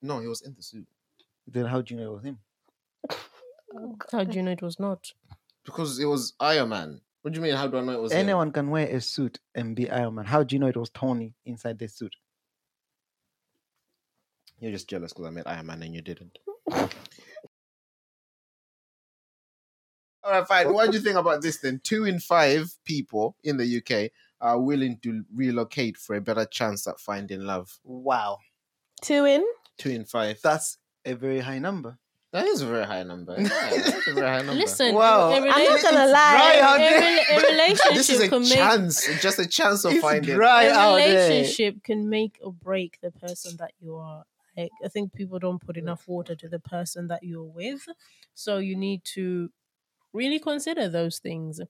No, 0.00 0.20
he 0.20 0.28
was 0.28 0.42
in 0.42 0.54
the 0.54 0.62
suit 0.62 0.86
Then 1.46 1.66
how 1.66 1.80
do 1.82 1.94
you 1.94 2.00
know 2.00 2.12
it 2.12 2.14
was 2.14 2.24
him? 2.24 2.38
How 4.12 4.22
do 4.24 4.36
you 4.36 4.42
know 4.42 4.52
it 4.52 4.62
was 4.62 4.78
not? 4.78 5.12
because 5.64 5.98
it 5.98 6.04
was 6.04 6.34
Iron 6.40 6.68
Man. 6.68 7.00
What 7.22 7.32
do 7.32 7.38
you 7.38 7.42
mean? 7.42 7.54
How 7.54 7.66
do 7.68 7.78
I 7.78 7.80
know 7.82 7.92
it 7.92 8.00
was 8.02 8.12
him? 8.12 8.18
Anyone 8.18 8.50
can 8.52 8.68
wear 8.70 8.86
a 8.86 9.00
suit 9.00 9.38
and 9.54 9.74
be 9.76 9.88
Iron 9.90 10.14
Man. 10.16 10.24
How 10.26 10.42
do 10.42 10.54
you 10.54 10.60
know 10.60 10.66
it 10.66 10.76
was 10.76 10.90
Tony 10.90 11.34
inside 11.46 11.78
the 11.78 11.88
suit? 11.88 12.14
You're 14.58 14.72
just 14.72 14.88
jealous 14.88 15.12
because 15.12 15.26
I 15.26 15.30
met 15.30 15.48
Iron 15.48 15.66
Man 15.66 15.82
and 15.82 15.94
you 15.94 16.02
didn't. 16.02 16.38
All 20.24 20.30
right, 20.32 20.46
fine. 20.46 20.72
What 20.72 20.90
do 20.90 20.96
you 20.96 21.02
think 21.02 21.16
about 21.16 21.42
this 21.42 21.58
then? 21.58 21.80
Two 21.82 22.04
in 22.04 22.20
five 22.20 22.72
people 22.84 23.36
in 23.42 23.56
the 23.56 23.78
UK 23.78 24.10
are 24.40 24.60
willing 24.60 24.98
to 25.02 25.24
relocate 25.34 25.96
for 25.96 26.14
a 26.16 26.20
better 26.20 26.44
chance 26.44 26.86
at 26.86 26.98
finding 27.00 27.40
love. 27.40 27.78
Wow, 27.84 28.38
Two 29.00 29.24
in. 29.24 29.44
Two 29.78 29.90
in 29.90 30.04
five. 30.04 30.38
that's 30.42 30.78
a 31.04 31.14
very 31.14 31.40
high 31.40 31.58
number. 31.58 31.98
that 32.32 32.46
is 32.46 32.62
a 32.62 32.66
very 32.66 32.84
high 32.84 33.02
number. 33.02 33.34
Yeah, 33.38 33.48
that's 33.48 34.06
a 34.08 34.14
very 34.14 34.26
high 34.28 34.38
number. 34.42 34.54
Listen, 34.54 34.94
Wow. 34.94 35.30
a, 35.30 35.34
a, 35.34 35.50
I'm 35.50 35.64
not 35.64 35.82
gonna 35.82 36.06
lie. 36.06 36.10
dry 36.10 36.60
out 36.60 36.76
a, 36.76 36.78
there. 36.78 37.38
a 37.38 37.40
relationship 37.52 37.94
this 37.94 38.10
is 38.10 38.20
a 38.20 38.28
can 38.28 38.42
make 38.42 38.52
chance, 38.52 39.08
just 39.20 39.38
a 39.40 39.46
chance 39.46 39.84
of 39.84 39.94
finding. 39.98 40.34
dry 40.36 40.64
a 40.64 40.72
out 40.72 40.96
there. 40.96 41.28
relationship 41.28 41.82
can 41.82 42.08
make 42.08 42.38
or 42.42 42.52
break 42.52 42.98
the 43.00 43.10
person 43.10 43.56
that 43.58 43.72
you 43.80 43.96
are. 43.96 44.24
Like, 44.56 44.70
I 44.84 44.88
think 44.88 45.12
people 45.14 45.38
don't 45.38 45.60
put 45.64 45.76
enough 45.76 46.06
water 46.06 46.34
to 46.36 46.48
the 46.48 46.58
person 46.60 47.08
that 47.08 47.22
you're 47.24 47.42
with, 47.42 47.86
so 48.34 48.58
you 48.58 48.76
need 48.76 49.02
to 49.14 49.50
really 50.12 50.38
consider 50.38 50.88
those 50.88 51.18
things. 51.18 51.60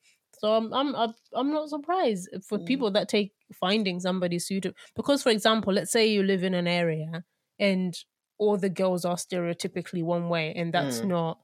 So 0.41 0.53
I'm 0.55 0.73
I'm 0.75 0.95
I'm- 0.97 1.53
not 1.53 1.69
surprised 1.71 2.29
for 2.49 2.59
Mm. 2.59 2.67
people 2.67 2.91
that 2.93 3.09
take 3.09 3.33
finding 3.55 4.01
somebody 4.01 4.39
suitable 4.39 4.77
because, 4.97 5.23
for 5.23 5.31
example, 5.31 5.73
let's 5.73 5.93
say 5.93 6.07
you 6.07 6.23
live 6.23 6.43
in 6.45 6.55
an 6.55 6.67
area 6.67 7.25
and 7.59 7.95
all 8.39 8.57
the 8.57 8.71
girls 8.71 9.05
are 9.05 9.17
stereotypically 9.17 10.03
one 10.03 10.29
way, 10.29 10.53
and 10.55 10.73
that's 10.75 11.01
Mm. 11.01 11.09
not 11.09 11.41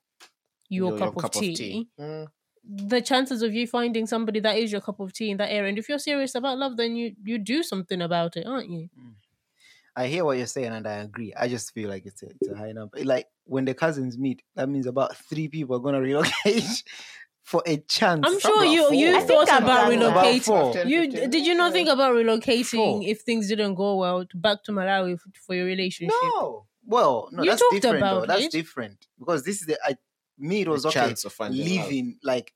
your, 0.68 0.92
cup, 0.92 1.16
of 1.16 1.30
tea 1.30 1.66
Mm. 2.00 2.28
the 2.64 3.00
chances 3.00 3.42
of 3.42 3.54
you 3.54 3.66
finding 3.66 4.06
somebody 4.06 4.40
that 4.40 4.56
is 4.58 4.72
your 4.72 4.80
cup 4.82 5.00
of 5.00 5.12
tea 5.12 5.30
in 5.30 5.36
that 5.38 5.50
area 5.50 5.68
and 5.70 5.78
if 5.78 5.88
you're 5.88 5.98
serious 5.98 6.34
about 6.34 6.58
love 6.58 6.76
then 6.76 6.96
you 6.96 7.14
you 7.24 7.38
do 7.38 7.62
something 7.62 8.02
about 8.02 8.36
it 8.36 8.46
aren't 8.46 8.70
you 8.70 8.88
I 9.96 10.06
hear 10.06 10.24
what 10.24 10.36
you're 10.38 10.46
saying 10.46 10.72
and 10.72 10.86
I 10.86 10.98
agree. 10.98 11.32
I 11.34 11.48
just 11.48 11.72
feel 11.72 11.88
like 11.88 12.06
it's 12.06 12.22
a, 12.22 12.26
it's 12.26 12.48
a 12.48 12.56
high 12.56 12.72
number. 12.72 12.98
Like 13.04 13.26
when 13.44 13.64
the 13.64 13.74
cousins 13.74 14.16
meet, 14.16 14.42
that 14.54 14.68
means 14.68 14.86
about 14.86 15.16
three 15.16 15.48
people 15.48 15.76
are 15.76 15.80
gonna 15.80 16.00
relocate 16.10 16.84
for 17.42 17.62
a 17.66 17.78
chance. 17.78 18.20
i'm 18.26 18.38
sure 18.38 18.62
you 18.64 18.84
four. 18.88 18.92
you 18.94 19.16
I 19.16 19.20
thought 19.22 19.48
about 19.48 19.88
done. 19.90 20.02
About 20.02 20.24
relocating 20.26 20.88
you 20.90 21.08
did 21.28 21.46
you 21.46 21.54
not 21.54 21.72
think 21.72 21.88
about 21.88 22.12
relocating 22.14 22.64
Four. 22.76 23.00
if 23.04 23.22
things 23.22 23.48
didn't 23.48 23.74
go 23.74 23.96
well 23.96 24.26
to- 24.26 24.36
back 24.36 24.62
to 24.64 24.72
malawi 24.72 25.14
f- 25.14 25.20
for 25.46 25.54
your 25.54 25.64
relationship 25.64 26.12
No. 26.22 26.66
Well, 26.84 27.28
no, 27.32 27.42
You 27.42 27.50
that's 27.50 27.62
talked 27.62 27.74
different 27.80 28.00
though. 28.00 28.16
about 28.18 28.28
That's 28.28 28.44
it. 28.46 28.52
different. 28.52 29.06
Because 29.18 29.44
this 29.44 29.60
is 29.62 29.66
the 29.66 29.78
I 29.84 29.96
me 30.38 30.60
it 30.60 30.68
A 30.68 30.70
was 30.70 30.84
okay. 30.86 31.00
chance 31.00 31.24
of 31.24 31.32
finding 31.32 31.60
love. 31.60 31.86
living 31.86 32.18
like 32.22 32.52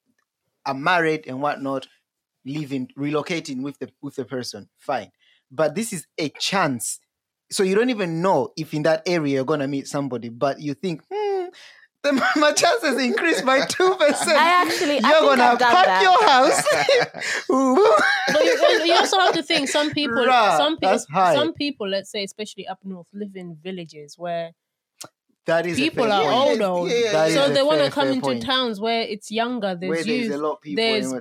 I'm 0.66 0.82
married 0.82 1.24
and 1.26 1.40
whatnot, 1.42 1.86
living 2.44 2.88
relocating 2.98 3.62
with 3.62 3.78
the 3.78 3.90
with 4.02 4.16
the 4.16 4.24
person, 4.26 4.68
fine. 4.78 5.10
But 5.50 5.74
this 5.74 5.92
is 5.92 6.06
a 6.18 6.28
chance. 6.38 6.98
So 7.52 7.62
you 7.62 7.74
don't 7.74 7.90
even 7.90 8.22
know 8.22 8.52
if 8.56 8.74
in 8.74 8.82
that 8.84 9.02
area 9.06 9.34
you're 9.36 9.44
gonna 9.44 9.68
meet 9.68 9.86
somebody, 9.86 10.28
but 10.30 10.60
you 10.60 10.74
think, 10.74 11.02
hmm, 11.12 11.44
then 12.02 12.16
my 12.36 12.52
chances 12.52 12.98
increase 13.02 13.42
by 13.42 13.64
two 13.66 13.94
percent. 14.00 14.36
I 14.38 14.62
actually, 14.66 14.94
You're 14.94 15.02
think 15.02 15.36
gonna 15.38 15.56
pack 15.58 15.86
that. 15.86 16.02
your 16.02 16.28
house. 16.28 17.12
But 18.32 18.44
you, 18.44 18.84
you- 18.86 18.94
also 18.94 19.18
have 19.18 19.34
to 19.34 19.42
think 19.42 19.68
some 19.68 19.90
people, 19.90 20.24
some 20.24 20.76
people, 20.78 20.98
some 20.98 21.52
people, 21.54 21.88
let's 21.88 22.10
say, 22.10 22.24
especially 22.24 22.66
up 22.66 22.78
north, 22.84 23.06
live 23.12 23.34
in 23.36 23.56
villages 23.62 24.16
where 24.16 24.52
that 25.44 25.66
is 25.66 25.76
people 25.76 26.10
are 26.10 26.22
point. 26.46 26.62
old, 26.62 26.88
yeah, 26.90 27.26
yeah, 27.26 27.34
so 27.34 27.52
they 27.52 27.62
want 27.64 27.84
to 27.84 27.90
come 27.90 28.08
into 28.08 28.20
point. 28.20 28.42
towns 28.44 28.80
where 28.80 29.02
it's 29.02 29.28
younger. 29.30 29.74
There's 29.74 29.90
Where 29.90 30.04
there's 30.04 30.06
youth. 30.26 30.32
a 30.34 30.38
lot 30.38 30.52
of 30.52 30.60
people. 30.60 30.84
there's 30.84 31.12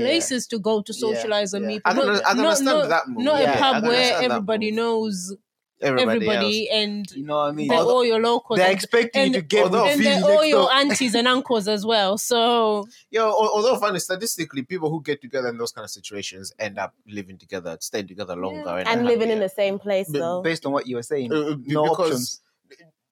places 0.00 0.46
to 0.48 0.58
go 0.58 0.80
to 0.80 0.92
socialize 0.94 1.52
and 1.52 1.66
meet. 1.66 1.82
I 1.84 1.92
Not- 1.92 2.04
I 2.04 2.06
can 2.06 2.14
not- 2.38 2.46
understand 2.46 2.64
not- 2.78 2.88
that 2.88 3.08
move. 3.08 3.24
Not 3.24 3.40
a 3.42 3.50
I 3.50 3.56
pub 3.58 3.84
where 3.84 4.22
everybody 4.22 4.70
knows 4.70 5.34
Everybody, 5.82 6.16
everybody 6.26 6.70
else. 6.70 6.78
and 6.82 7.10
You 7.12 7.24
know 7.26 7.36
what 7.36 7.48
I 7.48 7.52
mean? 7.52 7.68
they're 7.68 7.78
Although 7.78 7.94
all 7.96 8.04
your 8.04 8.20
locals. 8.20 8.58
They're 8.58 8.66
and- 8.68 8.74
expecting 8.74 9.26
you 9.26 9.32
to 9.34 9.42
get 9.42 9.64
although- 9.64 9.86
and 9.86 10.02
they're 10.02 10.24
all 10.24 10.44
your 10.44 10.62
door. 10.62 10.72
aunties 10.74 11.14
and 11.14 11.28
uncles 11.28 11.68
as 11.68 11.84
well. 11.84 12.16
So 12.16 12.86
Yo, 13.10 13.22
al- 13.26 13.50
although 13.54 13.76
funny, 13.78 13.98
statistically, 13.98 14.62
people 14.62 14.88
who 14.90 15.02
get 15.02 15.20
together 15.20 15.48
in 15.48 15.58
those 15.58 15.72
kind 15.72 15.84
of 15.84 15.90
situations 15.90 16.52
end 16.58 16.78
up 16.78 16.94
living 17.06 17.36
together, 17.36 17.76
staying 17.80 18.08
together 18.08 18.36
longer, 18.36 18.70
and, 18.78 18.88
and 18.88 19.00
are 19.02 19.04
living 19.04 19.28
in 19.30 19.38
the 19.40 19.48
same 19.50 19.78
place 19.78 20.08
But 20.10 20.18
though. 20.20 20.42
Based 20.42 20.64
on 20.64 20.72
what 20.72 20.86
you 20.86 20.96
were 20.96 21.02
saying, 21.02 21.32
Uh, 21.32 21.36
uh, 21.36 21.56
no 21.66 21.82
because 21.84 22.00
options. 22.10 22.40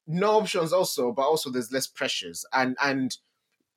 No 0.06 0.32
options, 0.38 0.72
also, 0.72 1.12
but 1.12 1.22
also 1.22 1.50
there's 1.50 1.72
less 1.72 1.86
pressures, 1.86 2.44
and 2.52 2.76
and 2.82 3.16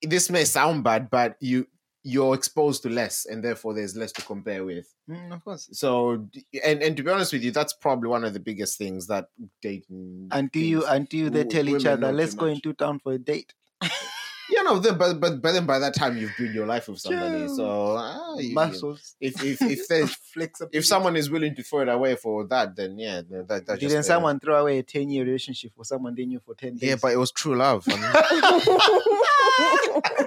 this 0.02 0.30
may 0.30 0.44
sound 0.44 0.84
bad, 0.84 1.10
but 1.10 1.38
you 1.40 1.68
you're 2.04 2.36
exposed 2.36 2.84
to 2.84 2.90
less, 2.90 3.26
and 3.26 3.44
therefore 3.44 3.74
there's 3.74 3.96
less 3.96 4.12
to 4.14 4.22
compare 4.22 4.64
with. 4.64 4.94
Mm, 5.10 5.34
of 5.34 5.44
course. 5.44 5.70
So, 5.72 6.28
and 6.64 6.82
and 6.82 6.96
to 6.98 7.04
be 7.04 7.10
honest 7.12 7.34
with 7.34 7.44
you, 7.44 7.52
that's 7.52 7.74
probably 7.74 8.10
one 8.10 8.24
of 8.24 8.34
the 8.34 8.40
biggest 8.40 8.78
things 8.78 9.08
that 9.08 9.28
dating. 9.62 10.30
Until 10.32 10.64
you, 10.64 10.86
until 10.86 11.30
they 11.30 11.44
tell 11.44 11.68
each 11.68 11.86
other, 11.86 12.12
"Let's 12.12 12.34
go 12.34 12.46
into 12.46 12.74
town 12.74 13.00
for 13.00 13.14
a 13.14 13.18
date." 13.20 13.54
you 14.50 14.64
know, 14.64 14.80
then, 14.80 14.98
but 14.98 15.20
but 15.20 15.42
but 15.42 15.52
then 15.54 15.66
by 15.66 15.80
that 15.80 15.94
time 15.94 16.18
you've 16.18 16.32
built 16.38 16.52
your 16.52 16.66
life 16.66 16.88
with 16.88 17.00
somebody. 17.00 17.46
True. 17.46 17.56
So 17.56 17.96
ah, 17.98 18.36
you- 18.38 18.50
you- 18.50 18.54
Muscles. 18.56 19.16
if 19.20 19.44
if 19.44 19.62
if 19.76 19.88
there's 19.88 20.14
flexibility. 20.16 20.78
if 20.78 20.86
someone 20.86 21.16
is 21.16 21.30
willing 21.30 21.56
to 21.56 21.64
throw 21.64 21.82
it 21.82 21.90
away 21.90 22.16
for 22.16 22.46
that, 22.48 22.76
then 22.76 22.98
yeah, 22.98 23.22
then 23.30 23.46
that 23.50 23.66
that's 23.66 23.80
Didn't 23.80 23.92
just 23.98 24.08
someone 24.08 24.40
throw 24.40 24.56
away 24.62 24.80
a 24.80 24.84
ten-year 24.84 25.26
relationship 25.26 25.72
for 25.76 25.84
someone 25.86 26.16
they 26.16 26.26
knew 26.26 26.40
for 26.46 26.56
ten 26.56 26.76
days? 26.76 26.90
Yeah, 26.90 26.96
but 27.02 27.12
it 27.14 27.18
was 27.18 27.32
true 27.32 27.56
love. 27.56 27.84
I 27.88 27.92
mean, 27.92 28.02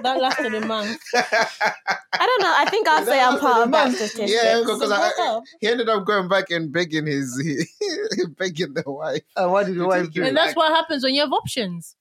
that 0.03 0.19
lasted 0.21 0.53
a 0.53 0.65
month. 0.65 0.99
I 1.13 2.25
don't 2.27 2.41
know. 2.41 2.53
I 2.57 2.65
think 2.69 2.87
I'll 2.87 3.05
say 3.05 3.21
I'm 3.21 3.39
part 3.39 3.63
of 3.65 3.71
that 3.71 3.91
statistic. 3.93 4.29
yeah, 4.29 4.53
So 4.53 4.77
because 4.77 4.91
I, 4.91 5.39
he 5.59 5.67
ended 5.67 5.89
up 5.89 6.05
going 6.05 6.27
back 6.27 6.49
and 6.51 6.71
begging 6.71 7.05
his 7.07 7.35
begging 8.37 8.73
the 8.73 8.83
wife. 8.85 9.21
and 9.35 9.51
what 9.51 9.65
did 9.67 9.77
the 9.77 9.87
wife 9.87 10.11
do? 10.11 10.23
And 10.23 10.35
that's 10.35 10.49
Like- 10.49 10.57
what 10.57 10.71
happens 10.75 11.03
when 11.03 11.13
you 11.13 11.21
have 11.21 11.31
options. 11.33 11.95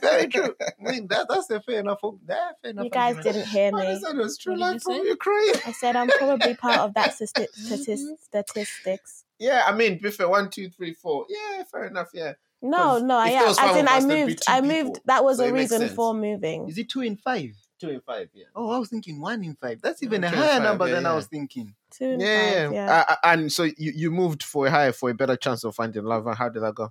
Very 0.00 0.28
true. 0.28 0.54
I 0.60 0.90
mean, 0.90 1.06
that, 1.08 1.26
that's 1.28 1.50
a 1.50 1.60
fair 1.60 1.80
enough. 1.80 2.00
That, 2.26 2.56
fair 2.62 2.70
enough 2.72 2.84
You 2.84 2.90
guys 2.90 3.16
argument. 3.16 3.36
didn't 3.36 3.48
hear 3.48 3.72
me. 3.72 3.82
I 3.86 3.98
said 3.98 4.16
it 4.16 4.18
was 4.18 4.38
true 4.38 4.52
What 4.52 4.58
did 4.58 4.60
love 4.64 4.74
you 4.74 4.80
from 4.80 4.92
say? 5.04 5.08
Ukraine. 5.08 5.52
I 5.66 5.72
said 5.72 5.96
I'm 5.96 6.08
probably 6.08 6.54
part 6.54 6.78
of 6.80 6.94
that 6.94 7.10
stati- 7.12 7.46
Mhm. 7.60 7.72
statis- 7.72 8.18
statistics. 8.20 9.24
Yeah, 9.38 9.62
I 9.66 9.74
mean, 9.74 9.98
Biffy, 10.00 10.24
one, 10.24 10.50
two, 10.50 10.70
three, 10.70 10.94
four. 10.94 11.26
Yeah, 11.28 11.62
fair 11.70 11.86
enough. 11.86 12.08
Yeah, 12.14 12.32
No, 12.62 12.98
no, 12.98 13.18
I 13.18 13.26
if 13.28 13.32
there 13.32 13.42
am. 13.42 13.48
was 13.48 13.58
As 13.58 13.76
in, 13.76 13.88
I 13.88 13.96
us, 13.98 14.04
there'd 14.06 14.26
moved. 14.28 14.42
I 14.48 14.60
people. 14.60 14.76
moved. 14.84 15.00
That 15.04 15.24
was 15.24 15.36
So 15.38 15.44
a 15.44 15.52
reason 15.52 15.80
sense. 15.80 15.92
for 15.92 16.14
moving. 16.14 16.68
Is 16.68 16.78
it 16.78 16.88
two 16.88 17.02
in 17.02 17.16
five? 17.16 17.50
two 17.78 17.90
in 17.90 18.00
five. 18.00 18.30
Yeah, 18.32 18.46
Oh, 18.54 18.70
I 18.70 18.78
was 18.78 18.88
thinking 18.88 19.20
one 19.20 19.44
in 19.44 19.54
five. 19.54 19.82
That's 19.82 20.02
even 20.02 20.22
Yeah, 20.22 20.32
a 20.32 20.34
higher 20.34 20.48
five, 20.54 20.62
number 20.62 20.88
yeah, 20.88 20.94
than 20.94 21.04
I 21.04 21.14
was 21.14 21.26
thinking. 21.26 21.74
Two 21.90 22.06
and 22.12 22.22
yeah, 22.22 22.64
five. 22.64 22.72
yeah. 22.72 22.86
Yeah. 22.86 23.04
Uh, 23.10 23.14
and 23.24 23.52
so 23.52 23.64
you, 23.64 23.92
you 23.94 24.10
moved 24.10 24.42
for 24.42 24.66
a 24.66 24.70
higher 24.70 24.92
for 24.92 25.10
a 25.10 25.14
better 25.14 25.36
chance 25.36 25.62
of 25.62 25.74
finding 25.74 26.02
love. 26.04 26.26
And 26.26 26.34
how 26.38 26.48
did 26.48 26.62
that 26.62 26.74
go? 26.74 26.90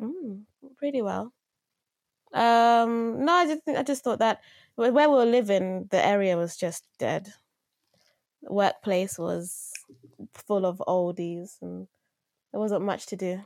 Mm, 0.00 0.44
pretty 0.78 1.02
well. 1.02 1.34
Um, 2.34 3.24
no, 3.24 3.32
I 3.32 3.46
just 3.46 3.60
I 3.68 3.82
just 3.82 4.04
thought 4.04 4.18
that 4.20 4.40
where 4.76 4.92
where 4.92 5.08
we 5.08 5.16
were 5.16 5.24
living, 5.26 5.88
the 5.90 6.04
area 6.04 6.36
was 6.36 6.56
just 6.56 6.84
dead. 6.98 7.32
The 8.42 8.52
workplace 8.52 9.18
was 9.18 9.72
full 10.34 10.66
of 10.66 10.82
oldies, 10.86 11.56
and 11.62 11.88
there 12.52 12.60
wasn't 12.60 12.84
much 12.84 13.06
to 13.06 13.16
do. 13.16 13.40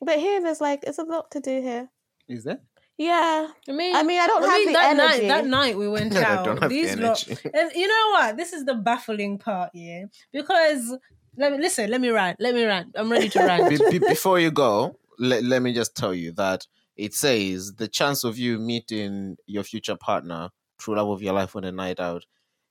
But 0.00 0.18
here, 0.18 0.40
there's 0.40 0.60
like 0.60 0.84
it's 0.86 0.98
a 0.98 1.04
lot 1.04 1.30
to 1.32 1.40
do 1.40 1.60
here. 1.62 1.88
Is 2.28 2.44
that? 2.44 2.62
Yeah, 2.98 3.48
I 3.68 3.72
mean, 3.72 3.94
I 3.94 4.02
mean, 4.02 4.20
I 4.20 4.26
don't 4.26 4.42
I 4.42 4.46
have 4.48 4.58
mean, 4.58 4.66
the 4.68 4.72
that 4.72 4.90
energy. 4.98 5.22
night, 5.22 5.28
that 5.28 5.46
night 5.46 5.78
we 5.78 5.88
went 5.88 6.16
I 6.16 6.22
out. 6.24 6.44
don't 6.44 6.60
have 6.60 6.68
the 6.70 6.80
these 6.82 6.96
lot, 6.96 7.26
and 7.54 7.72
you 7.74 7.86
know 7.88 8.10
what? 8.10 8.36
This 8.36 8.52
is 8.52 8.64
the 8.64 8.74
baffling 8.74 9.38
part, 9.38 9.70
yeah. 9.72 10.04
Because 10.32 10.96
let 11.36 11.52
me 11.52 11.58
listen. 11.58 11.90
Let 11.90 12.00
me 12.00 12.10
rant. 12.10 12.40
Let 12.40 12.54
me 12.54 12.64
rant. 12.64 12.94
I'm 12.96 13.10
ready 13.10 13.28
to 13.30 13.38
rant. 13.44 13.68
Be- 13.70 13.98
be- 13.98 14.06
before 14.06 14.40
you 14.40 14.50
go, 14.50 14.98
let, 15.18 15.44
let 15.44 15.62
me 15.62 15.72
just 15.72 15.94
tell 15.96 16.12
you 16.12 16.32
that 16.32 16.66
it 16.98 17.14
says 17.14 17.74
the 17.76 17.88
chance 17.88 18.24
of 18.24 18.36
you 18.36 18.58
meeting 18.58 19.36
your 19.46 19.62
future 19.64 19.96
partner, 19.96 20.50
true 20.78 20.96
love 20.96 21.08
of 21.08 21.22
your 21.22 21.32
life 21.32 21.56
on 21.56 21.64
a 21.64 21.72
night 21.72 21.98
out, 22.00 22.26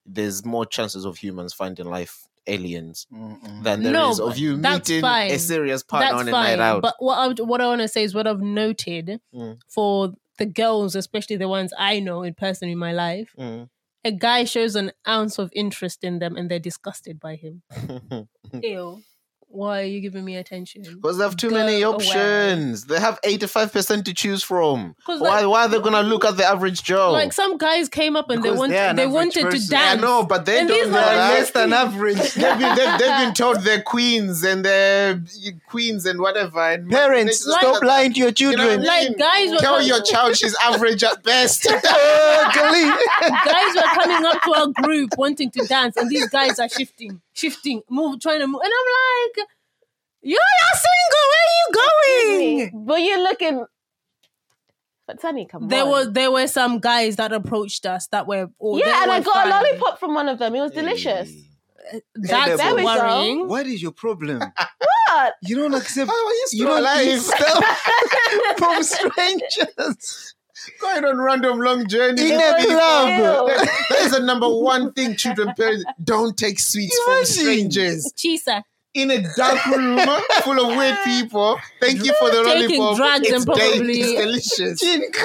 there's 0.05 0.45
more 0.45 0.65
chances 0.65 1.05
of 1.05 1.17
humans 1.17 1.53
finding 1.53 1.85
life 1.87 2.25
aliens 2.45 3.07
Mm-mm. 3.11 3.63
than 3.63 3.83
there 3.83 3.93
is 4.09 4.19
No, 4.19 4.27
of 4.27 4.37
you 4.37 4.55
meeting 4.57 5.01
fine. 5.01 5.31
a 5.31 5.39
serious 5.39 5.83
partner 5.83 6.09
That's 6.11 6.21
on 6.21 6.27
a 6.29 6.31
fine. 6.31 6.57
night 6.57 6.59
out. 6.59 6.81
But 6.81 6.95
what 6.99 7.17
I 7.17 7.43
what 7.43 7.59
I 7.61 7.67
want 7.67 7.81
to 7.81 7.87
say 7.89 8.03
is 8.03 8.13
what 8.13 8.27
I've 8.27 8.39
noted 8.41 9.19
Mm. 9.35 9.59
for 9.67 10.13
the 10.37 10.45
girls, 10.45 10.95
especially 10.95 11.35
the 11.37 11.49
ones 11.49 11.73
I 11.77 11.99
know 11.99 12.21
in 12.23 12.35
person 12.35 12.69
in 12.69 12.77
my 12.77 12.93
life. 12.93 13.33
Mm. 13.37 13.69
A 14.05 14.11
guy 14.11 14.45
shows 14.45 14.75
an 14.77 14.91
ounce 15.07 15.37
of 15.39 15.49
interest 15.53 16.03
in 16.03 16.19
them, 16.19 16.37
and 16.37 16.49
they're 16.49 16.59
disgusted 16.59 17.19
by 17.19 17.35
him. 17.35 17.63
Ew. 18.63 19.01
Why 19.57 19.81
are 19.81 19.85
you 19.85 20.01
giving 20.01 20.23
me 20.23 20.35
attention? 20.35 20.83
Because 20.83 21.17
they 21.17 21.23
have 21.23 21.35
too 21.35 21.49
Go 21.49 21.55
many 21.55 21.81
away. 21.81 21.95
options. 21.95 22.85
They 22.85 22.99
have 22.99 23.19
85% 23.23 24.05
to 24.05 24.13
choose 24.13 24.43
from. 24.43 24.95
Why, 25.05 25.15
like- 25.15 25.47
why 25.47 25.65
are 25.65 25.67
they 25.67 25.79
going 25.79 25.93
to 25.93 26.01
look 26.01 26.25
at 26.25 26.37
the 26.37 26.45
average 26.45 26.83
Joe? 26.83 27.11
Like 27.11 27.33
some 27.33 27.57
guys 27.57 27.89
came 27.89 28.15
up 28.15 28.29
and 28.29 28.41
Because 28.43 28.55
they 28.55 28.59
want 28.59 28.71
they're 28.71 28.89
an 28.91 28.95
they 28.95 29.03
average 29.03 29.13
wanted 29.15 29.51
to 29.51 29.67
dance. 29.69 29.73
I 29.73 29.95
know, 30.05 30.23
but 30.25 30.45
they 30.45 30.59
And 30.59 30.67
don't 30.67 30.77
these 30.83 30.91
know 30.93 30.99
are 30.99 31.05
They're 31.05 31.39
less 31.39 31.51
than 31.51 31.73
average. 31.73 32.17
they've, 32.35 32.59
been, 32.59 32.75
they've, 32.75 32.99
they've 32.99 33.17
been 33.25 33.33
told 33.41 33.61
they're 33.61 33.81
queens 33.81 34.43
and 34.43 34.63
they're 34.63 35.23
queens 35.67 36.05
and 36.05 36.19
whatever. 36.19 36.59
And 36.61 36.89
Parents, 36.89 37.43
they 37.43 37.51
stop 37.51 37.83
lying 37.83 38.13
to 38.13 38.19
your 38.19 38.29
You 38.37 38.55
know 38.55 38.63
I 38.63 38.67
children. 38.67 38.79
mean? 38.81 38.87
Like, 38.87 39.17
guys 39.17 39.49
were 39.51 39.57
Tell 39.57 39.77
com- 39.79 39.87
your 39.87 40.01
child 40.03 40.37
she's 40.37 40.55
average 40.63 41.03
at 41.03 41.23
best. 41.23 41.65
Oh, 41.83 42.49
Khalid. 42.53 43.33
guys 43.45 43.75
were 43.75 44.03
coming 44.03 44.25
up 44.25 44.41
to 44.43 44.53
our 44.55 44.67
group 44.83 45.09
wanting 45.17 45.49
to 45.51 45.65
dance, 45.65 45.97
and 45.97 46.09
these 46.09 46.29
guys 46.29 46.59
are 46.59 46.69
shifting, 46.69 47.21
shifting, 47.33 47.81
move, 47.89 48.19
trying 48.19 48.39
to 48.39 48.47
move, 48.47 48.61
and 48.63 48.71
I'm 48.71 49.37
like, 49.39 49.46
"You're 50.21 50.39
not 50.39 50.79
single. 50.85 51.25
Where 51.31 51.45
are 51.47 51.55
you 51.59 52.69
going?" 52.71 52.85
but 52.85 52.95
you're 53.01 53.23
looking. 53.23 53.65
But 55.05 55.21
Sunny, 55.21 55.45
come 55.45 55.67
There 55.69 55.83
on. 55.83 55.89
was 55.89 56.11
there 56.11 56.31
were 56.31 56.47
some 56.47 56.79
guys 56.79 57.15
that 57.15 57.31
approached 57.31 57.85
us 57.85 58.07
that 58.07 58.27
were 58.27 58.49
oh, 58.61 58.77
yeah, 58.77 59.03
and 59.03 59.11
I 59.11 59.19
were 59.19 59.25
got 59.25 59.47
a 59.47 59.49
lollipop 59.49 59.99
from 59.99 60.13
one 60.13 60.27
of 60.27 60.37
them. 60.39 60.53
It 60.55 60.61
was 60.61 60.71
delicious. 60.71 61.31
That's 62.15 62.57
There 62.61 62.75
we 62.75 62.81
go. 62.81 62.85
worrying. 62.85 63.47
What 63.47 63.65
is 63.67 63.81
your 63.81 63.93
problem? 63.93 64.39
What? 64.39 65.33
You 65.43 65.55
don't 65.55 65.73
accept. 65.73 66.09
How 66.11 66.25
are 66.27 66.31
you 66.33 66.47
You 66.51 66.65
don't 66.65 66.79
alive? 66.79 67.07
eat 67.07 67.19
stuff 67.21 67.63
from 68.57 68.83
strangers. 68.83 70.33
Going 70.81 71.05
on 71.05 71.17
random 71.21 71.59
long 71.59 71.87
journeys. 71.87 72.29
In 72.29 72.33
a 72.35 72.37
That- 72.39 72.65
club. 72.65 73.67
That 73.89 73.99
is 74.01 74.11
the 74.11 74.19
number 74.19 74.49
one 74.49 74.91
thing 74.91 75.15
children 75.15 75.53
parents 75.55 75.85
don't 76.03 76.35
take 76.35 76.59
sweets 76.59 76.97
from 77.05 77.13
Imagine. 77.13 77.33
strangers. 77.33 78.13
Chisa. 78.17 78.63
In 78.97 79.11
a 79.11 79.21
dark 79.35 79.63
room 79.67 79.99
full 80.41 80.59
of 80.59 80.75
weird 80.75 80.97
people. 81.03 81.59
Thank 81.79 82.03
you 82.03 82.13
for 82.19 82.31
the 82.31 82.43
Taking 82.43 82.79
lollipop. 82.81 82.97
drugs 82.97 83.27
it's 83.27 83.33
and 83.35 83.45
day- 83.45 83.69
probably- 83.71 83.99
it's 84.01 84.57
delicious. 84.57 84.79
Gin. 84.79 85.03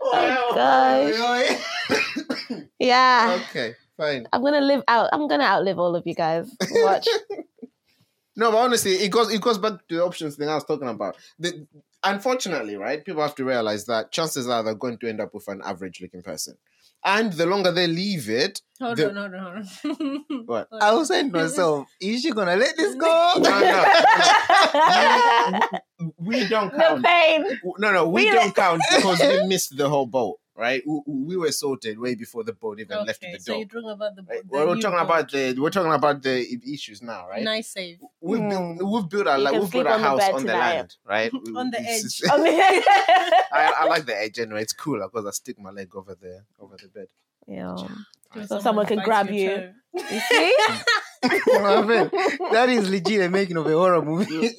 Oh, 0.00 0.52
gosh. 0.54 1.58
Yeah. 2.78 3.40
Okay, 3.50 3.74
fine. 3.96 4.26
I'm 4.32 4.42
gonna 4.42 4.60
live 4.60 4.82
out. 4.88 5.08
I'm 5.12 5.26
gonna 5.28 5.44
outlive 5.44 5.78
all 5.78 5.96
of 5.96 6.06
you 6.06 6.14
guys. 6.14 6.50
Watch. 6.70 7.08
No, 8.38 8.50
but 8.50 8.58
honestly, 8.58 8.92
it 8.96 9.08
goes 9.10 9.32
it 9.32 9.40
goes 9.40 9.56
back 9.56 9.78
to 9.88 9.94
the 9.96 10.04
options 10.04 10.36
thing 10.36 10.46
I 10.46 10.56
was 10.56 10.64
talking 10.64 10.88
about. 10.88 11.16
The, 11.38 11.66
unfortunately, 12.04 12.76
right, 12.76 13.04
people 13.04 13.22
have 13.22 13.34
to 13.36 13.44
realize 13.44 13.86
that 13.86 14.12
chances 14.12 14.48
are 14.48 14.62
they're 14.62 14.74
going 14.74 14.98
to 14.98 15.08
end 15.08 15.20
up 15.20 15.34
with 15.34 15.48
an 15.48 15.60
average 15.64 16.00
looking 16.00 16.22
person. 16.22 16.56
And 17.04 17.32
the 17.34 17.46
longer 17.46 17.70
they 17.72 17.86
leave 17.86 18.28
it, 18.28 18.62
Hold 18.80 18.96
The- 18.98 19.08
on, 19.10 19.16
hold 19.16 19.34
on, 19.34 19.64
hold 19.82 20.00
on. 20.00 20.24
What? 20.46 20.68
I 20.72 20.92
was 20.94 21.08
saying 21.08 21.30
to 21.32 21.38
myself, 21.38 21.86
is 22.00 22.22
she 22.22 22.30
gonna 22.32 22.56
let 22.56 22.76
this 22.76 22.94
go? 22.96 23.32
no, 23.38 23.60
no, 23.60 23.84
we 26.18 26.46
don't 26.48 26.72
the 26.72 26.78
count. 26.78 27.04
pain. 27.04 27.44
No, 27.78 27.92
no, 27.92 28.08
we 28.08 28.24
We- 28.26 28.30
don't 28.32 28.54
count 28.54 28.82
because 28.94 29.20
we 29.20 29.46
missed 29.46 29.76
the 29.76 29.88
whole 29.88 30.06
boat, 30.06 30.38
right? 30.56 30.82
We, 30.86 31.00
we 31.06 31.36
were 31.36 31.52
sorted 31.52 31.98
way 31.98 32.14
before 32.14 32.42
the 32.44 32.52
boat 32.52 32.80
even 32.80 33.04
left 33.04 33.22
Okay, 33.22 33.34
the 33.34 33.40
so 33.40 33.52
door. 33.52 33.58
you're 33.60 33.68
talking 33.68 33.90
about 33.90 34.16
the, 34.16 34.22
Right? 34.22 34.42
the 34.42 34.48
Well, 34.48 34.66
we're 34.68 34.80
talking 34.80 34.98
boat. 34.98 35.04
about 35.04 35.30
the 35.30 35.56
we're 35.60 35.70
talking 35.70 35.92
about 35.92 36.22
the 36.22 36.60
issues 36.72 37.02
now, 37.02 37.28
right? 37.28 37.42
nice 37.42 37.68
save. 37.68 37.98
We've 38.20 38.40
Mm. 38.40 38.78
built 38.78 38.92
we've 38.92 39.10
built 39.10 39.26
our 39.26 39.38
like 39.38 39.60
we've 39.60 39.70
built 39.70 39.86
our 39.86 39.94
on 39.94 40.00
house 40.00 40.18
bed 40.20 40.34
on 40.34 40.46
the 40.46 40.52
land, 40.52 40.96
right? 41.06 41.32
On 41.56 41.70
the 41.70 41.78
It's- 41.80 42.22
edge. 42.22 42.30
I 42.30 42.36
mean- 42.42 42.60
I, 43.52 43.72
I 43.80 43.84
like 43.86 44.06
the 44.06 44.16
edge 44.20 44.38
anyway. 44.38 44.62
It's 44.62 44.72
cool 44.72 45.00
because 45.00 45.26
I 45.26 45.30
stick 45.30 45.58
my 45.58 45.70
leg 45.70 45.94
over 45.94 46.14
the 46.14 46.44
over 46.58 46.76
the 46.80 46.88
bed. 46.88 47.08
yeah. 47.46 47.76
So 48.46 48.60
someone 48.60 48.86
can 48.86 48.98
grab 48.98 49.30
your 49.30 49.36
you. 49.36 49.56
toe. 49.56 49.72
You 50.10 50.20
see? 50.20 50.54
My 51.24 51.82
friend, 51.86 52.10
that 52.52 52.68
is 52.68 52.90
legit 52.90 53.22
a 53.22 53.28
making 53.30 53.56
of 53.56 53.66
a 53.66 53.72
horror 53.72 54.02
movie. 54.02 54.50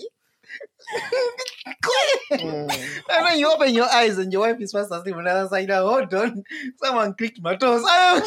Mm. 2.31 2.69
and 3.09 3.23
when 3.25 3.39
you 3.39 3.51
open 3.51 3.73
your 3.73 3.89
eyes 3.89 4.17
and 4.17 4.31
your 4.31 4.41
wife 4.41 4.59
is 4.61 4.71
fast 4.71 4.91
asleep 4.91 5.15
on 5.15 5.23
the 5.25 5.31
other 5.31 5.49
side, 5.49 5.67
now, 5.67 5.85
hold 5.87 6.13
on, 6.13 6.43
someone 6.81 7.13
clicked 7.13 7.41
my 7.41 7.55
toes. 7.55 7.83
I'll 7.89 8.21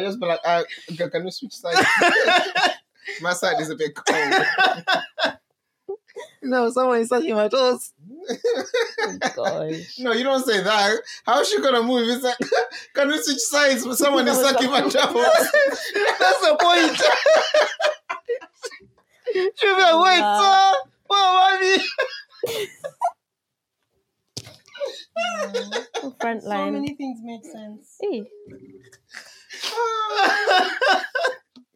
just 0.00 0.20
be 0.20 0.26
like, 0.26 0.40
uh, 0.44 0.62
can 0.96 1.10
can 1.10 1.24
we 1.24 1.30
switch 1.30 1.54
sides? 1.54 1.80
My 3.22 3.32
side 3.32 3.60
is 3.60 3.70
a 3.70 3.74
bit 3.76 3.92
cold. 3.94 4.44
no, 6.42 6.70
someone 6.70 7.00
is 7.00 7.08
touching 7.08 7.34
my 7.34 7.48
toes. 7.48 7.92
Gosh. 9.34 9.98
No, 9.98 10.12
you 10.12 10.22
don't 10.22 10.44
say 10.46 10.62
that. 10.62 11.00
How 11.26 11.40
is 11.40 11.48
she 11.48 11.60
gonna 11.60 11.82
move? 11.82 12.08
It's 12.08 12.22
like, 12.22 12.36
can 12.94 13.08
we 13.08 13.18
switch 13.20 13.38
sides? 13.38 13.82
Someone 13.98 14.28
is 14.28 14.38
sucking 14.38 14.70
my 14.70 14.82
toes. 14.82 14.92
That's 14.92 16.40
the 16.40 16.56
point. 16.60 16.96
She'll 19.56 19.76
be 19.76 19.82
like, 19.82 20.04
wait, 20.04 20.20
Wow. 20.20 20.72
sir. 20.74 20.90
Oh, 21.10 21.58
mommy. 21.60 21.76
Front 26.20 26.44
line. 26.44 26.72
So 26.74 26.80
many 26.80 26.94
things 26.94 27.20
make 27.22 27.44
sense. 27.44 27.98
Eh. 28.12 28.22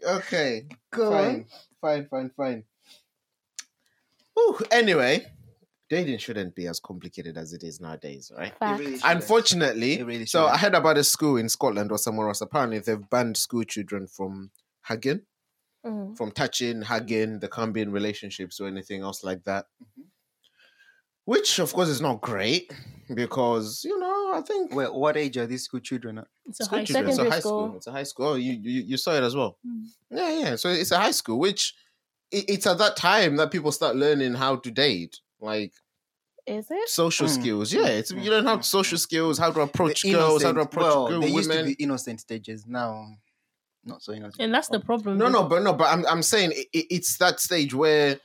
okay, 0.09 0.66
Go 0.91 1.11
fine, 1.11 1.35
on. 1.35 1.47
fine, 1.80 2.07
fine, 2.09 2.30
fine. 2.37 2.64
Ooh, 4.39 4.59
anyway, 4.70 5.26
dating 5.89 6.18
shouldn't 6.18 6.55
be 6.55 6.66
as 6.66 6.80
complicated 6.80 7.37
as 7.37 7.53
it 7.53 7.62
is 7.62 7.80
nowadays, 7.80 8.32
right? 8.37 8.53
Really. 8.61 8.99
Unfortunately, 9.05 10.03
really 10.03 10.26
so. 10.26 10.47
I 10.47 10.57
heard 10.57 10.74
about 10.74 10.99
a 10.99 11.05
school 11.05 11.37
in 11.37 11.49
Scotland 11.49 11.93
or 11.93 11.99
somewhere 11.99 12.28
else. 12.28 12.41
Apparently, 12.41 12.78
they've 12.78 13.09
banned 13.11 13.37
school 13.37 13.64
children 13.64 14.07
from 14.07 14.51
hugging, 14.82 15.22
Mm. 15.85 16.16
from 16.16 16.30
touching, 16.32 16.80
hugging. 16.82 17.39
There 17.41 17.49
can't 17.51 17.72
be 17.72 17.82
in 17.82 17.93
relationships 17.93 18.59
or 18.61 18.66
anything 18.66 19.03
else 19.03 19.22
like 19.22 19.45
that. 19.45 19.66
Which, 21.26 21.59
of 21.59 21.72
course, 21.72 21.89
is 21.89 22.01
not 22.01 22.20
great 22.20 22.70
because 23.14 23.82
you 23.85 23.99
know 23.99 24.32
I 24.35 24.41
think 24.43 24.74
Well, 24.74 24.99
what 24.99 25.16
age 25.16 25.37
are 25.39 25.47
these 25.47 25.64
school 25.64 25.80
children 25.80 26.18
at? 26.18 26.26
It's 26.47 26.61
a 26.61 26.64
school 26.64 26.78
high 26.78 26.85
children, 26.85 27.09
it's 27.09 27.18
a 27.18 27.30
high 27.30 27.41
school. 27.41 27.66
school. 27.66 27.76
It's 27.76 27.87
a 27.87 27.93
high 27.93 28.03
school. 28.03 28.26
Oh, 28.26 28.35
you, 28.35 28.53
you 28.53 28.82
you 28.82 28.97
saw 28.97 29.12
it 29.14 29.22
as 29.22 29.35
well. 29.35 29.59
Mm. 29.66 29.87
Yeah, 30.11 30.39
yeah. 30.41 30.57
So 30.57 30.68
it's 30.68 30.91
a 30.93 30.99
high 30.99 31.12
school, 31.12 31.39
which 31.39 31.74
it, 32.30 32.45
it's 32.49 32.66
at 32.66 32.78
that 32.78 32.97
time 32.97 33.37
that 33.37 33.51
people 33.51 33.72
start 33.72 33.97
learning 33.97 34.35
how 34.35 34.57
to 34.57 34.70
date, 34.70 35.18
like 35.41 35.72
Is 36.47 36.70
it? 36.70 36.89
social 36.91 37.26
Mm, 37.26 37.30
skills. 37.41 37.72
Yeah, 37.72 37.87
it's 37.87 38.12
mm, 38.12 38.22
you 38.22 38.30
learn 38.30 38.45
how 38.45 38.59
mm, 38.59 38.64
social 38.64 38.97
mm. 38.99 39.01
skills, 39.01 39.39
how 39.39 39.51
to 39.51 39.61
approach 39.61 40.03
The 40.03 40.12
girls, 40.12 40.43
how 40.43 40.53
to 40.53 40.61
innocent- 40.61 40.74
approach 40.74 40.85
well, 40.85 41.09
girl, 41.09 41.20
they 41.20 41.28
used 41.28 41.51
to 41.51 41.64
be 41.64 41.72
innocent 41.78 42.20
stages. 42.20 42.66
Now, 42.66 43.16
not 43.87 44.03
so 44.03 44.12
innocent. 44.12 44.41
And 44.43 44.55
that's 44.55 44.68
the 44.68 44.80
problem. 44.80 45.18
No, 45.18 45.28
no, 45.28 45.45
but 45.45 45.62
no, 45.62 45.72
but 45.72 45.93
I'm 45.93 46.07
I'm 46.07 46.22
saying 46.22 46.53
it, 46.53 46.66
it- 46.72 46.87
it's 46.91 47.18
that 47.18 47.41
stage 47.41 47.74
where 47.74 48.18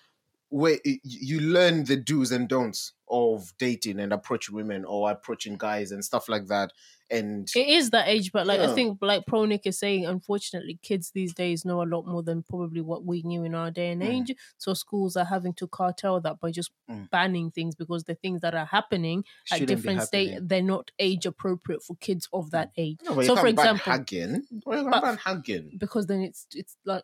where 0.49 0.77
you 1.03 1.39
learn 1.39 1.83
the 1.85 1.95
do's 1.95 2.31
and 2.31 2.47
don'ts 2.49 2.93
of 3.11 3.53
dating 3.57 3.99
and 3.99 4.13
approaching 4.13 4.55
women 4.55 4.85
or 4.85 5.09
approaching 5.11 5.57
guys 5.57 5.91
and 5.91 6.03
stuff 6.05 6.29
like 6.29 6.45
that. 6.47 6.71
And 7.11 7.49
It 7.55 7.67
is 7.67 7.89
that 7.89 8.07
age, 8.07 8.31
but 8.31 8.45
like 8.45 8.59
Yeah. 8.59 8.69
I 8.71 8.75
think, 8.75 8.99
like 9.01 9.25
Pro 9.25 9.45
Nick 9.45 9.65
is 9.65 9.79
saying, 9.79 10.05
unfortunately, 10.05 10.77
kids 10.83 11.09
these 11.11 11.33
days 11.33 11.65
know 11.65 11.81
a 11.81 11.85
lot 11.85 12.05
more 12.05 12.21
than 12.21 12.43
probably 12.43 12.81
what 12.81 13.03
we 13.03 13.23
knew 13.23 13.43
in 13.43 13.55
our 13.55 13.71
day 13.71 13.89
and 13.89 14.01
Mm. 14.03 14.21
age. 14.29 14.35
So 14.59 14.75
schools 14.75 15.15
are 15.15 15.25
having 15.25 15.53
to 15.55 15.67
cartel 15.67 16.21
that 16.21 16.39
by 16.39 16.51
just 16.51 16.69
Mm. 16.87 17.09
banning 17.09 17.49
things 17.49 17.73
because 17.73 18.03
the 18.03 18.13
things 18.13 18.41
that 18.41 18.53
are 18.53 18.65
happening 18.65 19.23
at 19.51 19.57
Shouldn't 19.57 19.69
be 19.69 19.75
different 19.75 20.01
state 20.03 20.37
they're 20.47 20.61
not 20.61 20.91
age 20.99 21.25
appropriate 21.25 21.81
for 21.81 21.95
kids 21.95 22.27
of 22.31 22.51
that 22.51 22.71
age. 22.77 22.99
no, 23.03 23.19
So, 23.23 23.35
for 23.35 23.47
example- 23.47 23.91
hugging. 23.91 24.43
Why 24.63 24.77
you 24.77 24.89
can't 24.89 25.01
ban 25.03 25.17
hugging? 25.17 25.77
Because 25.79 26.05
then 26.05 26.21
it's 26.21 26.45
it's 26.53 26.77
like 26.85 27.03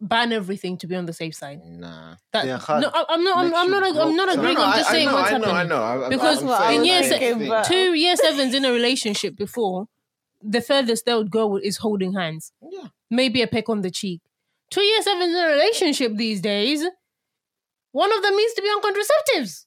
ban 0.00 0.32
everything 0.32 0.78
to 0.78 0.86
be 0.86 0.94
on 0.96 1.04
the 1.06 1.12
safe 1.12 1.34
side. 1.34 1.60
Nah. 1.64 2.16
That 2.32 2.46
Yeah, 2.46 2.56
no, 2.68 2.88
I- 2.92 3.04
I'm 3.10 3.22
not. 3.24 3.36
I'm, 3.38 3.54
I'm 3.54 3.70
not. 3.70 3.82
ag- 3.84 3.96
I'm 3.96 4.16
not 4.16 4.26
No, 4.28 4.32
agreeing. 4.34 4.54
no, 4.56 4.64
I'm 4.64 4.78
just 4.78 4.88
I 4.90 4.92
saying 4.92 5.06
know, 5.08 5.14
what's 5.14 5.30
I 5.32 5.38
know, 5.38 5.44
happening. 5.52 5.56
I 5.56 5.64
know. 5.64 5.82
I- 5.82 6.06
I- 6.06 6.08
Because 6.08 6.42
I'm 6.42 6.48
I 6.50 6.58
saying 6.58 6.80
in 6.80 6.84
year 6.86 7.02
se- 7.02 7.08
thinking, 7.18 7.38
thing. 7.40 7.48
but- 7.48 7.64
Two 7.66 7.94
year 7.94 8.16
sevens 8.16 8.54
in 8.54 8.64
a 8.64 8.72
relationship 8.72 9.36
before, 9.36 9.86
the 10.42 10.62
furthest 10.62 11.04
they 11.04 11.14
would 11.14 11.30
go 11.30 11.56
is 11.58 11.76
holding 11.78 12.14
hands. 12.14 12.52
Yeah. 12.62 12.88
maybe 13.10 13.42
a 13.42 13.46
peck 13.48 13.68
on 13.68 13.80
the 13.82 13.90
cheek. 13.90 14.20
Two 14.70 14.82
year 14.82 15.02
sevens 15.02 15.34
in 15.34 15.42
a 15.44 15.48
relationship 15.48 16.12
these 16.16 16.40
days, 16.40 16.84
one 17.92 18.12
of 18.16 18.22
them 18.22 18.36
needs 18.36 18.54
to 18.54 18.62
be 18.62 18.68
on 18.68 18.80
contraceptives. 18.82 19.66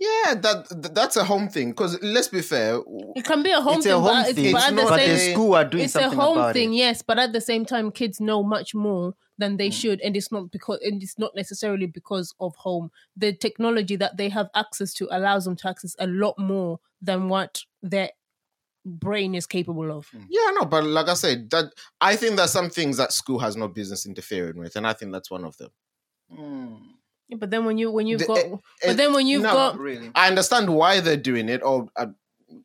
Yeah, 0.00 0.34
that 0.36 0.92
that's 0.94 1.16
a 1.16 1.24
home 1.24 1.48
thing. 1.48 1.70
Because 1.70 2.00
let's 2.02 2.28
be 2.28 2.40
fair, 2.40 2.80
It 3.16 3.24
can 3.24 3.42
be 3.42 3.50
a 3.50 3.60
home 3.60 3.76
it's 3.78 3.84
thing, 3.84 3.94
a 3.94 3.98
home 3.98 4.22
but, 4.22 4.34
thing, 4.34 4.44
it's, 4.44 4.52
but 4.52 4.62
at 4.62 4.70
the 4.70 4.74
not 4.82 4.88
but 4.90 4.98
same 5.00 5.08
the 5.10 5.18
same- 5.18 5.34
school 5.34 5.54
are 5.54 5.64
doing 5.64 5.84
it's 5.84 5.94
a 5.96 6.08
home 6.10 6.38
about 6.38 6.52
thing, 6.52 6.72
it. 6.72 6.76
yes, 6.76 7.02
but 7.02 7.18
at 7.18 7.32
the 7.32 7.40
same 7.40 7.64
time, 7.64 7.90
kids 7.90 8.20
know 8.20 8.42
much 8.42 8.74
more 8.74 9.14
than 9.38 9.56
they 9.56 9.68
Mm. 9.70 9.72
should, 9.80 10.00
and 10.00 10.16
it's 10.16 10.30
not 10.30 10.50
because 10.52 10.78
and 10.82 11.02
it's 11.02 11.18
not 11.18 11.34
necessarily 11.34 11.86
because 11.86 12.32
of 12.38 12.54
home. 12.56 12.90
The 13.16 13.32
technology 13.32 13.96
that 13.96 14.16
they 14.16 14.28
have 14.28 14.50
access 14.54 14.94
to 14.94 15.08
allows 15.10 15.44
them 15.46 15.56
to 15.56 15.68
access 15.68 15.96
a 15.98 16.06
lot 16.06 16.38
more 16.38 16.78
than 17.02 17.28
what 17.28 17.64
their 17.82 18.10
brain 18.84 19.34
is 19.34 19.46
capable 19.46 19.90
of. 19.90 20.08
yeah, 20.30 20.50
no, 20.54 20.64
but 20.64 20.84
like 20.84 21.08
I 21.08 21.14
said, 21.14 21.50
that 21.50 21.72
I 22.00 22.14
think 22.16 22.36
there's 22.36 22.52
some 22.52 22.70
things 22.70 22.96
that 22.98 23.12
school 23.12 23.38
has 23.40 23.56
no 23.56 23.66
business 23.68 24.06
interfering 24.06 24.58
with, 24.58 24.76
and 24.76 24.86
I 24.86 24.92
think 24.92 25.10
that's 25.12 25.30
one 25.30 25.44
of 25.44 25.56
them. 25.56 25.70
Mm, 26.32 26.78
Yeah, 26.80 26.97
But 27.36 27.50
then 27.50 27.64
when 27.66 27.76
you 27.78 27.90
when 27.90 28.06
you've 28.06 28.26
got, 28.26 28.38
eh, 28.38 28.56
but 28.86 28.96
then 28.96 29.12
when 29.12 29.26
you've 29.26 29.42
no, 29.42 29.52
got, 29.52 29.78
really. 29.78 30.10
I 30.14 30.28
understand 30.28 30.74
why 30.74 31.00
they're 31.00 31.16
doing 31.16 31.48
it, 31.48 31.62
or 31.62 31.88
uh, 31.96 32.06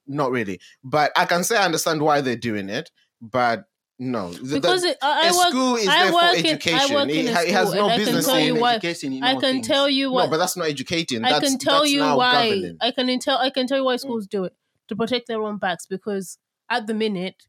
not 0.07 0.31
really, 0.31 0.59
but 0.83 1.11
I 1.17 1.25
can 1.25 1.43
say 1.43 1.57
I 1.57 1.65
understand 1.65 2.01
why 2.01 2.21
they're 2.21 2.37
doing 2.37 2.69
it, 2.69 2.89
but 3.21 3.65
no, 3.99 4.31
The- 4.31 4.41
the- 4.43 4.55
because 4.61 4.83
it, 4.85 4.97
I, 5.01 5.27
I 5.27 5.29
a 5.29 5.35
work, 5.35 5.47
school 5.49 5.75
is 5.75 5.87
I 5.87 6.03
there 6.03 6.11
for 6.13 6.19
in- 6.19 6.23
I 6.45 6.49
education. 6.49 6.95
work 6.95 7.09
in 7.09 7.27
it, 7.27 7.29
it 7.29 7.49
has 7.51 7.73
no 7.73 7.87
I 7.87 7.97
can 7.97 8.05
business 8.05 8.25
tell 8.25 8.39
you 8.39 8.55
in 8.55 8.61
why- 8.61 8.73
you 8.81 9.21
I 9.21 9.33
can 9.33 9.41
things. 9.41 9.67
tell 9.67 9.89
you 9.89 10.11
what 10.11 10.25
No, 10.25 10.31
but 10.31 10.37
that's 10.37 10.55
not 10.57 10.67
educating. 10.67 11.25
I 11.25 11.33
That's, 11.33 11.49
can 11.49 11.59
tell 11.59 11.85
you 11.85 12.01
why. 12.01 12.49
governing. 12.49 12.77
I 12.81 12.91
can 12.91 13.19
tell. 13.19 13.37
I 13.39 13.49
can 13.49 13.67
tell 13.67 13.77
you 13.77 13.83
why 13.85 13.97
schools 13.97 14.27
do 14.27 14.45
it 14.45 14.53
to 14.87 14.95
protect 14.95 15.27
their 15.27 15.41
own 15.41 15.57
backs 15.57 15.85
because 15.85 16.37
at 16.69 16.87
the 16.87 16.93
minute, 16.93 17.43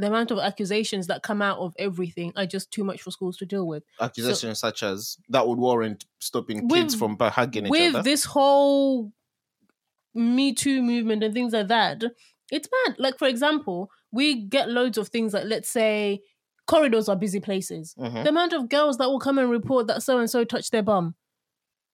the 0.00 0.06
amount 0.08 0.30
of 0.30 0.38
accusations 0.38 1.06
that 1.08 1.22
come 1.22 1.40
out 1.42 1.58
of 1.58 1.74
everything 1.78 2.32
are 2.36 2.46
just 2.46 2.70
too 2.70 2.82
much 2.84 3.02
for 3.02 3.10
schools 3.10 3.36
to 3.38 3.46
deal 3.46 3.66
with. 3.66 3.82
Accusations 4.00 4.58
such 4.58 4.82
as 4.82 5.18
that 5.28 5.46
would 5.46 5.58
warrant 5.58 6.06
stopping 6.20 6.68
With- 6.68 6.72
kids 6.80 6.94
from 6.94 7.16
hugging 7.18 7.66
each 7.66 7.70
With 7.70 7.94
other. 7.94 8.02
this 8.02 8.24
whole 8.24 9.12
Me 10.14 10.52
Too 10.52 10.82
movement 10.82 11.22
and 11.22 11.32
things 11.32 11.52
like 11.52 11.68
that, 11.68 12.02
it's 12.50 12.68
bad. 12.68 12.96
Like 12.98 13.18
for 13.18 13.28
example, 13.28 13.90
we 14.10 14.34
get 14.34 14.68
loads 14.68 14.98
of 14.98 15.08
things 15.08 15.32
like 15.34 15.44
let's 15.44 15.68
say 15.68 16.22
corridors 16.66 17.08
are 17.08 17.16
busy 17.16 17.40
places. 17.40 17.94
Mhm. 17.98 18.24
The 18.24 18.28
amount 18.30 18.52
of 18.52 18.68
girls 18.68 18.96
that 18.98 19.08
will 19.08 19.20
come 19.20 19.38
and 19.38 19.50
report 19.50 19.86
that 19.86 20.02
so 20.02 20.18
and 20.18 20.28
so 20.28 20.42
touched 20.44 20.72
their 20.72 20.82
bum, 20.82 21.14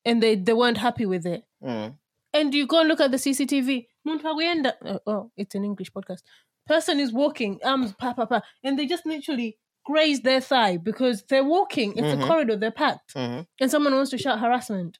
and 0.04 0.22
they 0.22 0.34
they 0.36 0.52
weren't 0.54 0.78
happy 0.78 1.04
with 1.06 1.26
it. 1.26 1.44
Mm. 1.62 1.96
and 2.34 2.54
you 2.54 2.66
go 2.66 2.80
and 2.80 2.88
look 2.88 3.00
at 3.00 3.10
the 3.10 3.16
CCTV. 3.18 3.86
Uh, 4.06 4.98
oh, 5.06 5.30
it's 5.38 5.54
an 5.54 5.64
English 5.64 5.90
podcast. 5.90 6.20
Person 6.66 6.98
is 7.00 7.12
walking, 7.12 7.58
arms 7.64 7.92
pa 7.98 8.12
pa 8.12 8.26
pa, 8.26 8.42
and 8.64 8.78
they 8.78 8.86
just 8.86 9.06
literally 9.06 9.56
graze 9.84 10.20
their 10.22 10.40
thigh 10.40 10.76
because 10.76 11.22
they're 11.28 11.44
walking. 11.44 11.92
It's 11.96 12.02
Mhm. 12.02 12.24
a 12.24 12.26
corridor, 12.26 12.56
they're 12.56 12.72
packed, 12.72 13.14
Mhm. 13.14 13.46
and 13.60 13.70
someone 13.70 13.94
wants 13.94 14.10
to 14.10 14.18
shout 14.18 14.40
harassment. 14.40 14.98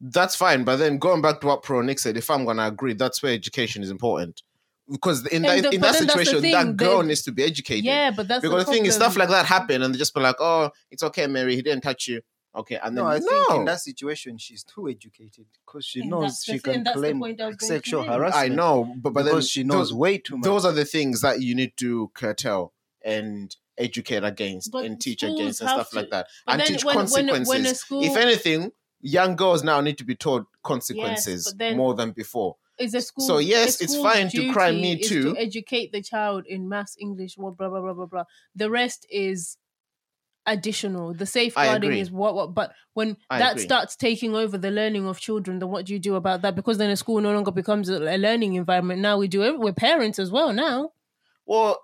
That's 0.00 0.34
fine, 0.34 0.64
but 0.64 0.76
then 0.76 0.98
going 0.98 1.22
back 1.22 1.40
to 1.40 1.46
what 1.46 1.62
Pro 1.62 1.80
Nick 1.82 2.00
said, 2.00 2.16
if 2.16 2.28
I'm 2.30 2.44
gonna 2.44 2.66
agree, 2.66 2.94
that's 2.94 3.22
where 3.22 3.32
education 3.32 3.82
is 3.82 3.90
important. 3.90 4.42
Because 4.90 5.24
in 5.28 5.44
And 5.46 5.62
that 5.64 5.70
the- 5.70 5.76
in 5.76 5.80
that 5.80 5.92
the 5.92 5.98
situation, 6.08 6.42
that 6.50 6.76
girl 6.76 7.00
they- 7.00 7.08
needs 7.08 7.22
to 7.22 7.32
be 7.32 7.42
educated. 7.44 7.84
Yeah, 7.84 8.10
but 8.10 8.28
that's 8.28 8.42
because 8.42 8.66
the, 8.66 8.72
thing 8.72 8.84
is, 8.84 8.94
stuff 8.96 9.16
like 9.16 9.30
that 9.30 9.46
happen, 9.46 9.82
and 9.82 9.94
they 9.94 9.98
just 9.98 10.12
be 10.14 10.20
like, 10.20 10.36
"Oh, 10.40 10.70
it's 10.90 11.02
okay, 11.04 11.26
Mary. 11.26 11.54
He 11.54 11.62
didn't 11.62 11.82
touch 11.82 12.06
you." 12.08 12.20
Okay, 12.56 12.78
and 12.82 12.96
then 12.96 13.04
No, 13.04 13.10
I 13.10 13.18
no, 13.18 13.26
think 13.26 13.50
in 13.60 13.64
that 13.64 13.80
situation 13.80 14.38
she's 14.38 14.62
too 14.62 14.88
educated 14.88 15.46
because 15.66 15.84
she 15.84 16.00
And 16.02 16.10
knows 16.10 16.42
she 16.44 16.60
can 16.60 16.84
that's 16.84 16.96
claim 16.96 17.18
point 17.18 17.40
I 17.40 17.46
was 17.48 17.56
going 17.56 17.68
to 17.68 17.74
sexual 17.74 18.02
harassment. 18.04 18.52
I 18.52 18.54
know, 18.54 18.94
but 18.96 19.12
but 19.12 19.24
then 19.24 19.32
because 19.34 19.50
she 19.50 19.64
knows 19.64 19.88
those, 19.90 19.94
way 19.94 20.18
too 20.18 20.36
much. 20.36 20.44
those 20.44 20.64
are 20.64 20.72
the 20.72 20.84
things 20.84 21.20
that 21.22 21.42
you 21.42 21.54
need 21.56 21.76
to 21.78 22.10
curtail 22.14 22.72
and 23.04 23.54
educate 23.76 24.22
against 24.22 24.70
But 24.70 24.84
and 24.84 25.00
teach 25.00 25.22
against 25.24 25.60
and 25.60 25.68
stuff 25.70 25.90
to- 25.90 25.96
like 25.96 26.10
that, 26.10 26.28
and 26.46 26.62
teach 26.64 26.84
when, 26.84 26.94
when, 26.96 27.06
consequences. 27.06 27.48
when 27.48 27.66
a 27.66 27.74
school 27.74 28.04
if 28.04 28.16
anything, 28.16 28.70
young 29.00 29.34
girls 29.34 29.64
now 29.64 29.80
need 29.80 29.98
to 29.98 30.04
be 30.04 30.14
taught 30.14 30.46
consequences 30.62 31.44
but 31.50 31.58
then- 31.58 31.76
more 31.76 31.94
than 31.94 32.12
before. 32.12 32.56
is 32.78 32.94
a 32.94 33.00
school. 33.00 33.26
So, 33.26 33.38
yes, 33.38 33.80
a 33.80 33.84
it's 33.84 33.92
school's 33.94 34.12
fine 34.12 34.28
to 34.30 34.52
cry 34.52 34.70
Me 34.72 34.96
Too. 35.00 35.34
To 35.34 35.38
educate 35.40 35.92
the 35.92 36.02
child 36.02 36.44
in 36.46 36.68
mass 36.68 36.96
English, 37.00 37.34
blah 37.36 37.50
blah 37.50 37.68
blah 37.68 37.80
blah 37.80 37.92
blah 37.94 38.06
blah. 38.06 38.24
The 38.54 38.70
rest 38.70 39.06
is 39.10 39.58
additional. 40.46 41.14
The 41.14 41.26
safeguarding 41.26 41.92
is 41.92 42.10
what 42.10 42.34
what. 42.34 42.54
But 42.54 42.72
when 42.94 43.16
I 43.30 43.38
that 43.38 43.52
agree. 43.52 43.64
starts 43.64 43.96
taking 43.96 44.34
over 44.34 44.58
the 44.58 44.70
learning 44.70 45.06
of 45.06 45.18
children, 45.18 45.58
then 45.58 45.70
what 45.70 45.86
do 45.86 45.92
you 45.92 45.98
do 45.98 46.14
about 46.14 46.42
that? 46.42 46.54
Because 46.54 46.78
then 46.78 46.90
a 46.90 46.96
school 46.96 47.20
no 47.20 47.32
longer 47.32 47.50
becomes 47.50 47.88
a, 47.88 47.98
learning 47.98 48.54
environment. 48.54 49.00
Now 49.00 49.18
we 49.18 49.28
do 49.28 49.42
it 49.42 49.58
with 49.58 49.76
parents 49.76 50.18
as 50.18 50.30
well. 50.30 50.52
Now, 50.52 50.90
Well, 51.46 51.80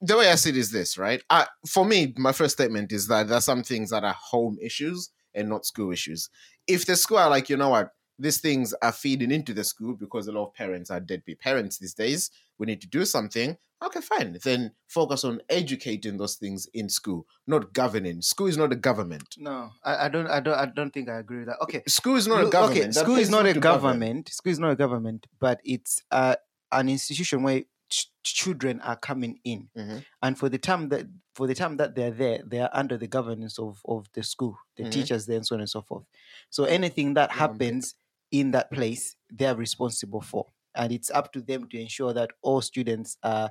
the 0.00 0.16
way 0.16 0.30
I 0.30 0.34
see 0.34 0.50
it 0.50 0.56
is 0.56 0.70
this, 0.70 0.98
right? 0.98 1.22
I, 1.30 1.46
for 1.66 1.84
me, 1.84 2.14
my 2.16 2.32
first 2.32 2.54
statement 2.54 2.92
is 2.92 3.08
that 3.08 3.28
there 3.28 3.38
are 3.38 3.42
some 3.42 3.62
things 3.62 3.90
that 3.90 4.04
are 4.04 4.16
home 4.18 4.58
issues 4.60 5.10
and 5.34 5.48
not 5.48 5.66
school 5.66 5.92
issues. 5.92 6.28
If 6.66 6.86
the 6.86 6.96
school 6.96 7.18
are 7.18 7.30
like, 7.30 7.48
you 7.48 7.56
know 7.56 7.70
what, 7.70 7.90
these 8.18 8.40
things 8.40 8.72
are 8.82 8.92
feeding 8.92 9.30
into 9.30 9.52
the 9.52 9.64
school 9.64 9.94
because 9.94 10.26
a 10.28 10.32
lot 10.32 10.46
of 10.48 10.54
parents 10.54 10.90
are 10.90 11.00
deadbeat 11.00 11.40
parents 11.40 11.78
these 11.78 11.94
days. 11.94 12.30
We 12.58 12.66
need 12.66 12.80
to 12.82 12.86
do 12.86 13.04
something. 13.04 13.56
Okay, 13.82 14.00
fine. 14.00 14.38
Then 14.42 14.72
focus 14.88 15.24
on 15.24 15.40
educating 15.50 16.16
those 16.16 16.36
things 16.36 16.66
in 16.72 16.88
school, 16.88 17.26
not 17.46 17.72
governing. 17.74 18.22
School 18.22 18.46
is 18.46 18.56
not 18.56 18.72
a 18.72 18.76
government. 18.76 19.34
No, 19.36 19.70
I, 19.82 20.06
I 20.06 20.08
don't. 20.08 20.26
I 20.28 20.40
don't. 20.40 20.54
I 20.54 20.66
don't 20.66 20.90
think 20.92 21.08
I 21.08 21.18
agree 21.18 21.38
with 21.38 21.48
that. 21.48 21.58
Okay, 21.62 21.82
School 21.88 22.16
is 22.16 22.26
not 22.26 22.46
a 22.46 22.48
government. 22.48 22.78
Okay, 22.78 22.86
That 22.86 22.94
school 22.94 23.16
is 23.16 23.28
not 23.30 23.46
a 23.46 23.54
government. 23.54 24.28
School 24.30 24.52
is 24.52 24.58
not 24.58 24.70
a 24.70 24.76
government, 24.76 25.26
but 25.38 25.60
it's 25.64 26.02
uh, 26.10 26.36
an 26.72 26.88
institution 26.88 27.42
where 27.42 27.64
ch- 27.90 28.10
children 28.22 28.80
are 28.80 28.96
coming 28.96 29.40
in, 29.44 29.68
Mhm. 29.76 30.04
and 30.22 30.38
for 30.38 30.48
the 30.48 30.58
time 30.58 30.88
that 30.90 31.06
for 31.34 31.46
the 31.48 31.54
time 31.54 31.76
that 31.76 31.94
they're 31.96 32.12
there, 32.12 32.42
they 32.46 32.60
are 32.60 32.70
under 32.72 32.96
the 32.96 33.08
governance 33.08 33.58
of 33.58 33.82
of 33.86 34.06
the 34.14 34.22
school, 34.22 34.56
the 34.76 34.84
Mhm. 34.84 34.92
teachers 34.92 35.26
there, 35.26 35.36
and 35.36 35.46
so 35.46 35.56
on 35.56 35.60
and 35.60 35.68
so 35.68 35.82
forth. 35.82 36.04
So 36.48 36.64
anything 36.64 37.14
that 37.14 37.32
happens 37.32 37.96
in 38.34 38.52
that 38.52 38.70
place, 38.72 39.16
they 39.32 39.46
are 39.46 39.56
responsible 39.56 40.20
for, 40.20 40.52
and 40.74 40.92
it's 40.92 41.10
up 41.10 41.32
to 41.34 41.42
them 41.42 41.68
to 41.70 41.80
ensure 41.80 42.12
that 42.14 42.32
all 42.42 42.60
students 42.62 43.18
are 43.22 43.50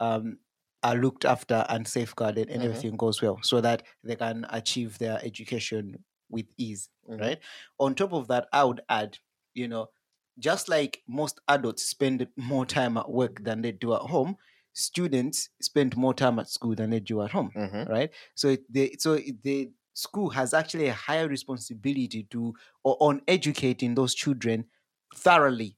um, 0.00 0.38
are 0.82 0.96
looked 0.96 1.24
after 1.24 1.64
and 1.68 1.86
safeguarded, 1.86 2.50
and 2.50 2.62
Mhm. 2.62 2.64
everything 2.64 2.96
goes 2.96 3.22
well, 3.22 3.40
so 3.42 3.60
that 3.60 3.84
they 4.02 4.16
can 4.16 4.46
achieve 4.50 4.98
their 4.98 5.20
education 5.24 6.04
with 6.28 6.46
ease 6.58 6.90
Mhm. 7.06 7.18
right? 7.20 7.40
On 7.78 7.94
top 7.94 8.12
of 8.14 8.28
that, 8.28 8.48
I 8.52 8.64
would 8.64 8.80
add, 8.88 9.18
you 9.54 9.68
know, 9.68 9.88
just 10.38 10.68
like 10.68 11.02
most 11.06 11.40
adults 11.48 11.84
spend 11.84 12.26
more 12.36 12.66
time 12.66 12.96
at 12.96 13.10
work 13.10 13.44
than 13.44 13.62
they 13.62 13.72
do 13.72 13.94
at 13.94 14.00
home, 14.02 14.36
students 14.72 15.50
spend 15.60 15.96
more 15.96 16.14
time 16.14 16.38
at 16.38 16.48
school 16.48 16.74
than 16.74 16.90
they 16.90 17.00
do 17.00 17.22
at 17.22 17.30
home, 17.32 17.54
Mhm. 17.54 17.86
right? 17.86 18.10
So 18.34 18.56
they, 18.68 18.96
so 18.98 19.14
it, 19.14 19.42
the 19.42 19.70
school 19.94 20.30
has 20.30 20.54
actually 20.54 20.86
a 20.88 20.92
higher 20.92 21.28
responsibility 21.28 22.24
to 22.30 22.54
or 22.84 22.96
on 23.00 23.20
educating 23.28 23.94
those 23.94 24.14
children 24.14 24.64
thoroughly 25.14 25.76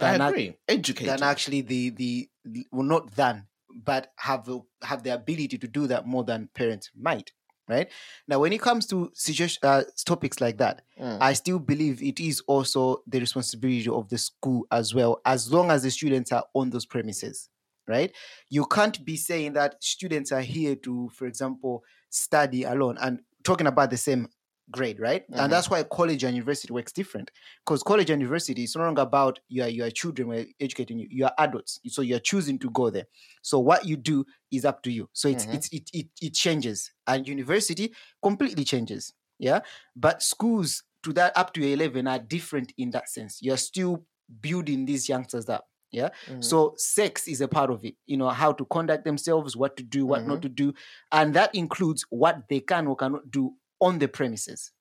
I 0.00 0.12
than, 0.12 0.20
ac- 0.20 0.30
agree. 0.30 0.56
Educate. 0.68 1.06
than 1.06 1.22
actually 1.22 1.60
the 1.62 1.90
the 1.90 2.28
well 2.70 2.82
not 2.82 3.14
than 3.16 3.46
but 3.74 4.12
have 4.16 4.44
the, 4.46 4.60
have 4.82 5.02
the 5.02 5.10
ability 5.14 5.58
to 5.58 5.68
do 5.68 5.86
that 5.86 6.06
more 6.06 6.24
than 6.24 6.48
parents 6.54 6.90
might 6.94 7.32
right 7.68 7.90
now 8.28 8.38
when 8.38 8.52
it 8.52 8.60
comes 8.60 8.86
to 8.86 9.10
situation 9.14 9.58
uh, 9.62 9.82
topics 10.04 10.40
like 10.40 10.58
that 10.58 10.82
Mm. 10.98 11.18
I 11.20 11.34
still 11.34 11.58
believe 11.58 12.02
it 12.02 12.20
is 12.20 12.40
also 12.46 13.02
the 13.06 13.20
responsibility 13.20 13.88
of 13.88 14.08
the 14.08 14.16
school 14.16 14.66
as 14.70 14.94
well, 14.94 15.20
as 15.26 15.52
long 15.52 15.70
as 15.70 15.82
the 15.82 15.90
students 15.90 16.32
are 16.32 16.44
on 16.54 16.70
those 16.70 16.86
premises, 16.86 17.50
right? 17.86 18.12
You 18.48 18.64
can't 18.64 19.04
be 19.04 19.16
saying 19.16 19.52
that 19.54 19.82
students 19.84 20.32
are 20.32 20.40
here 20.40 20.74
to, 20.76 21.10
for 21.10 21.26
example, 21.26 21.84
study 22.08 22.62
alone 22.64 22.96
and 22.98 23.20
talking 23.46 23.66
about 23.66 23.90
the 23.90 23.96
same 23.96 24.28
grade, 24.70 24.98
right? 24.98 25.24
Mhm. 25.30 25.38
And 25.44 25.52
that's 25.52 25.70
why 25.70 25.82
college 25.84 26.24
and 26.24 26.34
university 26.34 26.72
works 26.72 26.92
different. 26.92 27.30
Because 27.64 27.82
college 27.84 28.10
and 28.10 28.20
university 28.20 28.64
is 28.64 28.74
no 28.76 28.82
longer 28.84 29.02
about 29.02 29.38
your 29.48 29.68
your 29.68 29.90
children, 29.90 30.28
we're 30.28 30.46
educating 30.60 30.98
you, 30.98 31.06
you 31.10 31.24
are 31.24 31.34
adults. 31.38 31.78
So 31.88 32.02
you're 32.02 32.18
choosing 32.18 32.58
to 32.60 32.70
go 32.70 32.90
there. 32.90 33.06
So 33.42 33.60
what 33.60 33.84
you 33.86 33.96
do 33.96 34.24
is 34.50 34.64
up 34.64 34.82
to 34.82 34.90
you. 34.90 35.08
So 35.12 35.28
it's 35.28 35.46
Mhm. 35.46 35.54
it's 35.54 35.68
it, 35.72 35.90
it 35.92 36.08
it 36.20 36.34
changes. 36.34 36.92
And 37.06 37.28
university 37.28 37.94
completely 38.22 38.64
changes. 38.64 39.12
Yeah. 39.38 39.60
But 39.94 40.22
schools 40.22 40.82
to 41.04 41.12
that 41.12 41.36
up 41.36 41.52
to 41.54 41.62
11 41.62 42.08
are 42.08 42.18
different 42.18 42.72
in 42.76 42.90
that 42.90 43.08
sense. 43.08 43.40
You're 43.42 43.58
still 43.58 44.06
building 44.40 44.86
these 44.86 45.08
youngsters 45.08 45.48
up. 45.48 45.68
Yeah. 45.92 46.10
Mhm. 46.26 46.42
So 46.44 46.74
sex 46.76 47.28
is 47.28 47.40
a 47.40 47.48
part 47.48 47.70
of 47.70 47.84
it. 47.84 47.94
You 48.06 48.16
know, 48.16 48.28
how 48.28 48.52
to 48.52 48.64
conduct 48.66 49.04
themselves, 49.04 49.56
what 49.56 49.76
to 49.76 49.82
do, 49.82 50.04
what 50.06 50.20
Mm-hmm. 50.20 50.28
not 50.30 50.42
to 50.42 50.48
do. 50.48 50.74
And 51.12 51.32
that 51.34 51.54
includes 51.54 52.04
what 52.10 52.48
they 52.48 52.60
can 52.60 52.86
or 52.86 52.96
cannot 52.96 53.30
do 53.30 53.54
on 53.80 53.98
the 53.98 54.08
premises. 54.08 54.72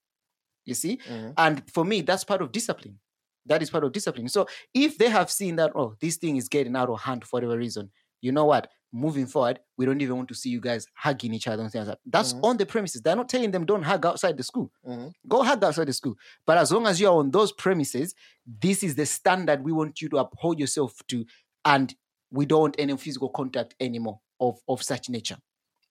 You 0.66 0.74
see? 0.74 0.98
Mhm. 1.08 1.34
And 1.38 1.72
for 1.72 1.86
me, 1.86 2.02
that's 2.02 2.24
part 2.24 2.42
of 2.42 2.52
discipline. 2.52 3.00
That 3.46 3.62
is 3.62 3.70
part 3.70 3.84
of 3.84 3.92
discipline. 3.92 4.28
So 4.30 4.48
if 4.74 4.98
they 4.98 5.10
have 5.10 5.30
seen 5.30 5.58
that, 5.58 5.72
oh, 5.76 5.96
this 6.02 6.18
thing 6.18 6.38
is 6.38 6.50
getting 6.50 6.76
out 6.76 6.90
of 6.90 7.00
hand 7.02 7.24
for 7.24 7.38
whatever 7.38 7.58
reason, 7.58 7.92
you 8.22 8.32
know 8.32 8.46
what? 8.46 8.72
Moving 8.98 9.26
forward, 9.26 9.60
we 9.76 9.86
don't 9.86 10.00
even 10.00 10.16
want 10.16 10.30
to 10.30 10.36
see 10.36 10.50
you 10.50 10.62
guys 10.62 10.88
hugging 10.94 11.34
each 11.34 11.48
other 11.50 11.62
and 11.64 11.70
things 11.70 11.88
like 11.88 11.98
that. 11.98 12.10
That's 12.10 12.32
Mhm. 12.34 12.44
on 12.46 12.58
the 12.58 12.66
premises. 12.66 13.02
They're 13.02 13.16
not 13.16 13.28
telling 13.28 13.52
them 13.52 13.66
don't 13.66 13.84
hug 13.84 14.06
outside 14.06 14.38
the 14.38 14.44
school. 14.44 14.72
Mhm. 14.88 15.12
Go 15.28 15.44
hug 15.44 15.62
outside 15.66 15.88
the 15.88 15.94
school. 15.94 16.16
But 16.46 16.58
as 16.58 16.72
long 16.72 16.88
as 16.88 17.02
you 17.02 17.10
are 17.10 17.18
on 17.18 17.30
those 17.32 17.52
premises, 17.52 18.16
this 18.46 18.84
is 18.84 18.96
the 18.96 19.06
standard 19.06 19.66
we 19.66 19.74
want 19.74 20.02
you 20.02 20.08
to 20.10 20.18
uphold 20.18 20.60
yourself 20.60 20.94
to. 21.08 21.26
And 21.66 21.94
we 22.32 22.46
don't 22.46 22.62
want 22.62 22.76
any 22.80 22.96
physical 22.96 23.28
contact 23.30 23.76
anymore 23.82 24.22
of, 24.40 24.60
of 24.70 24.82
such 24.82 25.10
nature. 25.10 25.38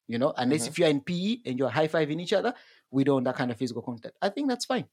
You 0.07 0.19
know, 0.19 0.33
unless 0.39 0.65
Mhm. 0.65 0.69
if 0.69 0.79
you're 0.79 0.89
in 0.89 1.01
PE 1.03 1.43
and 1.45 1.59
you're 1.59 1.69
high 1.71 1.89
fiving 1.89 2.23
each 2.23 2.33
other, 2.33 2.55
we 2.91 3.05
don't 3.05 3.17
want 3.17 3.25
that 3.27 3.37
kind 3.37 3.51
of 3.51 3.59
physical 3.59 3.83
contact. 3.83 4.17
I 4.23 4.31
think 4.31 4.49
that's 4.49 4.65
fine. 4.65 4.87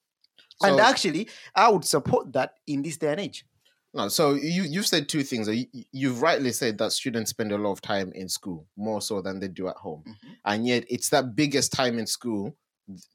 and 0.64 0.80
actually, 0.80 1.28
I 1.55 1.70
would 1.70 1.86
support 1.86 2.34
that 2.34 2.55
in 2.68 2.82
this 2.84 2.97
day 2.97 3.12
and 3.12 3.20
age. 3.20 3.45
No, 3.93 4.07
so 4.07 4.33
you 4.35 4.63
you've 4.63 4.87
said 4.87 5.09
two 5.09 5.21
things. 5.23 5.47
You, 5.49 5.65
you've 5.91 6.21
rightly 6.21 6.51
said 6.53 6.77
that 6.77 6.93
students 6.93 7.31
spend 7.31 7.51
a 7.51 7.57
lot 7.57 7.73
of 7.73 7.81
time 7.81 8.11
in 8.13 8.29
school 8.29 8.65
more 8.77 9.01
so 9.01 9.21
than 9.21 9.39
they 9.39 9.49
do 9.49 9.67
at 9.67 9.75
home, 9.75 10.03
Mhm. 10.07 10.37
and 10.45 10.67
yet 10.67 10.85
it's 10.89 11.09
that 11.09 11.35
biggest 11.35 11.73
time 11.73 11.99
in 11.99 12.07
school 12.07 12.55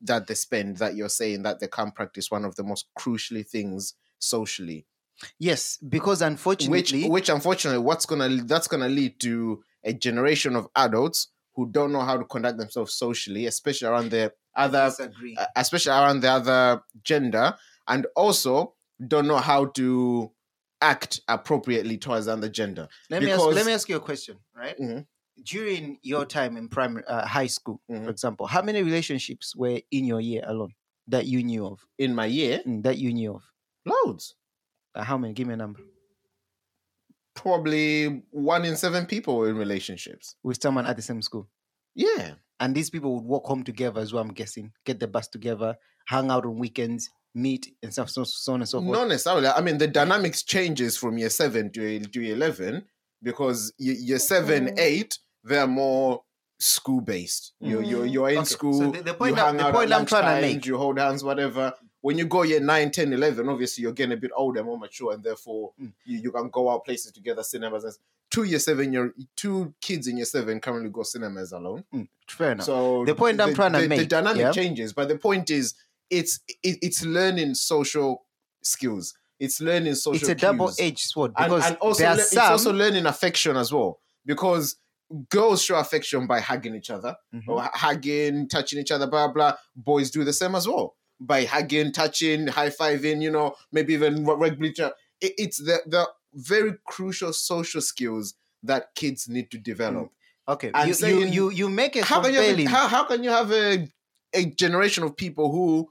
that 0.02 0.26
they 0.26 0.34
spend 0.34 0.76
that 0.78 0.94
you're 0.94 1.08
saying 1.08 1.42
that 1.42 1.60
they 1.60 1.68
can't 1.68 1.94
practice 1.94 2.30
one 2.30 2.44
of 2.44 2.56
the 2.56 2.62
most 2.62 2.86
crucially 2.98 3.46
things 3.46 3.94
socially. 4.18 4.86
Yes, 5.38 5.78
because 5.78 6.20
unfortunately, 6.20 7.08
which 7.08 7.30
unfortunately, 7.30 7.82
what's 7.82 8.04
gonna 8.04 8.28
that's 8.44 8.68
gonna 8.68 8.88
lead 8.88 9.18
to 9.20 9.62
a 9.82 9.94
generation 9.94 10.56
of 10.56 10.68
adults 10.76 11.28
who 11.54 11.70
don't 11.70 11.90
know 11.92 12.02
how 12.02 12.18
to 12.18 12.24
conduct 12.24 12.58
themselves 12.58 12.92
socially, 12.94 13.46
especially 13.46 13.88
around 13.88 14.10
their 14.10 14.32
other 14.54 14.92
uh, 15.38 15.46
especially 15.56 15.92
around 15.92 16.20
the 16.20 16.30
other 16.30 16.82
gender, 17.02 17.54
and 17.88 18.06
also 18.14 18.74
don't 19.08 19.26
know 19.26 19.38
how 19.38 19.66
to 19.66 20.30
act 20.80 21.20
appropriately 21.28 21.96
towards 21.98 22.26
the 22.26 22.32
other 22.32 22.48
gender. 22.48 22.88
let 23.10 23.22
me 23.22 23.30
ask, 23.30 23.44
let 23.46 23.66
me 23.66 23.72
ask 23.72 23.88
you 23.88 23.96
a 23.96 24.00
question, 24.00 24.38
right? 24.54 24.78
Mhm. 24.78 25.06
During 25.42 25.98
your 26.02 26.24
time 26.24 26.56
in 26.56 26.68
primary, 26.68 27.04
uh, 27.06 27.26
high 27.26 27.46
school, 27.46 27.80
Mhm. 27.90 28.04
for 28.04 28.10
example, 28.10 28.46
how 28.46 28.62
many 28.62 28.82
relationships 28.82 29.54
were 29.56 29.80
in 29.90 30.04
your 30.04 30.20
year 30.20 30.42
alone 30.46 30.74
that 31.06 31.26
you 31.26 31.42
knew 31.42 31.66
of? 31.66 31.86
In 31.98 32.14
my 32.14 32.26
year, 32.26 32.60
Mm, 32.66 32.82
that 32.82 32.98
you 32.98 33.12
knew 33.12 33.34
of? 33.36 33.42
loads. 33.84 34.34
Uh, 34.94 35.02
how 35.04 35.16
many? 35.18 35.34
Give 35.34 35.46
me 35.46 35.54
a 35.54 35.56
number. 35.56 35.80
Probably 37.34 38.22
one 38.30 38.64
in 38.64 38.76
seven 38.76 39.04
people 39.06 39.36
were 39.36 39.50
in 39.50 39.56
relationships. 39.56 40.36
With 40.42 40.60
someone 40.62 40.86
at 40.86 40.96
the 40.96 41.02
same 41.02 41.20
school, 41.20 41.50
Yeah. 41.94 42.36
and 42.60 42.74
these 42.74 42.88
people 42.88 43.14
would 43.14 43.24
walk 43.24 43.44
home 43.46 43.62
together 43.62 44.00
as 44.00 44.12
well. 44.12 44.22
I'm 44.24 44.32
guessing, 44.32 44.72
get 44.84 45.00
the 45.00 45.06
bus 45.06 45.28
together, 45.28 45.76
hang 46.06 46.30
out 46.30 46.46
on 46.46 46.58
weekends, 46.58 47.10
meet, 47.36 47.68
and 47.82 47.92
stuff, 47.92 48.08
so, 48.10 48.24
so 48.24 48.54
on 48.54 48.60
and 48.62 48.68
so 48.68 48.80
forth. 48.80 48.90
Not 48.98 49.08
necessarily. 49.08 49.46
I 49.48 49.60
mean, 49.60 49.76
the 49.78 49.86
dynamics 49.86 50.42
changes 50.42 50.96
from 50.96 51.18
year 51.18 51.28
seven 51.30 51.70
to, 51.72 52.00
to 52.00 52.20
year 52.22 52.34
11 52.34 52.84
because 53.22 53.72
ye- 53.78 53.92
year 53.94 54.18
seven, 54.18 54.68
Mm. 54.68 54.78
eight, 54.78 55.18
they're 55.44 55.66
more 55.66 56.22
school 56.58 57.02
based. 57.02 57.52
You're, 57.60 57.82
you're, 57.82 58.06
Mm. 58.06 58.12
you're 58.12 58.28
in 58.30 58.36
Okay, 58.38 58.44
so 58.46 58.54
school. 58.56 58.90
the- 58.92 59.02
the 59.02 59.14
point 59.14 59.30
you 59.32 59.36
that- 59.36 59.46
hang 59.48 59.56
the 59.58 59.66
out 59.66 59.74
point 59.74 59.92
at 59.92 59.98
I'm 60.00 60.06
trying 60.06 60.40
to 60.42 60.46
make- 60.48 60.64
You 60.66 60.78
hold 60.78 60.98
hands, 60.98 61.22
whatever. 61.22 61.74
When 62.00 62.16
you 62.18 62.24
go 62.26 62.42
year 62.42 62.60
9, 62.60 62.90
10, 62.90 63.12
11, 63.12 63.48
obviously 63.48 63.82
you're 63.82 63.92
getting 63.92 64.12
a 64.12 64.16
bit 64.16 64.30
older, 64.34 64.64
more 64.64 64.78
mature, 64.78 65.12
and 65.12 65.22
therefore 65.22 65.72
Mm. 65.80 65.92
you, 66.06 66.18
you 66.22 66.32
can 66.32 66.48
go 66.48 66.70
out 66.70 66.84
places 66.86 67.12
together, 67.12 67.42
cinemas. 67.42 67.84
And, 67.84 67.94
two 68.30 68.44
year 68.44 68.58
seven, 68.58 68.92
your 68.92 69.12
two 69.36 69.74
kids 69.80 70.06
in 70.08 70.16
year 70.16 70.26
seven 70.26 70.58
currently 70.60 70.90
go 70.90 71.02
cinemas 71.02 71.52
alone. 71.52 71.84
Mm, 71.94 72.08
fair 72.28 72.52
enough. 72.52 72.66
So 72.66 73.04
The 73.04 73.14
point 73.14 73.40
I'm 73.40 73.54
trying 73.54 73.72
to 73.74 73.86
make. 73.88 73.98
the 74.00 74.06
dynamic 74.06 74.40
yeah? 74.40 74.52
changes, 74.52 74.92
but 74.92 75.08
the 75.08 75.16
point 75.18 75.50
is, 75.50 75.74
it's 76.10 76.40
it, 76.62 76.78
it's 76.82 77.04
learning 77.04 77.54
social 77.54 78.24
skills. 78.62 79.14
It's 79.38 79.60
learning 79.60 79.94
social. 79.96 80.14
it's 80.16 80.28
a 80.28 80.34
cues. 80.34 80.40
double-edged 80.40 80.98
sword 80.98 81.32
because 81.36 81.66
and 81.66 81.76
also 81.76 81.98
there 82.02 82.10
are 82.12 82.16
le- 82.16 82.22
some. 82.22 82.38
it's 82.42 82.50
also 82.50 82.72
learning 82.72 83.06
affection 83.06 83.56
as 83.56 83.72
well 83.72 84.00
because 84.24 84.76
girls 85.28 85.62
show 85.62 85.76
affection 85.78 86.26
by 86.26 86.40
hugging 86.40 86.74
each 86.74 86.90
other 86.90 87.14
Mhm. 87.34 87.42
or 87.48 87.62
hugging, 87.74 88.48
touching 88.48 88.78
each 88.80 88.90
other, 88.90 89.06
blah 89.06 89.28
blah. 89.28 89.54
Boys 89.74 90.10
do 90.10 90.24
the 90.24 90.32
same 90.32 90.54
as 90.54 90.66
well 90.66 90.96
by 91.20 91.44
hugging, 91.44 91.92
touching, 91.92 92.46
high 92.48 92.70
fiving. 92.70 93.20
You 93.22 93.30
know, 93.30 93.54
maybe 93.72 93.92
even 93.94 94.24
re- 94.24 94.34
regularly. 94.36 94.74
It, 95.20 95.32
it's 95.38 95.58
the 95.58 95.80
the 95.86 96.08
very 96.34 96.74
crucial 96.86 97.32
social 97.32 97.80
skills 97.80 98.34
that 98.62 98.94
kids 98.94 99.28
need 99.28 99.50
to 99.50 99.58
develop. 99.58 100.10
Okay, 100.48 100.70
I'm 100.74 100.82
you, 100.86 100.88
you, 100.88 100.94
saying- 100.94 101.32
you 101.32 101.50
you 101.50 101.68
make 101.68 101.94
it 101.96 102.04
How 102.04 102.22
can 102.22 102.32
you 102.34 102.40
have, 102.40 102.70
how, 102.70 102.88
how 102.88 103.04
can 103.04 103.22
you 103.22 103.30
have 103.30 103.52
a 103.52 103.88
a 104.34 104.46
generation 104.46 105.04
of 105.04 105.16
people 105.16 105.50
who 105.52 105.88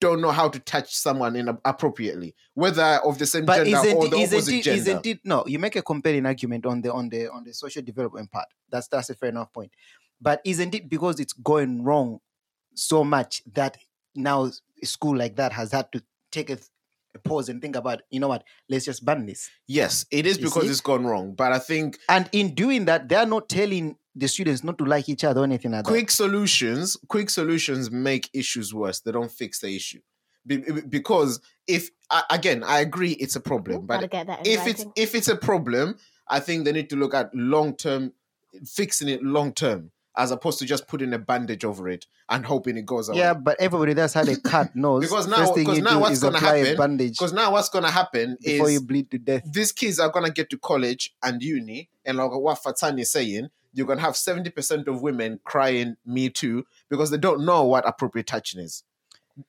don't 0.00 0.20
know 0.20 0.30
how 0.30 0.48
to 0.48 0.58
touch 0.58 0.94
someone 0.94 1.36
in 1.36 1.48
appropriately, 1.64 2.34
whether 2.54 2.82
of 3.04 3.18
the 3.18 3.26
same 3.26 3.46
but 3.46 3.64
gender 3.64 3.78
isn't 3.78 3.96
or 3.96 4.08
the 4.08 4.16
isn't 4.16 4.36
opposite 4.38 4.54
it, 4.54 4.62
gender? 4.62 4.80
isn't 4.80 5.06
it? 5.06 5.20
No, 5.24 5.44
you 5.46 5.58
make 5.58 5.76
a 5.76 5.82
compelling 5.82 6.26
argument 6.26 6.66
on 6.66 6.82
the 6.82 6.92
on 6.92 7.08
the 7.08 7.30
on 7.30 7.44
the 7.44 7.54
social 7.54 7.82
development 7.82 8.30
part. 8.30 8.46
That's 8.70 8.88
that's 8.88 9.10
a 9.10 9.14
fair 9.14 9.30
enough 9.30 9.52
point. 9.52 9.72
But 10.20 10.42
isn't 10.44 10.74
it 10.74 10.88
because 10.90 11.18
it's 11.18 11.32
going 11.32 11.82
wrong 11.82 12.20
so 12.74 13.04
much 13.04 13.42
that 13.54 13.78
now 14.14 14.50
a 14.82 14.86
school 14.86 15.16
like 15.16 15.36
that 15.36 15.52
has 15.52 15.72
had 15.72 15.90
to 15.92 16.02
take 16.30 16.50
a, 16.50 16.58
a 17.14 17.18
pause 17.18 17.48
and 17.48 17.62
think 17.62 17.74
about, 17.74 18.02
you 18.10 18.20
know 18.20 18.28
what? 18.28 18.44
Let's 18.68 18.84
just 18.84 19.04
ban 19.04 19.24
this. 19.26 19.48
Yes, 19.66 20.04
it 20.10 20.26
is 20.26 20.38
You 20.38 20.44
because 20.44 20.64
see? 20.64 20.68
it's 20.68 20.80
gone 20.80 21.06
wrong. 21.06 21.34
But 21.34 21.52
I 21.52 21.58
think 21.58 21.98
And 22.08 22.28
in 22.32 22.54
doing 22.54 22.84
that, 22.84 23.08
they 23.08 23.16
are 23.16 23.26
not 23.26 23.48
telling 23.48 23.96
the 24.20 24.28
students 24.28 24.62
not 24.62 24.76
to 24.78 24.84
like 24.84 25.08
each 25.08 25.24
other 25.24 25.40
or 25.40 25.44
anything 25.44 25.72
like 25.72 25.84
that. 25.84 25.90
quick 25.90 26.10
solutions, 26.10 26.96
quick 27.08 27.30
solutions 27.30 27.90
make 27.90 28.28
issues 28.32 28.72
worse. 28.74 29.00
They 29.00 29.12
don't 29.12 29.30
fix 29.32 29.60
the 29.60 29.74
issue. 29.74 30.00
Be- 30.46 30.58
be- 30.58 30.80
because 30.82 31.40
if 31.66 31.90
again, 32.30 32.62
I 32.64 32.80
agree 32.80 33.12
it's 33.12 33.36
a 33.36 33.40
problem, 33.40 33.86
but 33.86 34.10
get 34.10 34.26
that 34.26 34.46
in 34.46 34.52
if 34.52 34.66
it's 34.66 34.84
if 34.96 35.14
it's 35.14 35.28
a 35.28 35.36
problem, 35.36 35.96
I 36.28 36.40
think 36.40 36.64
they 36.64 36.72
need 36.72 36.88
to 36.90 36.96
look 36.96 37.14
at 37.14 37.34
long 37.34 37.74
term, 37.76 38.12
fixing 38.64 39.08
it 39.08 39.22
long 39.22 39.52
term, 39.52 39.90
as 40.16 40.30
opposed 40.30 40.58
to 40.60 40.64
just 40.64 40.88
putting 40.88 41.12
a 41.12 41.18
bandage 41.18 41.64
over 41.64 41.88
it 41.88 42.06
and 42.30 42.46
hoping 42.46 42.76
it 42.78 42.86
goes 42.86 43.08
away. 43.10 43.18
Yeah, 43.18 43.34
but 43.34 43.56
everybody 43.60 43.92
that's 43.92 44.14
had 44.14 44.28
a 44.34 44.36
cut 44.40 44.74
knows. 44.74 45.02
Because 45.04 45.26
now- 45.28 45.44
thing 45.52 45.64
because 45.64 45.76
you 45.78 45.84
now 45.84 45.94
do 45.94 46.00
what's 46.00 46.20
gonna 46.20 46.38
happen- 46.38 46.76
bandage 46.76 47.18
Because 47.18 47.32
now 47.32 47.52
what's 47.52 47.68
gonna 47.68 47.90
happen 47.90 48.36
before 48.42 48.68
is 48.68 48.74
you 48.74 48.80
bleed 48.80 49.10
to 49.10 49.18
death. 49.18 49.42
these 49.52 49.72
kids 49.72 49.98
are 49.98 50.08
gonna 50.10 50.30
get 50.30 50.48
to 50.50 50.58
college 50.58 51.14
and 51.22 51.42
uni, 51.42 51.88
and 52.04 52.16
like 52.18 52.30
what 52.32 52.58
Fatani 52.62 53.00
is 53.00 53.12
saying, 53.12 53.48
you're 53.72 53.86
gonna 53.86 54.00
have 54.00 54.16
seventy 54.16 54.50
percent 54.50 54.88
of 54.88 55.02
women 55.02 55.40
crying 55.44 55.96
"Me 56.04 56.28
too" 56.30 56.64
because 56.88 57.10
they 57.10 57.18
don't 57.18 57.44
know 57.44 57.64
what 57.64 57.86
appropriate 57.88 58.26
touching 58.26 58.60
is. 58.60 58.82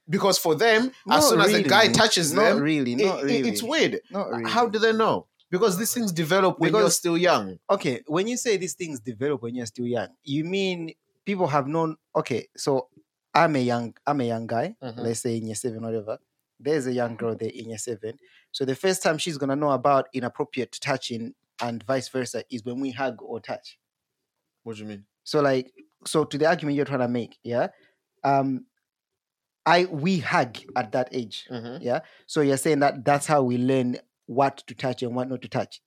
Because 0.09 0.38
for 0.38 0.55
them, 0.55 0.86
as 0.88 0.91
Not 1.05 1.24
soon 1.24 1.41
as 1.41 1.53
a 1.53 1.63
guy 1.63 1.88
touches 1.91 2.34
Not 2.34 2.41
them, 2.43 2.59
really, 2.61 2.95
not 2.95 3.19
it- 3.19 3.26
really. 3.26 3.49
it's 3.49 3.63
weird. 3.63 3.99
Not 4.11 4.30
really. 4.30 4.49
How 4.49 4.67
do 4.67 4.80
they 4.80 4.93
know? 4.93 5.28
Because 5.49 5.78
these 5.78 5.93
things 5.93 6.11
develop 6.13 6.59
when 6.59 6.74
you're 6.74 6.89
still 6.91 7.17
young. 7.17 7.59
okay, 7.69 8.01
when 8.07 8.28
you 8.28 8.38
say 8.38 8.55
these 8.57 8.74
things 8.74 8.99
develop 9.01 9.41
when 9.41 9.53
you're 9.55 9.65
still 9.65 9.88
young, 9.88 10.07
you 10.24 10.45
mean 10.45 10.93
people 11.26 11.47
have 11.47 11.67
known. 11.67 11.97
Okay, 12.15 12.47
so 12.55 12.88
I'm 13.34 13.55
a 13.57 13.59
young, 13.59 13.93
I'm 14.07 14.22
a 14.22 14.26
young 14.26 14.47
guy. 14.47 14.76
Mhm. 14.82 14.97
Let's 14.99 15.19
say 15.19 15.36
in 15.38 15.47
year 15.47 15.55
seven, 15.55 15.82
whatever. 15.84 16.19
There's 16.59 16.86
a 16.88 16.93
young 16.93 17.15
girl 17.17 17.36
there 17.36 17.49
in 17.49 17.69
year 17.69 17.78
seven. 17.80 18.17
So 18.51 18.63
the 18.65 18.76
first 18.76 19.01
time 19.03 19.17
she's 19.17 19.38
gonna 19.38 19.55
know 19.57 19.72
about 19.72 20.07
inappropriate 20.13 20.78
touching 20.80 21.34
and 21.61 21.84
vice 21.84 22.07
versa 22.07 22.43
is 22.49 22.63
when 22.63 22.80
we 22.80 22.91
hug 22.91 23.22
or 23.22 23.39
touch. 23.41 23.78
What 24.64 24.76
do 24.76 24.82
you 24.84 24.88
mean? 24.88 25.05
So 25.24 25.41
like, 25.41 25.72
so 26.05 26.24
to 26.24 26.38
the 26.38 26.47
argument 26.47 26.76
you're 26.76 26.86
trying 26.86 26.99
to 26.99 27.07
make, 27.07 27.38
yeah, 27.43 27.68
um, 28.24 28.66
I 29.66 29.86
we 29.86 30.20
hug 30.20 30.57
at 30.76 30.91
that 30.93 31.09
age. 31.12 31.47
Mhm. 31.51 31.80
Yeah. 31.82 31.99
So 32.28 32.41
you're 32.41 32.57
saying 32.57 32.80
that 32.80 33.05
that's 33.05 33.28
how 33.28 33.43
we 33.43 33.57
learn 33.57 33.97
what 34.26 34.57
to 34.68 34.74
touch 34.74 35.03
and 35.03 35.16
what 35.16 35.30
not 35.30 35.41
to 35.43 35.47
touch. 35.47 35.82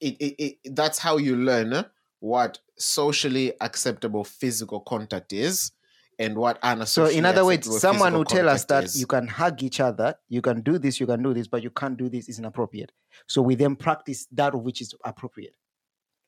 It, 0.00 0.16
it, 0.20 0.34
it, 0.64 0.74
that's 0.76 0.98
how 0.98 1.16
you 1.16 1.36
learn 1.36 1.84
what 2.20 2.58
socially 2.76 3.52
acceptable 3.60 4.24
physical 4.24 4.80
contact 4.80 5.32
is 5.32 5.72
and 6.18 6.36
what 6.36 6.58
So 6.86 7.06
in 7.06 7.24
other 7.24 7.44
words, 7.44 7.80
someone 7.80 8.12
will 8.12 8.24
tell 8.24 8.48
us 8.48 8.64
that 8.66 8.84
is. 8.84 9.00
you 9.00 9.06
can 9.06 9.28
hug 9.28 9.62
each 9.62 9.80
other, 9.80 10.14
you 10.28 10.42
can 10.42 10.62
do 10.62 10.78
this, 10.78 10.98
you 11.00 11.06
can 11.06 11.22
do 11.22 11.32
this, 11.32 11.46
but 11.46 11.62
you 11.62 11.70
can't 11.70 11.96
do 11.96 12.08
this 12.08 12.28
is 12.28 12.38
inappropriate. 12.38 12.92
So 13.28 13.40
we 13.40 13.54
then 13.54 13.76
practice 13.76 14.26
that 14.32 14.54
which 14.54 14.80
is 14.80 14.94
appropriate. 15.04 15.54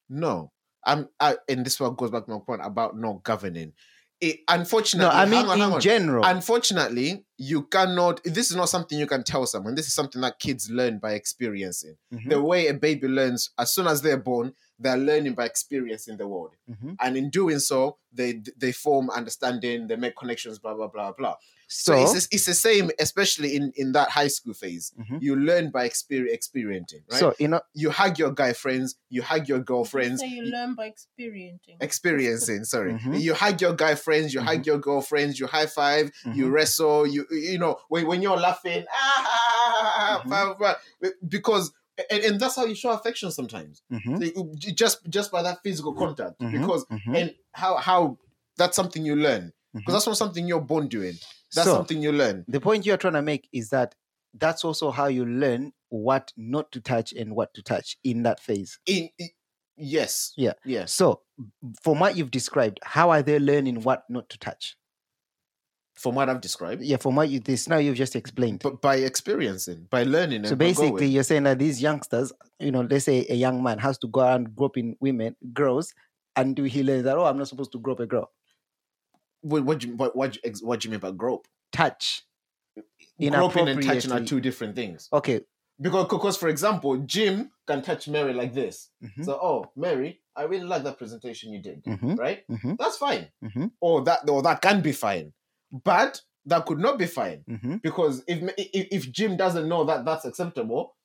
No, 0.09 0.53
I'm. 0.85 1.09
I, 1.19 1.37
and 1.49 1.65
this 1.65 1.79
one 1.81 1.95
goes 1.95 2.11
back 2.11 2.25
to 2.27 2.31
my 2.31 2.39
point 2.39 2.63
about 2.65 2.97
not 2.97 3.23
governing. 3.23 3.73
It, 4.21 4.41
unfortunately, 4.49 5.09
No, 5.09 5.19
I 5.19 5.25
mean 5.25 5.47
on, 5.47 5.75
in 5.75 5.81
general. 5.81 6.25
Unfortunately, 6.27 7.25
you 7.39 7.63
cannot. 7.63 8.21
This 8.25 8.51
is 8.51 8.57
not 8.57 8.69
something 8.69 8.99
you 8.99 9.07
can 9.07 9.25
tell 9.25 9.47
someone. 9.47 9.75
This 9.75 9.87
is 9.87 9.95
something 9.95 10.21
that 10.21 10.39
kids 10.39 10.69
learn 10.71 10.99
by 10.99 11.13
experiencing. 11.13 11.97
Mhm, 12.13 12.29
The 12.29 12.43
way 12.43 12.67
a 12.67 12.75
baby 12.75 13.09
learns, 13.09 13.51
as 13.59 13.73
soon 13.73 13.87
as 13.87 14.03
they're 14.03 14.19
born, 14.19 14.53
they're 14.79 14.99
learning 14.99 15.35
by 15.35 15.47
experiencing 15.47 16.19
the 16.19 16.29
world, 16.29 16.55
mhm. 16.71 16.97
and 17.01 17.17
in 17.17 17.31
doing 17.31 17.61
so, 17.61 17.97
they 18.13 18.43
they 18.59 18.73
form 18.73 19.09
understanding, 19.11 19.87
they 19.87 19.97
make 19.97 20.17
connections, 20.17 20.59
blah 20.59 20.75
blah 20.75 20.89
blah 20.89 21.13
blah. 21.13 21.37
So, 21.73 21.93
So, 21.95 22.17
it's, 22.17 22.29
it's 22.33 22.47
the 22.47 22.55
same, 22.55 22.91
especially 22.99 23.55
in 23.55 23.73
in 23.77 23.93
that 23.93 24.11
high 24.11 24.27
school 24.27 24.55
phase. 24.55 24.93
Mhm. 24.99 25.19
You 25.23 25.37
learn 25.37 25.71
by 25.71 25.85
experience, 25.85 26.35
experiencing, 26.35 27.03
right? 27.09 27.21
so 27.21 27.33
you 27.39 27.47
know, 27.47 27.61
you 27.75 27.91
hug 27.91 28.19
your 28.19 28.33
guy 28.33 28.53
friends, 28.55 28.97
you 29.09 29.23
hug 29.23 29.49
your 29.49 29.61
girlfriends, 29.61 30.21
So 30.21 30.27
you 30.27 30.43
learn 30.43 30.75
by 30.75 30.87
experiencing. 30.87 31.77
experiencing 31.81 32.65
sorry 32.65 32.95
Mhm. 32.95 33.21
you 33.21 33.35
hug 33.35 33.61
your 33.61 33.75
guy 33.85 33.95
friends 33.95 34.35
you 34.35 34.41
hug 34.41 34.67
your 34.67 34.79
girlfriends 34.79 35.39
you 35.41 35.47
high 35.47 35.67
5 35.67 36.11
you 36.39 36.47
Mhm. 36.47 36.53
wrestle 36.53 37.07
you 37.07 37.25
you 37.31 37.59
know 37.59 37.79
when, 37.89 38.07
when 38.11 38.21
you're 38.23 38.37
laughing 38.49 38.85
ah, 38.93 40.23
blah, 40.27 40.45
blah, 40.47 40.55
blah, 41.01 41.11
because 41.29 41.73
and, 42.11 42.21
and 42.25 42.41
that's 42.41 42.57
how 42.57 42.65
you 42.65 42.75
show 42.75 42.91
affection 42.91 43.31
sometimes 43.31 43.83
mhm, 43.93 44.19
So 44.19 44.25
you- 44.25 44.75
just 44.83 44.97
just 45.09 45.31
by 45.31 45.43
that 45.43 45.63
physical 45.63 45.93
contact 45.95 46.41
mhm, 46.41 46.51
because 46.53 46.85
and 47.19 47.35
how 47.53 47.77
how 47.77 48.19
that's 48.57 48.77
something 48.77 49.05
you 49.05 49.17
learn 49.17 49.53
because 49.75 49.95
that's 49.95 50.07
not 50.07 50.17
something 50.17 50.47
you're 50.49 50.61
born 50.73 50.89
doing 50.89 51.17
that's 51.55 51.67
So- 51.69 51.75
something 51.77 52.03
you 52.03 52.13
learn 52.13 52.45
the 52.49 52.61
point 52.61 52.87
you're 52.87 52.97
trying 52.97 53.15
to 53.15 53.23
make 53.23 53.49
is 53.53 53.71
that 53.71 53.95
that's 54.35 54.65
also 54.65 54.91
how 54.91 55.07
you 55.07 55.25
learn 55.27 55.73
what 55.89 56.33
not 56.37 56.71
to 56.73 56.81
touch 56.81 57.13
and 57.13 57.35
what 57.35 57.53
to 57.55 57.63
touch 57.63 57.97
in 58.05 58.23
that 58.23 58.39
phase. 58.41 58.79
in, 58.87 59.09
in- 59.19 59.31
yes 59.77 60.33
Yeah. 60.37 60.53
Yeah. 60.65 60.85
So, 60.85 61.23
from 61.83 61.99
what 62.01 62.17
you've 62.17 62.31
described, 62.31 62.79
how 62.85 63.11
are 63.11 63.23
they 63.23 63.39
learning 63.39 63.83
what 63.83 64.05
not 64.09 64.29
to 64.31 64.39
touch? 64.39 64.77
from 65.95 66.15
what 66.15 66.31
i've 66.31 66.41
described 66.41 66.83
Yeah, 66.83 66.97
from 66.97 67.15
what 67.17 67.29
you 67.29 67.41
this 67.41 67.69
now 67.69 67.77
you've 67.77 67.97
just 67.97 68.17
explained. 68.17 68.61
but 68.63 68.81
by 68.81 68.97
experiencing 68.97 69.87
by 69.91 70.05
learning 70.05 70.47
So 70.47 70.57
basically, 70.57 71.07
you're 71.09 71.25
saying 71.25 71.43
that 71.43 71.59
these 71.59 71.83
youngsters, 71.83 72.33
you 72.59 72.71
know, 72.71 72.83
let's 72.91 73.05
say 73.05 73.27
a 73.29 73.35
young 73.35 73.63
man 73.63 73.79
has 73.81 73.99
to 73.99 74.09
go 74.09 74.21
and 74.21 74.55
grope 74.57 74.79
in 74.79 74.97
women, 75.01 75.37
girls, 75.53 75.93
and 76.37 76.57
do 76.57 76.63
he 76.63 76.83
learns 76.83 77.05
that 77.05 77.19
oh, 77.19 77.25
I'm 77.27 77.37
not 77.37 77.49
supposed 77.49 77.73
to 77.73 77.79
grope 77.79 78.01
a 78.01 78.07
girl, 78.07 78.31
what, 79.43 79.65
what, 79.65 79.79
do 79.79 79.89
you, 79.89 79.97
what, 79.97 80.15
what, 80.17 80.33
do 80.33 80.41
you 80.45 80.53
what 80.63 80.81
do 80.81 80.89
you 80.89 80.91
mean 80.93 81.01
by 81.01 81.11
grope 81.11 81.47
touch. 81.73 82.23
groping 83.19 83.69
and 83.69 83.83
touching 83.83 84.13
are 84.13 84.25
two 84.25 84.41
different 84.41 84.75
things. 84.75 85.09
Okay. 85.13 85.41
Because, 85.81 86.09
because 86.09 86.37
for 86.37 86.49
example, 86.49 86.99
Jim 86.99 87.51
can 87.67 87.81
touch 87.83 88.07
Mary 88.09 88.35
like 88.35 88.53
this. 88.53 88.91
mhm, 89.03 89.25
So, 89.25 89.33
oh, 89.41 89.67
Mary, 89.77 90.21
I 90.37 90.43
really 90.43 90.67
like 90.67 90.83
that 90.85 90.99
presentation 90.99 91.53
you 91.53 91.63
did. 91.63 91.83
mhm, 91.85 92.19
Right? 92.19 92.47
mhm, 92.49 92.77
That's 92.79 92.97
fine. 92.99 93.29
mhm, 93.43 93.71
Or 93.81 94.03
that, 94.05 94.29
or 94.29 94.43
that 94.43 94.61
can 94.61 94.83
be 94.83 94.93
fine. 94.93 95.33
But 95.73 96.21
that 96.47 96.67
could 96.67 96.79
not 96.79 96.99
be 96.99 97.07
fine 97.07 97.45
mhm. 97.49 97.81
because 97.83 98.25
if 98.27 98.43
if, 98.57 98.89
if 98.91 99.13
Jim 99.13 99.37
doesn't 99.37 99.69
know 99.69 99.85
that 99.85 100.05
that's 100.05 100.25
acceptable, 100.25 100.97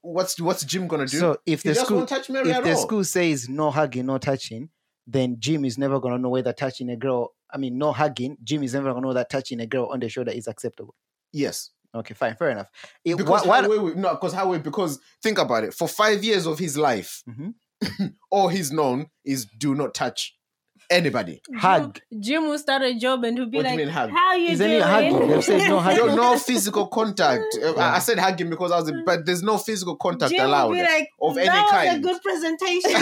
what's 0.00 0.40
what's 0.40 0.64
Jim 0.64 0.88
gonna 0.88 1.06
do? 1.06 1.18
So 1.18 1.36
if 1.46 1.62
he 1.62 1.68
the 1.70 1.74
school 1.76 2.04
if 2.04 2.26
the 2.64 2.70
all. 2.72 2.76
school 2.76 3.04
says 3.04 3.48
no 3.48 3.70
hugging, 3.70 4.06
no 4.06 4.18
touching, 4.18 4.70
then 5.06 5.36
Jim 5.38 5.64
is 5.64 5.78
never 5.78 6.00
gonna 6.00 6.18
know 6.18 6.30
whether 6.30 6.52
touching 6.52 6.90
a 6.90 6.96
girl. 6.96 7.34
I 7.52 7.58
mean, 7.58 7.78
no 7.78 7.92
hugging. 7.92 8.36
Jim 8.44 8.62
is 8.62 8.74
never 8.74 8.92
gonna 8.92 9.06
know 9.06 9.12
that 9.14 9.30
touching 9.30 9.60
a 9.60 9.66
girl 9.66 9.86
on 9.92 10.00
the 10.00 10.08
shoulder 10.08 10.30
is 10.32 10.46
acceptable. 10.46 10.94
yes, 11.32 11.70
Okay, 11.94 12.12
fine, 12.12 12.36
fair 12.36 12.50
enough. 12.50 12.70
It, 13.02 13.16
because 13.16 13.46
what, 13.46 13.46
what, 13.46 13.64
how 13.64 13.82
we, 13.84 13.94
no, 13.94 14.10
because 14.10 14.34
how 14.34 14.48
we 14.50 14.58
because 14.58 15.00
think 15.22 15.38
about 15.38 15.64
it. 15.64 15.72
For 15.72 15.88
five 15.88 16.22
years 16.22 16.46
of 16.46 16.58
his 16.58 16.76
life, 16.76 17.22
Mhm. 17.26 17.54
all 18.30 18.48
he's 18.48 18.70
known 18.70 19.06
is 19.24 19.46
do 19.56 19.74
not 19.74 19.94
touch 19.94 20.34
anybody. 20.90 21.40
hug? 21.56 21.98
Jim 22.20 22.46
will 22.48 22.58
start 22.58 22.82
a 22.82 22.94
job 22.98 23.24
and 23.24 23.38
he'll 23.38 23.48
be 23.48 23.56
What 23.58 23.62
do 23.64 23.70
you 23.72 23.76
like, 23.76 23.84
mean 23.86 23.88
hug? 23.94 24.10
"How 24.10 24.34
you 24.34 24.48
Isn't 24.50 24.68
doing?" 24.68 24.80
it 24.80 24.86
hugging? 24.86 25.28
They've 25.28 25.44
said 25.44 25.68
no 25.70 25.78
hugging. 25.86 26.06
no, 26.08 26.14
no 26.16 26.38
physical 26.38 26.86
contact. 26.88 27.56
Uh, 27.62 27.72
I 27.78 27.96
I 27.96 27.98
said 28.00 28.18
hugging 28.18 28.50
because 28.50 28.70
I 28.70 28.80
was, 28.80 28.92
but 29.06 29.24
there's 29.24 29.42
no 29.42 29.56
physical 29.58 29.96
contact 29.96 30.30
Jim 30.32 30.44
allowed. 30.44 30.68
will 30.68 30.74
be 30.76 30.82
like, 30.82 31.08
of 31.22 31.34
"That 31.36 31.46
any 31.48 31.60
was 31.62 31.70
kind." 31.70 31.96
a 31.96 32.00
good 32.06 32.22
presentation." 32.22 32.92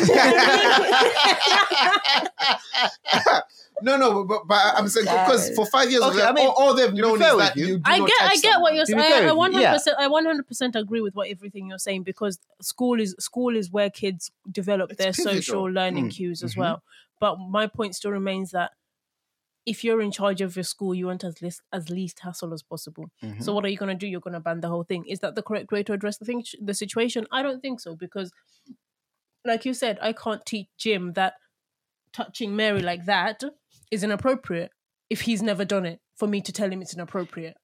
No, 3.82 3.96
no, 3.96 4.24
but, 4.24 4.46
but 4.46 4.58
I'm 4.76 4.88
saying 4.88 5.06
because 5.06 5.50
for 5.54 5.66
five 5.66 5.90
years, 5.90 6.02
Okay, 6.02 6.20
of 6.22 6.28
I 6.28 6.32
mean, 6.32 6.46
all, 6.46 6.54
all 6.68 6.74
they've 6.74 6.92
known 6.94 7.20
is 7.20 7.36
that 7.36 7.56
you- 7.56 7.66
you. 7.66 7.76
do 7.78 7.82
I 7.84 7.98
not 7.98 8.08
get, 8.08 8.16
I 8.22 8.28
touch 8.34 8.42
get 8.42 8.60
what 8.60 8.74
you're 8.74 8.86
saying. 8.86 9.28
I 9.28 9.32
100, 9.32 9.60
yeah. 9.60 9.78
I 9.98 10.06
100 10.08 10.46
percent 10.46 10.76
agree 10.76 11.00
with 11.00 11.14
what 11.14 11.28
everything 11.28 11.68
you're 11.68 11.78
saying 11.78 12.02
because 12.04 12.38
school 12.60 13.00
is 13.00 13.14
school 13.18 13.54
is 13.56 13.70
where 13.70 13.90
kids 13.90 14.30
develop 14.50 14.90
It's 14.92 14.98
their 14.98 15.12
pivotal. 15.12 15.42
social 15.42 15.64
learning 15.70 16.06
Mm, 16.08 16.14
cues 16.14 16.42
as 16.42 16.54
mhm. 16.54 16.58
well. 16.58 16.82
But 17.20 17.38
my 17.38 17.66
point 17.66 17.94
still 17.96 18.10
remains 18.12 18.50
that 18.52 18.72
if 19.66 19.82
you're 19.82 20.00
in 20.00 20.12
charge 20.12 20.40
of 20.40 20.54
your 20.54 20.62
school, 20.62 20.94
you 20.94 21.06
want 21.08 21.24
as 21.24 21.42
least 21.42 21.60
as 21.72 21.90
least 21.90 22.20
hassle 22.20 22.54
as 22.54 22.62
possible. 22.62 23.10
Mhm. 23.22 23.42
So 23.42 23.52
what 23.52 23.64
are 23.64 23.68
you 23.68 23.76
going 23.76 23.88
to 23.88 23.98
do? 23.98 24.06
You're 24.06 24.20
going 24.20 24.34
to 24.34 24.40
ban 24.40 24.60
the 24.60 24.68
whole 24.68 24.84
thing. 24.84 25.04
Is 25.06 25.18
that 25.20 25.34
the 25.34 25.42
correct 25.42 25.72
way 25.72 25.82
to 25.82 25.92
address 25.92 26.18
the 26.18 26.24
thing, 26.24 26.44
the 26.62 26.72
situation? 26.74 27.26
I 27.32 27.42
don't 27.42 27.60
think 27.60 27.80
so 27.80 27.94
because, 27.96 28.32
like 29.44 29.64
you 29.64 29.74
said, 29.74 29.98
I 30.00 30.12
can't 30.12 30.44
teach 30.46 30.68
Jim 30.78 31.12
that 31.14 31.34
touching 32.12 32.54
Mary 32.56 32.80
like 32.80 33.04
that 33.06 33.42
is 33.90 34.02
inappropriate 34.02 34.70
if 35.10 35.22
he's 35.22 35.42
never 35.42 35.64
done 35.64 35.86
it. 35.86 36.00
For 36.16 36.26
me 36.26 36.40
to 36.42 36.52
tell 36.52 36.70
him 36.70 36.80
it's 36.82 36.94
inappropriate. 36.94 37.56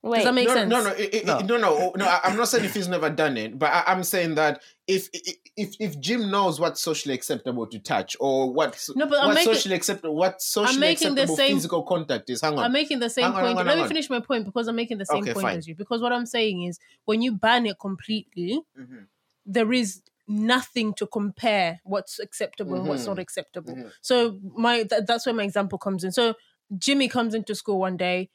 Wait, 0.00 0.18
Does 0.18 0.26
that 0.26 0.34
make 0.34 0.46
no, 0.46 0.54
sense? 0.54 0.70
no, 0.70 0.82
no, 0.84 0.90
it- 0.90 1.12
it- 1.12 1.26
No. 1.26 1.40
no, 1.40 1.56
no, 1.56 1.92
no. 1.96 2.04
I- 2.06 2.20
I'm 2.22 2.36
not 2.36 2.46
saying 2.48 2.64
if 2.64 2.72
he's 2.74 2.86
never 2.86 3.10
done 3.10 3.36
it, 3.36 3.58
but 3.58 3.72
I, 3.72 3.82
I'm 3.88 4.04
saying 4.04 4.36
that 4.36 4.62
if 4.86 5.08
if 5.56 5.74
if 5.80 5.98
Jim 5.98 6.30
knows 6.30 6.60
what's 6.60 6.80
socially 6.80 7.14
acceptable 7.14 7.66
to 7.66 7.80
touch 7.80 8.16
or 8.20 8.52
what's 8.52 8.94
No, 8.94 9.06
but 9.06 9.18
I'm 9.18 9.26
what 9.26 9.34
making- 9.34 9.54
socially 9.54 9.74
acceptable, 9.74 10.14
what 10.14 10.40
socially 10.40 10.78
making 10.78 11.16
the 11.16 11.22
acceptable 11.22 11.36
same- 11.36 11.56
physical 11.56 11.82
contact 11.82 12.30
is. 12.30 12.40
Hang 12.42 12.52
on, 12.56 12.64
I'm 12.64 12.72
making 12.72 13.00
the 13.00 13.10
same 13.10 13.24
Hang 13.24 13.32
on, 13.34 13.40
point. 13.40 13.48
hang 13.48 13.58
on, 13.58 13.66
Let 13.66 13.70
hang 13.72 13.76
me 13.78 13.82
on. 13.82 13.88
finish 13.88 14.08
my 14.08 14.20
point 14.20 14.44
because 14.44 14.68
I'm 14.68 14.76
making 14.76 14.98
the 14.98 15.04
same 15.06 15.24
Okay, 15.24 15.32
point 15.34 15.42
fine. 15.46 15.58
as 15.58 15.66
you. 15.66 15.74
Because 15.74 16.00
what 16.00 16.12
I'm 16.12 16.26
saying 16.26 16.62
is 16.62 16.78
when 17.04 17.20
you 17.20 17.32
ban 17.32 17.66
it 17.66 17.80
completely, 17.80 18.60
Mhm. 18.78 19.06
there 19.46 19.72
is 19.72 20.02
nothing 20.28 20.94
to 20.94 21.06
compare 21.06 21.80
what's 21.84 22.18
acceptable 22.18 22.74
and 22.76 22.86
what's 22.86 23.06
not 23.06 23.18
acceptable. 23.18 23.74
Mhm. 23.74 23.92
So 24.02 24.38
my 24.42 24.84
th- 24.84 25.02
that's 25.06 25.26
where 25.26 25.34
my 25.34 25.44
example 25.44 25.78
comes 25.78 26.04
in. 26.04 26.12
So 26.12 26.34
Jimmy 26.78 27.08
comes 27.08 27.34
into 27.34 27.54
school 27.54 27.78
one 27.80 27.96
day 27.96 28.30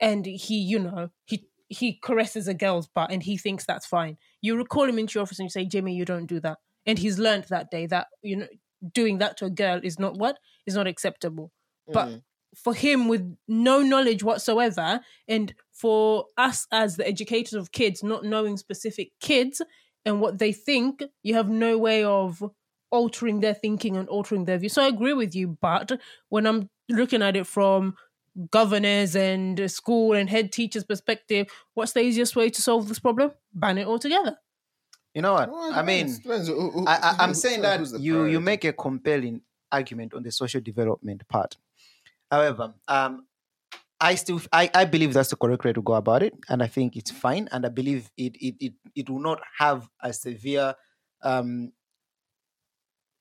and 0.00 0.26
he, 0.26 0.58
you 0.58 0.78
know, 0.78 1.10
he 1.24 1.46
he 1.70 1.94
caresses 1.94 2.48
a 2.48 2.54
girl's 2.54 2.86
butt 2.88 3.10
and 3.10 3.22
he 3.22 3.36
thinks 3.36 3.66
that's 3.66 3.86
fine. 3.86 4.16
You 4.40 4.56
recall 4.56 4.84
him 4.88 4.98
into 4.98 5.14
your 5.18 5.22
office 5.22 5.38
and 5.38 5.46
you 5.46 5.50
say, 5.50 5.66
Jimmy, 5.66 5.94
you 5.94 6.04
don't 6.04 6.26
do 6.26 6.40
that. 6.40 6.58
And 6.86 6.98
he's 6.98 7.18
learned 7.18 7.44
that 7.50 7.70
day 7.70 7.86
that, 7.86 8.08
you 8.22 8.36
know, 8.36 8.48
doing 8.94 9.18
that 9.18 9.36
to 9.38 9.44
a 9.46 9.50
girl 9.50 9.80
is 9.82 9.98
not 9.98 10.16
what? 10.16 10.38
Is 10.66 10.74
not 10.76 10.86
acceptable. 10.86 11.52
But 11.86 12.08
Mhm. 12.08 12.22
for 12.56 12.72
him 12.74 13.08
with 13.08 13.36
no 13.46 13.82
knowledge 13.82 14.22
whatsoever, 14.22 15.00
and 15.26 15.54
for 15.72 16.26
us 16.38 16.66
as 16.72 16.96
the 16.96 17.06
educators 17.06 17.52
of 17.54 17.72
kids, 17.72 18.02
not 18.02 18.24
knowing 18.24 18.56
specific 18.56 19.12
kids 19.20 19.60
and 20.08 20.20
what 20.20 20.38
they 20.38 20.52
think, 20.52 21.02
you 21.22 21.34
have 21.34 21.48
no 21.48 21.78
way 21.78 22.02
of 22.02 22.42
altering 22.90 23.40
their 23.40 23.54
thinking 23.54 23.96
and 23.96 24.08
altering 24.08 24.44
their 24.46 24.58
view. 24.58 24.68
So 24.70 24.82
I 24.82 24.88
agree 24.88 25.12
with 25.12 25.34
you, 25.34 25.56
but 25.60 25.92
when 26.30 26.46
I'm 26.46 26.70
looking 26.88 27.22
at 27.22 27.36
it 27.36 27.46
from 27.46 27.94
governors 28.50 29.14
and 29.14 29.70
school 29.70 30.12
and 30.14 30.28
head 30.30 30.52
teachers 30.52 30.84
perspective, 30.84 31.48
what's 31.74 31.92
the 31.92 32.00
easiest 32.00 32.34
way 32.36 32.48
to 32.50 32.62
solve 32.62 32.88
this 32.88 32.98
problem? 32.98 33.32
Ban 33.52 33.78
it 33.78 33.86
altogether. 33.86 34.38
You 35.14 35.22
know 35.22 35.34
what? 35.34 35.50
Well, 35.50 35.72
I 35.72 35.82
mean, 35.82 36.06
depends- 36.06 36.18
depends 36.20 36.48
who- 36.48 36.70
who- 36.70 36.86
I, 36.86 36.96
I, 36.96 37.16
I'm 37.20 37.34
saying 37.34 37.62
that 37.62 37.78
who's 37.80 37.92
the 37.92 38.00
you 38.00 38.24
you 38.24 38.40
make 38.40 38.64
a 38.64 38.72
compelling 38.72 39.42
argument 39.70 40.14
on 40.14 40.22
the 40.22 40.32
social 40.32 40.60
development 40.60 41.26
part. 41.28 41.56
However, 42.30 42.74
um, 42.88 43.26
I 44.00 44.14
still 44.14 44.40
I, 44.52 44.70
I 44.74 44.84
believe 44.84 45.12
that's 45.12 45.30
the 45.30 45.36
correct 45.36 45.64
way 45.64 45.72
to 45.72 45.82
go 45.82 45.94
about 45.94 46.22
it, 46.22 46.34
and 46.48 46.62
I 46.62 46.68
think 46.68 46.96
it's 46.96 47.10
fine, 47.10 47.48
and 47.50 47.66
I 47.66 47.68
believe 47.68 48.10
it 48.16 48.36
it 48.36 48.54
it, 48.60 48.72
it 48.94 49.10
will 49.10 49.18
not 49.18 49.40
have 49.58 49.88
a 50.02 50.12
severe 50.12 50.74
um 51.22 51.72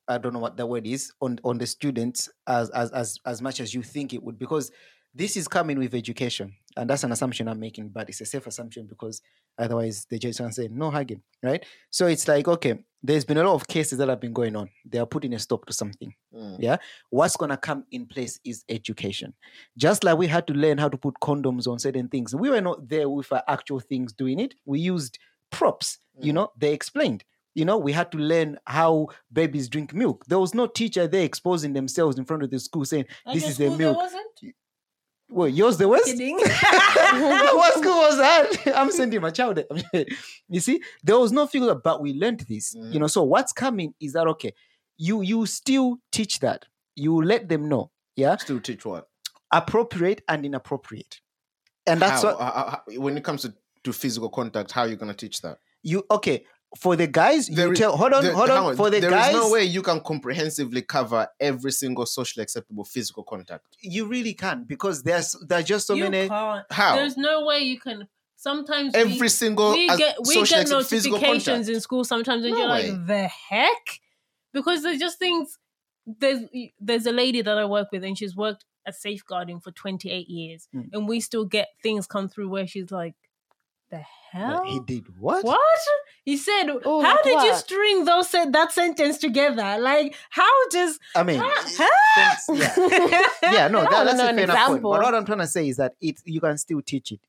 I 0.07 0.17
don't 0.17 0.33
know 0.33 0.39
what 0.39 0.55
the 0.55 0.65
word 0.65 0.87
is 0.87 1.11
on 1.21 1.39
on 1.43 1.57
the 1.57 1.67
students 1.67 2.29
as 2.47 2.69
as 2.69 2.91
as 2.91 3.17
as 3.25 3.41
much 3.41 3.59
as 3.59 3.73
you 3.73 3.83
think 3.83 4.13
it 4.13 4.23
would 4.23 4.39
because 4.39 4.71
this 5.17 5.35
is 5.35 5.47
coming 5.47 5.77
with 5.79 5.93
education 5.95 6.53
and 6.77 6.89
that's 6.89 7.03
an 7.03 7.11
assumption 7.11 7.47
I'm 7.47 7.59
making 7.59 7.89
but 7.89 8.07
it's 8.09 8.21
a 8.21 8.25
safe 8.25 8.45
assumption 8.47 8.85
because 8.87 9.21
otherwise 9.57 10.05
the 10.09 10.19
judge 10.19 10.37
can 10.37 10.51
say 10.51 10.67
no 10.71 10.91
hugging 10.91 11.21
right 11.43 11.63
so 11.89 12.05
it's 12.07 12.27
like 12.27 12.47
okay 12.47 12.75
there's 13.03 13.25
been 13.25 13.37
a 13.37 13.43
lot 13.43 13.55
of 13.55 13.67
cases 13.67 13.97
that 13.99 14.09
have 14.09 14.19
been 14.19 14.33
going 14.33 14.55
on 14.55 14.69
they 14.85 14.99
are 14.99 15.05
putting 15.05 15.33
a 15.33 15.39
stop 15.39 15.65
to 15.65 15.73
something 15.73 16.13
Mm. 16.35 16.79
what's 17.09 17.35
going 17.37 17.49
to 17.49 17.57
come 17.57 17.83
in 17.91 18.05
place 18.05 18.39
is 18.45 18.63
education. 18.69 19.33
Just 19.75 20.03
like 20.03 20.17
we 20.19 20.27
had 20.27 20.45
to 20.47 20.53
learn 20.53 20.77
how 20.77 20.89
to 20.89 20.97
put 20.97 21.15
condoms 21.19 21.67
on 21.67 21.79
certain 21.79 22.07
things, 22.09 22.35
we 22.35 22.49
were 22.51 22.61
not 22.61 22.87
there 22.89 23.09
with 23.09 23.31
our 23.31 23.43
actual 23.47 23.79
things 23.79 24.13
doing 24.13 24.39
it. 24.39 24.53
We 24.65 24.79
used 24.79 25.17
props, 25.51 25.97
you 26.21 26.31
Mm. 26.31 26.35
know, 26.35 26.51
they 26.57 26.73
explained. 26.73 27.23
You 27.55 27.65
know, 27.65 27.77
we 27.79 27.91
had 27.91 28.11
to 28.11 28.19
learn 28.19 28.59
how 28.67 29.07
babies 29.33 29.67
drink 29.67 29.93
milk. 29.95 30.25
There 30.27 30.37
was 30.37 30.53
no 30.53 30.67
teacher 30.67 31.07
there 31.07 31.23
exposing 31.23 31.73
themselves 31.73 32.19
in 32.19 32.25
front 32.25 32.43
of 32.43 32.51
the 32.51 32.59
school 32.59 32.85
saying, 32.85 33.05
This 33.33 33.47
is 33.49 33.57
the 33.57 33.69
milk. 33.77 33.97
Well, 35.29 35.47
yours 35.49 35.77
the 35.77 35.87
worst? 35.89 36.05
Kidding. 36.05 36.37
what 36.39 37.73
school 37.79 37.97
was 37.97 38.17
that? 38.17 38.73
I'm 38.75 38.91
sending 38.91 39.21
my 39.21 39.29
child 39.29 39.59
you 40.49 40.59
see, 40.59 40.81
there 41.03 41.17
was 41.19 41.31
no 41.31 41.47
figure, 41.47 41.75
but 41.75 42.01
we 42.01 42.13
learned 42.13 42.41
this. 42.41 42.73
You 42.75 42.81
Mhm. 42.97 42.99
know, 43.01 43.07
so 43.07 43.23
what's 43.23 43.51
coming 43.53 43.93
is 43.99 44.13
that 44.13 44.27
okay? 44.27 44.53
You 44.97 45.21
you 45.21 45.45
still 45.45 45.97
teach 46.11 46.39
that. 46.39 46.65
You 46.95 47.21
let 47.21 47.49
them 47.49 47.67
know, 47.69 47.91
yeah, 48.15 48.37
Still 48.37 48.59
teach 48.59 48.85
what? 48.85 49.07
appropriate 49.51 50.21
and 50.27 50.45
inappropriate, 50.45 51.21
and 51.85 52.01
that's 52.01 52.23
How? 52.23 52.29
what 52.29 52.39
Uh, 52.41 52.43
uh, 52.43 52.69
how- 52.71 52.99
when 52.99 53.17
it 53.17 53.23
comes 53.23 53.41
to, 53.43 53.53
to 53.83 53.93
physical 53.93 54.29
contact, 54.29 54.71
how 54.71 54.81
are 54.81 54.87
you 54.87 54.95
going 54.95 55.11
to 55.11 55.15
teach 55.17 55.41
that? 55.41 55.59
you 55.83 56.03
okay 56.09 56.43
for 56.77 56.95
the 56.95 57.07
guys. 57.07 57.47
There 57.47 57.67
you 57.67 57.71
is- 57.73 57.79
tell. 57.79 57.95
Hold 57.95 58.13
on, 58.13 58.23
There- 58.23 58.33
hold 58.33 58.49
hang 58.49 58.57
on. 58.63 58.75
For 58.75 58.89
the 58.89 58.99
there 58.99 59.09
guys, 59.09 59.33
is 59.33 59.41
no 59.41 59.49
way 59.51 59.63
you 59.63 59.81
can 59.81 60.01
comprehensively 60.01 60.81
cover 60.81 61.27
every 61.39 61.71
single 61.71 62.05
socially 62.05 62.43
acceptable 62.43 62.83
physical 62.83 63.23
contact. 63.23 63.65
you 63.81 64.05
really 64.05 64.33
can 64.33 64.63
because 64.65 65.03
there's 65.03 65.35
there's 65.47 65.65
just 65.65 65.87
so 65.87 65.93
you 65.93 66.03
many. 66.09 66.27
can't. 66.27 66.65
How? 66.71 66.95
There's 66.95 67.17
no 67.17 67.45
way 67.45 67.59
you 67.59 67.79
can. 67.79 68.07
Sometimes 68.35 68.93
we- 68.93 68.99
every 68.99 69.29
single 69.29 69.71
we 69.71 69.87
get 69.97 70.17
we 70.27 70.43
get 70.45 70.69
notifications 70.69 71.69
in 71.69 71.79
school 71.81 72.03
sometimes 72.03 72.43
and 72.43 72.53
No 72.53 72.59
you're 72.59 72.69
way. 72.69 72.91
like 72.91 73.07
the 73.07 73.27
heck 73.27 73.99
because 74.53 74.83
there's 74.83 74.99
just 74.99 75.17
things 75.19 75.57
there's 76.05 76.41
there's 76.79 77.05
a 77.05 77.11
lady 77.11 77.41
that 77.41 77.57
I 77.57 77.65
work 77.65 77.87
with 77.91 78.03
and 78.03 78.17
she's 78.17 78.35
worked 78.35 78.63
at 78.85 78.95
safeguarding 78.95 79.59
for 79.59 79.71
28 79.71 80.29
years 80.29 80.67
Mm. 80.73 80.89
and 80.93 81.07
we 81.07 81.19
still 81.19 81.45
get 81.45 81.67
things 81.83 82.07
come 82.07 82.29
through 82.29 82.49
where 82.49 82.67
she's 82.67 82.91
like 82.91 83.15
the 83.89 84.01
hell 84.31 84.63
He 84.65 84.79
did 84.81 85.05
what? 85.19 85.43
what 85.45 85.59
he 86.25 86.35
said 86.37 86.65
Oh, 86.85 87.01
how 87.01 87.21
did 87.21 87.41
you 87.41 87.55
string 87.55 88.03
those 88.05 88.29
that 88.31 88.71
sentence 88.71 89.17
together 89.17 89.77
like 89.79 90.15
how 90.29 90.69
does 90.69 90.99
I 91.15 91.23
mean, 91.23 91.39
Huh? 91.41 92.35
yeah. 92.53 93.21
yeah, 93.43 93.67
no, 93.69 93.81
that, 93.83 94.03
that's 94.05 94.19
a 94.19 94.27
an 94.27 94.35
fair 94.35 94.43
enough 94.43 94.57
point. 94.57 94.67
example. 94.77 94.91
But 94.91 95.01
what 95.03 95.15
I'm 95.15 95.25
trying 95.25 95.39
to 95.39 95.47
say 95.47 95.69
is 95.69 95.77
that 95.77 95.93
it 96.01 96.19
you 96.25 96.41
can 96.41 96.57
still 96.57 96.81
teach 96.81 97.11
it. 97.11 97.19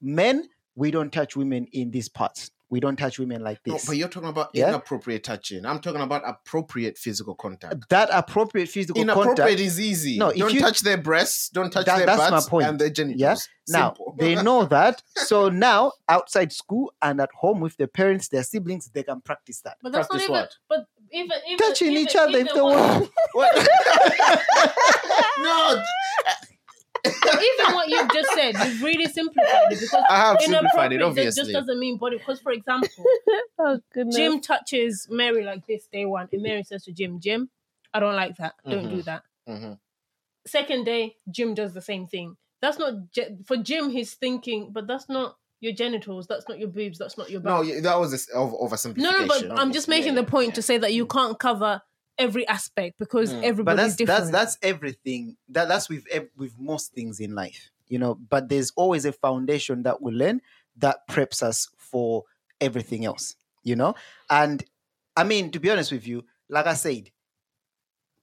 Men, 0.00 0.48
we 0.74 0.90
don't 0.90 1.12
touch 1.12 1.36
women 1.36 1.66
in 1.72 1.90
these 1.90 2.08
parts. 2.08 2.50
We 2.70 2.78
don't 2.78 2.96
touch 2.96 3.18
women 3.18 3.42
like 3.42 3.62
this. 3.64 3.70
No, 3.72 3.74
this. 3.74 3.86
but 3.86 3.96
you're 3.96 4.08
talking 4.08 4.28
about 4.28 4.50
Yeah? 4.54 4.68
inappropriate 4.68 5.24
touching. 5.24 5.66
I'm 5.66 5.80
talking 5.80 6.00
about 6.00 6.22
appropriate 6.24 6.96
physical 6.96 7.34
contact. 7.34 7.88
that 7.90 8.08
appropriate 8.12 8.68
physical 8.68 9.02
Inappropriate 9.02 9.36
contact. 9.38 9.60
is 9.60 9.80
easy. 9.80 10.16
No, 10.18 10.28
if 10.28 10.36
don't 10.38 10.54
you- 10.54 10.60
touch 10.60 10.80
their 10.82 10.96
breasts. 10.96 11.48
Don't 11.48 11.72
touch 11.72 11.86
That- 11.86 11.96
their 11.98 12.06
that's 12.06 12.30
my 12.30 12.40
point. 12.48 12.66
and 12.68 12.78
their 12.78 12.90
genitals. 12.90 13.20
Yeah? 13.20 13.34
Now 13.68 13.96
they 14.18 14.34
know 14.42 14.64
that. 14.66 15.02
So 15.16 15.48
now 15.48 15.92
outside 16.08 16.52
school 16.52 16.92
and 17.02 17.20
at 17.20 17.30
home 17.34 17.58
with 17.60 17.76
their 17.76 17.88
parents, 17.88 18.28
their 18.28 18.44
siblings, 18.44 18.88
they 18.94 19.02
can 19.02 19.20
practice 19.20 19.60
that. 19.62 19.76
but 19.82 19.90
that's 19.92 20.06
Practice 20.08 20.28
not 20.28 20.34
even 20.36 20.42
what? 20.42 20.56
but 20.68 20.86
even, 21.12 21.38
even 21.48 21.58
Touching 21.58 21.90
even- 21.92 22.02
each 22.04 22.14
other 22.14 22.38
if 22.38 22.54
they 22.54 22.60
want. 22.60 23.10
No, 25.42 25.82
even 27.06 27.74
what 27.74 27.88
you've 27.88 28.10
just 28.12 28.28
said, 28.34 28.54
you've 28.64 28.82
really 28.82 29.06
simplified 29.06 29.64
it 29.70 29.80
because 29.80 30.04
I 30.08 30.16
have 30.16 30.36
simplified 30.40 30.92
it. 30.92 30.96
inappropriate 30.96 31.02
Obviously, 31.02 31.42
just 31.42 31.52
doesn't 31.52 31.78
mean 31.78 31.96
body. 31.98 32.18
Because, 32.18 32.40
for 32.40 32.52
example, 32.52 33.04
oh. 33.58 33.78
Jim 34.12 34.40
touches 34.40 35.06
Mary 35.10 35.44
like 35.44 35.66
this 35.66 35.86
day 35.86 36.04
one, 36.06 36.28
and 36.32 36.42
Mary 36.42 36.62
says 36.62 36.84
to 36.84 36.92
Jim, 36.92 37.20
"Jim, 37.20 37.48
I 37.94 38.00
don't 38.00 38.16
like 38.16 38.36
that. 38.36 38.54
Don't 38.68 38.88
do 38.88 39.02
that." 39.02 39.22
Mhm. 39.48 39.78
Second 40.46 40.84
day, 40.84 41.16
Jim 41.30 41.54
does 41.54 41.72
the 41.74 41.82
same 41.82 42.06
thing. 42.06 42.36
That's 42.62 42.78
not 42.78 43.10
ge- 43.12 43.44
for 43.46 43.56
Jim. 43.56 43.90
He's 43.90 44.14
thinking, 44.14 44.70
but 44.72 44.86
that's 44.86 45.08
not 45.08 45.36
your 45.60 45.72
genitals. 45.72 46.26
That's 46.26 46.48
not 46.48 46.58
your 46.58 46.68
boobs. 46.68 46.98
That's 46.98 47.18
not 47.18 47.30
your 47.30 47.42
no, 47.42 47.62
back. 47.62 47.68
yeah, 47.72 47.80
that 47.80 47.98
was 47.98 48.12
a 48.12 48.16
s- 48.16 48.28
of 48.28 48.52
oversimplification. 48.52 48.96
no, 48.96 49.10
no. 49.10 49.26
But 49.26 49.50
I'm 49.58 49.72
just 49.72 49.88
making 49.88 50.14
Yeah, 50.14 50.22
the 50.22 50.26
point 50.30 50.48
yeah, 50.48 50.54
to 50.54 50.62
say 50.62 50.78
that 50.78 50.92
you 50.94 51.06
can't 51.06 51.38
cover 51.38 51.82
every 52.20 52.46
aspect 52.46 52.98
because 52.98 53.32
Mm. 53.32 53.40
but 53.40 53.44
everybody's 53.46 53.82
that's 53.82 53.96
different. 53.96 54.32
that's 54.32 54.56
that's 54.56 54.58
everything. 54.62 55.36
That 55.48 55.68
that's 55.68 55.88
with 55.88 56.04
with 56.36 56.54
most 56.58 56.92
things 56.92 57.18
in 57.20 57.34
life, 57.34 57.70
you 57.88 57.98
know. 57.98 58.14
But 58.14 58.48
there's 58.48 58.70
always 58.76 59.04
a 59.04 59.12
foundation 59.12 59.82
that 59.84 60.00
we 60.02 60.12
learn 60.12 60.40
that 60.76 61.08
preps 61.08 61.42
us 61.42 61.68
for 61.76 62.24
everything 62.60 63.04
else, 63.04 63.34
you 63.64 63.74
know. 63.76 63.94
And 64.28 64.62
I 65.16 65.24
mean, 65.24 65.50
to 65.52 65.58
be 65.60 65.70
honest 65.70 65.90
with 65.92 66.06
you, 66.06 66.24
like 66.48 66.66
I 66.66 66.74
said, 66.74 67.10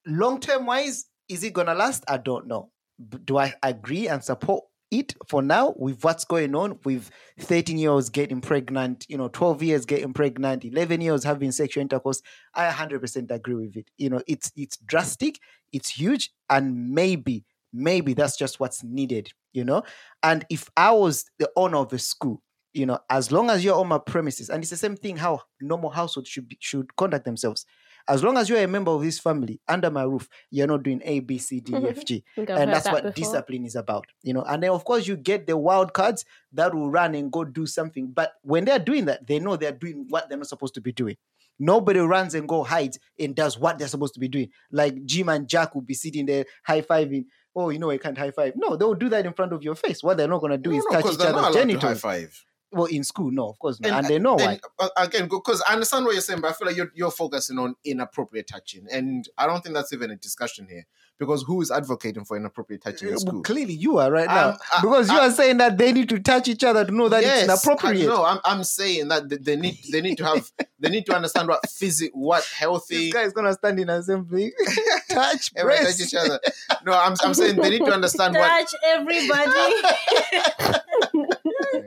long 0.05 0.39
term 0.39 0.65
wise, 0.65 1.05
is 1.27 1.43
it 1.43 1.53
gonna 1.53 1.73
last? 1.75 2.03
I 2.07 2.17
don't 2.17 2.47
know. 2.47 2.71
B- 2.97 3.17
Do 3.23 3.37
I 3.37 3.53
agree 3.63 4.07
and 4.07 4.23
support 4.23 4.63
it 4.91 5.13
for 5.27 5.41
now 5.41 5.73
with 5.77 6.03
what's 6.03 6.25
going 6.25 6.55
on 6.55 6.79
with 6.85 7.09
13 7.39 7.77
year 7.77 7.89
olds 7.91 8.09
getting 8.09 8.41
pregnant, 8.41 9.05
you 9.09 9.17
know, 9.17 9.27
12 9.27 9.63
years 9.63 9.85
getting 9.85 10.13
pregnant, 10.13 10.65
11 10.65 11.01
years 11.01 11.23
having 11.23 11.51
sexual 11.51 11.81
intercourse? 11.81 12.21
I 12.53 12.69
100% 12.69 13.31
agree 13.31 13.55
with 13.55 13.77
it. 13.77 13.89
You 13.97 14.09
know, 14.09 14.21
it's 14.27 14.51
it's 14.55 14.77
drastic, 14.77 15.39
it's 15.73 15.89
huge, 15.89 16.31
and 16.49 16.91
maybe 16.91 17.45
maybe 17.73 18.13
that's 18.13 18.37
just 18.37 18.59
what's 18.59 18.83
needed. 18.83 19.31
You 19.53 19.63
know, 19.63 19.83
and 20.23 20.45
if 20.49 20.69
I 20.77 20.91
was 20.91 21.25
the 21.39 21.49
owner 21.55 21.77
of 21.77 21.91
a 21.91 21.99
school, 21.99 22.43
you 22.73 22.85
know, 22.85 22.99
as 23.09 23.31
long 23.31 23.49
as 23.49 23.63
you're 23.63 23.75
on 23.75 23.87
my 23.87 23.97
premises, 23.97 24.49
and 24.49 24.63
it's 24.63 24.69
the 24.69 24.77
same 24.77 24.95
thing 24.95 25.17
how 25.17 25.41
normal 25.59 25.89
households 25.89 26.29
should 26.29 26.47
be, 26.47 26.57
should 26.59 26.95
conduct 26.95 27.25
themselves. 27.25 27.65
As 28.09 28.23
long 28.23 28.37
as 28.37 28.47
you're 28.49 28.59
a 28.63 28.67
member 28.67 28.91
of 28.91 29.01
this 29.01 29.19
family 29.19 29.59
under 29.67 29.89
my 29.91 30.03
roof, 30.03 30.29
you're 30.49 30.67
not 30.67 30.83
doing 30.83 31.01
A, 31.03 31.19
B, 31.19 31.37
C, 31.37 31.59
D, 31.59 31.73
E, 31.73 31.75
mm-hmm. 31.75 31.85
F, 31.87 32.05
G. 32.05 32.23
And 32.37 32.47
that's 32.71 32.85
that 32.85 32.93
what 32.93 33.03
before. 33.03 33.11
discipline 33.13 33.65
is 33.65 33.75
about 33.75 34.05
you 34.23 34.33
know. 34.33 34.43
And 34.43 34.63
then 34.63 34.69
of 34.71 34.85
course 34.85 35.07
you 35.07 35.17
get 35.17 35.47
the 35.47 35.57
wild 35.57 35.93
cards 35.93 36.23
that 36.53 36.73
will 36.73 36.89
run 36.89 37.15
and 37.15 37.31
go 37.31 37.43
do 37.43 37.65
something. 37.65 38.07
But 38.07 38.33
when 38.43 38.65
they're 38.65 38.79
doing 38.79 39.05
that 39.05 39.27
they 39.27 39.39
know 39.39 39.55
they're 39.57 39.71
doing 39.71 40.05
what 40.09 40.29
they're 40.29 40.37
not 40.37 40.47
supposed 40.47 40.73
to 40.75 40.81
be 40.81 40.91
doing. 40.91 41.17
Nobody 41.59 41.99
runs 41.99 42.35
and 42.35 42.47
go 42.47 42.63
hides 42.63 42.99
and 43.19 43.35
does 43.35 43.57
what 43.57 43.79
they're 43.79 43.87
supposed 43.87 44.13
to 44.13 44.19
be 44.19 44.27
doing. 44.27 44.49
Like 44.71 45.05
jim 45.05 45.27
and 45.29 45.47
jack 45.49 45.73
will 45.73 45.81
be 45.81 45.95
sitting 45.95 46.25
there 46.27 46.45
high-fiving. 46.65 47.25
Oh 47.55 47.69
you 47.71 47.79
know 47.79 47.89
i 47.89 47.97
can't 47.97 48.15
high 48.17 48.29
five 48.29 48.53
no 48.55 48.75
they'll 48.75 48.93
do 48.93 49.09
that 49.09 49.25
in 49.25 49.33
front 49.33 49.51
of 49.53 49.63
your 49.63 49.73
face. 49.75 50.03
What 50.03 50.17
they're 50.17 50.27
not 50.27 50.39
going 50.41 50.51
to 50.51 50.57
do 50.59 50.69
No, 50.69 50.77
is 50.77 50.85
no, 50.85 50.91
touch 50.91 51.03
'cause 51.03 51.13
each 51.13 51.19
they're 51.19 51.31
not 51.31 51.45
other's 51.45 51.55
to 51.55 51.59
genitals. 51.61 51.83
high 51.83 51.95
five. 51.95 52.45
Well 52.71 52.85
in 52.85 53.03
school 53.03 53.31
no 53.31 53.47
of 53.49 53.57
course 53.59 53.79
not 53.79 53.87
And- 53.89 53.97
and, 53.99 54.07
they 54.07 54.19
know 54.19 54.35
why 54.35 54.59
uh, 54.79 54.89
again, 54.97 55.27
because 55.29 55.63
I 55.67 55.73
understand 55.73 56.05
what 56.05 56.13
you're 56.13 56.21
saying, 56.21 56.41
but 56.41 56.49
I 56.51 56.53
feel 56.53 56.67
like 56.67 56.75
you're, 56.77 56.91
you're 56.93 57.11
focusing 57.11 57.57
on 57.59 57.75
inappropriate 57.85 58.47
touching, 58.47 58.85
and 58.91 59.27
I 59.37 59.47
don't 59.47 59.61
think 59.63 59.73
that's 59.75 59.93
even 59.93 60.11
a 60.11 60.15
discussion 60.15 60.67
here. 60.69 60.85
Because 61.19 61.41
who 61.41 61.61
is 61.61 61.71
advocating 61.71 62.25
for 62.25 62.37
inappropriate 62.37 62.83
touching 62.83 63.09
in 63.09 63.17
school? 63.17 63.41
clearly 63.41 63.73
you 63.73 63.97
are 63.97 64.11
right 64.11 64.27
now 64.27 64.49
Um, 64.49 64.57
I- 64.71 64.81
because 64.81 65.09
you 65.09 65.17
I- 65.17 65.27
are 65.27 65.31
saying 65.31 65.57
that 65.57 65.77
they 65.79 65.91
need 65.91 66.09
to 66.09 66.19
touch 66.19 66.47
each 66.47 66.63
other 66.63 66.85
to 66.85 66.91
know 66.91 67.09
that 67.09 67.23
Yes, 67.23 67.49
it's 67.49 67.65
inappropriate 67.65 68.07
No, 68.07 68.23
I'm, 68.23 68.39
I'm 68.45 68.63
saying 68.63 69.07
that 69.07 69.27
they- 69.29 69.37
they 69.37 69.55
need 69.55 69.79
they 69.91 70.01
need 70.01 70.17
to 70.19 70.25
have 70.25 70.51
they 70.79 70.89
need 70.89 71.05
to 71.07 71.15
understand 71.15 71.47
what 71.47 71.67
physic 71.67 72.11
what 72.13 72.43
healthy 72.45 73.05
this 73.05 73.13
guy 73.13 73.23
is 73.23 73.33
gonna 73.33 73.53
stand 73.53 73.79
in 73.79 73.89
assembly 73.89 74.53
touch 75.09 75.51
everyone 75.55 75.85
touch 75.85 75.97
breast. 75.97 76.01
each 76.01 76.13
other. 76.13 76.39
No, 76.85 76.91
I'm 76.93 77.15
I'm 77.23 77.33
saying 77.33 77.55
they 77.61 77.69
need 77.71 77.85
to 77.85 77.91
understand 77.93 78.35
what 78.35 78.47
touch 78.69 78.75
everybody. 78.85 79.81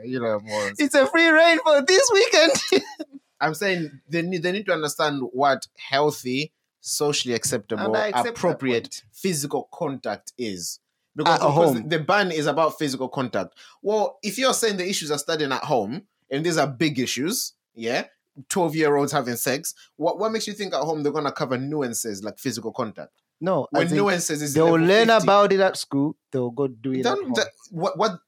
You 0.05 0.19
know 0.19 0.39
morons. 0.39 0.79
It's 0.79 0.95
a 0.95 1.05
free 1.07 1.27
rein 1.29 1.59
for 1.63 1.81
this 1.81 2.09
weekend. 2.13 2.83
I'm 3.41 3.53
saying 3.53 4.01
they 4.07 4.21
need 4.21 4.43
they 4.43 4.51
need 4.51 4.65
to 4.67 4.73
understand 4.73 5.21
what 5.33 5.67
healthy, 5.77 6.51
socially 6.79 7.33
acceptable, 7.33 7.95
accept 7.95 8.27
appropriate 8.37 9.03
physical 9.11 9.67
contact 9.73 10.33
is. 10.37 10.79
Because, 11.15 11.33
At 11.41 11.47
because 11.47 11.73
home. 11.73 11.89
the 11.89 11.99
ban 11.99 12.31
is 12.31 12.45
about 12.47 12.79
physical 12.79 13.09
contact. 13.09 13.55
Well, 13.81 14.17
if 14.23 14.37
you're 14.37 14.53
saying 14.53 14.77
the 14.77 14.87
issues 14.89 15.11
are 15.11 15.17
studying 15.17 15.51
at 15.51 15.63
home 15.63 16.03
and 16.29 16.45
these 16.45 16.57
are 16.57 16.67
big 16.67 16.99
issues, 16.99 17.53
yeah, 17.73 18.05
12 18.47 18.75
year 18.77 18.95
olds 18.95 19.11
having 19.11 19.35
sex, 19.35 19.73
what, 19.97 20.19
what 20.19 20.31
makes 20.31 20.47
you 20.47 20.53
think 20.53 20.73
at 20.73 20.79
home 20.81 21.03
they're 21.03 21.11
going 21.11 21.25
to 21.25 21.31
cover 21.33 21.57
nuances 21.57 22.23
like 22.23 22.39
physical 22.39 22.71
contact? 22.71 23.11
No, 23.41 23.67
When 23.71 23.93
nuances 23.93 24.41
is 24.41 24.53
they'll 24.53 24.75
learn 24.75 25.07
50. 25.09 25.23
about 25.25 25.51
it 25.51 25.59
at 25.59 25.75
school. 25.75 26.15
They'll 26.31 26.51
go 26.51 26.67
do 26.67 26.93
it. 26.93 27.05
At 27.05 27.17
home. 27.17 27.33
that- 27.33 27.47
what, 27.71 27.97
what 27.97 28.19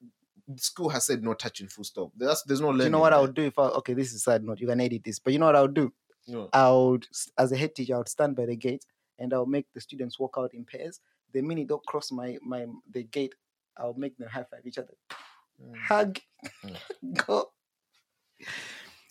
school 0.58 0.90
has 0.90 1.06
said 1.06 1.24
no 1.24 1.34
touching 1.34 1.68
full 1.68 1.84
stop. 1.84 2.12
That's, 2.18 2.44
there's 2.44 2.62
no 2.62 2.68
learning. 2.68 2.80
Do 2.80 2.84
you 2.86 2.90
know 2.92 3.00
what 3.00 3.14
I 3.14 3.20
would 3.22 3.34
do 3.34 3.44
if 3.44 3.58
I 3.58 3.64
okay, 3.70 3.94
this 3.94 4.08
is 4.10 4.16
a 4.16 4.20
side 4.20 4.44
note. 4.44 4.60
You 4.60 4.68
can 4.68 4.82
edit 4.82 5.04
this, 5.04 5.20
but 5.20 5.34
you 5.34 5.40
know 5.40 5.46
what 5.48 5.56
I 5.56 5.62
would 5.62 5.74
do? 5.74 5.92
No. 6.28 6.50
I 6.54 6.70
would, 6.72 7.06
as 7.38 7.52
a 7.52 7.58
head 7.58 7.76
teacher, 7.76 7.96
I 7.96 7.98
would 8.00 8.10
stand 8.10 8.36
by 8.36 8.46
the 8.46 8.56
gate 8.56 8.86
and 9.20 9.34
I'll 9.34 9.46
make 9.46 9.66
the 9.74 9.82
students 9.82 10.18
walk 10.20 10.36
out 10.38 10.54
in 10.54 10.64
pairs. 10.66 11.00
The 11.34 11.42
minute 11.42 11.68
they 11.68 11.76
cross 11.88 12.12
my 12.12 12.38
my 12.42 12.66
the 12.92 13.04
gate, 13.04 13.36
I'll 13.78 13.94
make 13.96 14.18
them 14.18 14.30
high 14.30 14.44
five 14.50 14.66
each 14.66 14.78
other, 14.78 14.94
Mm. 15.62 15.76
hug, 15.88 16.20
go. 17.28 17.50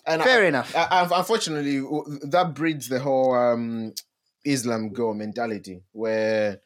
And 0.07 0.23
I- 0.23 0.25
Fair 0.25 0.45
enough. 0.45 0.75
Uh, 0.75 0.89
unf- 1.07 1.17
unfortunately, 1.19 1.79
that 2.29 2.55
breeds 2.55 2.89
the 2.89 2.99
whole 3.01 3.35
um, 3.35 3.93
Islam 4.45 4.91
girl 4.93 5.15
mentality 5.15 5.83
where 5.93 6.61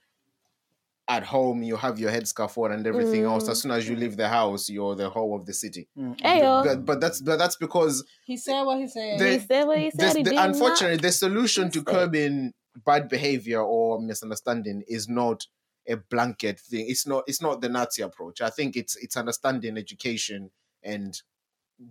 at 1.08 1.22
home 1.22 1.62
you 1.62 1.76
have 1.76 1.98
your 1.98 2.10
headscarf 2.10 2.58
on 2.58 2.72
and 2.72 2.86
everything 2.86 3.24
else. 3.24 3.44
Mm. 3.44 3.50
As 3.50 3.62
soon 3.62 3.70
as 3.70 3.88
you 3.88 3.94
leave 3.94 4.16
the 4.16 4.28
house, 4.28 4.68
you're 4.68 4.96
the 4.96 5.08
whole 5.08 5.36
of 5.36 5.46
the 5.46 5.52
city. 5.52 5.88
Mm. 5.96 6.20
But, 6.64 6.84
but 6.84 7.00
that's 7.00 7.20
but 7.20 7.38
that's 7.38 7.56
because 7.56 8.04
He 8.24 8.36
said 8.36 8.62
what 8.62 8.78
he 8.78 8.88
said. 8.88 9.18
The- 9.18 9.32
he 9.32 9.38
said 9.38 9.66
what 9.66 9.78
he 9.78 9.90
said. 9.90 10.16
he 10.16 10.22
the, 10.22 10.30
did 10.30 10.36
not. 10.36 10.48
unfortunately 10.50 10.96
the 10.98 11.12
solution 11.12 11.70
to 11.70 11.82
curbing 11.82 12.52
bad 12.84 13.08
behavior 13.08 13.60
or 13.62 14.00
misunderstanding 14.00 14.82
is 14.88 15.08
not 15.08 15.46
a 15.88 15.96
blanket 15.96 16.58
thing. 16.58 16.86
It's 16.88 17.06
not 17.06 17.24
it's 17.26 17.40
not 17.40 17.60
the 17.60 17.68
Nazi 17.68 18.02
approach. 18.02 18.40
I 18.40 18.50
think 18.50 18.76
it's 18.76 18.96
it's 18.96 19.16
understanding 19.16 19.78
education 19.78 20.50
and 20.82 21.20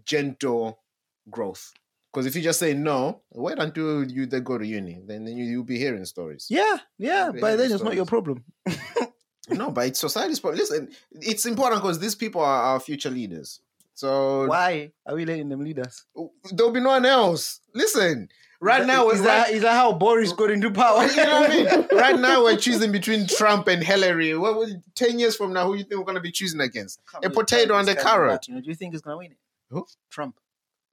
gentle 0.04 0.80
growth. 1.30 1.72
Because 2.12 2.28
if 2.28 2.36
you 2.38 2.42
just 2.42 2.60
say 2.60 2.74
no, 2.74 3.24
wait 3.34 3.60
until 3.60 4.10
you 4.10 4.26
they 4.26 4.40
go 4.40 4.58
to 4.58 4.66
uni, 4.66 5.02
then, 5.06 5.26
then 5.26 5.36
you, 5.36 5.44
you'll 5.44 5.66
be 5.66 5.78
hearing 5.78 6.06
stories. 6.06 6.48
Yeah, 6.50 6.78
yeah. 6.98 7.32
but 7.34 7.58
then, 7.58 7.68
the 7.68 7.76
it's 7.76 7.84
not 7.84 7.94
your 7.94 8.06
problem. 8.06 8.46
No, 9.50 9.70
but 9.72 9.88
it's 9.88 10.00
society's 10.00 10.40
problem. 10.40 10.60
Listen, 10.60 10.90
it's 11.12 11.46
important 11.46 11.82
because 11.82 12.00
these 12.00 12.16
people 12.16 12.42
are 12.42 12.64
our 12.64 12.80
future 12.80 13.10
leaders. 13.10 13.60
So 13.94 14.48
Why 14.48 14.92
are 15.06 15.16
we 15.16 15.26
letting 15.26 15.50
them 15.50 15.64
lead 15.64 15.80
us? 15.80 16.06
there'll 16.52 16.72
be 16.74 16.82
no 16.82 16.90
one 16.90 17.06
else. 17.06 17.62
Listen, 17.74 18.28
right 18.60 18.82
Is 18.82 18.88
now, 18.88 19.10
is 19.10 19.20
right, 19.20 19.26
that, 19.26 19.50
is 19.52 19.62
that 19.62 19.74
how 19.74 19.94
Boris 19.94 20.34
got 20.34 20.52
into 20.52 20.70
power? 20.72 21.06
you 21.06 21.16
know 21.16 21.40
what 21.42 21.52
I 21.52 21.78
mean? 21.78 21.88
Right 21.94 22.20
now, 22.20 22.44
we're 22.44 22.58
choosing 22.58 22.92
between 22.92 23.26
Trump 23.26 23.68
and 23.68 23.82
Hillary. 23.82 24.36
What, 24.38 24.56
what, 24.58 24.70
Ten 24.96 25.18
years 25.18 25.36
from 25.38 25.54
now, 25.54 25.66
who 25.66 25.76
you 25.76 25.84
think 25.84 25.98
we're 25.98 26.04
going 26.06 26.16
to 26.16 26.22
be 26.22 26.32
choosing 26.32 26.60
against? 26.60 27.00
A 27.24 27.30
potato 27.30 27.78
and 27.78 27.88
a 27.88 27.96
carrot. 27.96 28.48
You 28.50 28.56
know, 28.56 28.62
do 28.62 28.68
you 28.68 28.76
think 28.76 28.94
he's 28.94 29.02
gonna 29.02 29.18
win 29.18 29.32
it? 29.32 29.38
Who? 29.70 29.86
Trump. 30.10 30.40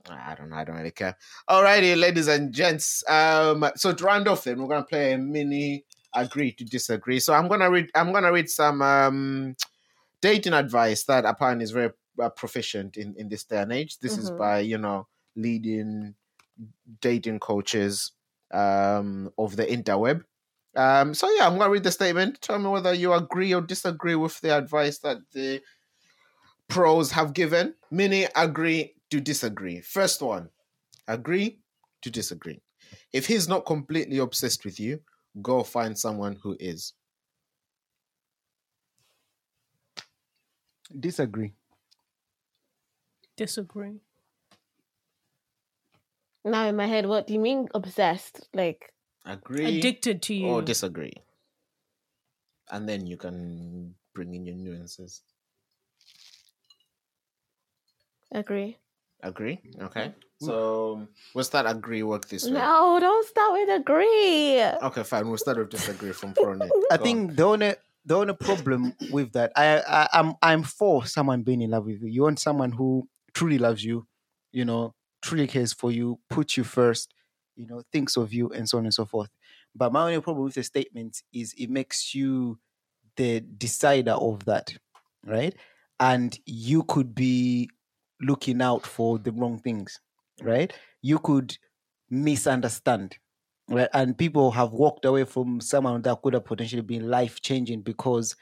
I 0.08 0.34
don't 0.36 0.50
know. 0.50 0.56
I 0.56 0.64
don't 0.64 0.76
really 0.76 0.90
care. 0.90 1.16
Alrighty, 1.48 1.96
ladies 1.98 2.28
and 2.28 2.52
gents. 2.52 3.04
Um, 3.08 3.64
so 3.76 3.92
to 3.92 4.04
round 4.04 4.26
off, 4.28 4.44
then 4.44 4.60
we're 4.60 4.68
gonna 4.68 4.84
play 4.84 5.12
a 5.12 5.18
mini 5.18 5.84
agree 6.14 6.52
to 6.52 6.64
disagree. 6.64 7.20
So 7.20 7.34
I'm 7.34 7.48
gonna 7.48 7.70
read. 7.70 7.90
I'm 7.94 8.12
gonna 8.12 8.32
read 8.32 8.50
some 8.50 8.82
um 8.82 9.56
dating 10.20 10.54
advice 10.54 11.04
that 11.04 11.24
apparently 11.24 11.64
is 11.64 11.72
very 11.72 11.92
uh, 12.22 12.30
proficient 12.30 12.96
in 12.96 13.14
in 13.16 13.28
this 13.28 13.44
day 13.44 13.62
and 13.62 13.72
age. 13.72 13.98
This 14.00 14.18
is 14.18 14.30
Mhm. 14.30 14.32
by 14.32 14.60
you 14.60 14.78
know 14.78 15.08
leading 15.36 16.16
dating 17.00 17.40
coaches 17.40 18.12
um 18.52 19.32
of 19.38 19.56
the 19.56 19.66
interweb. 19.66 20.24
Um, 20.76 21.14
so 21.14 21.30
yeah, 21.32 21.46
I'm 21.46 21.58
gonna 21.58 21.70
read 21.70 21.84
the 21.84 21.92
statement. 21.92 22.40
Tell 22.42 22.58
me 22.58 22.68
whether 22.68 22.94
you 22.94 23.12
agree 23.12 23.54
or 23.54 23.60
disagree 23.62 24.14
with 24.16 24.40
the 24.40 24.56
advice 24.56 24.98
that 25.00 25.18
the 25.32 25.62
pros 26.68 27.12
have 27.12 27.32
given. 27.34 27.74
Many 27.90 28.24
agree 28.36 28.94
to 29.10 29.20
disagree. 29.20 29.80
First 29.80 30.22
one, 30.22 30.50
agree 31.08 31.60
to 32.02 32.10
disagree. 32.10 32.62
If 33.12 33.26
he's 33.26 33.48
not 33.48 33.66
completely 33.66 34.18
obsessed 34.18 34.64
with 34.64 34.80
you, 34.80 35.02
go 35.40 35.62
find 35.62 35.98
someone 35.98 36.36
who 36.42 36.56
is. 36.60 36.94
Disagree. 40.98 41.54
Disagree. 43.36 44.00
Now 46.44 46.66
in 46.66 46.76
my 46.76 46.86
head, 46.86 47.06
what 47.06 47.26
do 47.26 47.34
you 47.34 47.40
mean 47.40 47.68
obsessed? 47.74 48.48
Like 48.52 48.92
Agree 49.24 49.78
Addicted 49.78 50.22
to 50.22 50.34
you. 50.34 50.48
or 50.48 50.62
disagree. 50.62 51.14
And 52.70 52.88
then 52.88 53.06
you 53.06 53.16
can 53.16 53.94
bring 54.14 54.34
in 54.34 54.44
your 54.44 54.56
nuances. 54.56 55.22
agree? 58.32 58.78
Agree? 59.22 59.60
Okay. 59.80 60.14
Mm. 60.42 60.46
So 60.46 61.08
what's 61.32 61.48
that 61.50 61.66
agree 61.66 62.02
work 62.02 62.28
this 62.28 62.50
way? 62.50 62.58
No, 62.58 62.98
don't 63.00 63.26
start 63.26 63.52
with 63.52 63.68
agree. 63.70 64.62
Okay, 64.82 65.02
fine. 65.04 65.28
We'll 65.28 65.38
start 65.38 65.58
with 65.58 65.68
disagree 65.70 66.12
from 66.12 66.34
Prone. 66.34 66.74
I 66.90 66.96
Go 66.96 67.04
on. 67.04 67.22
think 67.22 67.36
the 67.36 67.44
only 67.44 67.74
the 68.04 68.16
only 68.16 68.34
problem 68.34 68.94
with 69.08 69.32
that, 69.32 69.52
I, 69.54 69.80
I 69.80 70.08
I'm 70.12 70.34
I'm 70.42 70.62
for 70.64 71.06
someone 71.06 71.42
being 71.42 71.62
in 71.62 71.70
love 71.70 71.86
with 71.86 72.02
you. 72.02 72.08
You 72.08 72.22
want 72.22 72.40
someone 72.40 72.72
who 72.72 73.08
truly 73.32 73.58
loves 73.58 73.84
you, 73.84 74.06
you 74.50 74.64
know, 74.64 74.94
truly 75.22 75.46
cares 75.46 75.72
for 75.72 75.92
you, 75.92 76.18
puts 76.28 76.56
you 76.56 76.64
first, 76.64 77.14
you 77.54 77.66
know, 77.66 77.82
thinks 77.92 78.16
of 78.16 78.32
you, 78.32 78.48
and 78.48 78.68
so 78.68 78.78
on 78.78 78.84
and 78.84 78.94
so 78.94 79.04
forth. 79.04 79.30
But 79.74 79.92
my 79.92 80.02
only 80.02 80.20
problem 80.20 80.44
with 80.44 80.54
the 80.54 80.64
statement 80.64 81.22
is 81.32 81.54
it 81.56 81.70
makes 81.70 82.12
you 82.14 82.58
the 83.16 83.40
decider 83.40 84.12
of 84.12 84.44
that, 84.46 84.76
right? 85.24 85.54
And 86.00 86.36
you 86.46 86.82
could 86.84 87.14
be 87.14 87.70
looking 88.22 88.62
out 88.62 88.86
for 88.86 89.18
the 89.18 89.32
wrong 89.32 89.58
things, 89.58 90.00
right? 90.42 90.72
You 91.02 91.18
could 91.18 91.56
misunderstand 92.10 93.16
right? 93.68 93.88
And 93.94 94.18
people 94.18 94.50
have 94.50 94.72
walked 94.72 95.04
away 95.04 95.24
from 95.24 95.60
someone 95.60 96.02
that 96.02 96.20
could 96.22 96.34
have 96.34 96.44
potentially 96.44 96.82
been 96.82 97.08
life 97.08 97.40
changing 97.40 97.80
because, 97.82 98.36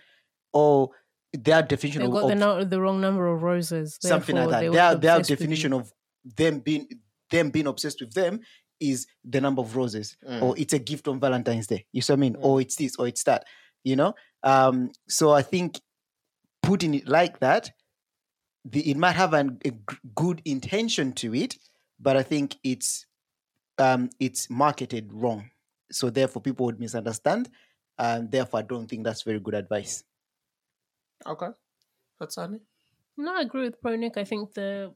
oh, 0.55 0.93
their 1.33 1.63
definition 1.63 2.01
They 2.03 2.07
of, 2.09 2.13
got 2.13 2.27
the, 2.27 2.33
of 2.33 2.39
no- 2.39 2.65
the 2.65 2.81
wrong 2.81 3.01
number 3.01 3.27
of 3.29 3.43
roses. 3.43 3.97
something 4.03 4.35
like 4.35 4.49
that. 4.51 4.73
Their 4.73 4.95
their 4.97 5.21
definition 5.21 5.73
of 5.73 5.93
them 6.37 6.59
being 6.61 6.89
them 7.31 7.51
being 7.51 7.69
obsessed 7.69 8.01
with 8.01 8.13
them 8.15 8.41
is 8.81 9.07
the 9.25 9.41
number 9.41 9.61
of 9.63 9.77
roses, 9.77 10.17
Mm. 10.29 10.43
or 10.43 10.59
it's 10.59 10.73
a 10.73 10.79
gift 10.81 11.07
on 11.07 11.21
Valentine's 11.21 11.69
Day. 11.69 11.87
You 11.93 12.01
see 12.03 12.13
what 12.13 12.19
I 12.19 12.21
mean? 12.21 12.35
Mm. 12.35 12.45
Or 12.45 12.61
it's 12.61 12.75
this, 12.77 12.97
or 12.97 13.07
it's 13.07 13.23
that. 13.25 13.45
You 13.85 13.95
know. 13.97 14.15
Um. 14.43 14.91
So 15.09 15.31
I 15.31 15.43
think 15.43 15.81
putting 16.63 16.95
it 16.95 17.07
like 17.07 17.39
that, 17.41 17.71
the, 18.65 18.91
it 18.91 18.97
might 18.97 19.17
have 19.17 19.33
an, 19.33 19.59
a 19.65 19.71
g- 19.71 19.79
good 20.15 20.43
intention 20.45 21.13
to 21.15 21.35
it, 21.35 21.57
but 21.99 22.17
I 22.17 22.23
think 22.23 22.57
it's 22.63 23.07
um 23.79 24.11
it's 24.21 24.51
marketed 24.51 25.13
wrong. 25.13 25.51
So 25.93 26.11
therefore, 26.11 26.43
people 26.43 26.67
would 26.67 26.81
misunderstand, 26.81 27.51
and 27.99 28.31
therefore, 28.31 28.61
I 28.61 28.63
don't 28.63 28.87
think 28.87 29.05
that's 29.05 29.23
very 29.23 29.41
good 29.41 29.55
advice. 29.55 30.05
Okay. 31.27 31.49
That's 32.19 32.39
Annie. 32.39 32.61
No, 33.17 33.37
I 33.37 33.43
agree 33.43 33.65
with 33.65 33.81
Pro 33.81 33.97
Nick. 33.97 34.17
I 34.17 34.25
think 34.25 34.55
the 34.55 34.95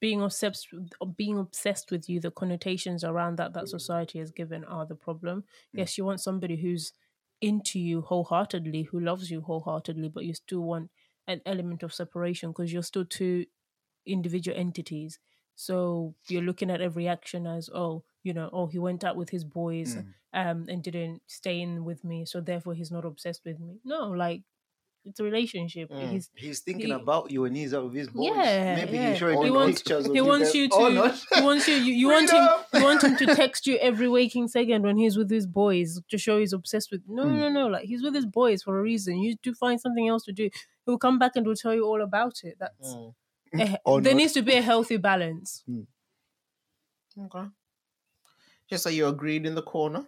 being 0.00 0.22
obsessed 0.22 0.68
being 1.16 1.38
obsessed 1.38 1.90
with 1.90 2.08
you, 2.08 2.20
the 2.20 2.30
connotations 2.30 3.04
around 3.04 3.36
that 3.36 3.54
that 3.54 3.68
society 3.68 4.18
has 4.18 4.30
given 4.30 4.64
are 4.64 4.86
the 4.86 4.94
problem. 4.94 5.44
Yes, 5.72 5.96
you 5.96 6.04
want 6.04 6.20
somebody 6.20 6.56
who's 6.56 6.92
into 7.40 7.78
you 7.78 8.02
wholeheartedly, 8.02 8.82
who 8.84 9.00
loves 9.00 9.30
you 9.30 9.40
wholeheartedly, 9.40 10.08
but 10.08 10.24
you 10.24 10.34
still 10.34 10.60
want 10.60 10.90
an 11.26 11.40
element 11.46 11.82
of 11.82 11.92
separation 11.94 12.50
because 12.50 12.72
you're 12.72 12.82
still 12.82 13.04
two 13.04 13.46
individual 14.06 14.56
entities. 14.58 15.18
So 15.56 16.14
you're 16.28 16.42
looking 16.42 16.70
at 16.70 16.80
every 16.80 17.06
action 17.08 17.46
as, 17.46 17.70
oh, 17.72 18.02
you 18.22 18.34
know, 18.34 18.50
oh, 18.52 18.66
he 18.66 18.78
went 18.78 19.04
out 19.04 19.16
with 19.16 19.30
his 19.30 19.44
boys 19.44 19.96
Mm. 19.96 20.06
um 20.32 20.66
and 20.68 20.82
didn't 20.82 21.22
stay 21.26 21.60
in 21.60 21.84
with 21.84 22.02
me, 22.04 22.24
so 22.24 22.40
therefore 22.40 22.74
he's 22.74 22.90
not 22.90 23.04
obsessed 23.04 23.42
with 23.44 23.60
me. 23.60 23.78
No, 23.84 24.08
like 24.08 24.42
it's 25.04 25.20
a 25.20 25.24
relationship. 25.24 25.90
Mm. 25.90 26.10
He's 26.10 26.30
He's 26.34 26.60
thinking 26.60 26.86
He- 26.86 26.92
about 26.92 27.30
you 27.30 27.42
when 27.42 27.54
he's 27.54 27.72
out 27.74 27.84
with 27.84 27.94
his 27.94 28.08
boys. 28.08 28.30
Yeah, 28.34 28.74
Maybe 28.76 28.96
yeah. 28.96 29.10
he's 29.10 29.18
showing 29.18 29.42
He 29.44 29.50
wants- 29.50 29.82
pictures 29.82 30.06
of 30.06 30.14
he 30.14 30.20
wants 30.22 30.54
you 30.54 30.64
Or 30.72 30.88
to 30.90 31.14
he 31.36 31.42
wants 31.42 31.68
you 31.68 31.74
you, 31.76 31.92
you 31.94 32.08
want 32.08 32.30
him 32.30 32.48
you 32.74 32.82
want 32.82 33.04
him 33.04 33.16
to 33.18 33.26
text 33.42 33.66
you 33.66 33.76
every 33.78 34.08
waking 34.08 34.48
second 34.48 34.82
when 34.82 34.96
he's 34.96 35.16
with 35.16 35.30
his 35.30 35.46
boys 35.46 36.00
to 36.08 36.16
show 36.18 36.38
he's 36.40 36.54
obsessed 36.54 36.90
with 36.90 37.02
no 37.06 37.24
Mm. 37.26 37.38
no 37.38 37.48
no 37.50 37.66
like 37.68 37.84
he's 37.84 38.02
with 38.02 38.14
his 38.14 38.26
boys 38.26 38.62
for 38.62 38.78
a 38.78 38.82
reason 38.82 39.18
you 39.18 39.36
do 39.42 39.54
find 39.54 39.78
something 39.80 40.08
else 40.08 40.24
to 40.24 40.32
do 40.32 40.48
he'll 40.86 40.98
come 40.98 41.18
back 41.18 41.32
and 41.36 41.46
will 41.46 41.54
tell 41.56 41.74
you 41.74 41.84
all 41.84 42.02
about 42.02 42.34
it 42.44 42.56
that's 42.58 42.96
eh, 43.58 43.76
Or 43.84 44.00
there 44.00 44.12
not. 44.14 44.18
needs 44.18 44.32
to 44.34 44.42
be 44.42 44.54
a 44.54 44.62
healthy 44.62 44.96
balance 44.96 45.64
Okay. 47.26 47.44
Just 48.68 48.82
so 48.82 48.90
you 48.90 49.06
agreed 49.06 49.46
in 49.46 49.54
the 49.54 49.62
corner. 49.62 50.06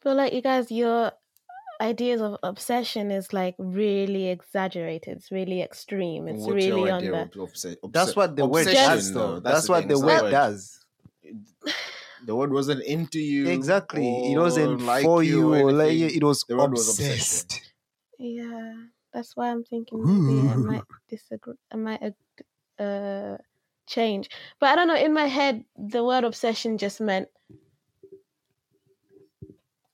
feel 0.00 0.14
like 0.14 0.32
you 0.32 0.40
guys, 0.42 0.70
your 0.70 1.10
ideas 1.80 2.20
of 2.20 2.36
obsession 2.44 3.10
is 3.10 3.32
like 3.32 3.56
really 3.58 4.28
exaggerated. 4.28 5.16
It's 5.16 5.32
really 5.32 5.62
extreme. 5.62 6.28
It's 6.28 6.42
What's 6.46 6.64
your 6.64 6.76
really 6.76 6.90
on 6.92 6.98
idea 6.98 7.10
the. 7.34 7.42
of 7.42 7.48
obse- 7.50 7.76
That's 7.90 8.14
what 8.14 8.36
the 8.36 8.46
word 8.46 8.66
does, 8.66 9.12
though. 9.12 9.40
That's, 9.40 9.54
That's, 9.54 9.66
the 9.66 9.72
what 9.72 9.78
thing, 9.80 9.88
the 9.88 9.94
it's 9.94 10.02
word 10.04 10.22
not- 10.22 10.30
does. 10.30 10.84
The 12.24 12.36
word 12.36 12.52
wasn't 12.52 12.84
into 12.84 13.18
you. 13.18 13.48
Exactly. 13.48 14.32
It 14.32 14.38
wasn't 14.38 14.82
like 14.82 15.02
for 15.02 15.24
you, 15.24 15.52
or 15.54 15.72
like 15.72 15.94
you. 15.94 16.06
It 16.06 16.22
was 16.22 16.44
The 16.48 16.56
word 16.56 16.70
was 16.70 16.88
obsessed. 16.88 17.60
Yeah, 18.16 18.74
that's 19.12 19.36
why 19.36 19.50
I'm 19.50 19.64
thinking 19.64 20.04
maybe 20.04 20.48
I 20.48 20.56
might 20.56 20.84
disagree. 21.08 21.56
I 21.72 21.76
might 21.76 22.14
uh, 22.78 23.38
change, 23.86 24.30
but 24.60 24.70
I 24.70 24.76
don't 24.76 24.88
know. 24.88 24.96
In 24.96 25.12
my 25.12 25.26
head, 25.26 25.64
the 25.76 26.04
word 26.04 26.24
obsession 26.24 26.78
just 26.78 27.00
meant. 27.00 27.28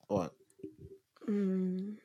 What? 0.07 0.33
Mm, 1.27 1.98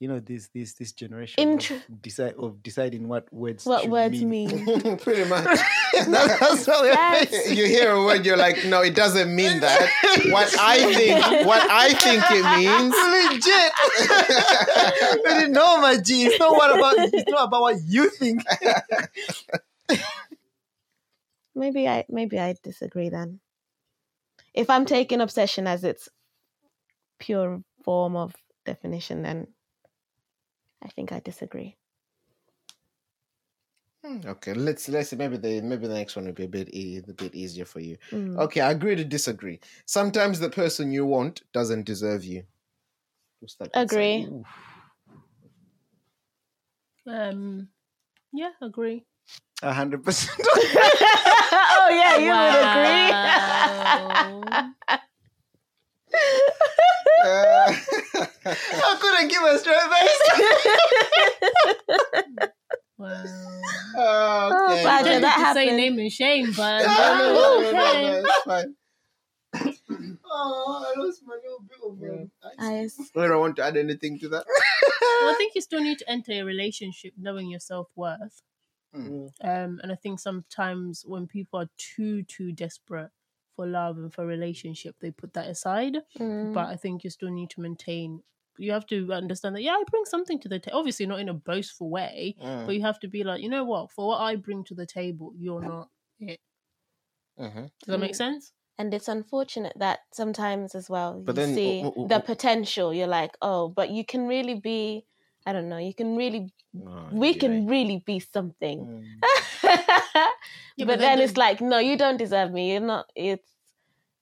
You 0.00 0.06
know 0.06 0.20
this 0.20 0.46
this 0.54 0.74
this 0.74 0.92
generation 0.92 1.34
Intro- 1.38 1.76
of, 1.76 2.00
decide, 2.02 2.34
of 2.38 2.62
deciding 2.62 3.08
what 3.08 3.26
words 3.32 3.66
what 3.66 3.88
words 3.88 4.22
mean. 4.22 4.64
mean? 4.64 4.96
Pretty 5.02 5.28
much. 5.28 5.44
That's 6.06 6.66
what 6.68 6.82
we're 6.82 6.94
That's- 6.94 7.30
facing. 7.30 7.56
you 7.58 7.66
hear 7.66 7.90
a 7.90 8.04
word, 8.04 8.24
you're 8.24 8.36
like, 8.36 8.64
no, 8.66 8.80
it 8.80 8.94
doesn't 8.94 9.34
mean 9.34 9.58
that. 9.58 9.90
What 10.30 10.54
I 10.60 10.94
think, 10.94 11.46
what 11.46 11.68
I 11.68 11.94
think 11.94 12.22
it 12.30 12.44
means. 12.58 12.94
legit. 13.32 15.24
we 15.24 15.30
didn't 15.40 15.52
know, 15.52 15.80
my 15.80 15.96
G. 15.96 16.26
It's 16.26 16.38
not 16.38 16.52
what 16.52 16.78
about. 16.78 16.94
It's 17.12 17.30
not 17.30 17.48
about 17.48 17.60
what 17.62 17.76
you 17.84 18.08
think. 18.10 18.42
maybe 21.54 21.88
I 21.88 22.04
maybe 22.08 22.38
I 22.38 22.54
disagree 22.62 23.08
then. 23.08 23.40
If 24.54 24.70
I'm 24.70 24.86
taking 24.86 25.20
obsession 25.20 25.66
as 25.66 25.84
its 25.84 26.08
pure 27.18 27.62
form 27.84 28.16
of 28.16 28.34
definition, 28.64 29.22
then 29.22 29.48
I 30.82 30.88
think 30.88 31.12
I 31.12 31.20
disagree. 31.20 31.76
Hmm, 34.04 34.20
Okay, 34.24 34.54
let's 34.54 34.88
let's 34.88 35.10
see. 35.10 35.16
Maybe 35.16 35.36
the 35.38 35.60
maybe 35.60 35.88
the 35.88 35.94
next 35.94 36.14
one 36.14 36.26
will 36.26 36.32
be 36.32 36.44
a 36.44 36.48
bit 36.48 36.72
e- 36.72 37.02
a 37.06 37.12
bit 37.12 37.34
easier 37.34 37.64
for 37.64 37.80
you. 37.80 37.96
Mm. 38.12 38.38
Okay, 38.38 38.60
I 38.60 38.70
agree 38.70 38.94
to 38.94 39.04
disagree. 39.04 39.58
Sometimes 39.86 40.38
the 40.38 40.50
person 40.50 40.92
you 40.92 41.04
want 41.04 41.42
doesn't 41.52 41.84
deserve 41.84 42.24
you. 42.24 42.44
What's 43.40 43.56
that? 43.56 43.70
Agree. 43.74 44.28
Um, 47.06 47.68
yeah, 48.32 48.50
agree. 48.62 49.04
A 49.62 49.72
hundred 49.72 50.04
percent. 50.04 50.38
oh 50.46 51.88
yeah, 51.90 52.16
you 52.18 52.30
would 52.30 52.54
agree. 54.62 54.78
Uh, 57.24 57.74
I 58.50 58.96
couldn't 59.00 59.28
give 59.28 59.42
a 59.42 59.58
straight 59.58 59.80
face. 59.80 60.20
wow. 62.98 63.24
oh, 63.96 64.66
okay. 64.68 64.80
Oh, 64.80 64.84
Badger, 64.84 65.10
I 65.10 65.20
that 65.20 65.36
to 65.36 65.54
say 65.54 65.64
happened. 65.64 65.76
name 65.76 65.98
and 65.98 66.12
shame, 66.12 66.52
but 66.56 66.82
No, 66.82 66.86
no, 66.86 66.92
no, 66.92 67.60
no, 67.60 67.72
no, 67.72 67.88
okay. 67.88 68.02
no, 68.02 68.24
it's 68.24 68.42
fine. 68.44 68.74
oh, 70.30 70.94
I 70.94 71.00
lost 71.00 71.22
my 71.26 71.34
little 71.34 71.60
bit 71.66 71.78
of 71.82 71.92
um, 72.58 73.22
I 73.22 73.28
don't 73.28 73.40
want 73.40 73.56
to 73.56 73.64
add 73.64 73.76
anything 73.76 74.18
to 74.20 74.28
that. 74.28 74.44
Well, 74.46 75.30
I 75.30 75.34
think 75.38 75.54
you 75.54 75.60
still 75.62 75.80
need 75.80 75.98
to 75.98 76.10
enter 76.10 76.32
a 76.32 76.42
relationship 76.42 77.14
knowing 77.18 77.48
your 77.48 77.60
self 77.60 77.88
worth. 77.96 78.42
Mm. 78.94 79.30
Um, 79.42 79.80
and 79.82 79.92
I 79.92 79.94
think 79.94 80.20
sometimes 80.20 81.04
when 81.06 81.26
people 81.26 81.60
are 81.60 81.68
too 81.76 82.22
too 82.24 82.52
desperate 82.52 83.10
for 83.56 83.66
love 83.66 83.96
and 83.98 84.12
for 84.12 84.26
relationship, 84.26 84.96
they 85.00 85.10
put 85.10 85.34
that 85.34 85.48
aside. 85.48 85.98
Mm. 86.18 86.52
But 86.52 86.66
I 86.66 86.76
think 86.76 87.04
you 87.04 87.10
still 87.10 87.30
need 87.30 87.50
to 87.50 87.60
maintain. 87.60 88.22
You 88.58 88.72
have 88.72 88.86
to 88.88 89.12
understand 89.12 89.54
that 89.56 89.62
yeah, 89.62 89.72
I 89.72 89.82
bring 89.90 90.04
something 90.04 90.38
to 90.40 90.48
the 90.48 90.58
table. 90.58 90.78
Obviously, 90.78 91.06
not 91.06 91.20
in 91.20 91.28
a 91.28 91.34
boastful 91.34 91.90
way, 91.90 92.36
Mm. 92.42 92.66
but 92.66 92.74
you 92.74 92.82
have 92.82 92.98
to 93.00 93.08
be 93.08 93.24
like, 93.24 93.42
you 93.42 93.48
know 93.48 93.64
what? 93.64 93.90
For 93.92 94.08
what 94.08 94.20
I 94.20 94.36
bring 94.36 94.64
to 94.64 94.74
the 94.74 94.86
table, 94.86 95.32
you're 95.36 95.62
not 95.62 95.88
it. 96.20 96.40
Mhm. 97.38 97.70
Does 97.80 97.86
that 97.86 97.98
make 97.98 98.12
Mm. 98.12 98.16
sense? 98.16 98.52
and 98.80 98.94
it's 98.94 99.08
unfortunate 99.08 99.72
that 99.76 99.98
sometimes 100.12 100.72
as 100.76 100.88
well 100.88 101.20
But 101.20 101.34
you 101.34 101.42
then, 101.46 101.54
see 101.56 101.76
w- 101.82 101.90
w- 101.90 102.08
the 102.08 102.20
potential. 102.20 102.94
You're 102.94 103.08
like, 103.08 103.36
oh, 103.42 103.68
but 103.68 103.90
you 103.90 104.04
can 104.04 104.28
really 104.28 104.54
be. 104.54 105.04
I 105.44 105.52
don't 105.52 105.68
know. 105.68 105.78
You 105.78 105.92
can 105.94 106.16
really. 106.16 106.52
Oh, 106.86 107.08
we 107.10 107.30
yeah. 107.32 107.38
can 107.40 107.66
really 107.66 108.02
be 108.06 108.20
something. 108.20 108.78
Mm. 108.86 109.04
Yeah, 110.76 110.84
but, 110.86 110.86
but 110.86 110.98
then 111.00 111.18
then 111.18 111.20
it's 111.20 111.32
the- 111.32 111.40
like, 111.40 111.60
no, 111.60 111.78
you 111.78 111.96
don't 111.96 112.18
deserve 112.18 112.52
me. 112.52 112.70
You're 112.72 112.80
not. 112.80 113.10
It's. 113.16 113.50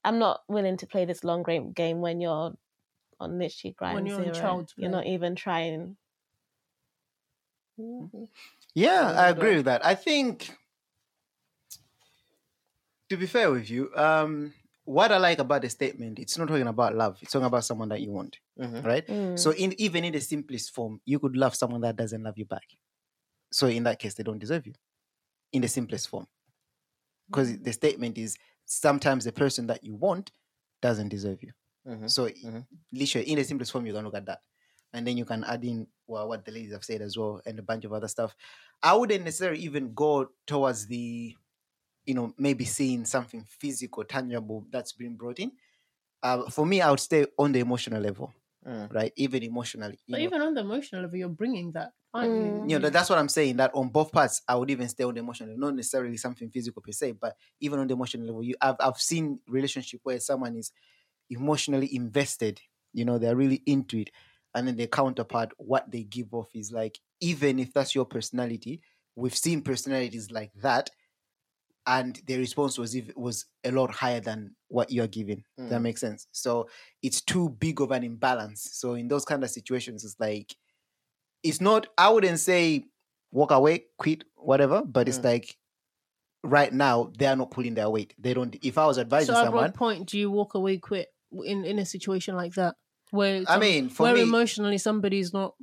I'm 0.05 0.19
not 0.19 0.41
willing 0.49 0.79
to 0.79 0.87
play 0.87 1.05
this 1.05 1.23
long 1.25 1.43
game 1.43 1.73
game 1.73 2.01
when 2.01 2.21
you're 2.23 2.55
on 3.19 3.39
literally 3.39 3.75
grind 3.75 4.07
you're 4.09 4.17
on 4.17 4.25
zero. 4.25 4.35
child's 4.35 4.75
You're 4.77 4.91
not 4.91 5.07
even 5.07 5.35
trying. 5.35 5.97
Yeah, 8.75 9.13
I 9.17 9.29
agree 9.29 9.57
with 9.57 9.65
that. 9.67 9.85
I 9.85 9.95
think, 9.95 10.57
to 13.09 13.17
be 13.17 13.27
fair 13.27 13.51
with 13.51 13.71
you, 13.71 13.95
um, 13.97 14.53
what 14.85 15.11
I 15.11 15.19
like 15.19 15.39
about 15.39 15.63
the 15.63 15.71
statement, 15.71 16.19
it's 16.19 16.39
not 16.39 16.49
talking 16.49 16.67
about 16.67 16.95
love. 16.95 17.19
It's 17.21 17.33
talking 17.33 17.47
about 17.47 17.65
someone 17.65 17.89
that 17.89 18.01
you 18.01 18.11
want, 18.11 18.39
Mhm. 18.59 18.85
right? 18.85 19.07
Mm. 19.07 19.39
So, 19.39 19.51
in 19.53 19.75
even 19.81 20.05
in 20.05 20.13
the 20.13 20.21
simplest 20.21 20.73
form, 20.73 21.01
you 21.05 21.19
could 21.19 21.37
love 21.37 21.55
someone 21.55 21.81
that 21.83 21.97
doesn't 21.97 22.23
love 22.23 22.39
you 22.39 22.45
back. 22.45 22.77
So, 23.53 23.69
in 23.69 23.85
that 23.85 23.99
case, 23.99 24.15
they 24.15 24.23
don't 24.25 24.39
deserve 24.39 24.67
you. 24.67 24.75
In 25.53 25.63
the 25.63 25.69
simplest 25.69 26.09
form, 26.09 26.29
because 27.27 27.59
the 27.59 27.73
statement 27.73 28.19
is 28.19 28.37
sometimes 28.65 29.25
the 29.25 29.33
person 29.33 29.67
that 29.69 29.85
you 29.85 29.95
want 29.95 30.33
doesn't 30.83 31.09
deserve 31.09 31.43
you. 31.43 31.53
Mhm. 31.87 32.15
So, 32.15 32.29
Mhm. 32.43 32.67
literally, 32.93 33.29
in 33.31 33.37
the 33.39 33.45
simplest 33.45 33.73
form, 33.73 33.87
you 33.87 33.93
can 33.93 34.05
look 34.05 34.15
at 34.15 34.27
that. 34.27 34.43
And 34.93 35.07
then 35.07 35.17
you 35.17 35.25
can 35.25 35.45
add 35.45 35.65
in 35.65 35.89
well, 36.07 36.29
what 36.29 36.45
the 36.45 36.53
ladies 36.53 36.73
have 36.73 36.85
said 36.85 37.03
as 37.03 37.19
well 37.19 37.43
and 37.47 37.59
a 37.59 37.63
bunch 37.63 37.85
of 37.85 37.93
other 37.93 38.09
stuff. 38.09 38.37
I 38.83 38.95
wouldn't 38.95 39.25
necessarily 39.25 39.61
even 39.61 39.95
go 39.95 40.31
towards 40.47 40.87
the, 40.87 41.37
you 42.07 42.15
know, 42.15 42.35
maybe 42.39 42.65
seeing 42.65 43.05
something 43.07 43.45
physical, 43.45 44.05
tangible 44.05 44.67
that's 44.71 44.93
been 44.93 45.17
brought 45.17 45.41
in. 45.41 45.53
Uh, 46.23 46.51
for 46.51 46.67
me, 46.67 46.81
I 46.83 46.91
would 46.91 47.01
stay 47.01 47.27
on 47.39 47.53
the 47.53 47.61
emotional 47.61 48.03
level, 48.03 48.35
Mm. 48.65 48.91
right? 48.91 49.13
Even 49.17 49.43
emotionally. 49.45 50.01
But 50.11 50.21
know, 50.21 50.21
even 50.21 50.41
on 50.41 50.55
the 50.55 50.63
emotional 50.63 51.03
level, 51.03 51.17
you're 51.17 51.29
bringing 51.29 51.73
that, 51.73 51.93
aren't 52.13 52.35
Mm. 52.35 52.69
you? 52.69 52.71
you 52.71 52.79
know, 52.79 52.89
that's 52.89 53.11
what 53.11 53.19
I'm 53.19 53.29
saying. 53.29 53.57
That 53.59 53.73
on 53.75 53.91
both 53.91 54.11
parts, 54.11 54.41
I 54.49 54.55
would 54.57 54.71
even 54.71 54.89
stay 54.89 55.05
on 55.05 55.15
the 55.15 55.21
emotional, 55.21 55.51
level, 55.51 55.61
not 55.69 55.75
necessarily 55.77 56.17
something 56.17 56.51
physical 56.51 56.81
per 56.81 56.93
se, 56.93 57.13
but 57.13 57.37
even 57.61 57.79
on 57.79 57.87
the 57.89 57.95
emotional 57.95 58.27
level, 58.27 58.43
you, 58.43 58.55
I've 58.61 58.77
I've 58.81 58.97
seen 58.99 59.41
relationship 59.47 60.01
where 60.03 60.19
someone 60.21 60.57
is 60.57 60.73
emotionally 61.31 61.95
invested. 61.95 62.61
You 62.93 63.05
know, 63.05 63.19
they're 63.19 63.37
really 63.37 63.63
into 63.67 63.99
it, 63.99 64.11
and 64.55 64.67
then 64.67 64.77
their 64.77 64.87
counterpart, 64.87 65.53
what 65.59 65.91
they 65.91 66.03
give 66.05 66.33
off 66.35 66.49
is 66.55 66.73
like, 66.73 66.99
even 67.21 67.59
if 67.59 67.73
that's 67.75 67.95
your 67.95 68.07
personality, 68.07 68.81
we've 69.17 69.37
seen 69.37 69.63
personalities 69.63 70.31
like 70.31 70.53
that, 70.55 70.91
and 71.87 72.21
the 72.27 72.39
response 72.39 72.79
was 72.79 72.97
ev- 72.97 73.13
was 73.17 73.47
a 73.65 73.71
lot 73.71 73.91
higher 73.91 74.21
than 74.21 74.57
what 74.69 74.91
you're 74.91 75.07
giving. 75.07 75.45
Does 75.59 75.71
That 75.71 75.79
Mm. 75.81 75.83
makes 75.83 76.01
sense. 76.01 76.27
So 76.33 76.69
it's 77.03 77.21
too 77.21 77.51
big 77.51 77.81
of 77.81 77.91
an 77.93 78.03
imbalance. 78.03 78.69
So 78.73 78.95
in 78.95 79.09
those 79.09 79.25
kind 79.25 79.45
of 79.45 79.51
situations, 79.51 80.05
it's 80.05 80.17
like 80.19 80.55
it's 81.43 81.61
not 81.61 81.87
i 81.99 82.09
wouldn't 82.09 82.41
say 82.41 82.85
walk 83.31 83.51
away 83.53 83.85
quit 83.99 84.25
whatever 84.37 84.83
but 84.83 85.09
it's 85.09 85.19
Mm. 85.19 85.25
like 85.25 85.57
right 86.43 86.73
now 86.73 87.13
they 87.19 87.27
are 87.27 87.37
not 87.37 87.51
pulling 87.51 87.75
their 87.75 87.91
weight 87.91 88.15
they 88.19 88.35
don't 88.35 88.57
if 88.63 88.79
i 88.79 88.87
was 88.87 88.99
advising 88.99 89.35
So, 89.35 89.41
at 89.41 89.45
someone 89.47 89.65
what 89.65 89.75
point 89.75 90.09
do 90.09 90.19
you 90.19 90.31
walk 90.31 90.55
away 90.55 90.79
quit 90.79 91.09
in 91.45 91.65
in 91.65 91.79
a 91.79 91.85
situation 91.87 92.35
like 92.37 92.55
that, 92.55 92.75
where 93.11 93.43
i 93.49 93.59
mean 93.59 93.89
for 93.89 94.05
where 94.05 94.15
me 94.15 94.23
emotionally 94.23 94.79
somebody's 94.79 95.33
not? 95.33 95.55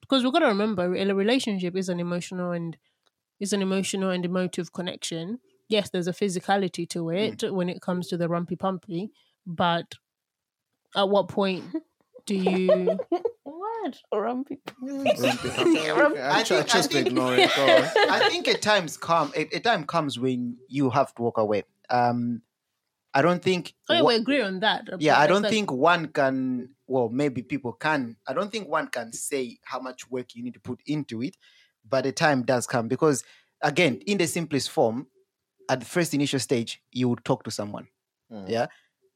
Because 0.00 0.22
we've 0.22 0.32
got 0.32 0.40
to 0.40 0.46
remember, 0.48 0.94
a 0.94 1.14
relationship 1.14 1.74
is 1.76 1.88
an 1.88 1.98
emotional 1.98 2.52
and 2.52 2.76
is 3.40 3.52
an 3.54 3.62
emotional 3.62 4.10
and 4.10 4.24
emotive 4.24 4.72
connection. 4.72 5.38
Yes, 5.68 5.88
there's 5.90 6.06
a 6.08 6.12
physicality 6.12 6.86
to 6.90 7.08
it 7.10 7.38
Mm. 7.38 7.52
when 7.52 7.68
it 7.70 7.80
comes 7.80 8.08
to 8.08 8.16
the 8.18 8.28
rumpy 8.28 8.58
pumpy, 8.58 9.10
but 9.46 9.94
at 10.94 11.08
what 11.08 11.28
point 11.28 11.64
do 12.26 12.34
you? 12.34 12.98
What? 13.44 13.98
Rumpy. 14.12 14.58
I, 14.82 16.40
I 16.40 16.42
try, 16.42 16.42
think- 16.42 16.50
I 16.52 16.62
just 16.62 16.92
think- 16.92 17.06
ignore 17.08 17.34
it. 17.38 17.50
I 17.56 18.28
think 18.30 18.48
at 18.48 18.62
times 18.62 18.96
come 18.96 19.32
a, 19.36 19.42
a 19.56 19.60
time 19.60 19.84
comes 19.84 20.18
when 20.18 20.56
you 20.68 20.90
have 20.90 21.14
to 21.14 21.22
walk 21.22 21.38
away 21.38 21.64
um 21.90 22.42
i 23.14 23.22
don't 23.22 23.42
think 23.42 23.74
Oh, 23.88 23.94
yeah, 23.94 24.02
wa- 24.02 24.08
we 24.08 24.14
agree 24.16 24.40
on 24.42 24.60
that. 24.60 24.88
yeah 24.98 25.18
i 25.18 25.26
don't 25.26 25.42
like- 25.42 25.50
think 25.52 25.70
one 25.72 26.08
can 26.08 26.70
well 26.86 27.08
maybe 27.08 27.42
people 27.42 27.72
can 27.72 28.16
i 28.26 28.32
don't 28.32 28.50
think 28.52 28.68
one 28.68 28.88
can 28.88 29.12
say 29.12 29.58
how 29.64 29.80
much 29.80 30.10
work 30.10 30.34
you 30.34 30.42
need 30.42 30.54
to 30.54 30.60
put 30.60 30.80
into 30.86 31.22
it 31.22 31.36
but 31.88 32.04
the 32.04 32.12
time 32.12 32.42
does 32.42 32.66
come 32.66 32.88
because 32.88 33.24
again 33.62 34.00
in 34.06 34.18
the 34.18 34.26
simplest 34.26 34.70
form 34.70 35.06
at 35.70 35.80
the 35.80 35.86
first 35.86 36.12
initial 36.14 36.38
stage 36.40 36.82
you 36.92 37.08
would 37.08 37.24
talk 37.24 37.42
to 37.44 37.50
someone 37.50 37.86
Mm. 38.32 38.48
yeah 38.48 38.66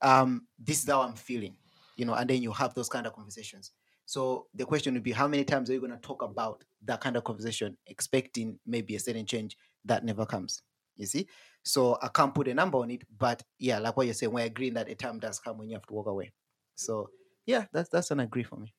um 0.02 0.46
this 0.58 0.82
is 0.82 0.88
how 0.88 1.00
i'm 1.00 1.14
feeling 1.14 1.56
you 1.96 2.04
know 2.04 2.14
and 2.14 2.28
then 2.28 2.42
you 2.42 2.52
have 2.52 2.74
those 2.74 2.90
kind 2.90 3.06
of 3.06 3.14
conversations 3.14 3.72
so 4.04 4.46
the 4.54 4.64
question 4.66 4.92
would 4.94 5.02
be 5.02 5.12
how 5.12 5.26
many 5.26 5.44
times 5.44 5.68
are 5.70 5.72
you 5.72 5.80
going 5.80 5.92
to 5.92 5.98
talk 5.98 6.22
about 6.22 6.62
that 6.84 7.00
kind 7.00 7.16
of 7.16 7.24
conversation 7.24 7.76
expecting 7.86 8.58
maybe 8.66 8.96
a 8.96 9.00
certain 9.00 9.24
change 9.26 9.56
that 9.86 10.04
never 10.04 10.26
comes 10.26 10.62
you 10.98 11.06
see 11.06 11.26
so 11.62 11.96
i 12.02 12.08
can't 12.08 12.34
put 12.34 12.48
a 12.48 12.54
number 12.54 12.78
on 12.78 12.90
it 12.90 13.02
but 13.18 13.42
yeah 13.58 13.78
like 13.78 13.96
what 13.96 14.06
you're 14.06 14.14
saying 14.14 14.32
we're 14.32 14.44
agreeing 14.44 14.74
that 14.74 14.88
a 14.88 14.94
time 14.94 15.18
does 15.18 15.38
come 15.40 15.56
when 15.58 15.68
you 15.68 15.74
have 15.74 15.86
to 15.86 15.94
walk 15.94 16.06
away 16.06 16.30
so 16.74 17.08
yeah 17.46 17.64
that's 17.72 17.88
that's 17.88 18.10
an 18.10 18.20
agree 18.20 18.42
for 18.42 18.56
me 18.56 18.74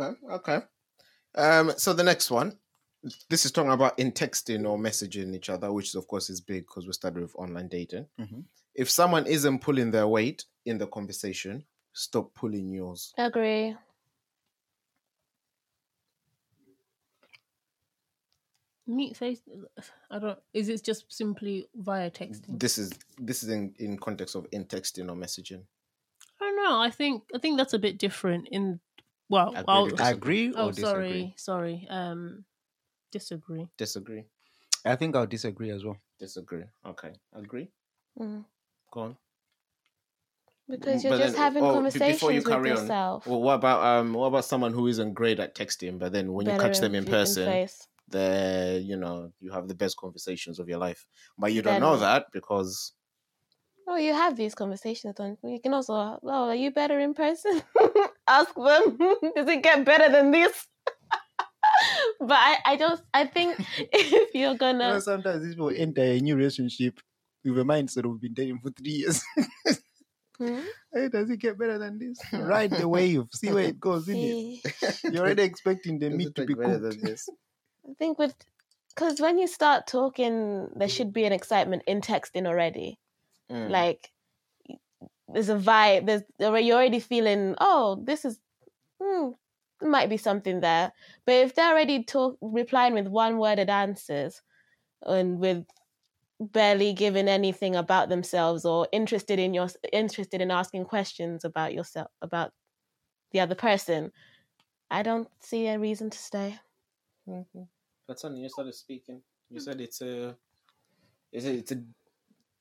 Okay, 0.00 0.16
okay. 0.30 0.58
Um, 1.34 1.72
so 1.76 1.92
the 1.92 2.04
next 2.04 2.30
one, 2.30 2.56
this 3.28 3.44
is 3.44 3.52
talking 3.52 3.72
about 3.72 3.98
in 3.98 4.12
texting 4.12 4.68
or 4.68 4.78
messaging 4.78 5.34
each 5.34 5.50
other, 5.50 5.72
which 5.72 5.88
is 5.88 5.94
of 5.94 6.06
course 6.06 6.30
is 6.30 6.40
big 6.40 6.66
because 6.66 6.86
we 6.86 6.92
started 6.92 7.22
with 7.22 7.34
online 7.36 7.68
dating. 7.68 8.06
Mhm. 8.18 8.44
If 8.74 8.90
someone 8.90 9.26
isn't 9.26 9.60
pulling 9.60 9.90
their 9.90 10.06
weight 10.06 10.44
in 10.66 10.78
the 10.78 10.86
conversation, 10.86 11.64
stop 11.92 12.32
pulling 12.34 12.68
yours. 12.68 13.12
Agree. 13.18 13.76
Meet 18.90 19.18
face. 19.18 19.40
I 20.10 20.18
don't. 20.18 20.38
Is 20.54 20.70
it 20.70 20.82
just 20.82 21.04
simply 21.12 21.68
via 21.76 22.10
texting? 22.10 22.58
This 22.58 22.78
is 22.78 22.90
this 23.18 23.42
is 23.42 23.50
in 23.50 23.74
in 23.78 23.98
context 23.98 24.34
of 24.34 24.46
in 24.50 24.64
texting 24.64 25.10
or 25.10 25.14
messaging. 25.14 25.60
I 26.40 26.44
don't 26.44 26.56
know. 26.56 26.80
I 26.80 26.88
think 26.90 27.24
I 27.34 27.38
think 27.38 27.58
that's 27.58 27.74
a 27.74 27.78
bit 27.78 27.98
different. 27.98 28.48
In 28.50 28.80
well, 29.28 29.50
Agree 29.50 29.64
I'll, 29.68 29.88
to 29.90 29.96
disagree. 29.96 30.46
Agree 30.46 30.54
or 30.58 30.62
oh 30.64 30.68
disagree? 30.70 30.84
sorry, 30.86 31.34
sorry. 31.36 31.86
Um, 31.90 32.44
disagree. 33.12 33.68
Disagree. 33.76 34.24
I 34.86 34.96
think 34.96 35.14
I'll 35.14 35.26
disagree 35.26 35.68
as 35.70 35.84
well. 35.84 35.98
Disagree. 36.18 36.64
Okay. 36.86 37.12
Agree. 37.34 37.68
Mm. 38.18 38.46
Go 38.90 39.00
on. 39.00 39.16
Because 40.66 41.04
you're 41.04 41.12
But 41.12 41.18
just 41.18 41.34
then- 41.34 41.42
having 41.42 41.62
oh, 41.62 41.74
conversations 41.74 42.14
before 42.16 42.32
you 42.32 42.38
with 42.38 42.46
carry 42.48 42.70
on, 42.70 42.76
yourself. 42.78 43.26
Well, 43.26 43.42
what 43.42 43.54
about 43.54 43.84
um 43.84 44.14
what 44.14 44.26
about 44.26 44.46
someone 44.46 44.72
who 44.72 44.86
isn't 44.86 45.12
great 45.12 45.40
at 45.40 45.54
texting, 45.54 45.98
but 45.98 46.12
then 46.12 46.32
when 46.32 46.46
you 46.46 46.56
catch 46.56 46.78
them 46.80 46.94
in 46.94 47.04
f- 47.04 47.10
person, 47.10 47.44
face. 47.46 47.86
They 48.10 48.82
you 48.84 48.96
know 48.96 49.32
you 49.40 49.50
have 49.52 49.68
the 49.68 49.74
best 49.74 49.96
conversations 49.96 50.58
of 50.58 50.68
your 50.68 50.78
life. 50.78 51.06
But 51.36 51.52
you 51.52 51.62
don't 51.62 51.80
know 51.80 51.96
that 51.96 52.26
because 52.32 52.92
Oh, 53.90 53.96
you 53.96 54.12
have 54.12 54.36
these 54.36 54.54
conversations 54.54 55.18
on. 55.18 55.38
You 55.42 55.60
can 55.62 55.72
also, 55.72 55.94
oh, 55.94 56.20
are 56.22 56.54
you 56.54 56.70
better 56.70 57.00
in 57.00 57.14
person? 57.14 57.62
Ask 58.28 58.54
them. 58.54 58.98
Does 59.34 59.48
it 59.48 59.62
get 59.62 59.86
better 59.86 60.12
than 60.12 60.30
this? 60.30 60.66
but 62.20 62.36
I, 62.36 62.58
I 62.66 62.76
don't. 62.76 63.00
I 63.14 63.24
think 63.24 63.56
if 63.78 64.34
you're 64.34 64.56
gonna, 64.56 64.92
know, 64.92 64.98
sometimes 64.98 65.42
these 65.42 65.54
people 65.54 65.72
enter 65.74 66.02
a 66.02 66.20
new 66.20 66.36
relationship 66.36 67.00
with 67.42 67.58
a 67.58 67.62
mindset 67.62 68.04
of 68.04 68.20
been 68.20 68.34
dating 68.34 68.58
for 68.62 68.70
three 68.70 68.92
years. 68.92 69.22
Hmm? 70.38 70.60
hey, 70.92 71.08
does 71.08 71.30
it 71.30 71.38
get 71.38 71.58
better 71.58 71.78
than 71.78 71.98
this? 71.98 72.20
Ride 72.32 72.70
the 72.70 72.86
wave, 72.86 73.24
see 73.32 73.50
where 73.50 73.64
it 73.64 73.80
goes. 73.80 74.06
Innit? 74.06 74.60
Eh, 74.64 74.92
You're 75.10 75.24
already 75.24 75.42
expecting 75.42 75.98
the 75.98 76.10
meat 76.10 76.28
it 76.28 76.34
to 76.36 76.46
be 76.46 76.54
better 76.54 76.78
cooked. 76.78 77.30
I 77.88 77.94
think 77.94 78.18
with, 78.18 78.34
because 78.94 79.20
when 79.20 79.38
you 79.38 79.46
start 79.46 79.86
talking, 79.86 80.68
there 80.76 80.88
should 80.88 81.12
be 81.12 81.24
an 81.24 81.32
excitement 81.32 81.82
in 81.86 82.00
texting 82.00 82.46
already. 82.46 82.98
Mm. 83.50 83.70
Like, 83.70 84.12
there's 85.28 85.48
a 85.48 85.56
vibe. 85.56 86.06
There's 86.06 86.22
you're 86.38 86.76
already 86.76 87.00
feeling. 87.00 87.54
Oh, 87.60 88.02
this 88.02 88.24
is. 88.24 88.40
Hmm, 89.02 89.30
might 89.82 90.08
be 90.10 90.16
something 90.16 90.60
there. 90.60 90.92
But 91.26 91.34
if 91.36 91.54
they're 91.54 91.70
already 91.70 92.04
talk 92.04 92.38
replying 92.40 92.94
with 92.94 93.08
one 93.08 93.38
worded 93.38 93.70
answers, 93.70 94.42
and 95.02 95.38
with 95.40 95.66
barely 96.40 96.92
giving 96.94 97.28
anything 97.28 97.76
about 97.76 98.08
themselves 98.10 98.64
or 98.64 98.88
interested 98.92 99.38
in 99.38 99.54
your 99.54 99.68
interested 99.92 100.40
in 100.40 100.50
asking 100.50 100.86
questions 100.86 101.44
about 101.44 101.74
yourself 101.74 102.08
about 102.22 102.52
the 103.32 103.40
other 103.40 103.56
person, 103.56 104.12
I 104.90 105.02
don't 105.02 105.28
see 105.40 105.68
a 105.68 105.78
reason 105.78 106.10
to 106.10 106.18
stay. 106.18 106.60
Mhm. 107.28 107.68
But 108.08 108.18
Sonny, 108.18 108.40
you 108.40 108.48
started 108.48 108.74
speaking. 108.74 109.20
You 109.50 109.60
said 109.60 109.80
it's 109.82 110.00
a, 110.00 110.34
is 111.30 111.44
it? 111.44 111.56
It's 111.56 111.72
a. 111.72 111.76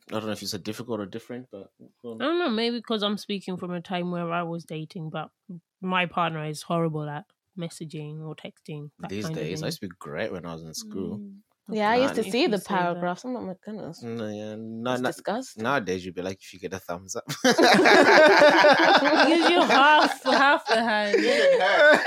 I 0.10 0.12
don't 0.12 0.26
know 0.26 0.32
if 0.32 0.42
you 0.42 0.48
said 0.48 0.64
difficult 0.64 1.00
or 1.00 1.06
different, 1.06 1.48
but 1.52 1.70
go 2.02 2.12
on. 2.12 2.22
I 2.22 2.26
don't 2.26 2.40
know. 2.40 2.50
Maybe 2.50 2.78
because 2.78 3.02
I'm 3.02 3.18
speaking 3.18 3.58
from 3.58 3.72
a 3.72 3.82
time 3.82 4.12
where 4.12 4.32
I 4.32 4.44
was 4.44 4.64
dating, 4.66 5.10
but 5.10 5.30
my 5.82 6.06
partner 6.06 6.46
is 6.46 6.62
horrible 6.64 7.10
at 7.10 7.24
messaging 7.58 8.22
or 8.22 8.36
texting. 8.36 8.90
these 9.10 9.30
days, 9.30 9.64
I 9.64 9.68
used 9.68 9.80
to 9.82 9.88
be 9.88 9.92
great 10.00 10.32
when 10.32 10.46
I 10.46 10.54
was 10.54 10.64
in 10.64 10.74
school. 10.74 11.18
Mm. 11.20 11.36
Yeah, 11.70 11.90
I 11.90 11.96
used 11.98 12.16
to 12.16 12.24
see 12.24 12.48
the 12.48 12.60
paragraphs. 12.60 13.26
I'm 13.26 13.34
like, 13.34 13.44
my 13.44 13.54
goodness, 13.66 14.02
No, 14.02 14.28
yeah, 14.30 14.56
no, 14.58 14.94
it's 14.94 15.02
no, 15.02 15.10
disgusting. 15.10 15.64
nowadays 15.64 16.06
you'd 16.06 16.16
be 16.16 16.22
like, 16.22 16.40
if 16.42 16.54
you 16.54 16.60
get 16.60 16.72
a 16.72 16.80
thumbs 16.80 17.14
up. 17.18 17.26
Gives 19.28 19.50
you 19.50 19.62
half 19.78 20.24
half 20.24 20.66
the 20.68 20.82
hand. 20.82 21.18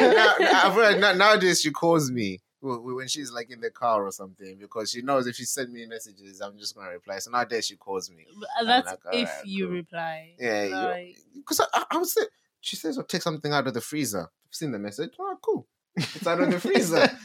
now, 0.00 0.36
now, 0.38 0.96
now- 0.98 1.12
nowadays 1.12 1.60
she 1.60 1.70
calls 1.70 2.10
me 2.10 2.38
wh- 2.38 2.38
wh- 2.38 2.49
when 2.62 3.08
she's 3.08 3.32
like 3.32 3.50
in 3.50 3.60
the 3.60 3.70
car 3.70 4.04
or 4.06 4.12
something 4.12 4.58
because 4.60 4.90
she 4.90 5.02
knows 5.02 5.26
if 5.26 5.36
she 5.36 5.44
send 5.44 5.72
me 5.72 5.86
messages, 5.86 6.40
I'm 6.40 6.58
just 6.58 6.74
gonna 6.76 6.90
reply. 6.90 7.18
So 7.18 7.30
nowadays 7.30 7.66
she 7.66 7.76
calls 7.76 8.10
me. 8.10 8.26
Uh, 8.60 8.64
that's 8.64 8.86
like, 8.86 8.98
if 9.12 9.28
alright, 9.28 9.46
you 9.46 9.66
cool. 9.66 9.74
reply. 9.76 10.34
Yeah, 10.38 10.64
you- 10.64 10.74
Like, 10.74 11.16
Because 11.34 11.60
I, 11.60 11.64
I, 11.72 11.84
I 11.92 11.96
was 11.98 12.12
say, 12.12 12.22
she 12.60 12.76
says, 12.76 12.98
"I'll 12.98 13.04
take 13.04 13.22
something 13.22 13.52
out 13.52 13.66
of 13.66 13.74
the 13.74 13.80
freezer." 13.80 14.22
I've 14.22 14.54
seen 14.54 14.72
the 14.72 14.78
message. 14.78 15.12
Oh, 15.18 15.36
cool. 15.40 15.66
It's 15.96 16.26
out 16.26 16.40
of 16.40 16.50
the 16.50 16.60
freezer. 16.60 17.08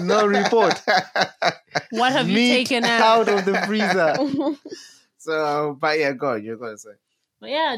No 0.00 0.26
report. 0.26 0.80
what 1.90 2.12
have 2.12 2.28
you 2.30 2.36
taken 2.38 2.82
out? 2.84 3.28
out 3.28 3.28
of 3.28 3.44
the 3.44 3.60
freezer. 3.66 4.14
so, 5.18 5.76
but 5.78 5.98
yeah, 5.98 6.12
go 6.12 6.30
on. 6.34 6.44
You're 6.44 6.56
gonna 6.56 6.78
say. 6.78 6.90
But 7.40 7.50
yeah. 7.50 7.76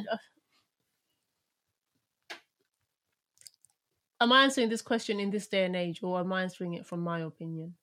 Am 4.22 4.30
I 4.32 4.44
answering 4.44 4.68
this 4.68 4.82
question 4.82 5.18
in 5.18 5.30
this 5.30 5.48
day 5.48 5.64
and 5.64 5.74
age, 5.74 6.00
or 6.00 6.20
am 6.20 6.32
I 6.32 6.42
answering 6.42 6.74
it 6.74 6.86
from 6.86 7.00
my 7.00 7.20
opinion? 7.22 7.74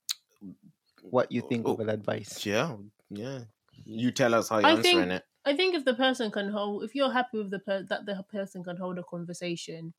what 1.02 1.32
you 1.32 1.42
think 1.42 1.66
Oh, 1.68 1.72
of 1.74 1.78
that 1.80 1.90
advice? 1.90 2.46
Yeah, 2.46 2.76
yeah. 3.10 3.40
You 3.86 4.12
tell 4.12 4.34
us 4.36 4.50
how 4.50 4.60
you're 4.60 4.68
I 4.68 4.72
answering 4.72 5.10
think- 5.10 5.12
it. 5.12 5.24
I 5.46 5.56
think 5.56 5.74
if 5.76 5.84
the 5.86 5.94
person 5.96 6.32
can 6.32 6.50
hold, 6.50 6.84
if 6.84 6.94
you're 6.96 7.12
happy 7.12 7.38
with 7.40 7.50
the 7.52 7.60
per- 7.60 7.84
that 7.84 8.06
the 8.06 8.24
person 8.30 8.64
can 8.64 8.78
hold 8.78 8.98
a 9.00 9.04
conversation 9.04 9.94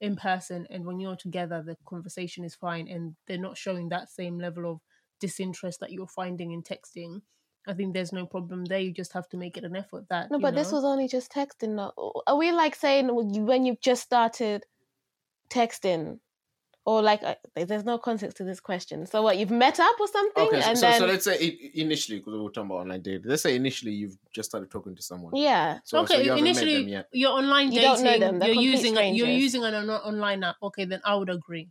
in 0.00 0.16
person, 0.16 0.66
and 0.70 0.84
when 0.86 0.98
you're 1.00 1.16
together, 1.16 1.62
the 1.62 1.76
conversation 1.84 2.44
is 2.44 2.54
fine, 2.54 2.86
and 2.88 3.14
they're 3.26 3.38
not 3.48 3.56
showing 3.56 3.88
that 3.90 4.08
same 4.10 4.38
level 4.38 4.70
of 4.70 4.80
disinterest 5.20 5.78
that 5.80 5.92
you're 5.92 6.06
finding 6.08 6.50
in 6.52 6.62
texting. 6.62 7.22
I 7.66 7.74
think 7.74 7.94
there's 7.94 8.12
no 8.12 8.26
problem 8.26 8.64
there. 8.64 8.78
You 8.80 8.92
just 8.92 9.12
have 9.12 9.28
to 9.30 9.36
make 9.36 9.56
it 9.56 9.64
an 9.64 9.74
effort. 9.76 10.04
That 10.08 10.30
No, 10.30 10.38
you 10.38 10.42
but 10.42 10.54
this 10.54 10.70
was 10.72 10.84
only 10.84 11.08
just 11.08 11.32
texting. 11.32 11.70
No, 11.74 11.92
are 12.26 12.36
we 12.36 12.52
like 12.52 12.74
saying 12.76 13.08
when 13.46 13.64
you've 13.66 13.80
just 13.80 14.02
started 14.04 14.64
texting, 15.50 16.18
or 16.84 17.02
like 17.02 17.22
uh, 17.24 17.34
there's 17.54 17.84
no 17.84 17.98
context 17.98 18.36
to 18.38 18.44
this 18.44 18.60
question? 18.60 19.06
So 19.06 19.22
what? 19.22 19.38
You've 19.38 19.50
met 19.50 19.80
up 19.80 19.96
or 20.00 20.06
something, 20.08 20.46
Okay, 20.46 20.60
so, 20.60 20.68
and 20.68 20.78
so, 20.78 20.86
then 20.86 20.98
so 21.00 21.06
let's 21.06 21.24
say 21.24 21.70
initially, 21.74 22.18
because 22.18 22.34
we're 22.34 22.48
talking 22.50 22.66
about 22.70 22.80
online 22.82 23.02
dating. 23.02 23.22
Let's 23.24 23.42
say 23.42 23.56
initially 23.56 23.92
you've 23.92 24.16
just 24.32 24.50
started 24.50 24.70
talking 24.70 24.94
to 24.94 25.02
someone. 25.02 25.34
yeah, 25.34 25.78
So, 25.84 25.98
so 25.98 26.02
okay, 26.04 26.22
you 26.24 26.30
haven't 26.30 26.44
met 26.44 26.50
initially 26.50 26.74
them 26.80 26.88
yet. 26.88 27.08
you're 27.12 27.32
online 27.32 27.70
dating. 27.70 27.82
You 27.82 27.88
don't 27.88 28.02
know 28.04 28.18
them. 28.18 28.38
They're 28.38 28.48
You're 28.50 28.72
complete 28.72 28.88
using 28.90 28.96
a, 28.98 29.12
you're 29.12 29.28
using 29.28 29.64
an 29.64 29.90
online 29.90 30.44
app. 30.44 30.56
Okay, 30.62 30.84
then 30.84 31.00
I 31.04 31.16
would 31.16 31.30
agree. 31.30 31.70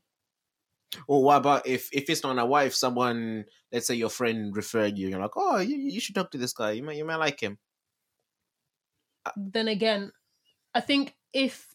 Or 1.08 1.24
what 1.24 1.38
about 1.38 1.68
if 1.68 1.90
if 1.94 2.10
it's 2.10 2.24
not 2.24 2.38
a 2.40 2.46
wife, 2.46 2.74
someone, 2.74 3.46
let's 3.72 3.88
say 3.88 3.96
your 3.96 4.10
friend 4.10 4.56
referred 4.56 4.98
you, 4.98 5.10
you're 5.10 5.20
like, 5.20 5.36
oh, 5.36 5.60
you, 5.60 5.76
you 5.76 6.00
should 6.00 6.16
talk 6.16 6.32
to 6.32 6.38
this 6.38 6.54
guy. 6.54 6.72
You 6.72 6.84
might 6.84 6.96
you 6.98 7.06
might 7.06 7.18
like 7.18 7.40
him. 7.42 7.58
Then 9.36 9.68
again, 9.68 10.12
I 10.74 10.82
think 10.82 11.16
if 11.34 11.75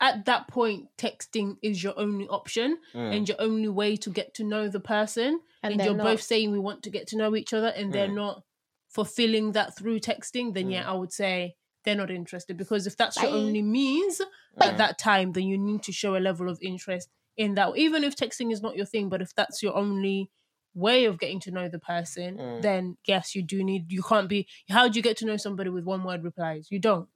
at 0.00 0.24
that 0.26 0.48
point 0.48 0.88
texting 0.96 1.56
is 1.62 1.82
your 1.82 1.94
only 1.98 2.28
option 2.28 2.78
Mm. 2.94 3.16
and 3.16 3.28
your 3.28 3.40
only 3.40 3.68
way 3.68 3.96
to 3.96 4.10
get 4.10 4.34
to 4.34 4.44
know 4.44 4.68
the 4.68 4.80
person, 4.80 5.40
and, 5.62 5.72
and, 5.74 5.84
you're 5.84 5.94
not, 5.94 6.04
both 6.04 6.22
saying 6.22 6.52
we 6.52 6.58
want 6.58 6.82
to 6.84 6.90
get 6.90 7.08
to 7.08 7.16
know 7.16 7.34
each 7.34 7.52
other, 7.52 7.68
and 7.68 7.92
they're 7.92 8.08
Mm. 8.08 8.14
not 8.14 8.44
fulfilling 8.88 9.52
that 9.52 9.76
through 9.76 10.00
texting, 10.00 10.54
then 10.54 10.70
yeah, 10.70 10.88
I 10.88 10.94
would 10.94 11.12
say 11.12 11.56
they're 11.84 11.94
not 11.94 12.10
interested 12.10 12.56
because 12.56 12.86
if 12.86 12.96
that's 12.96 13.20
your 13.22 13.30
only 13.30 13.62
means 13.62 14.20
Mm. 14.56 14.66
at 14.66 14.76
that 14.78 14.98
time, 14.98 15.32
then 15.32 15.44
you 15.44 15.58
need 15.58 15.82
to 15.84 15.92
show 15.92 16.16
a 16.16 16.18
level 16.28 16.48
of 16.48 16.58
interest 16.62 17.08
in 17.36 17.54
that. 17.54 17.76
Even 17.76 18.02
if 18.04 18.16
texting 18.16 18.52
is 18.52 18.62
not 18.62 18.76
your 18.76 18.86
thing, 18.86 19.08
but 19.08 19.20
if 19.22 19.34
that's 19.34 19.62
your 19.62 19.74
only 19.76 20.30
way 20.74 21.04
of 21.06 21.18
getting 21.18 21.40
to 21.40 21.50
know 21.50 21.68
the 21.68 21.78
person, 21.78 22.36
Mm. 22.36 22.62
then 22.62 22.96
yes, 23.06 23.34
you 23.34 23.42
do 23.42 23.62
need. 23.64 23.90
You 23.92 24.02
can't 24.02 24.28
be. 24.28 24.46
How 24.68 24.88
do 24.88 24.98
you 24.98 25.02
get 25.02 25.16
to 25.18 25.26
know 25.26 25.36
somebody 25.36 25.70
with 25.70 25.84
one 25.84 26.02
word 26.04 26.22
replies? 26.24 26.68
You 26.70 26.78
don't. 26.78 27.08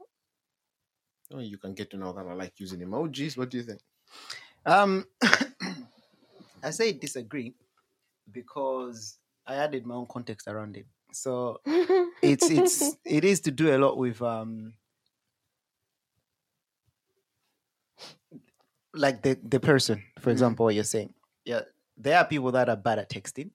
You 1.40 1.58
can 1.58 1.74
get 1.74 1.90
to 1.90 1.96
know 1.96 2.12
that 2.12 2.26
I 2.26 2.34
like 2.34 2.58
using 2.58 2.80
emojis. 2.80 3.36
What 3.36 3.50
do 3.50 3.58
you 3.58 3.62
think? 3.64 3.80
Um, 4.66 5.06
I 6.62 6.70
say 6.70 6.92
disagree 6.92 7.54
because 8.30 9.18
I 9.46 9.56
added 9.56 9.86
my 9.86 9.94
own 9.94 10.06
context 10.06 10.48
around 10.48 10.76
it. 10.76 10.86
So 11.12 11.60
it's 12.22 12.50
it's 12.50 12.96
it 13.04 13.24
is 13.24 13.40
to 13.42 13.50
do 13.50 13.74
a 13.74 13.78
lot 13.78 13.98
with 13.98 14.22
um 14.22 14.74
like 18.94 19.22
the 19.22 19.38
the 19.42 19.60
person 19.60 20.02
for 20.18 20.30
Mm. 20.30 20.32
example 20.32 20.64
what 20.64 20.74
you're 20.74 20.84
saying 20.84 21.14
yeah 21.44 21.62
there 21.96 22.18
are 22.18 22.24
people 22.26 22.52
that 22.52 22.68
are 22.68 22.76
bad 22.76 22.98
at 22.98 23.08
texting 23.10 23.50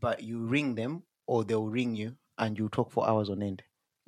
but 0.00 0.22
you 0.22 0.40
ring 0.46 0.74
them 0.74 1.02
or 1.26 1.44
they'll 1.44 1.68
ring 1.68 1.94
you 1.94 2.16
and 2.38 2.58
you 2.58 2.68
talk 2.68 2.90
for 2.90 3.08
hours 3.08 3.30
on 3.30 3.42
end 3.42 3.62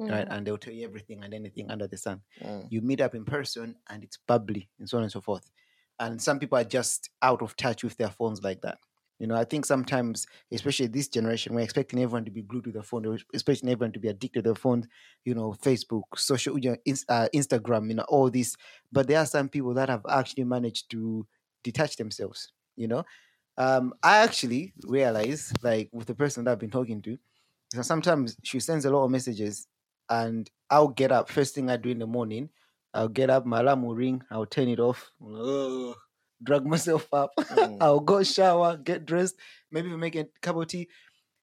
right 0.08 0.28
Mm. 0.28 0.32
and 0.32 0.46
they'll 0.46 0.58
tell 0.58 0.72
you 0.72 0.84
everything 0.84 1.22
and 1.24 1.34
anything 1.34 1.70
under 1.70 1.86
the 1.86 1.96
sun 1.96 2.22
Mm. 2.40 2.66
you 2.70 2.80
meet 2.80 3.00
up 3.00 3.14
in 3.14 3.24
person 3.24 3.76
and 3.88 4.02
it's 4.04 4.16
bubbly 4.26 4.68
and 4.78 4.88
so 4.88 4.96
on 4.98 5.02
and 5.04 5.12
so 5.12 5.20
forth. 5.20 5.50
And 5.98 6.20
some 6.22 6.38
people 6.38 6.56
are 6.58 6.64
just 6.64 7.10
out 7.20 7.42
of 7.42 7.56
touch 7.56 7.84
with 7.84 7.96
their 7.98 8.10
phones 8.10 8.42
like 8.42 8.62
that. 8.62 8.78
You 9.18 9.26
know, 9.26 9.34
I 9.34 9.44
think 9.44 9.66
sometimes, 9.66 10.26
especially 10.50 10.86
this 10.86 11.08
generation, 11.08 11.54
we're 11.54 11.60
expecting 11.60 12.00
everyone 12.00 12.24
to 12.24 12.30
be 12.30 12.40
glued 12.40 12.64
to 12.64 12.72
their 12.72 12.82
phone, 12.82 13.18
expecting 13.34 13.68
everyone 13.68 13.92
to 13.92 14.00
be 14.00 14.08
addicted 14.08 14.44
to 14.44 14.48
their 14.48 14.54
phone, 14.54 14.88
you 15.26 15.34
know, 15.34 15.50
Facebook, 15.52 16.04
social, 16.16 16.58
you 16.58 16.70
know, 16.70 16.76
uh, 17.10 17.28
Instagram, 17.34 17.88
you 17.90 17.96
know, 17.96 18.06
all 18.08 18.30
this. 18.30 18.56
But 18.90 19.08
there 19.08 19.18
are 19.18 19.26
some 19.26 19.50
people 19.50 19.74
that 19.74 19.90
have 19.90 20.06
actually 20.08 20.44
managed 20.44 20.90
to 20.92 21.26
detach 21.62 21.96
themselves, 21.96 22.50
you 22.76 22.88
know. 22.88 23.04
Um, 23.58 23.92
I 24.02 24.18
actually 24.18 24.72
realize, 24.84 25.52
like, 25.62 25.90
with 25.92 26.06
the 26.06 26.14
person 26.14 26.44
that 26.44 26.52
I've 26.52 26.58
been 26.58 26.70
talking 26.70 27.02
to, 27.02 27.18
sometimes 27.82 28.36
she 28.42 28.60
sends 28.60 28.84
a 28.84 28.90
lot 28.90 29.04
of 29.04 29.10
messages 29.10 29.66
and 30.10 30.50
I'll 30.68 30.88
get 30.88 31.12
up 31.12 31.30
first 31.30 31.54
thing 31.54 31.70
I 31.70 31.76
do 31.76 31.88
in 31.88 32.00
the 32.00 32.06
morning. 32.06 32.50
I'll 32.92 33.08
get 33.08 33.30
up, 33.30 33.46
my 33.46 33.60
alarm 33.60 33.82
will 33.82 33.94
ring, 33.94 34.22
I'll 34.30 34.46
turn 34.46 34.68
it 34.68 34.80
off. 34.80 35.10
Ugh. 35.24 35.94
drag 36.42 36.66
myself 36.66 37.06
up. 37.12 37.30
Mm. 37.38 37.78
I'll 37.80 38.00
go 38.00 38.22
shower, 38.22 38.76
get 38.76 39.06
dressed, 39.06 39.36
maybe 39.70 39.88
make 39.96 40.16
a 40.16 40.26
cup 40.42 40.56
of 40.56 40.66
tea. 40.66 40.88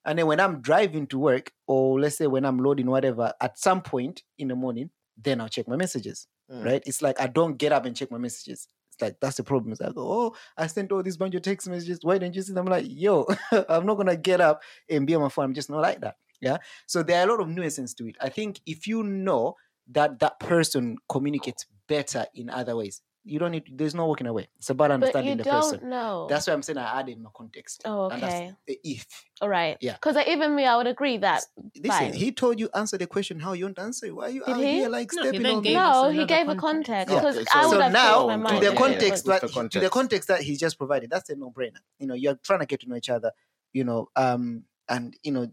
And 0.06 0.19
then 0.19 0.27
when 0.27 0.39
I'm 0.39 0.61
driving 0.61 1.07
to 1.07 1.19
work, 1.19 1.52
or 1.65 1.99
let's 1.99 2.18
say 2.18 2.27
when 2.27 2.45
I'm 2.45 2.60
loading 2.60 2.88
whatever, 2.88 3.34
at 3.41 3.60
some 3.60 3.81
point 3.81 4.23
in 4.38 4.49
the 4.49 4.56
morning, 4.56 4.89
then 5.18 5.41
I'll 5.41 5.49
check 5.49 5.68
my 5.68 5.76
messages. 5.76 6.27
Mm. 6.52 6.65
Right? 6.65 6.84
It's 6.85 7.02
like 7.02 7.19
I 7.19 7.27
don't 7.27 7.57
get 7.57 7.72
up 7.72 7.85
and 7.85 7.95
check 7.95 8.11
my 8.11 8.18
messages. 8.18 8.68
It's 8.94 9.02
like 9.02 9.18
that's 9.22 9.38
the 9.38 9.44
problem. 9.44 9.72
It's 9.72 9.81
like, 9.81 9.94
oh, 9.95 10.35
I 10.57 10.68
sent 10.68 10.91
all 10.91 11.03
these 11.03 11.18
bunch 11.18 11.35
of 11.35 11.41
text 11.41 11.68
messages. 11.69 11.99
Why 12.02 12.18
didn't 12.18 12.35
you 12.35 12.41
see 12.41 12.53
them? 12.53 12.68
I'm 12.68 12.72
like, 12.72 12.85
yo, 12.88 13.26
I'm 13.69 13.85
not 13.85 13.95
gonna 13.95 14.15
get 14.15 14.41
up 14.41 14.61
and 14.89 15.06
be 15.06 15.15
on 15.15 15.22
my 15.22 15.30
phone. 15.30 15.45
I'm 15.45 15.53
just 15.53 15.69
not 15.69 15.81
like 15.81 16.02
that. 16.02 16.15
Yeah. 16.41 16.57
So 16.85 17.03
there 17.03 17.19
are 17.22 17.27
a 17.27 17.31
lot 17.31 17.41
of 17.41 17.49
nuances 17.49 17.93
to 17.95 18.07
it. 18.07 18.15
I 18.22 18.30
think 18.30 18.59
if 18.65 18.88
you 18.88 19.03
know 19.03 19.55
that 19.91 20.19
that 20.19 20.39
person 20.39 20.97
communicates 21.09 21.65
better 21.88 22.26
in 22.35 22.49
other 22.49 22.76
ways, 22.76 23.01
you 23.30 23.39
don't 23.39 23.51
need. 23.51 23.65
There's 23.73 23.93
no 23.93 24.05
walking 24.05 24.27
away. 24.27 24.47
It's 24.57 24.69
about 24.69 24.88
But 24.88 24.93
understanding 24.93 25.31
you 25.31 25.38
the 25.38 25.43
don't 25.43 25.61
person. 25.61 25.89
know. 25.89 26.27
That's 26.30 26.47
why 26.47 26.53
I'm 26.53 26.61
saying 26.61 26.77
I 26.77 26.99
added 27.01 27.19
my 27.19 27.30
context. 27.35 27.81
Oh, 27.84 28.07
And 28.07 28.22
that's 28.23 28.34
okay. 28.34 28.53
the 28.68 28.80
if. 28.85 29.05
All 29.41 29.49
right. 29.49 29.76
Yeah. 29.81 29.93
Because 29.93 30.15
even 30.27 30.55
me, 30.55 30.65
I 30.65 30.77
would 30.77 30.88
agree 30.88 31.18
that. 31.18 31.43
Listen, 31.76 31.89
Fine. 31.91 32.14
he 32.14 32.31
told 32.31 32.57
you 32.57 32.69
answer 32.73 32.97
the 32.97 33.05
question 33.07 33.41
how 33.41 33.51
you 33.51 33.65
want 33.65 33.76
to 33.77 33.81
answer 33.81 34.05
it. 34.05 34.15
Why 34.15 34.26
are 34.27 34.30
you 34.30 34.45
Did 34.45 34.53
out 34.55 34.59
he? 34.61 34.72
here 34.76 34.88
like 34.89 35.09
No, 35.14 35.23
stepping 35.23 35.43
then 35.43 35.55
on 35.57 35.61
me? 35.61 35.73
No, 35.73 36.03
he 36.09 36.19
another 36.19 36.26
gave 36.26 36.47
a 36.47 36.55
context. 36.55 36.61
context. 36.61 37.14
Yeah. 37.14 37.19
Because 37.19 37.38
Okay, 37.38 37.45
I 37.53 37.61
so- 37.64 37.68
would 37.69 37.76
so 37.76 37.81
have 37.81 37.91
now 37.91 38.14
changed 38.14 38.27
my 38.27 38.34
to 38.34 38.38
mind. 38.38 38.47
to 38.47 38.59
the 38.59 38.65
Yeah, 38.65 38.72
yeah, 38.72 38.77
context 38.77 39.26
that 39.26 39.41
the 39.41 39.47
to 39.47 39.53
the 39.53 39.59
context? 39.59 39.91
context 39.91 40.27
that 40.30 40.41
he's 40.41 40.59
just 40.59 40.77
provided 40.77 41.09
that's 41.09 41.30
a 41.30 41.35
no-brainer 41.35 41.80
you 41.99 42.07
know 42.07 42.14
you're 42.14 42.35
trying 42.35 42.59
to 42.59 42.65
get 42.65 42.80
to 42.81 42.88
know 42.89 42.95
each 42.95 43.09
other 43.09 43.31
you 43.73 43.84
know 43.84 44.07
um 44.15 44.64
and 44.88 45.15
you 45.23 45.31
know 45.34 45.41
you 45.41 45.51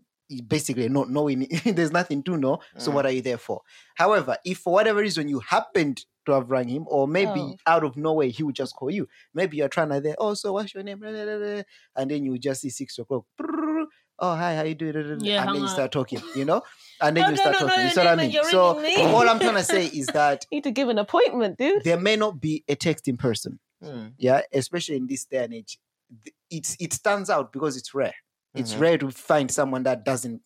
basically 0.48 0.88
not 0.88 1.10
knowing 1.10 1.46
there's 1.64 1.92
nothing 1.92 2.22
to 2.22 2.36
know 2.36 2.58
so 2.78 2.90
Mm. 2.90 2.94
what 2.94 3.06
are 3.06 3.10
you 3.12 3.22
there 3.22 3.38
for? 3.38 3.60
However 3.96 4.36
if 4.44 4.58
for 4.58 4.72
whatever 4.72 5.00
reason 5.00 5.28
you 5.28 5.40
happened 5.40 6.04
to 6.26 6.32
have 6.32 6.50
rang 6.50 6.68
him 6.68 6.84
or 6.88 7.06
maybe 7.06 7.40
Oh. 7.40 7.56
out 7.66 7.84
of 7.84 7.96
nowhere 7.96 8.28
he 8.28 8.42
would 8.42 8.54
just 8.54 8.74
call 8.74 8.90
you. 8.90 9.06
Maybe 9.34 9.58
you're 9.58 9.68
trying 9.68 9.90
to 9.90 10.00
there 10.00 10.14
oh 10.18 10.34
so 10.34 10.52
what's 10.54 10.72
your 10.74 10.82
name? 10.82 11.02
And 11.02 12.10
then 12.10 12.24
you 12.24 12.38
just 12.38 12.62
see 12.62 12.70
six 12.70 12.98
o'clock 12.98 13.24
oh 14.18 14.34
hi 14.36 14.54
how 14.56 14.62
you 14.62 14.74
doing? 14.74 15.18
Yeah, 15.20 15.42
and 15.46 15.54
then 15.54 15.62
you 15.62 15.68
start 15.68 15.92
talking 15.92 16.20
you 16.34 16.44
know? 16.44 16.62
And 17.00 17.16
then 17.16 17.24
Oh, 17.24 17.30
you 17.30 17.36
start 17.36 17.56
no, 17.60 17.66
no, 17.66 17.66
talking 17.68 17.80
you 17.82 17.86
no, 17.88 17.92
see 17.92 18.00
what 18.00 18.08
i 18.08 18.16
mean? 18.16 18.44
so 18.50 18.80
me. 18.80 18.96
all 19.12 19.28
i'm 19.28 19.38
trying 19.38 19.54
to 19.54 19.64
say 19.64 19.86
is 19.86 20.06
that 20.14 20.46
you 20.50 20.56
need 20.56 20.64
to 20.64 20.70
give 20.70 20.88
an 20.88 20.98
appointment, 20.98 21.58
dude. 21.58 21.84
there 21.84 21.98
may 22.00 22.16
not 22.16 22.40
be 22.40 22.64
a 22.68 22.74
text 22.76 23.08
in 23.08 23.16
person. 23.16 23.58
Mm. 23.82 24.12
yeah 24.18 24.40
especially 24.52 24.96
in 24.96 25.06
this 25.06 25.24
day 25.26 25.44
and 25.44 25.52
age. 25.54 25.78
It's 26.50 26.76
it 26.80 26.92
stands 26.92 27.28
out 27.28 27.52
because 27.52 27.76
it's 27.76 27.92
rare 27.92 28.14
it's 28.56 28.74
Mhm. 28.74 28.80
rare 28.80 28.98
to 28.98 29.10
find 29.10 29.50
someone 29.50 29.82
that 29.84 30.04
doesn't 30.04 30.42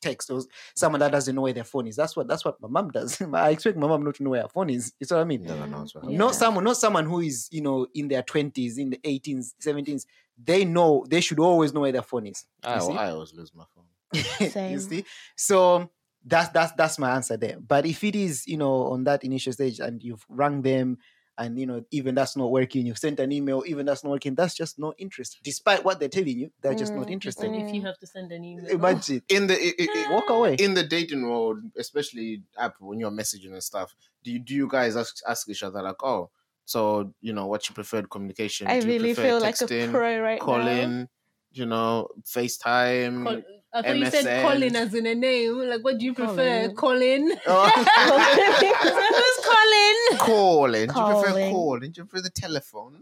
text 0.00 0.30
or 0.30 0.40
someone 0.74 0.98
that 1.00 1.12
doesn't 1.12 1.34
know 1.34 1.42
where 1.42 1.52
their 1.52 1.64
phone 1.64 1.86
is. 1.86 1.94
That's 1.96 2.16
what 2.16 2.26
that's 2.26 2.44
what 2.44 2.60
my 2.60 2.68
mom 2.68 2.90
does. 2.90 3.20
I 3.34 3.50
expect 3.50 3.78
my 3.78 3.86
mom 3.86 4.02
not 4.02 4.16
to 4.16 4.22
know 4.24 4.30
where 4.30 4.42
her 4.42 4.48
phone 4.48 4.70
is. 4.70 4.92
You 4.98 5.06
see 5.06 5.14
what 5.14 5.20
i 5.20 5.24
mean? 5.24 5.44
Never 5.44 5.66
knows 5.66 5.94
what 5.94 6.08
Yeah. 6.08 6.18
not 6.18 6.34
someone 6.34 6.64
not 6.64 6.76
someone 6.76 7.06
who 7.06 7.20
is 7.20 7.48
you 7.52 7.60
know 7.60 7.86
in 7.94 8.08
their 8.08 8.22
20s 8.22 8.78
in 8.78 8.90
the 8.90 9.00
18s 9.04 9.54
17s 9.60 10.06
they 10.42 10.64
know 10.64 11.04
they 11.08 11.20
should 11.20 11.38
always 11.38 11.72
know 11.72 11.80
where 11.80 11.92
their 11.92 12.02
phone 12.02 12.26
is. 12.26 12.44
I. 12.64 12.78
I 12.78 13.10
always 13.10 13.32
lose 13.34 13.52
my 13.54 13.64
phone. 13.74 13.84
you 14.66 14.78
see? 14.80 15.04
So 15.36 15.90
that's 16.24 16.48
that's 16.50 16.72
that's 16.72 16.98
my 16.98 17.10
answer 17.14 17.36
there. 17.36 17.58
But 17.60 17.86
if 17.86 18.02
it 18.04 18.14
is 18.16 18.46
you 18.46 18.56
know 18.56 18.88
on 18.92 19.04
that 19.04 19.24
initial 19.24 19.52
stage 19.52 19.78
and 19.80 20.02
you've 20.02 20.24
rang 20.28 20.62
them 20.62 20.98
and 21.38 21.58
you 21.58 21.66
know 21.66 21.84
even 21.90 22.14
that's 22.14 22.36
not 22.36 22.50
working 22.50 22.86
you've 22.86 22.98
sent 22.98 23.18
an 23.20 23.32
email 23.32 23.62
even 23.66 23.86
that's 23.86 24.04
not 24.04 24.10
working 24.10 24.34
that's 24.34 24.54
just 24.54 24.78
no 24.78 24.92
interest 24.98 25.38
despite 25.42 25.84
what 25.84 25.98
they're 25.98 26.08
telling 26.08 26.38
you 26.38 26.50
they're 26.62 26.74
just 26.74 26.94
not 26.94 27.08
Mm, 27.08 27.10
interested 27.10 27.46
And 27.46 27.54
if 27.56 27.72
you 27.72 27.80
Mm. 27.80 27.86
have 27.86 27.98
to 27.98 28.06
send 28.06 28.32
an 28.32 28.44
email. 28.44 28.66
imagine 28.70 29.22
In 29.28 29.46
the 29.46 29.54
i- 29.54 29.74
i- 29.82 29.88
i- 29.98 30.10
walk 30.12 30.30
away 30.30 30.56
in 30.56 30.74
the 30.74 30.82
dating 30.82 31.22
world, 31.28 31.58
especially 31.76 32.44
app 32.58 32.74
when 32.80 32.98
you're 33.00 33.10
messaging 33.10 33.52
and 33.52 33.62
stuff, 33.62 33.94
do 34.22 34.30
you 34.32 34.38
do 34.38 34.54
you 34.54 34.68
guys 34.68 34.96
ask, 34.96 35.16
ask 35.28 35.48
each 35.48 35.62
other 35.62 35.82
like, 35.82 36.02
oh, 36.02 36.30
so 36.64 37.12
you 37.20 37.32
know, 37.32 37.46
what's 37.46 37.68
your 37.68 37.74
preferred 37.74 38.10
communication? 38.10 38.66
I 38.66 38.78
Do 38.78 38.88
you 38.88 38.94
really 38.94 39.04
prefer 39.04 39.32
feel 39.32 39.38
like 39.40 39.60
a 39.60 39.68
texting, 39.68 39.90
pro 39.90 40.18
right 40.20 40.44
now. 40.44 40.94
calling, 40.94 41.08
you 41.52 41.66
know, 41.66 42.08
FaceTime? 42.24 43.16
Col- 43.22 43.61
I 43.74 43.82
thought 43.82 43.98
you 43.98 44.06
said 44.10 44.24
MSN. 44.26 44.42
Colin 44.42 44.76
as 44.76 44.94
in 44.94 45.06
a 45.06 45.14
name. 45.14 45.58
Like, 45.68 45.82
what 45.82 45.98
do 45.98 46.04
you 46.04 46.14
prefer? 46.14 46.68
Colin? 46.74 47.32
Oh. 47.46 47.68
Who's 48.82 49.46
Colin? 49.46 50.18
calling. 50.18 50.88
Do 50.88 51.00
you 51.00 51.06
prefer 51.06 51.28
Calling. 51.30 51.52
calling? 51.52 51.92
Do 51.92 52.00
you 52.00 52.04
prefer 52.06 52.22
the 52.22 52.30
telephone? 52.30 53.00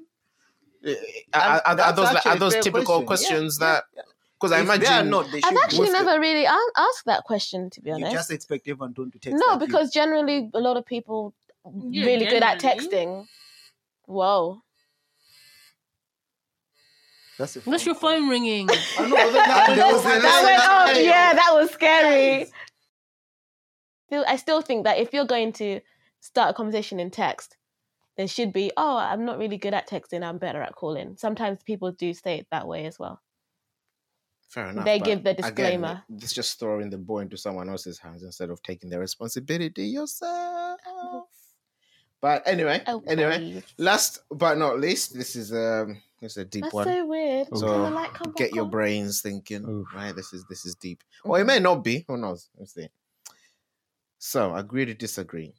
Eh, 0.84 0.90
eh, 0.92 0.94
Are, 1.34 1.60
are, 1.66 1.80
are 1.80 1.92
those 1.92 2.12
like, 2.14 2.26
are 2.26 2.36
those 2.36 2.55
typical 2.56 3.02
question. 3.02 3.06
Questions 3.06 3.59
yeah, 3.60 3.66
that? 3.66 3.84
yeah. 3.97 4.02
Because 4.40 4.52
I 4.52 4.60
If 4.60 4.66
they 4.66 4.72
are 4.72 4.76
imagine 4.76 5.10
not 5.10 5.30
they 5.30 5.40
I've 5.44 5.56
actually 5.64 5.90
most- 5.90 6.05
never 6.05 6.18
really 6.20 6.47
asked 6.47 7.05
that 7.06 7.24
question, 7.24 7.68
to 7.70 7.80
be 7.82 7.90
honest. 7.90 8.01
you 8.01 8.06
honest. 8.06 8.18
just 8.20 8.30
expect 8.30 8.66
everyone 8.68 8.94
to 8.94 9.10
text 9.20 9.38
no, 9.38 9.52
like 9.52 9.60
you. 9.60 9.66
because 9.66 9.90
generally 9.92 10.48
a 10.55 10.60
lot 10.60 10.76
of 10.78 10.86
people 10.86 11.34
Yeah, 11.90 12.06
really 12.06 12.24
good 12.26 12.42
at 12.42 12.59
texting. 12.60 13.26
Whoa. 14.06 14.62
That's 17.40 17.56
a 17.56 17.60
What's 17.60 17.84
your 17.86 17.94
phone 17.94 18.28
ringing? 18.28 18.68
I 18.70 19.08
know, 19.08 19.32
that- 19.32 19.46
that- 19.46 19.68
And 19.70 19.92
was 19.92 20.02
that- 20.04 20.10
went 20.12 20.22
that- 20.22 20.88
off. 20.90 20.96
Yeah, 20.96 21.32
that 21.34 21.50
was 21.54 21.70
scary. 21.70 22.46
Still, 24.06 24.24
I 24.28 24.36
still 24.36 24.60
think 24.60 24.84
that 24.84 24.98
if 24.98 25.12
you're 25.12 25.24
going 25.26 25.52
to 25.54 25.80
start 26.20 26.50
a 26.50 26.54
conversation 26.54 27.00
in 27.00 27.10
text, 27.10 27.56
there 28.16 28.26
should 28.28 28.52
be, 28.52 28.70
oh, 28.76 28.96
I'm 28.96 29.24
not 29.24 29.38
really 29.38 29.56
good 29.56 29.72
at 29.72 29.88
texting. 29.88 30.22
I'm 30.22 30.38
better 30.38 30.60
at 30.60 30.74
calling. 30.74 31.16
Sometimes 31.16 31.62
people 31.62 31.92
do 31.92 32.12
say 32.12 32.38
it 32.40 32.46
that 32.50 32.66
way 32.68 32.86
as 32.86 32.98
well. 32.98 33.20
Fair 34.48 34.66
enough. 34.66 34.84
They 34.84 34.98
give 34.98 35.22
the 35.22 35.30
again, 35.30 35.42
disclaimer. 35.42 36.02
it's 36.16 36.32
just 36.32 36.58
throwing 36.58 36.90
the 36.90 36.98
ball 36.98 37.20
into 37.20 37.36
someone 37.36 37.68
else's 37.68 37.98
hands 38.00 38.24
instead 38.24 38.50
of 38.50 38.60
taking 38.64 38.90
the 38.90 38.98
responsibility 38.98 39.84
yourself. 39.84 40.80
But 42.20 42.42
anyway, 42.46 42.82
Oh, 42.88 43.02
anyway, 43.06 43.38
please. 43.38 43.64
last 43.78 44.18
but 44.30 44.58
not 44.58 44.78
least, 44.80 45.14
this 45.16 45.36
is 45.36 45.52
um, 45.54 46.02
this 46.20 46.32
is 46.32 46.36
a 46.38 46.44
deep 46.44 46.62
That's 46.64 46.74
one. 46.74 46.86
so 46.86 47.06
weird. 47.06 47.47
So, 47.55 47.66
Can 47.66 47.82
the 47.82 47.90
light 47.90 48.14
come 48.14 48.32
Get 48.36 48.51
back 48.51 48.55
your 48.56 48.64
on? 48.64 48.70
brains 48.70 49.22
thinking. 49.22 49.64
Oof. 49.68 49.86
Right, 49.94 50.14
this 50.14 50.32
is 50.32 50.44
this 50.48 50.66
is 50.66 50.74
deep. 50.74 51.02
Or 51.24 51.36
it 51.36 51.40
mm-hmm. 51.40 51.47
may 51.48 51.59
not 51.60 51.84
be. 51.84 52.05
Who 52.09 52.16
knows? 52.16 52.48
Let's 52.59 52.74
see. 52.74 52.88
So, 54.18 54.55
agree 54.55 54.84
to 54.84 54.94
disagree. 54.94 55.55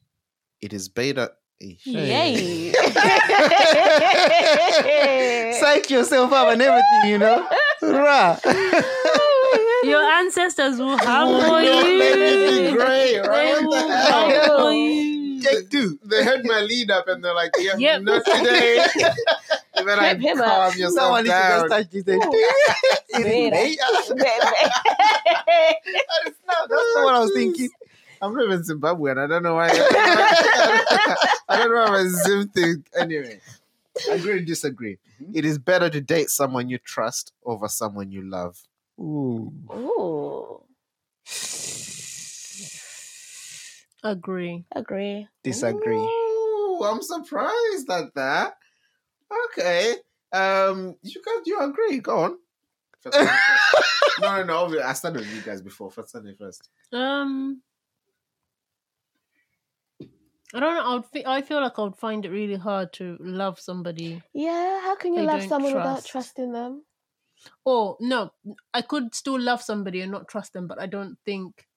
It 0.62 0.74
is 0.74 0.90
beta. 0.90 1.32
Eesh. 1.64 1.86
Yay. 1.86 2.72
psych 5.60 5.90
yourself 5.92 6.34
up 6.34 6.48
and 6.50 6.60
everything 6.62 7.06
you 7.06 7.18
know 7.20 7.48
Rah. 7.84 8.38
Your 9.84 10.02
ancestors 10.20 10.80
will 10.80 10.98
have 10.98 11.28
Oh, 11.28 11.58
you. 11.60 12.00
let 12.00 12.18
it 12.20 12.72
be 12.72 12.78
great, 12.78 13.20
right? 13.28 13.56
They 13.60 13.66
will 13.66 13.88
hell? 13.90 14.30
fight 14.30 14.46
for 14.48 14.72
you. 14.72 15.11
Take 15.42 15.70
two. 15.70 16.00
They 16.04 16.24
heard 16.24 16.46
my 16.46 16.62
lead 16.62 16.92
up 16.92 17.08
and 17.08 17.24
they're 17.24 17.34
like, 17.34 17.52
yeah, 17.60 17.76
Yep. 17.78 18.02
not 18.04 18.24
today. 18.26 18.86
you 19.78 19.86
better 19.86 20.02
Flip 20.02 20.20
him 20.20 20.42
up. 20.42 20.76
yourself 20.76 20.94
Someone 20.94 21.24
needs 21.24 21.36
to 21.36 21.42
down. 21.42 21.70
just 21.70 21.72
touch 21.72 21.90
this 21.92 22.04
and 22.08 22.22
Wait. 23.26 23.50
That's 23.52 24.12
not 26.48 26.70
what 26.70 27.14
I 27.16 27.20
was 27.20 27.32
thinking. 27.34 27.70
I'm 28.22 28.34
from 28.34 28.52
in 28.52 28.64
Zimbabwe 28.64 29.12
and 29.12 29.20
I 29.20 29.28
don't 29.28 29.44
know 29.44 29.56
why. 29.56 29.70
I 29.72 31.36
don't 31.58 31.70
know 31.74 31.82
why 31.82 31.90
my 31.90 32.06
Zim 32.08 32.48
thing. 32.50 32.84
Anyway, 32.96 33.40
agree 34.12 34.40
to 34.40 34.46
disagree. 34.46 34.98
Mhm. 35.22 35.32
It 35.36 35.46
is 35.46 35.58
better 35.58 35.90
to 35.90 36.00
date 36.02 36.30
someone 36.30 36.70
you 36.70 36.78
trust 36.78 37.34
over 37.44 37.68
someone 37.68 38.12
you 38.12 38.22
love. 38.22 38.62
Ooh. 39.00 39.52
Ooh, 39.74 40.62
Agree. 44.04 44.66
agree. 44.76 45.28
Disagree. 45.44 45.96
Ooh, 45.98 46.82
I'm 46.84 47.02
surprised 47.02 47.90
at 47.90 48.14
that. 48.16 48.58
Okay. 49.50 49.96
Um, 50.34 50.96
you 51.04 51.22
guys, 51.24 51.44
you 51.46 51.60
agree? 51.60 52.00
Go 52.00 52.20
on. 52.20 52.38
First 53.02 53.18
one 53.18 53.28
first. 53.28 54.22
no, 54.22 54.44
no, 54.44 54.68
no. 54.68 54.82
I 54.82 54.94
started 54.94 55.20
with 55.20 55.36
you 55.36 55.42
guys 55.42 55.62
before. 55.62 55.92
First, 55.92 56.12
Sunday 56.12 56.34
first. 56.34 56.70
Um, 56.92 57.62
I 60.54 60.60
don't 60.60 60.76
know. 60.76 60.84
I 60.84 60.94
would. 60.96 61.06
Fe- 61.06 61.26
I 61.26 61.42
feel 61.42 61.62
like 61.62 61.78
I 61.78 61.84
would 61.84 61.96
find 61.96 62.26
it 62.26 62.30
really 62.30 62.56
hard 62.56 62.94
to 62.94 63.18
love 63.20 63.60
somebody. 63.60 64.22
Yeah, 64.34 64.82
how 64.82 64.96
can 64.96 65.14
you 65.14 65.22
They 65.22 65.26
love 65.28 65.40
don't 65.40 65.50
someone 65.50 65.74
without 65.74 66.06
trusting 66.06 66.52
them? 66.52 66.84
Or 67.66 67.98
no, 68.00 68.32
I 68.74 68.82
could 68.82 69.16
still 69.16 69.40
love 69.40 69.62
somebody 69.62 70.02
and 70.02 70.12
not 70.12 70.28
trust 70.28 70.54
them, 70.54 70.68
but 70.68 70.80
I 70.80 70.86
don't 70.86 71.18
think 71.26 71.68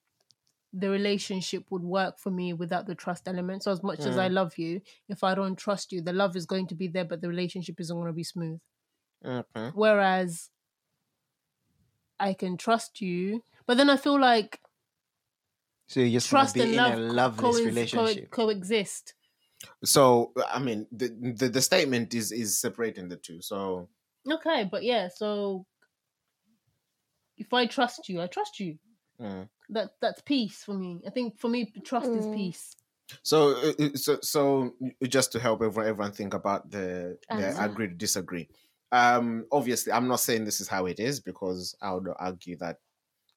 the 0.75 0.91
relationship 0.91 1.71
would 1.71 1.83
work 1.85 2.19
for 2.19 2.31
me 2.31 2.53
without 2.53 2.87
the 2.87 2.95
trust 2.97 3.29
element. 3.29 3.63
So 3.65 3.73
as 3.73 3.83
much 3.83 4.07
as 4.07 4.19
I 4.19 4.29
love 4.29 4.59
you, 4.59 4.83
if 5.09 5.25
I 5.25 5.35
don't 5.35 5.57
trust 5.57 5.93
you, 5.93 6.03
the 6.03 6.13
love 6.13 6.37
is 6.37 6.47
going 6.47 6.67
to 6.69 6.75
be 6.75 6.89
there, 6.89 7.05
but 7.07 7.21
the 7.23 7.29
relationship 7.29 7.81
isn't 7.81 7.97
going 7.97 8.09
to 8.09 8.13
be 8.13 8.25
smooth. 8.25 8.61
Okay. 9.25 9.73
Whereas 9.73 10.51
I 12.19 12.35
can 12.35 12.57
trust 12.57 13.01
you, 13.01 13.45
but 13.67 13.77
then 13.77 13.89
I 13.91 13.97
feel 13.97 14.19
like 14.21 14.61
So 15.89 16.01
you 16.01 16.21
just 16.21 16.29
trust 16.29 16.61
and 16.61 16.75
be 16.75 16.77
love 16.77 16.85
in 16.85 16.87
a 16.87 16.97
loveless 16.97 17.65
co- 17.65 17.65
relationship. 17.65 18.31
co- 18.31 18.47
coexist. 18.47 19.15
So, 19.85 20.33
I 20.49 20.59
mean, 20.59 20.87
the, 20.91 21.09
the 21.09 21.49
the 21.49 21.63
statement 21.63 22.13
is 22.15 22.33
is 22.33 22.59
separating 22.59 23.09
the 23.09 23.17
two. 23.17 23.41
So, 23.41 23.89
Okay, 24.31 24.65
but 24.65 24.83
yeah, 24.85 25.09
so 25.09 25.67
if 27.37 27.53
I 27.53 27.67
trust 27.67 28.09
you, 28.09 28.21
I 28.21 28.27
trust 28.27 28.59
you. 28.59 28.81
mm. 29.19 29.49
That 29.71 29.93
that's 30.01 30.23
peace 30.23 30.63
for 30.63 30.75
me. 30.75 31.03
I 31.07 31.11
think 31.11 31.39
for 31.39 31.49
me, 31.49 31.73
trust 31.85 32.15
is 32.15 32.27
Mm. 32.27 32.35
peace. 32.35 32.77
So, 33.23 33.51
uh, 33.57 33.73
uh, 33.79 33.89
so, 33.97 34.19
so 34.23 34.75
just 35.03 35.31
to 35.33 35.41
help 35.41 35.63
everyone, 35.63 35.87
everyone 35.89 36.13
think 36.13 36.35
about 36.35 36.71
the, 36.71 37.19
the 37.29 37.35
Answer. 37.49 37.63
agree 37.65 37.89
to 37.89 37.95
disagree. 37.95 38.49
Um, 38.93 39.47
obviously, 39.53 39.93
I'm 39.93 40.09
not 40.09 40.21
saying 40.21 40.45
this 40.45 40.61
is 40.61 40.69
how 40.69 40.87
it 40.87 40.99
is 41.01 41.21
because 41.21 41.75
I 41.83 41.93
would 41.93 42.09
argue 42.19 42.57
that 42.59 42.79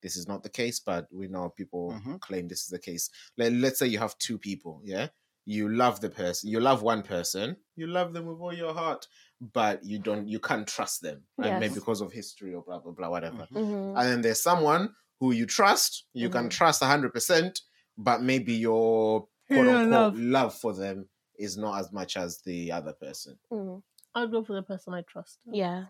this 0.01 0.15
is 0.15 0.27
not 0.27 0.43
the 0.43 0.49
case, 0.49 0.79
but 0.79 1.07
we 1.11 1.27
know 1.27 1.49
people 1.49 1.91
Mhm. 1.91 2.19
claim 2.21 2.47
this 2.47 2.61
is 2.63 2.69
the 2.69 2.79
case. 2.79 3.09
Let, 3.37 3.53
let's 3.53 3.79
say 3.79 3.87
you 3.87 3.99
have 3.99 4.17
two 4.19 4.37
people, 4.37 4.81
yeah. 4.83 5.09
You 5.45 5.69
love 5.69 6.01
the 6.01 6.09
person, 6.09 6.49
you 6.49 6.59
love 6.59 6.81
one 6.83 7.03
person, 7.03 7.57
you 7.75 7.87
love 7.87 8.13
them 8.13 8.25
with 8.25 8.39
all 8.39 8.53
your 8.53 8.73
heart, 8.73 9.07
but 9.41 9.83
you 9.83 9.97
don't, 9.99 10.27
you 10.27 10.39
can't 10.39 10.67
trust 10.67 11.01
them, 11.01 11.23
and 11.41 11.57
maybe 11.59 11.75
because 11.75 12.01
of 12.01 12.11
history 12.11 12.53
or 12.53 12.63
blah 12.63 12.79
blah 12.79 12.91
blah, 12.91 13.09
whatever. 13.09 13.47
Mhm. 13.53 13.95
And 13.97 14.07
then 14.09 14.21
there's 14.21 14.41
someone 14.43 14.93
who 15.19 15.31
you 15.31 15.45
trust, 15.45 16.05
you 16.13 16.29
can 16.29 16.45
Mhm. 16.45 16.51
trust 16.51 16.83
hundred 16.83 17.13
percent, 17.13 17.61
but 17.97 18.21
maybe 18.21 18.53
your 18.53 19.27
Yeah, 19.49 19.55
quote 19.57 19.67
unquote 19.67 19.91
love. 19.91 20.17
love. 20.19 20.53
for 20.59 20.73
them 20.73 21.09
is 21.39 21.57
not 21.57 21.79
as 21.79 21.91
much 21.91 22.17
as 22.17 22.41
the 22.41 22.71
other 22.71 22.93
person. 22.93 23.37
Mhm. 23.51 23.81
I'd 24.15 24.31
go 24.31 24.43
for 24.43 24.53
the 24.53 24.63
person 24.63 24.93
I 24.93 25.01
trust. 25.03 25.39
Yeah. 25.51 25.85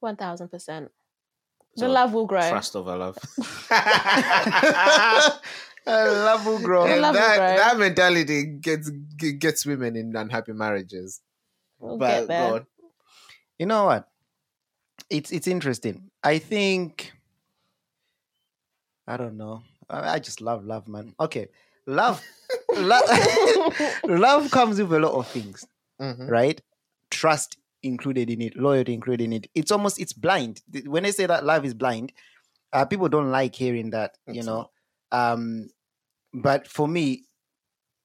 One 0.00 0.16
thousand 0.16 0.48
percent. 0.48 0.90
The 1.76 1.80
So, 1.86 1.90
love 1.90 2.12
will 2.12 2.26
grow. 2.26 2.48
Trust 2.48 2.76
over 2.76 2.96
love. 2.96 3.18
love 5.86 6.46
will 6.46 6.58
grow. 6.60 6.84
The 6.86 6.92
And 6.92 7.00
love 7.02 7.14
will 7.14 7.20
that, 7.20 7.36
grow. 7.36 7.56
that 7.56 7.78
mentality 7.78 8.44
gets 8.44 8.90
gets 9.38 9.66
women 9.66 9.96
in 9.96 10.14
unhappy 10.16 10.52
marriages. 10.52 11.20
We'll 11.78 11.98
but 11.98 12.08
get 12.20 12.28
there. 12.28 12.38
God, 12.38 12.66
You 13.58 13.66
know 13.66 13.84
what? 13.86 14.08
It's 15.10 15.32
it's 15.32 15.46
interesting. 15.46 16.10
I 16.22 16.38
think 16.38 17.12
I 19.06 19.16
don't 19.16 19.36
know. 19.36 19.62
I, 19.88 20.14
I 20.14 20.18
just 20.18 20.40
love 20.40 20.64
love, 20.64 20.88
man. 20.88 21.14
Okay, 21.20 21.48
love, 21.86 22.22
love, 22.76 23.04
love 24.04 24.50
comes 24.50 24.80
with 24.80 24.92
a 24.92 24.98
lot 24.98 25.12
of 25.14 25.26
things, 25.28 25.66
Mhm. 26.00 26.30
right? 26.30 26.60
Trust 27.10 27.58
included 27.82 28.30
in 28.30 28.40
it, 28.40 28.56
loyalty 28.56 28.94
included 28.94 29.24
in 29.24 29.32
it. 29.34 29.50
It's 29.54 29.70
almost 29.70 30.00
it's 30.00 30.12
blind. 30.14 30.62
When 30.86 31.04
I 31.04 31.10
say 31.10 31.26
that 31.26 31.44
love 31.44 31.64
is 31.64 31.74
blind, 31.74 32.12
uh, 32.72 32.84
people 32.86 33.08
don't 33.08 33.30
like 33.30 33.54
hearing 33.54 33.90
that. 33.90 34.16
You 34.26 34.42
know, 34.42 34.70
um, 35.12 35.68
but 36.32 36.66
for 36.66 36.88
me, 36.88 37.24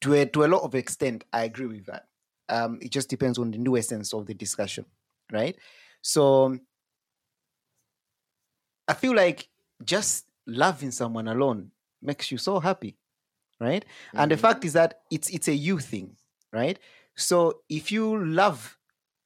to 0.02 0.14
a 0.14 0.26
to 0.28 0.44
a 0.46 0.48
lot 0.48 0.64
of 0.64 0.76
extent, 0.76 1.24
I 1.34 1.44
agree 1.46 1.68
with 1.68 1.86
that. 1.86 2.08
Um, 2.50 2.80
it 2.82 2.92
just 2.92 3.10
depends 3.10 3.38
on 3.38 3.52
the 3.52 3.58
new 3.58 3.78
essence 3.78 4.14
of 4.14 4.26
the 4.26 4.34
discussion, 4.34 4.86
right? 5.32 5.56
So 6.02 6.58
I 8.88 8.94
feel 8.94 9.16
like 9.16 9.48
just 9.84 10.26
loving 10.50 10.92
someone 10.92 11.28
alone 11.28 11.72
makes 12.02 12.32
you 12.32 12.38
so 12.38 12.60
happy, 12.60 12.98
right? 13.60 13.84
And 14.16 14.32
the 14.32 14.36
Mhm. 14.36 14.40
fact 14.40 14.66
is 14.66 14.74
that 14.74 15.02
it's 15.12 15.30
it's 15.30 15.48
a 15.48 15.54
you 15.54 15.80
thing, 15.80 16.18
right? 16.54 16.80
So 17.16 17.62
if 17.70 17.92
you 17.92 18.24
love 18.24 18.78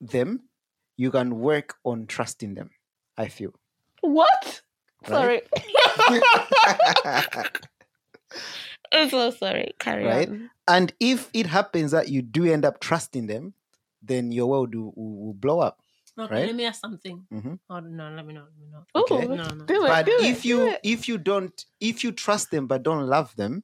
them, 0.01 0.49
you 0.97 1.11
can 1.11 1.39
work 1.39 1.75
on 1.83 2.07
trusting 2.07 2.55
them. 2.55 2.71
I 3.17 3.27
feel. 3.29 3.53
What? 4.01 4.61
Right? 5.07 5.09
Sorry. 5.09 5.41
I'm 8.91 9.09
so 9.09 9.31
sorry. 9.31 9.73
Carry 9.79 10.05
Right? 10.05 10.29
on. 10.29 10.49
And 10.67 10.93
if 10.99 11.29
it 11.33 11.47
happens 11.47 11.91
that 11.91 12.09
you 12.09 12.21
do 12.21 12.45
end 12.45 12.65
up 12.65 12.79
trusting 12.79 13.27
them, 13.27 13.53
then 14.01 14.31
your 14.31 14.47
world 14.49 14.75
will, 14.75 14.93
will, 14.95 15.25
will 15.27 15.33
blow 15.33 15.59
up. 15.59 15.79
Okay, 16.17 16.35
Right? 16.35 16.45
let 16.45 16.55
me 16.55 16.65
ask 16.65 16.79
something. 16.79 17.25
Mhm. 17.31 17.59
Oh 17.69 17.79
no, 17.79 18.09
let 18.11 18.25
me 18.25 18.33
not. 18.33 18.45
Let 18.45 18.57
me 18.57 18.67
not. 18.71 18.85
Okay. 18.95 19.25
Ooh, 19.25 19.35
No, 19.35 19.43
no. 19.49 19.65
Do 19.65 19.85
it. 19.85 19.89
but 19.89 20.05
do 20.05 20.11
if 20.19 20.43
do 20.43 20.49
you 20.49 20.69
it. 20.69 20.81
if 20.83 21.07
you 21.07 21.17
don't 21.17 21.65
if 21.79 22.03
you 22.03 22.11
trust 22.11 22.51
them 22.51 22.67
but 22.67 22.83
don't 22.83 23.07
love 23.07 23.35
them, 23.35 23.63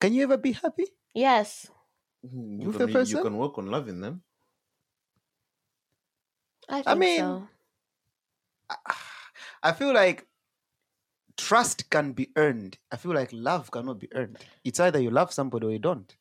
can 0.00 0.12
you 0.12 0.22
ever 0.24 0.36
be 0.36 0.52
happy? 0.52 0.86
yes, 1.14 1.70
you, 2.22 2.68
With 2.68 2.72
can, 2.72 2.80
the 2.80 2.88
you 2.88 2.92
person? 2.92 3.22
can 3.22 3.36
work 3.36 3.58
on 3.58 3.66
loving 3.66 4.00
them. 4.00 4.22
I 6.68 6.82
think 6.82 6.98
mean, 6.98 7.20
so. 7.20 7.48
I 9.62 9.72
feel 9.72 9.92
like 9.92 10.26
trust 11.36 11.90
can 11.90 12.12
be 12.12 12.30
earned. 12.36 12.78
I 12.90 12.96
feel 12.96 13.14
like 13.14 13.30
love 13.32 13.70
cannot 13.70 13.98
be 13.98 14.12
earned. 14.14 14.38
It's 14.64 14.80
either 14.80 15.00
you 15.00 15.10
love 15.10 15.32
somebody 15.32 15.66
or 15.66 15.70
you 15.70 15.78
don't. 15.78 16.14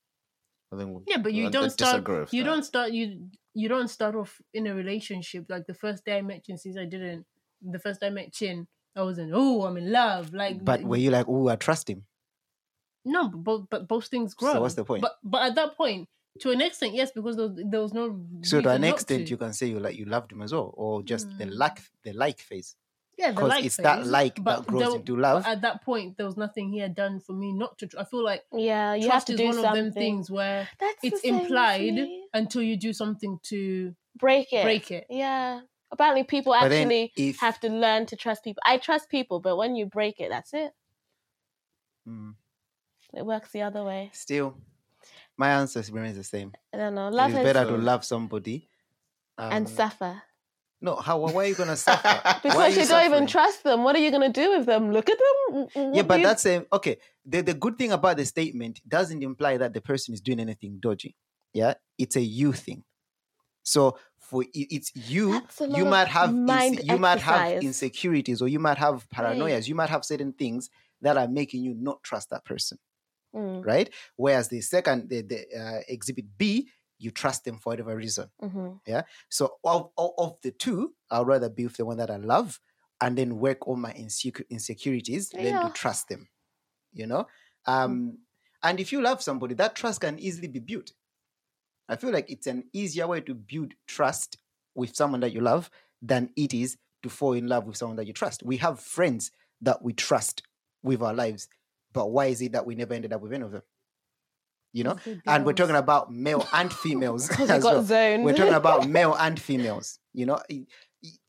I 0.71 0.77
think 0.77 1.07
Yeah, 1.07 1.17
but 1.17 1.33
you 1.33 1.47
I 1.47 1.49
don't 1.49 1.69
start. 1.71 2.07
You 2.31 2.43
that. 2.43 2.45
don't 2.45 2.63
start. 2.63 2.91
You 2.91 3.29
you 3.59 3.67
don't 3.73 3.89
start 3.97 4.15
off 4.21 4.31
in 4.53 4.67
a 4.67 4.73
relationship 4.83 5.45
like 5.53 5.65
the 5.67 5.73
first 5.83 6.05
day 6.05 6.17
I 6.17 6.21
met 6.21 6.43
Chin. 6.45 6.57
Since 6.57 6.77
I 6.77 6.85
didn't, 6.85 7.25
the 7.61 7.79
first 7.85 7.99
day 8.01 8.07
I 8.07 8.11
met 8.19 8.31
Chin, 8.33 8.67
I 8.95 9.01
wasn't. 9.03 9.31
Oh, 9.33 9.65
I'm 9.65 9.77
in 9.77 9.91
love. 9.91 10.33
Like, 10.33 10.63
But 10.63 10.83
were 10.83 10.97
you 11.05 11.11
like, 11.11 11.27
oh, 11.27 11.47
I 11.47 11.55
trust 11.67 11.89
him? 11.89 12.05
no, 13.05 13.29
but 13.29 13.69
but 13.69 13.87
both 13.87 14.07
things 14.07 14.33
grow. 14.33 14.53
So 14.53 14.61
what's 14.61 14.75
the 14.75 14.85
point? 14.85 15.01
But 15.01 15.15
but 15.23 15.41
at 15.47 15.55
that 15.55 15.75
point, 15.77 16.07
to 16.41 16.51
an 16.51 16.61
extent, 16.61 16.93
yes, 16.93 17.11
because 17.11 17.35
there 17.37 17.47
was, 17.47 17.61
there 17.71 17.81
was 17.81 17.93
no. 17.93 18.19
So 18.43 18.61
to 18.61 18.69
an 18.69 18.83
extent, 18.83 19.25
to. 19.27 19.31
you 19.31 19.37
can 19.37 19.53
say 19.53 19.67
you 19.67 19.79
like 19.79 19.97
you 19.97 20.05
loved 20.05 20.31
him 20.31 20.41
as 20.41 20.53
well, 20.53 20.73
or 20.75 21.01
just 21.03 21.27
the 21.37 21.45
Mm. 21.45 21.57
like 21.63 21.79
the 22.03 22.13
like 22.13 22.39
phase. 22.39 22.75
Yeah, 23.19 23.31
the 23.31 23.37
'cause 23.41 23.49
like 23.49 23.65
it's 23.65 23.77
that 23.77 23.99
phase, 23.99 24.07
like 24.07 24.35
that 24.35 24.43
but 24.43 24.67
grows 24.67 24.81
there- 24.81 24.95
into 24.95 25.15
but 25.15 25.21
love. 25.21 25.45
At 25.45 25.61
that 25.61 25.83
point, 25.83 26.17
there 26.17 26.25
was 26.25 26.37
nothing 26.37 26.69
he 26.71 26.79
had 26.79 26.95
done 26.95 27.19
for 27.19 27.33
me 27.33 27.51
not 27.53 27.77
to. 27.79 27.87
Tr- 27.87 27.99
I 27.99 28.05
feel 28.05 28.23
like 28.23 28.43
Yeah, 28.53 28.93
you 28.95 29.07
trust 29.07 29.13
have 29.13 29.25
to 29.25 29.33
is 29.33 29.39
do 29.39 29.45
one 29.47 29.53
something. 29.55 29.69
of 29.87 29.93
them 29.93 29.93
things 29.93 30.31
where 30.31 30.67
That's 30.79 30.97
it's 31.03 31.21
implied 31.21 31.93
me. 31.93 32.27
until 32.33 32.61
you 32.61 32.77
do 32.77 32.93
something 32.93 33.39
to 33.43 33.95
Break 34.15 34.51
it. 34.53 34.63
break 34.63 34.89
it. 34.91 35.05
Yeah. 35.09 35.61
Apparently, 35.91 36.23
people 36.23 36.53
But 36.53 36.71
actually 36.71 37.11
if- 37.15 37.39
have 37.39 37.59
to 37.61 37.69
learn 37.69 38.05
to 38.07 38.15
trust 38.15 38.43
people. 38.43 38.61
I 38.65 38.77
trust 38.77 39.09
people, 39.09 39.39
but 39.39 39.57
when 39.57 39.75
you 39.75 39.85
break 39.85 40.19
it, 40.19 40.29
that's 40.29 40.53
it. 40.53 40.71
Mm, 42.07 42.35
It 43.13 43.25
works 43.25 43.51
the 43.51 43.61
other 43.63 43.83
way. 43.83 44.09
still, 44.13 44.55
my 45.37 45.49
answer 45.51 45.81
remains 45.91 46.15
the 46.17 46.23
same. 46.23 46.53
I 46.73 46.77
don't 46.77 46.95
know. 46.95 47.09
Love 47.09 47.33
it's 47.33 47.43
better 47.43 47.65
to 47.65 47.77
love 47.77 48.05
somebody. 48.05 48.67
and 49.37 49.67
um, 49.67 49.73
suffer 49.73 50.21
No, 50.81 50.95
how? 50.95 51.19
Why 51.19 51.43
are 51.43 51.47
you 51.47 51.55
gonna 51.55 51.75
suffer? 51.75 52.21
Because 52.43 52.71
you, 52.71 52.77
don't 52.77 52.87
suffering? 52.87 53.11
even 53.11 53.27
trust 53.27 53.63
them. 53.63 53.83
What 53.83 53.95
are 53.95 53.99
you 53.99 54.11
gonna 54.11 54.31
do 54.31 54.57
with 54.57 54.65
them? 54.65 54.91
Look 54.91 55.09
at 55.09 55.17
them. 55.17 55.67
W- 55.75 55.95
Yeah, 55.95 56.03
but 56.03 56.19
you- 56.19 56.25
that's 56.25 56.45
a, 56.45 56.65
okay. 56.71 56.97
The 57.25 57.41
the 57.41 57.53
good 57.53 57.77
thing 57.77 57.91
about 57.91 58.17
the 58.17 58.25
statement 58.25 58.79
doesn't 58.87 59.21
imply 59.21 59.57
that 59.57 59.73
the 59.73 59.81
person 59.81 60.13
is 60.13 60.21
doing 60.21 60.39
anything 60.39 60.77
dodgy. 60.79 61.15
Yeah, 61.53 61.73
it's 61.97 62.15
a 62.15 62.21
you 62.21 62.53
thing. 62.53 62.83
So 63.63 63.97
for 64.19 64.45
it's 64.53 64.91
you, 64.95 65.33
That's 65.33 65.61
a 65.61 65.67
lot 65.67 65.77
you 65.77 65.85
might 65.85 66.07
have 66.07 66.29
inse- 66.29 66.83
you 66.85 66.97
might 66.97 67.19
have 67.19 67.61
insecurities 67.63 68.41
or 68.41 68.47
you 68.47 68.59
might 68.59 68.77
have 68.77 69.07
paranoias. 69.09 69.53
Right. 69.53 69.67
You 69.67 69.75
might 69.75 69.89
have 69.89 70.05
certain 70.05 70.33
things 70.33 70.69
that 71.01 71.17
are 71.17 71.27
making 71.27 71.63
you 71.63 71.73
not 71.75 72.01
trust 72.03 72.29
that 72.29 72.45
person, 72.45 72.77
Mm, 73.35 73.65
right? 73.65 73.89
Whereas 74.15 74.47
the 74.49 74.61
second 74.61 75.09
the, 75.09 75.21
the 75.21 75.39
uh, 75.59 75.81
exhibit 75.87 76.25
B, 76.37 76.69
you 76.99 77.11
trust 77.11 77.45
them 77.45 77.57
for 77.59 77.71
whatever 77.71 77.95
reason. 77.95 78.29
mhm. 78.41 78.79
So 79.29 79.57
of, 79.63 79.91
of 79.97 80.11
of 80.17 80.37
the 80.41 80.51
two, 80.51 80.95
I'd 81.11 81.27
rather 81.27 81.49
be 81.49 81.65
with 81.65 81.77
the 81.77 81.85
one 81.85 81.97
that 81.97 82.11
I 82.11 82.17
love 82.17 82.59
and 83.01 83.17
then 83.17 83.39
work 83.39 83.67
on 83.67 83.79
my 83.81 83.93
insecur- 83.93 84.49
insecurities 84.49 85.29
than 85.29 85.59
to 85.61 85.69
trust 85.69 86.09
them. 86.09 86.29
You 86.93 87.07
know? 87.07 87.27
Um 87.65 88.19
and 88.63 88.79
if 88.79 88.91
you 88.91 89.01
love 89.01 89.21
somebody, 89.23 89.55
that 89.55 89.75
trust 89.75 90.01
can 90.01 90.19
easily 90.19 90.47
be 90.49 90.59
built. 90.59 90.93
I 91.87 91.95
feel 91.95 92.11
like 92.11 92.29
it's 92.29 92.47
an 92.47 92.69
easier 92.73 93.07
way 93.07 93.21
to 93.21 93.33
build 93.33 93.73
trust 93.87 94.37
with 94.75 94.95
someone 94.95 95.21
that 95.21 95.33
you 95.33 95.41
love 95.41 95.69
than 96.01 96.31
it 96.35 96.53
is 96.53 96.77
to 97.03 97.09
fall 97.09 97.33
in 97.33 97.47
love 97.47 97.65
with 97.65 97.77
someone 97.77 97.97
that 97.97 98.07
you 98.07 98.13
trust. 98.13 98.43
We 98.43 98.57
have 98.57 98.79
friends 98.79 99.31
that 99.61 99.81
we 99.81 99.93
trust 99.93 100.43
with 100.83 101.01
our 101.01 101.13
lives, 101.13 101.47
but 101.91 102.11
why 102.11 102.27
is 102.27 102.41
it 102.41 102.51
that 102.51 102.65
we 102.65 102.75
never 102.75 102.93
ended 102.93 103.13
up 103.13 103.21
with 103.21 103.33
any 103.33 103.43
of 103.43 103.51
them? 103.51 103.63
You 104.71 104.83
know? 104.83 104.97
And 105.25 105.45
we're 105.45 105.53
talking 105.53 105.75
about 105.75 106.11
male 106.13 106.45
and 106.53 106.71
females. 106.71 107.29
As 107.39 107.63
well 107.63 107.83
zoned. 107.83 108.23
we're 108.23 108.35
talking 108.35 108.53
about 108.53 108.87
male 108.97 109.15
and 109.15 109.39
females 109.39 109.99
you 110.13 110.25
know 110.25 110.39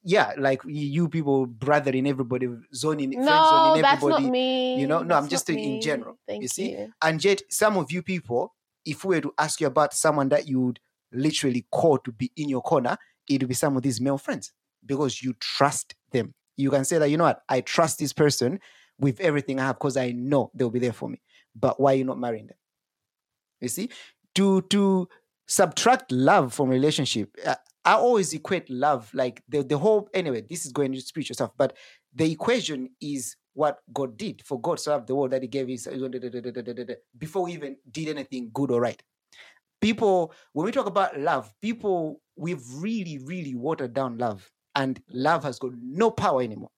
yeah 0.03 0.33
like 0.39 0.63
you 0.67 1.09
people 1.09 1.47
brothering 1.47 2.07
everybody 2.07 2.49
zoning 2.75 3.11
no, 3.11 3.25
zoning 3.25 3.83
that's 3.83 4.03
everybody 4.03 4.25
not 4.25 4.33
me. 4.33 4.81
you 4.81 4.87
know, 4.87 5.03
no, 5.03 5.15
I'm 5.15 5.29
just 5.29 5.47
saying 5.47 5.59
in 5.59 5.81
general, 5.81 6.19
Thank 6.27 6.43
you 6.43 6.49
see? 6.49 6.73
you. 6.73 6.93
and 7.03 7.23
yet 7.23 7.43
some 7.51 7.77
of 7.77 7.93
you 7.93 8.03
people 8.03 8.55
if 8.85 9.05
we 9.05 9.17
were 9.17 9.21
to 9.21 9.35
ask 9.39 9.61
you 9.61 9.67
about 9.67 9.93
someone 9.95 10.29
that 10.31 10.49
you 10.49 10.61
would 10.61 10.81
literally 11.13 11.67
call 11.71 11.99
to 11.99 12.13
be 12.13 12.33
in 12.37 12.49
your 12.49 12.63
corner 12.63 12.97
it 13.29 13.43
would 13.43 13.49
be 13.49 13.55
some 13.55 13.77
of 13.77 13.83
these 13.83 14.01
male 14.01 14.19
friends 14.19 14.53
because 14.85 15.23
you 15.23 15.35
trust 15.39 15.95
them 16.13 16.35
you 16.57 16.71
can 16.71 16.85
say 16.85 16.99
that 16.99 17.11
you 17.11 17.17
know 17.17 17.25
what 17.25 17.43
i 17.49 17.61
trust 17.61 17.99
this 17.99 18.13
person 18.13 18.59
with 18.99 19.21
everything 19.21 19.61
i 19.61 19.67
have 19.67 19.77
because 19.77 19.97
i 19.97 20.11
know 20.13 20.51
they'll 20.55 20.71
be 20.71 20.79
there 20.79 20.93
for 20.93 21.09
me 21.09 21.21
but 21.55 21.79
why 21.79 21.93
are 21.93 21.97
you 21.97 22.05
not 22.05 22.19
marrying 22.19 22.47
them 22.47 22.57
you 23.61 23.69
see 23.69 23.89
to 24.35 24.63
to 24.63 25.09
subtract 25.47 26.11
love 26.13 26.53
from 26.55 26.69
relationship 26.69 27.37
uh, 27.47 27.55
i 27.85 27.95
always 27.95 28.33
equate 28.33 28.69
love 28.71 29.11
like 29.15 29.43
the, 29.49 29.63
the 29.63 29.79
whole 29.79 30.09
anyway 30.15 30.43
this 30.49 30.65
is 30.65 30.73
going 30.73 30.93
to 30.93 31.01
spiritual 31.01 31.35
stuff 31.35 31.51
but 31.57 31.77
the 32.15 32.31
equation 32.31 32.89
is 33.01 33.37
what 33.55 33.79
god 33.93 34.17
did 34.17 34.43
for 34.45 34.61
god 34.61 34.79
so 34.79 34.93
loved 34.93 35.09
the 35.09 35.15
world 35.15 35.33
that 35.33 35.43
he 35.43 35.49
gave 35.49 35.67
his 35.69 35.89
before 37.19 37.45
we 37.45 37.53
even 37.53 37.77
did 37.91 38.09
anything 38.09 38.51
good 38.55 38.71
or 38.71 38.81
right 38.81 39.03
people 39.81 40.33
when 40.53 40.67
we 40.67 40.73
talk 40.73 40.87
about 40.87 41.19
love 41.19 41.53
people 41.61 42.21
we've 42.37 42.63
really 42.77 43.19
really 43.25 43.55
watered 43.55 43.93
down 43.93 44.17
love 44.19 44.51
and 44.77 45.03
love 45.11 45.43
has 45.43 45.59
got 45.59 45.73
no 45.83 46.11
power 46.11 46.43
anymore 46.43 46.71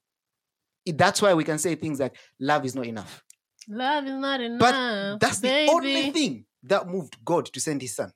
that's 0.95 1.21
why 1.21 1.35
we 1.35 1.45
can 1.45 1.59
say 1.59 1.75
things 1.75 2.01
like 2.01 2.17
love 2.41 2.65
is 2.65 2.75
not 2.75 2.87
enough 2.87 3.23
Love 3.69 4.05
is 4.07 4.15
not 4.15 4.41
enough. 4.41 4.59
But 4.61 5.21
that's 5.21 5.41
baby. 5.41 5.67
the 5.67 5.73
only 5.73 6.11
thing 6.11 6.45
that 6.65 6.89
moved 6.89 7.17
God 7.25 7.47
to 7.47 7.61
send 7.61 7.83
his 7.83 7.95
son. 7.95 8.13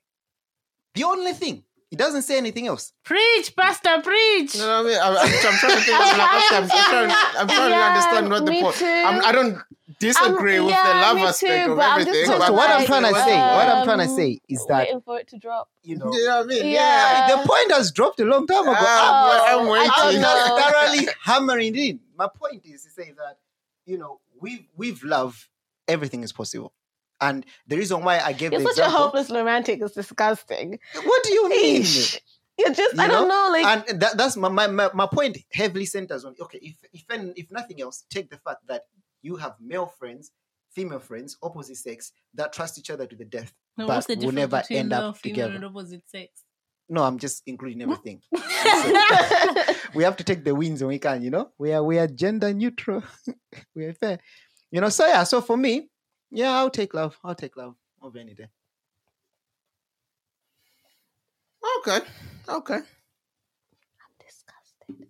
The 0.95 1.03
only 1.03 1.33
thing. 1.33 1.63
He 1.89 1.95
doesn't 1.95 2.23
say 2.23 2.37
anything 2.37 2.67
else. 2.67 2.91
Preach, 3.05 3.55
Pastor, 3.55 4.01
preach. 4.03 4.53
You 4.55 4.59
know 4.59 4.83
what 4.83 4.87
I 4.87 4.89
mean? 4.89 4.99
I'm, 5.01 5.17
I'm, 5.17 5.31
I'm 5.31 5.57
trying 5.57 5.75
to 5.75 5.81
think. 5.81 5.97
I'm, 6.01 6.17
like, 6.17 6.43
okay, 6.43 6.55
I'm, 6.57 6.63
I'm 6.63 6.69
trying, 6.69 7.11
I'm 7.39 7.47
trying 7.47 7.71
Yeah, 7.71 7.79
to 7.79 7.85
understand 7.85 8.29
what 8.29 8.45
the 8.45 8.51
point. 8.51 8.75
too. 8.75 8.85
I'm, 9.05 9.21
I 9.23 9.31
don't 9.31 9.57
disagree 9.97 10.59
Um, 10.59 10.65
with 10.65 10.75
yeah, 10.75 10.83
the 10.93 10.99
love 10.99 11.15
me 11.15 11.21
aspect 11.23 11.65
too, 11.65 11.71
of 11.71 11.77
but 11.77 11.85
I'm 11.85 11.99
just 11.99 12.09
everything. 12.09 12.25
So, 12.27 12.39
so 12.45 12.53
what 12.53 12.69
I'm 12.69 12.85
trying 12.85 13.03
to 13.03 13.21
say, 13.21 13.41
what 13.55 13.69
I'm 13.69 13.83
trying 13.85 13.99
to 13.99 14.03
um, 14.03 14.09
say 14.17 14.39
is 14.49 14.65
that 14.67 14.79
Waiting 14.79 14.99
for 15.01 15.17
it 15.17 15.27
to 15.29 15.37
drop. 15.37 15.69
you 15.81 15.95
know, 15.97 16.11
You 16.11 16.25
know 16.25 16.37
what 16.39 16.43
I 16.43 16.47
mean? 16.47 16.67
Yeah. 16.67 17.27
the 17.27 17.37
point 17.47 17.71
has 17.71 17.93
dropped 17.93 18.19
a 18.19 18.25
long 18.25 18.45
time 18.47 18.63
ago. 18.63 18.75
Ah, 18.77 19.53
I'm, 19.55 19.61
I'm 19.61 19.67
Oh, 19.67 19.71
waiting. 19.71 19.91
I 19.95 19.95
I'm 19.95 20.55
don't 20.55 20.61
thoroughly 20.61 21.07
hammering 21.23 21.73
it 21.73 21.79
in. 21.79 21.99
My 22.17 22.27
point 22.27 22.65
is 22.65 22.83
to 22.83 22.89
say 22.89 23.13
that 23.17 23.37
you 23.85 23.97
know, 23.97 24.19
with 24.41 24.59
with 24.75 25.03
love, 25.03 25.47
everything 25.87 26.23
is 26.23 26.33
possible. 26.33 26.73
And 27.19 27.45
the 27.67 27.77
reason 27.77 28.03
why 28.03 28.19
I 28.19 28.33
gave 28.33 28.51
You're 28.51 28.61
the 28.61 28.73
such 28.73 28.85
a 28.85 28.89
hopeless 28.89 29.29
romantic. 29.31 29.81
is 29.81 29.91
disgusting. 29.91 30.79
what 31.03 31.23
do 31.23 31.33
you 31.33 31.49
mean? 31.49 31.81
Eesh. 31.81 32.19
You're 32.59 32.73
just, 32.73 32.95
You 32.95 33.01
I 33.03 33.07
don't 33.07 33.27
know, 33.27 33.49
like, 33.51 33.87
and 33.89 33.99
that, 34.01 34.17
that's 34.17 34.35
my, 34.35 34.49
my, 34.49 34.65
my, 34.67 34.89
my 34.93 35.05
point 35.07 35.37
heavily 35.53 35.85
centers 35.85 36.25
on 36.25 36.33
okay 36.41 36.57
if 36.61 36.75
if 36.91 37.03
an- 37.09 37.33
if 37.35 37.51
nothing 37.51 37.79
else 37.81 38.05
take 38.09 38.29
the 38.31 38.37
fact 38.37 38.65
that 38.67 38.81
you 39.21 39.35
have 39.35 39.53
male 39.61 39.85
friends 39.99 40.31
female 40.71 40.99
friends 40.99 41.37
opposite 41.43 41.77
sex 41.77 42.11
that 42.33 42.53
trust 42.53 42.79
each 42.79 42.89
other 42.89 43.05
to 43.05 43.15
the 43.15 43.25
death 43.25 43.53
No, 43.77 43.85
but 43.85 43.95
what's 43.97 44.07
the 44.07 44.15
will 44.15 44.31
difference 44.31 44.35
never 44.35 44.57
between 44.61 44.79
end 44.79 44.89
male, 44.89 45.01
up 45.09 45.21
together 45.21 45.53
and 45.53 45.65
opposite 45.65 46.09
sex? 46.09 46.43
no 46.89 47.03
i'm 47.03 47.19
just 47.19 47.43
including 47.45 47.81
everything 47.83 48.21
we 49.93 50.03
have 50.03 50.15
to 50.17 50.23
take 50.23 50.43
the 50.43 50.53
wins 50.55 50.81
when 50.81 50.89
we 50.89 50.99
can 50.99 51.21
you 51.21 51.29
know 51.29 51.49
we 51.57 51.73
are 51.73 51.83
we 51.83 51.99
are 51.99 52.07
gender 52.07 52.53
neutral 52.53 53.03
we 53.75 53.85
are 53.85 53.93
fair 53.93 54.19
you 54.71 54.81
know 54.81 54.89
so 54.89 55.05
yeah 55.05 55.23
so 55.23 55.41
for 55.41 55.57
me 55.57 55.89
yeah 56.31 56.51
i'll 56.53 56.69
take 56.69 56.93
love 56.93 57.17
i'll 57.23 57.35
take 57.35 57.57
love 57.57 57.75
over 58.01 58.17
any 58.19 58.33
day 58.33 58.47
Okay. 61.79 61.99
Okay. 62.47 62.75
I'm 62.75 62.83
disgusted. 64.25 65.07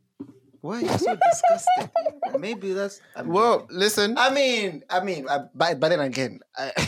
why 0.62 0.78
are 0.78 0.82
you 0.82 0.98
so 0.98 1.16
disgusted 1.30 1.92
maybe 2.40 2.74
that's 2.74 3.00
I 3.16 3.22
mean, 3.24 3.32
Well, 3.32 3.68
listen. 3.70 4.16
I 4.18 4.34
mean, 4.34 4.84
I 4.90 5.04
mean, 5.04 5.28
I, 5.30 5.46
but 5.54 5.80
but 5.80 5.90
then 5.90 6.00
again, 6.00 6.40
I, 6.56 6.72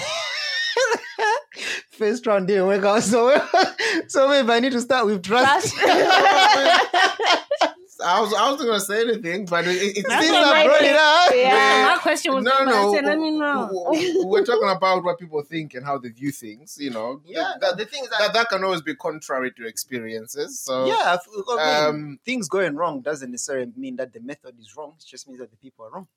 first 1.91 2.25
round 2.25 2.47
didn't 2.47 2.65
work 2.67 2.83
out 2.83 3.03
so 3.03 3.25
well. 3.27 3.49
So 4.07 4.27
maybe 4.27 4.49
I 4.49 4.59
need 4.59 4.71
to 4.71 4.81
start 4.81 5.05
with 5.05 5.21
trust. 5.23 5.75
I 8.03 8.21
was 8.21 8.33
I 8.33 8.49
wasn't 8.51 8.69
gonna 8.69 8.79
say 8.79 9.01
anything, 9.01 9.45
but 9.45 9.67
it, 9.67 9.97
it, 9.97 10.05
That's 10.07 10.25
Since 10.25 10.33
what 10.33 10.55
I 10.55 10.65
brought 10.65 10.81
it 10.81 10.95
up, 10.95 11.31
Yeah. 11.35 11.93
My 11.95 12.01
question 12.01 12.33
was 12.33 12.43
no, 12.43 12.63
no, 12.63 12.71
no. 12.71 12.93
Said, 12.93 13.05
let 13.05 13.19
me 13.19 13.31
know. 13.31 13.69
We're 14.23 14.45
talking 14.45 14.69
about 14.69 15.03
what 15.03 15.19
people 15.19 15.41
think 15.43 15.73
and 15.73 15.85
how 15.85 15.97
they 15.97 16.09
view 16.09 16.31
things. 16.31 16.77
You 16.79 16.91
know, 16.91 17.21
yeah. 17.25 17.53
that, 17.59 17.77
the 17.77 17.85
thing 17.85 18.03
is 18.03 18.09
that, 18.11 18.33
that 18.33 18.49
can 18.49 18.63
always 18.63 18.81
be 18.81 18.95
contrary 18.95 19.51
to 19.53 19.67
experiences. 19.67 20.59
So 20.59 20.85
yeah, 20.85 20.93
I 21.05 21.13
f- 21.15 21.27
I 21.49 21.89
mean, 21.89 21.89
um, 21.89 22.19
things 22.23 22.47
going 22.47 22.75
wrong 22.75 23.01
doesn't 23.01 23.31
necessarily 23.31 23.71
mean 23.75 23.97
that 23.97 24.13
the 24.13 24.21
method 24.21 24.57
is 24.59 24.75
wrong. 24.77 24.93
It 24.97 25.05
just 25.05 25.27
means 25.27 25.39
that 25.39 25.51
the 25.51 25.57
people 25.57 25.85
are 25.85 25.91
wrong. 25.91 26.07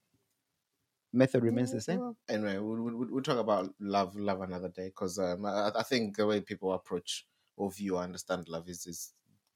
Method 1.12 1.42
remains 1.42 1.72
the 1.72 1.80
same. 1.80 2.16
Anyway, 2.28 2.56
we'll, 2.58 2.82
we'll, 2.82 3.06
we'll 3.10 3.22
talk 3.22 3.38
about 3.38 3.74
love, 3.80 4.16
love 4.16 4.40
another 4.40 4.70
day 4.70 4.86
because 4.86 5.18
um, 5.18 5.44
I, 5.44 5.70
I 5.76 5.82
think 5.82 6.16
the 6.16 6.26
way 6.26 6.40
people 6.40 6.72
approach 6.72 7.26
or 7.56 7.70
view 7.70 7.96
or 7.96 8.02
understand 8.02 8.48
love 8.48 8.68
is 8.68 8.86
is 8.86 9.12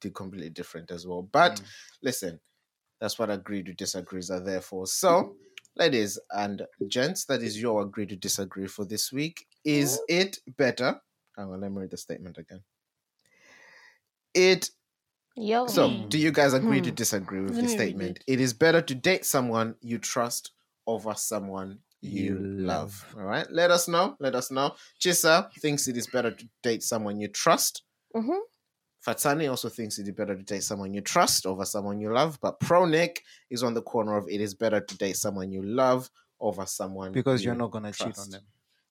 di- 0.09 0.13
completely 0.13 0.51
different 0.51 0.91
as 0.91 1.07
well. 1.07 1.23
But 1.23 1.53
Mm. 1.61 1.65
listen, 2.03 2.41
that's 3.01 3.19
what 3.19 3.31
agreed 3.31 3.67
to 3.67 3.75
disagrees 3.75 4.31
are 4.31 4.41
there 4.41 4.61
for. 4.61 4.87
So, 4.87 5.37
ladies 5.77 6.19
and 6.31 6.63
gents, 6.89 7.25
that 7.27 7.43
is 7.43 7.61
your 7.61 7.83
agree 7.83 8.07
to 8.07 8.17
disagree 8.17 8.67
for 8.67 8.85
this 8.85 9.13
week. 9.13 9.47
Is 9.65 10.01
it 10.09 10.39
better? 10.57 11.01
Hang 11.37 11.51
on, 11.51 11.61
let 11.61 11.71
me 11.71 11.81
read 11.81 11.91
the 11.91 11.97
statement 11.99 12.39
again. 12.39 12.63
It 14.35 14.71
Yo. 15.37 15.67
so, 15.67 16.07
do 16.09 16.19
you 16.19 16.31
guys 16.31 16.55
agree 16.55 16.81
to 16.81 16.91
Hmm. 16.91 16.95
disagree 16.95 17.41
with 17.43 17.61
the 17.61 17.69
statement? 17.69 18.23
it. 18.27 18.41
Is 18.41 18.55
better 18.55 18.81
to 18.81 18.95
date 18.95 19.25
someone 19.25 19.77
you 19.81 19.99
trust 19.99 20.53
over 20.87 21.15
someone 21.15 21.81
you, 22.01 22.39
love. 22.39 23.05
love. 23.05 23.15
All 23.17 23.25
right, 23.25 23.51
let 23.51 23.71
us 23.71 23.89
know. 23.89 24.17
Let 24.21 24.35
us 24.35 24.51
know. 24.51 24.77
Chisa 25.01 25.53
thinks 25.61 25.89
it 25.89 25.97
is 25.97 26.07
better 26.07 26.31
to 26.31 26.49
date 26.63 26.83
someone 26.83 27.19
you 27.21 27.29
trust. 27.29 27.83
Mhm. 28.15 28.39
Fatsani 29.07 29.49
also 29.49 29.69
thinks 29.69 29.99
it 29.99 30.09
is 30.09 30.15
better 30.15 30.35
to 30.35 30.43
date 30.43 30.65
someone 30.65 30.93
you 30.93 31.01
trust 31.01 31.47
over 31.47 31.65
someone 31.65 32.01
you 32.01 32.13
love. 32.13 32.39
But 32.41 32.59
Pro 32.59 32.87
Nick 32.87 33.23
is 33.51 33.63
on 33.63 33.75
the 33.75 33.83
corner 33.83 34.17
of 34.17 34.29
it 34.29 34.41
is 34.41 34.55
better 34.55 34.81
to 34.81 34.99
date 34.99 35.17
someone 35.17 35.53
you 35.53 35.63
love 35.63 36.11
over 36.41 36.67
someone 36.67 37.13
Because 37.13 37.43
you 37.43 37.47
you're 37.47 37.55
not 37.55 37.71
gonna 37.71 37.93
cheat 37.93 38.19
on 38.19 38.31
them. 38.31 38.43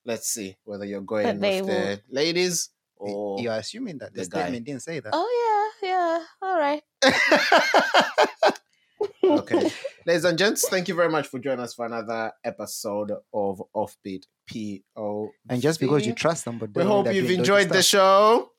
Let's 0.05 0.29
see 0.29 0.55
whether 0.63 0.85
you're 0.85 1.01
going 1.01 1.25
But 1.25 1.41
they 1.41 1.61
with 1.61 1.69
the 1.69 2.01
ladies 2.09 2.69
or 2.97 3.41
You're 3.41 3.55
assuming 3.55 3.97
that 3.99 4.13
the, 4.13 4.23
the 4.23 4.29
guy. 4.29 4.41
statement 4.41 4.65
didn't 4.65 4.83
say 4.83 4.99
that. 4.99 5.09
Oh, 5.11 5.71
yeah, 5.83 5.89
yeah. 5.89 6.23
All 6.41 6.57
right. 6.57 6.81
okay. 9.23 9.71
Ladies 10.05 10.23
and 10.23 10.37
gents, 10.37 10.69
thank 10.69 10.87
you 10.87 10.95
very 10.95 11.09
much 11.09 11.27
for 11.27 11.39
joining 11.39 11.61
us 11.61 11.73
for 11.73 11.85
another 11.85 12.31
episode 12.43 13.11
of 13.33 13.61
Offbeat 13.75 14.23
PO. 14.49 15.29
And 15.49 15.61
just 15.61 15.79
because 15.79 16.05
you 16.05 16.13
trust 16.13 16.43
somebody, 16.43 16.71
we 16.73 16.83
hope 16.83 17.11
you've 17.13 17.31
enjoyed 17.31 17.69
the 17.69 17.83
stuff. 17.83 17.99
show. 17.99 18.51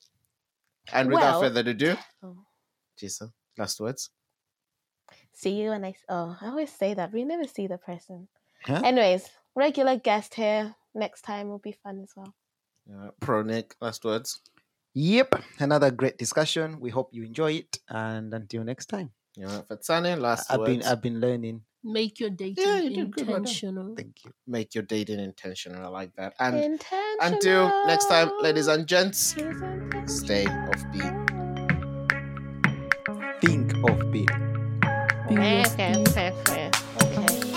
And 0.93 1.09
without 1.09 1.41
Well- 1.41 1.41
further 1.43 1.69
ado, 1.71 1.97
Oh. 2.23 2.37
Jason, 2.97 3.33
last 3.59 3.81
words. 3.81 4.11
See 5.33 5.61
you 5.61 5.71
when 5.71 5.85
I. 5.85 5.95
Oh, 6.09 6.37
I 6.41 6.47
always 6.49 6.73
say 6.73 6.95
that. 6.95 7.13
We 7.13 7.25
never 7.25 7.45
see 7.47 7.67
the 7.67 7.79
person. 7.79 8.29
Huh? 8.65 8.81
Anyways, 8.85 9.29
regular 9.55 9.97
guest 9.97 10.35
here. 10.35 10.75
Next 10.95 11.23
time 11.23 11.49
will 11.51 11.59
be 11.59 11.73
fun 11.73 12.01
as 12.03 12.13
well. 12.17 12.35
Uh, 12.89 13.11
Pro 13.21 13.43
Nick, 13.43 13.75
last 13.81 14.05
words. 14.05 14.41
Yep, 14.95 15.43
another 15.61 15.91
great 15.91 16.17
discussion. 16.17 16.81
We 16.81 16.89
hope 16.91 17.11
you 17.13 17.25
enjoy 17.25 17.53
it, 17.53 17.79
and 17.89 18.33
until 18.33 18.65
next 18.65 18.87
time. 18.87 19.13
Yeah, 19.37 19.61
Fatsani, 19.69 20.19
last 20.19 20.51
I've 20.51 20.61
words. 20.61 20.71
been 20.71 20.83
I've 20.85 21.03
been 21.03 21.21
learning. 21.21 21.61
Make 21.87 22.19
your 22.19 22.31
dating 22.31 22.65
Yeah, 22.67 22.81
you 22.81 22.91
did 22.91 23.11
good, 23.13 23.29
intentional. 23.29 23.95
Thank 23.95 24.25
you. 24.25 24.33
Make 24.47 24.75
your 24.75 24.83
dating 24.83 25.21
intentional. 25.21 25.85
I 25.85 25.89
like 25.89 26.17
that. 26.17 26.35
And 26.41 26.57
Intentional. 26.57 27.17
until 27.21 27.87
next 27.87 28.07
time, 28.07 28.31
ladies 28.43 28.67
and 28.67 28.89
gents, 28.89 29.37
Intentional. 29.37 30.09
stay 30.09 30.45
offbeat. 30.47 31.15
Think 33.41 33.73
of 33.89 34.11
being. 34.11 34.27
Be 35.29 35.37
Okay, 35.37 35.63
with 35.63 35.73
okay, 35.75 35.93
me. 35.95 36.05
fair, 36.07 36.33
fair. 36.45 36.71
Okay. 37.03 37.56